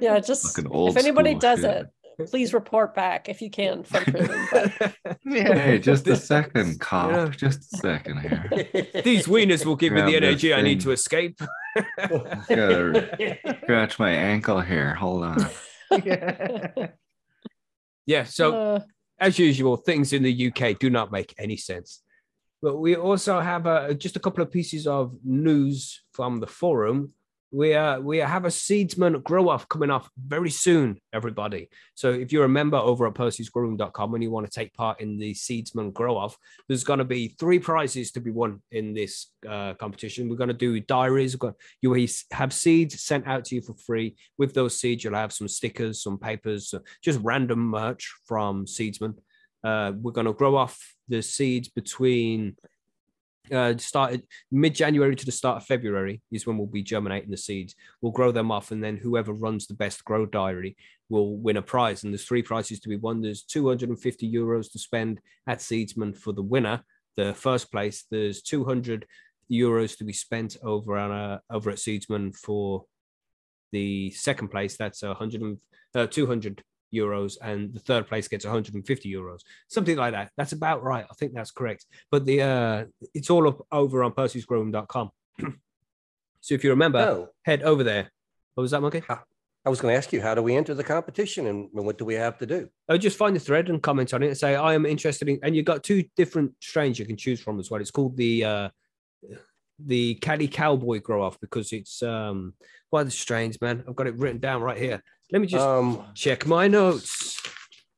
yeah, 0.00 0.18
just 0.18 0.58
if 0.58 0.96
anybody 0.96 1.34
does 1.34 1.60
shit. 1.60 1.86
it, 2.18 2.26
please 2.28 2.52
report 2.52 2.94
back 2.94 3.28
if 3.28 3.40
you 3.40 3.50
can 3.50 3.84
from 3.84 4.02
prison. 4.04 4.48
But 4.50 4.92
Hey, 5.24 5.78
just 5.78 6.08
a 6.08 6.16
second, 6.16 6.80
cop. 6.80 7.10
Yeah. 7.12 7.28
Just 7.28 7.72
a 7.74 7.76
second 7.78 8.18
here. 8.20 8.48
These 9.04 9.26
wieners 9.26 9.64
will 9.64 9.76
give 9.76 9.92
me 9.92 10.00
the 10.00 10.10
Grab 10.10 10.22
this 10.22 10.28
energy 10.28 10.54
I 10.54 10.62
need 10.62 10.80
to 10.80 10.90
escape. 10.90 11.38
Gotta 12.48 13.38
scratch 13.62 13.98
my 14.00 14.10
ankle 14.10 14.60
here. 14.60 14.94
Hold 14.94 15.22
on. 15.24 15.46
Yeah. 18.06 18.24
So 18.24 18.54
uh, 18.54 18.80
as 19.18 19.38
usual, 19.38 19.76
things 19.76 20.12
in 20.12 20.22
the 20.22 20.52
UK 20.52 20.78
do 20.78 20.90
not 20.90 21.12
make 21.12 21.34
any 21.38 21.56
sense. 21.56 22.02
But 22.62 22.78
we 22.78 22.96
also 22.96 23.40
have 23.40 23.66
uh, 23.66 23.92
just 23.94 24.16
a 24.16 24.20
couple 24.20 24.42
of 24.42 24.50
pieces 24.50 24.86
of 24.86 25.16
news 25.22 26.02
from 26.12 26.40
the 26.40 26.46
forum. 26.46 27.12
We 27.54 27.72
uh, 27.72 28.00
we 28.00 28.18
have 28.18 28.46
a 28.46 28.48
seedsman 28.48 29.22
grow 29.22 29.48
off 29.48 29.68
coming 29.68 29.88
off 29.88 30.10
very 30.18 30.50
soon, 30.50 30.98
everybody. 31.12 31.68
So 31.94 32.10
if 32.10 32.32
you're 32.32 32.46
a 32.46 32.48
member 32.48 32.76
over 32.76 33.06
at 33.06 33.14
percysgrowroom.com 33.14 34.12
and 34.12 34.24
you 34.24 34.32
want 34.32 34.44
to 34.44 34.50
take 34.50 34.74
part 34.74 35.00
in 35.00 35.18
the 35.18 35.34
seedsman 35.34 35.92
grow 35.92 36.16
off, 36.16 36.36
there's 36.66 36.82
going 36.82 36.98
to 36.98 37.04
be 37.04 37.28
three 37.28 37.60
prizes 37.60 38.10
to 38.12 38.20
be 38.20 38.32
won 38.32 38.60
in 38.72 38.92
this 38.92 39.28
uh, 39.48 39.74
competition. 39.74 40.28
We're 40.28 40.34
going 40.34 40.48
to 40.48 40.54
do 40.54 40.80
diaries. 40.80 41.36
We're 41.36 41.52
going, 41.52 41.54
you 41.80 42.08
have 42.32 42.52
seeds 42.52 43.00
sent 43.00 43.28
out 43.28 43.44
to 43.44 43.54
you 43.54 43.62
for 43.62 43.74
free. 43.74 44.16
With 44.36 44.52
those 44.52 44.80
seeds, 44.80 45.04
you'll 45.04 45.14
have 45.14 45.32
some 45.32 45.46
stickers, 45.46 46.02
some 46.02 46.18
papers, 46.18 46.74
uh, 46.74 46.80
just 47.04 47.20
random 47.22 47.60
merch 47.60 48.12
from 48.26 48.66
seedsman. 48.66 49.14
Uh, 49.62 49.92
we're 49.94 50.10
going 50.10 50.26
to 50.26 50.32
grow 50.32 50.56
off 50.56 50.76
the 51.06 51.22
seeds 51.22 51.68
between 51.68 52.56
uh, 53.52 53.76
started 53.78 54.22
mid 54.50 54.74
January 54.74 55.14
to 55.16 55.26
the 55.26 55.32
start 55.32 55.58
of 55.58 55.66
February 55.66 56.22
is 56.32 56.46
when 56.46 56.56
we'll 56.56 56.66
be 56.66 56.82
germinating 56.82 57.30
the 57.30 57.36
seeds. 57.36 57.74
We'll 58.00 58.12
grow 58.12 58.32
them 58.32 58.50
off, 58.50 58.70
and 58.70 58.82
then 58.82 58.96
whoever 58.96 59.32
runs 59.32 59.66
the 59.66 59.74
best 59.74 60.04
grow 60.04 60.26
diary 60.26 60.76
will 61.08 61.36
win 61.36 61.56
a 61.56 61.62
prize. 61.62 62.04
And 62.04 62.12
there's 62.12 62.24
three 62.24 62.42
prizes 62.42 62.80
to 62.80 62.88
be 62.88 62.96
won. 62.96 63.20
There's 63.20 63.42
250 63.42 64.32
euros 64.32 64.72
to 64.72 64.78
spend 64.78 65.20
at 65.46 65.58
Seedsman 65.58 66.16
for 66.16 66.32
the 66.32 66.42
winner. 66.42 66.82
The 67.16 67.34
first 67.34 67.70
place. 67.70 68.04
There's 68.10 68.42
200 68.42 69.06
euros 69.50 69.96
to 69.98 70.04
be 70.04 70.12
spent 70.12 70.56
over 70.62 70.96
on 70.96 71.12
uh, 71.12 71.38
over 71.50 71.70
at 71.70 71.76
Seedsman 71.76 72.34
for 72.36 72.84
the 73.72 74.10
second 74.10 74.48
place. 74.48 74.76
That's 74.76 75.02
100 75.02 75.42
and, 75.42 75.58
uh, 75.94 76.06
200 76.06 76.62
euros, 76.94 77.36
and 77.42 77.74
the 77.74 77.80
third 77.80 78.06
place 78.06 78.28
gets 78.28 78.44
150 78.44 79.12
euros 79.12 79.40
something 79.68 79.96
like 79.96 80.12
that. 80.12 80.30
That's 80.36 80.52
about 80.52 80.82
right. 80.82 81.04
I 81.10 81.14
think 81.14 81.34
that's 81.34 81.50
correct. 81.50 81.86
But 82.10 82.24
the 82.24 82.42
uh, 82.42 82.84
it's 83.12 83.30
all 83.30 83.48
up 83.48 83.66
over 83.72 84.02
on 84.04 84.12
percysgrowroom.com. 84.12 85.10
so 86.40 86.54
if 86.54 86.64
you 86.64 86.70
remember, 86.70 86.98
Oh, 86.98 87.28
head 87.42 87.62
over 87.62 87.84
there. 87.84 88.10
What 88.54 88.62
was 88.62 88.70
that, 88.70 88.80
Monkey? 88.80 89.02
I 89.66 89.70
was 89.70 89.80
going 89.80 89.92
to 89.92 89.96
ask 89.96 90.12
you, 90.12 90.20
how 90.20 90.34
do 90.34 90.42
we 90.42 90.54
enter 90.54 90.74
the 90.74 90.84
competition 90.84 91.46
and 91.46 91.68
what 91.72 91.96
do 91.96 92.04
we 92.04 92.14
have 92.14 92.36
to 92.38 92.46
do? 92.46 92.68
Oh, 92.88 92.98
just 92.98 93.16
find 93.16 93.34
the 93.34 93.40
thread 93.40 93.70
and 93.70 93.82
comment 93.82 94.12
on 94.12 94.22
it 94.22 94.28
and 94.28 94.36
say 94.36 94.54
I 94.54 94.74
am 94.74 94.84
interested 94.84 95.28
in. 95.28 95.40
And 95.42 95.56
you've 95.56 95.64
got 95.64 95.82
two 95.82 96.04
different 96.16 96.52
strains 96.60 96.98
you 96.98 97.06
can 97.06 97.16
choose 97.16 97.40
from 97.40 97.58
as 97.58 97.70
well. 97.70 97.80
It's 97.80 97.90
called 97.90 98.16
the 98.16 98.44
uh, 98.44 98.68
the 99.84 100.14
Caddy 100.16 100.48
Cowboy 100.48 101.00
Grow 101.00 101.22
Off 101.22 101.40
because 101.40 101.72
it's 101.72 102.02
um 102.02 102.54
what 102.90 103.00
are 103.00 103.04
the 103.04 103.10
strains, 103.10 103.60
man? 103.60 103.82
I've 103.88 103.96
got 103.96 104.06
it 104.06 104.16
written 104.16 104.38
down 104.38 104.62
right 104.62 104.78
here. 104.78 105.02
Let 105.34 105.40
me 105.40 105.48
just 105.48 105.66
Um, 105.66 106.04
check 106.14 106.46
my 106.46 106.68
notes. 106.68 107.42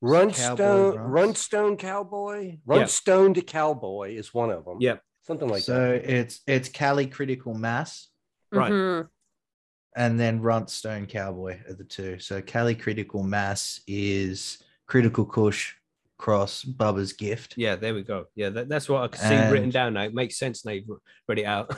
Runstone, 0.03 0.57
Cowboy 0.57 0.97
Runstone 0.97 1.79
Cowboy, 1.79 2.59
Runstone 2.67 3.35
to 3.35 3.43
Cowboy 3.43 4.15
is 4.17 4.33
one 4.33 4.51
of 4.51 4.65
them. 4.65 4.79
Yep. 4.81 5.03
something 5.21 5.49
like 5.49 5.63
so 5.63 5.75
that. 5.75 6.05
So 6.05 6.11
it's 6.11 6.41
it's 6.47 6.69
Cali 6.71 7.07
Critical 7.07 7.53
Mass 7.53 8.09
Right. 8.51 8.73
mhm. 8.73 9.09
and 9.97 10.19
then 10.19 10.41
Runtstone 10.41 11.09
Cowboy 11.11 11.61
are 11.69 11.75
the 11.75 11.85
two. 11.85 12.19
So 12.21 12.41
Cali 12.41 12.75
Critical 12.75 13.23
Mass 13.23 13.83
is 13.87 14.63
Critical 14.87 15.27
Kush 15.27 15.75
cross 16.19 16.65
Bubba's 16.65 17.13
gift. 17.13 17.55
Yeah, 17.57 17.77
there 17.77 17.95
we 17.95 18.03
go. 18.03 18.27
Yeah, 18.35 18.51
that, 18.51 18.69
that's 18.69 18.89
what 18.89 19.03
I 19.03 19.09
can 19.09 19.21
see 19.29 19.53
written 19.53 19.71
down 19.71 19.95
now. 19.95 20.03
It 20.03 20.15
makes 20.15 20.39
sense 20.39 20.65
now 20.65 20.73
you've 20.73 20.89
read 21.29 21.39
it 21.39 21.45
out. 21.45 21.75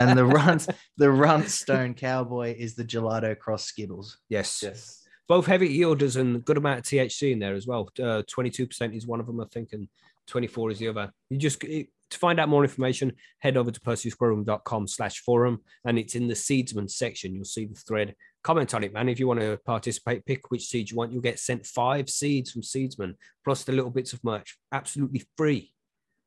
And 0.00 0.16
the 0.16 0.24
runt 0.38 0.66
the 0.96 1.06
Runtstone 1.06 1.96
Cowboy 1.96 2.54
is 2.56 2.74
the 2.74 2.84
Gelato 2.84 3.38
Cross 3.38 3.64
Skittles. 3.64 4.18
yes. 4.28 4.62
Yes. 4.62 5.06
both 5.28 5.46
heavy 5.46 5.78
yielders 5.78 6.16
and 6.16 6.44
good 6.44 6.56
amount 6.58 6.80
of 6.80 6.84
THC 6.84 7.32
in 7.32 7.38
there 7.38 7.54
as 7.54 7.66
well. 7.66 7.88
Uh, 7.98 8.22
22% 8.30 8.94
is 8.94 9.06
one 9.06 9.20
of 9.20 9.26
them, 9.26 9.40
I 9.40 9.46
think, 9.52 9.72
and 9.72 9.88
24 10.26 10.72
is 10.72 10.78
the 10.78 10.88
other. 10.88 11.12
You 11.30 11.38
just 11.38 11.64
it, 11.64 11.88
to 12.10 12.18
find 12.18 12.38
out 12.38 12.48
more 12.48 12.62
information, 12.62 13.12
head 13.38 13.56
over 13.56 13.70
to 13.70 13.80
percysgrowroom.com 13.80 14.86
slash 14.86 15.20
forum 15.20 15.60
and 15.84 15.98
it's 15.98 16.14
in 16.14 16.28
the 16.28 16.34
seedsman 16.34 16.90
section. 16.90 17.34
You'll 17.34 17.44
see 17.44 17.64
the 17.64 17.74
thread. 17.74 18.14
Comment 18.42 18.74
on 18.74 18.82
it, 18.84 18.92
man. 18.92 19.08
If 19.08 19.20
you 19.20 19.28
want 19.28 19.40
to 19.40 19.58
participate, 19.64 20.26
pick 20.26 20.50
which 20.50 20.66
seed 20.66 20.90
you 20.90 20.96
want. 20.96 21.12
You'll 21.12 21.22
get 21.22 21.38
sent 21.38 21.64
five 21.64 22.10
seeds 22.10 22.50
from 22.50 22.62
Seedsman 22.62 23.14
plus 23.44 23.62
the 23.64 23.72
little 23.72 23.90
bits 23.90 24.12
of 24.12 24.22
merch 24.24 24.58
absolutely 24.72 25.22
free. 25.36 25.72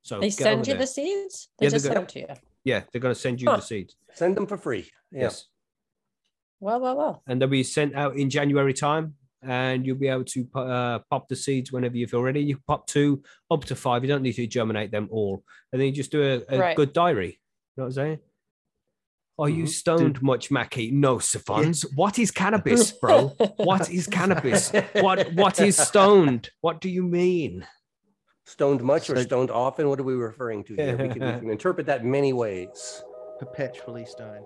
So 0.01 0.19
They 0.21 0.29
send 0.29 0.67
you 0.67 0.73
there. 0.73 0.81
the 0.81 0.87
seeds. 0.87 1.49
They 1.59 1.65
Yeah, 1.65 1.69
they're 1.69 1.75
just 1.79 1.85
good. 1.87 1.93
send 1.93 2.09
to 2.09 2.19
you. 2.19 2.27
Yeah, 2.63 2.83
they're 2.91 3.01
going 3.01 3.13
to 3.13 3.19
send 3.19 3.41
you 3.41 3.49
Huh. 3.49 3.57
the 3.57 3.61
seeds. 3.63 3.95
Send 4.13 4.37
them 4.37 4.47
for 4.47 4.57
free. 4.57 4.89
Yeah. 5.11 5.21
Yes. 5.23 5.45
Well, 6.59 6.79
well, 6.79 6.95
well. 6.95 7.23
and 7.27 7.41
they'll 7.41 7.49
be 7.49 7.63
sent 7.63 7.95
out 7.95 8.15
in 8.17 8.29
January 8.29 8.73
time. 8.73 9.15
And 9.47 9.85
you'll 9.85 9.97
be 9.97 10.07
able 10.07 10.23
to 10.25 10.47
uh, 10.55 10.99
pop 11.11 11.27
the 11.27 11.35
seeds 11.35 11.71
whenever 11.71 11.95
you 11.97 12.07
feel 12.07 12.23
ready. 12.23 12.41
You 12.41 12.57
pop 12.65 12.87
two 12.87 13.21
up 13.51 13.63
to 13.65 13.75
five. 13.75 14.03
You 14.03 14.07
don't 14.07 14.23
need 14.23 14.33
to 14.33 14.47
germinate 14.47 14.89
them 14.89 15.07
all, 15.11 15.43
and 15.71 15.79
then 15.79 15.85
you 15.87 15.93
just 15.93 16.11
do 16.11 16.23
a, 16.23 16.55
a 16.55 16.57
Right. 16.57 16.75
good 16.75 16.93
diary. 16.93 17.27
You 17.27 17.33
know 17.77 17.83
what 17.83 17.85
I'm 17.87 17.91
saying? 17.91 18.19
Are 19.37 19.49
you 19.49 19.63
Mhm. 19.65 19.69
stoned 19.69 20.21
much, 20.21 20.49
Mackie? 20.49 20.91
No, 20.91 21.17
Safons. 21.17 21.85
What 21.95 22.17
is 22.17 22.31
cannabis, 22.31 22.91
bro? 22.93 23.29
what 23.57 23.89
is 23.89 24.07
cannabis? 24.07 24.71
What 24.93 25.33
What 25.33 25.59
is 25.59 25.75
stoned? 25.89 26.49
What 26.61 26.79
do 26.79 26.89
you 26.89 27.03
mean? 27.03 27.67
Stoned 28.45 28.81
much 28.83 29.09
or 29.09 29.17
stoned 29.21 29.51
often? 29.51 29.89
What 29.89 29.99
are 29.99 30.03
we 30.03 30.13
referring 30.13 30.63
to 30.65 30.75
here? 30.75 30.95
We 30.97 31.09
can, 31.09 31.21
we 31.25 31.39
can 31.41 31.49
interpret 31.57 31.87
that 31.87 32.05
many 32.05 32.31
ways. 32.31 33.03
Perpetually 33.39 34.05
stoned. 34.05 34.45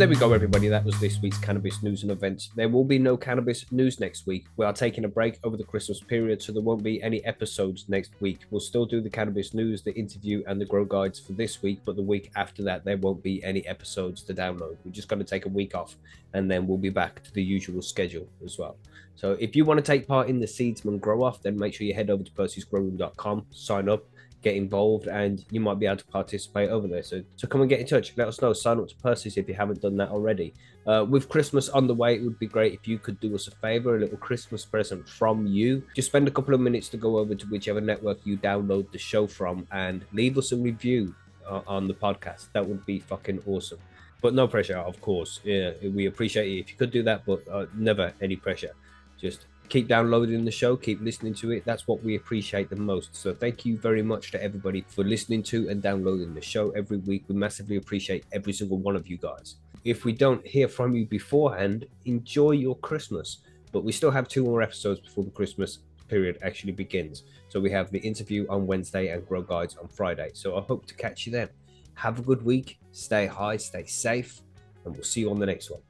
There 0.00 0.08
we 0.08 0.16
go, 0.16 0.32
everybody. 0.32 0.66
That 0.66 0.82
was 0.82 0.98
this 0.98 1.20
week's 1.20 1.36
cannabis 1.36 1.82
news 1.82 2.04
and 2.04 2.10
events. 2.10 2.48
There 2.56 2.70
will 2.70 2.84
be 2.84 2.98
no 2.98 3.18
cannabis 3.18 3.70
news 3.70 4.00
next 4.00 4.26
week. 4.26 4.46
We 4.56 4.64
are 4.64 4.72
taking 4.72 5.04
a 5.04 5.08
break 5.08 5.38
over 5.44 5.58
the 5.58 5.62
Christmas 5.62 6.00
period, 6.00 6.40
so 6.40 6.52
there 6.52 6.62
won't 6.62 6.82
be 6.82 7.02
any 7.02 7.22
episodes 7.26 7.84
next 7.86 8.12
week. 8.18 8.38
We'll 8.50 8.62
still 8.62 8.86
do 8.86 9.02
the 9.02 9.10
cannabis 9.10 9.52
news, 9.52 9.82
the 9.82 9.92
interview, 9.92 10.42
and 10.46 10.58
the 10.58 10.64
grow 10.64 10.86
guides 10.86 11.20
for 11.20 11.32
this 11.32 11.60
week, 11.60 11.80
but 11.84 11.96
the 11.96 12.02
week 12.02 12.30
after 12.34 12.62
that, 12.62 12.82
there 12.82 12.96
won't 12.96 13.22
be 13.22 13.44
any 13.44 13.66
episodes 13.66 14.22
to 14.22 14.32
download. 14.32 14.78
We're 14.86 14.92
just 14.92 15.08
going 15.08 15.22
to 15.22 15.28
take 15.28 15.44
a 15.44 15.50
week 15.50 15.74
off, 15.74 15.96
and 16.32 16.50
then 16.50 16.66
we'll 16.66 16.78
be 16.78 16.88
back 16.88 17.22
to 17.24 17.34
the 17.34 17.42
usual 17.42 17.82
schedule 17.82 18.26
as 18.42 18.56
well. 18.56 18.78
So 19.16 19.32
if 19.32 19.54
you 19.54 19.66
want 19.66 19.84
to 19.84 19.84
take 19.84 20.08
part 20.08 20.30
in 20.30 20.40
the 20.40 20.46
Seedsman 20.46 20.98
Grow 20.98 21.22
Off, 21.22 21.42
then 21.42 21.58
make 21.58 21.74
sure 21.74 21.86
you 21.86 21.92
head 21.92 22.08
over 22.08 22.22
to 22.22 22.30
percysgrowroom.com, 22.30 23.44
sign 23.50 23.90
up, 23.90 24.06
get 24.42 24.54
involved 24.54 25.06
and 25.06 25.44
you 25.50 25.60
might 25.60 25.78
be 25.78 25.86
able 25.86 25.96
to 25.96 26.06
participate 26.06 26.70
over 26.70 26.88
there. 26.88 27.02
So, 27.02 27.22
so 27.36 27.46
come 27.46 27.60
and 27.60 27.70
get 27.70 27.80
in 27.80 27.86
touch. 27.86 28.12
Let 28.16 28.28
us 28.28 28.40
know. 28.40 28.52
Sign 28.52 28.78
up 28.78 28.88
to 28.88 28.96
Percy's 28.96 29.36
if 29.36 29.48
you 29.48 29.54
haven't 29.54 29.82
done 29.82 29.96
that 29.98 30.10
already. 30.10 30.54
Uh, 30.86 31.04
with 31.08 31.28
Christmas 31.28 31.68
on 31.68 31.86
the 31.86 31.94
way, 31.94 32.14
it 32.14 32.22
would 32.22 32.38
be 32.38 32.46
great 32.46 32.72
if 32.72 32.88
you 32.88 32.98
could 32.98 33.20
do 33.20 33.34
us 33.34 33.48
a 33.48 33.50
favor, 33.50 33.96
a 33.96 34.00
little 34.00 34.16
Christmas 34.16 34.64
present 34.64 35.06
from 35.08 35.46
you. 35.46 35.82
Just 35.94 36.08
spend 36.08 36.26
a 36.26 36.30
couple 36.30 36.54
of 36.54 36.60
minutes 36.60 36.88
to 36.90 36.96
go 36.96 37.18
over 37.18 37.34
to 37.34 37.46
whichever 37.46 37.80
network 37.80 38.18
you 38.24 38.38
download 38.38 38.90
the 38.92 38.98
show 38.98 39.26
from 39.26 39.66
and 39.72 40.04
leave 40.12 40.38
us 40.38 40.52
a 40.52 40.56
review 40.56 41.14
uh, 41.48 41.60
on 41.66 41.86
the 41.86 41.94
podcast. 41.94 42.48
That 42.52 42.66
would 42.66 42.84
be 42.86 42.98
fucking 42.98 43.42
awesome. 43.46 43.78
But 44.22 44.34
no 44.34 44.48
pressure, 44.48 44.78
of 44.78 45.00
course. 45.00 45.40
Yeah, 45.44 45.72
we 45.94 46.06
appreciate 46.06 46.48
it 46.48 46.60
if 46.60 46.70
you 46.70 46.76
could 46.76 46.90
do 46.90 47.02
that, 47.04 47.24
but 47.26 47.46
uh, 47.50 47.66
never 47.74 48.12
any 48.20 48.36
pressure. 48.36 48.72
Just 49.18 49.46
keep 49.70 49.86
downloading 49.86 50.44
the 50.44 50.50
show, 50.50 50.76
keep 50.76 51.00
listening 51.00 51.32
to 51.32 51.52
it. 51.52 51.64
That's 51.64 51.86
what 51.86 52.02
we 52.02 52.16
appreciate 52.16 52.68
the 52.68 52.76
most. 52.76 53.14
So 53.14 53.32
thank 53.32 53.64
you 53.64 53.78
very 53.78 54.02
much 54.02 54.32
to 54.32 54.42
everybody 54.42 54.84
for 54.88 55.04
listening 55.04 55.44
to 55.44 55.68
and 55.68 55.80
downloading 55.80 56.34
the 56.34 56.42
show 56.42 56.70
every 56.72 56.98
week. 56.98 57.24
We 57.28 57.36
massively 57.36 57.76
appreciate 57.76 58.24
every 58.32 58.52
single 58.52 58.78
one 58.78 58.96
of 58.96 59.06
you 59.06 59.16
guys. 59.16 59.56
If 59.84 60.04
we 60.04 60.12
don't 60.12 60.44
hear 60.46 60.68
from 60.68 60.94
you 60.94 61.06
beforehand, 61.06 61.86
enjoy 62.04 62.50
your 62.52 62.76
Christmas. 62.78 63.38
But 63.72 63.84
we 63.84 63.92
still 63.92 64.10
have 64.10 64.26
two 64.26 64.42
more 64.42 64.60
episodes 64.60 65.00
before 65.00 65.24
the 65.24 65.30
Christmas 65.30 65.78
period 66.08 66.38
actually 66.42 66.72
begins. 66.72 67.22
So 67.48 67.60
we 67.60 67.70
have 67.70 67.90
the 67.92 68.00
interview 68.00 68.46
on 68.50 68.66
Wednesday 68.66 69.08
and 69.08 69.26
Grow 69.26 69.42
Guides 69.42 69.76
on 69.76 69.86
Friday. 69.86 70.30
So 70.34 70.58
I 70.58 70.62
hope 70.62 70.84
to 70.86 70.94
catch 70.94 71.24
you 71.24 71.32
then. 71.32 71.48
Have 71.94 72.18
a 72.18 72.22
good 72.22 72.44
week. 72.44 72.80
Stay 72.90 73.26
high, 73.26 73.56
stay 73.56 73.84
safe, 73.84 74.40
and 74.84 74.94
we'll 74.94 75.04
see 75.04 75.20
you 75.20 75.30
on 75.30 75.38
the 75.38 75.46
next 75.46 75.70
one. 75.70 75.80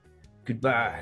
Goodbye. 0.45 1.01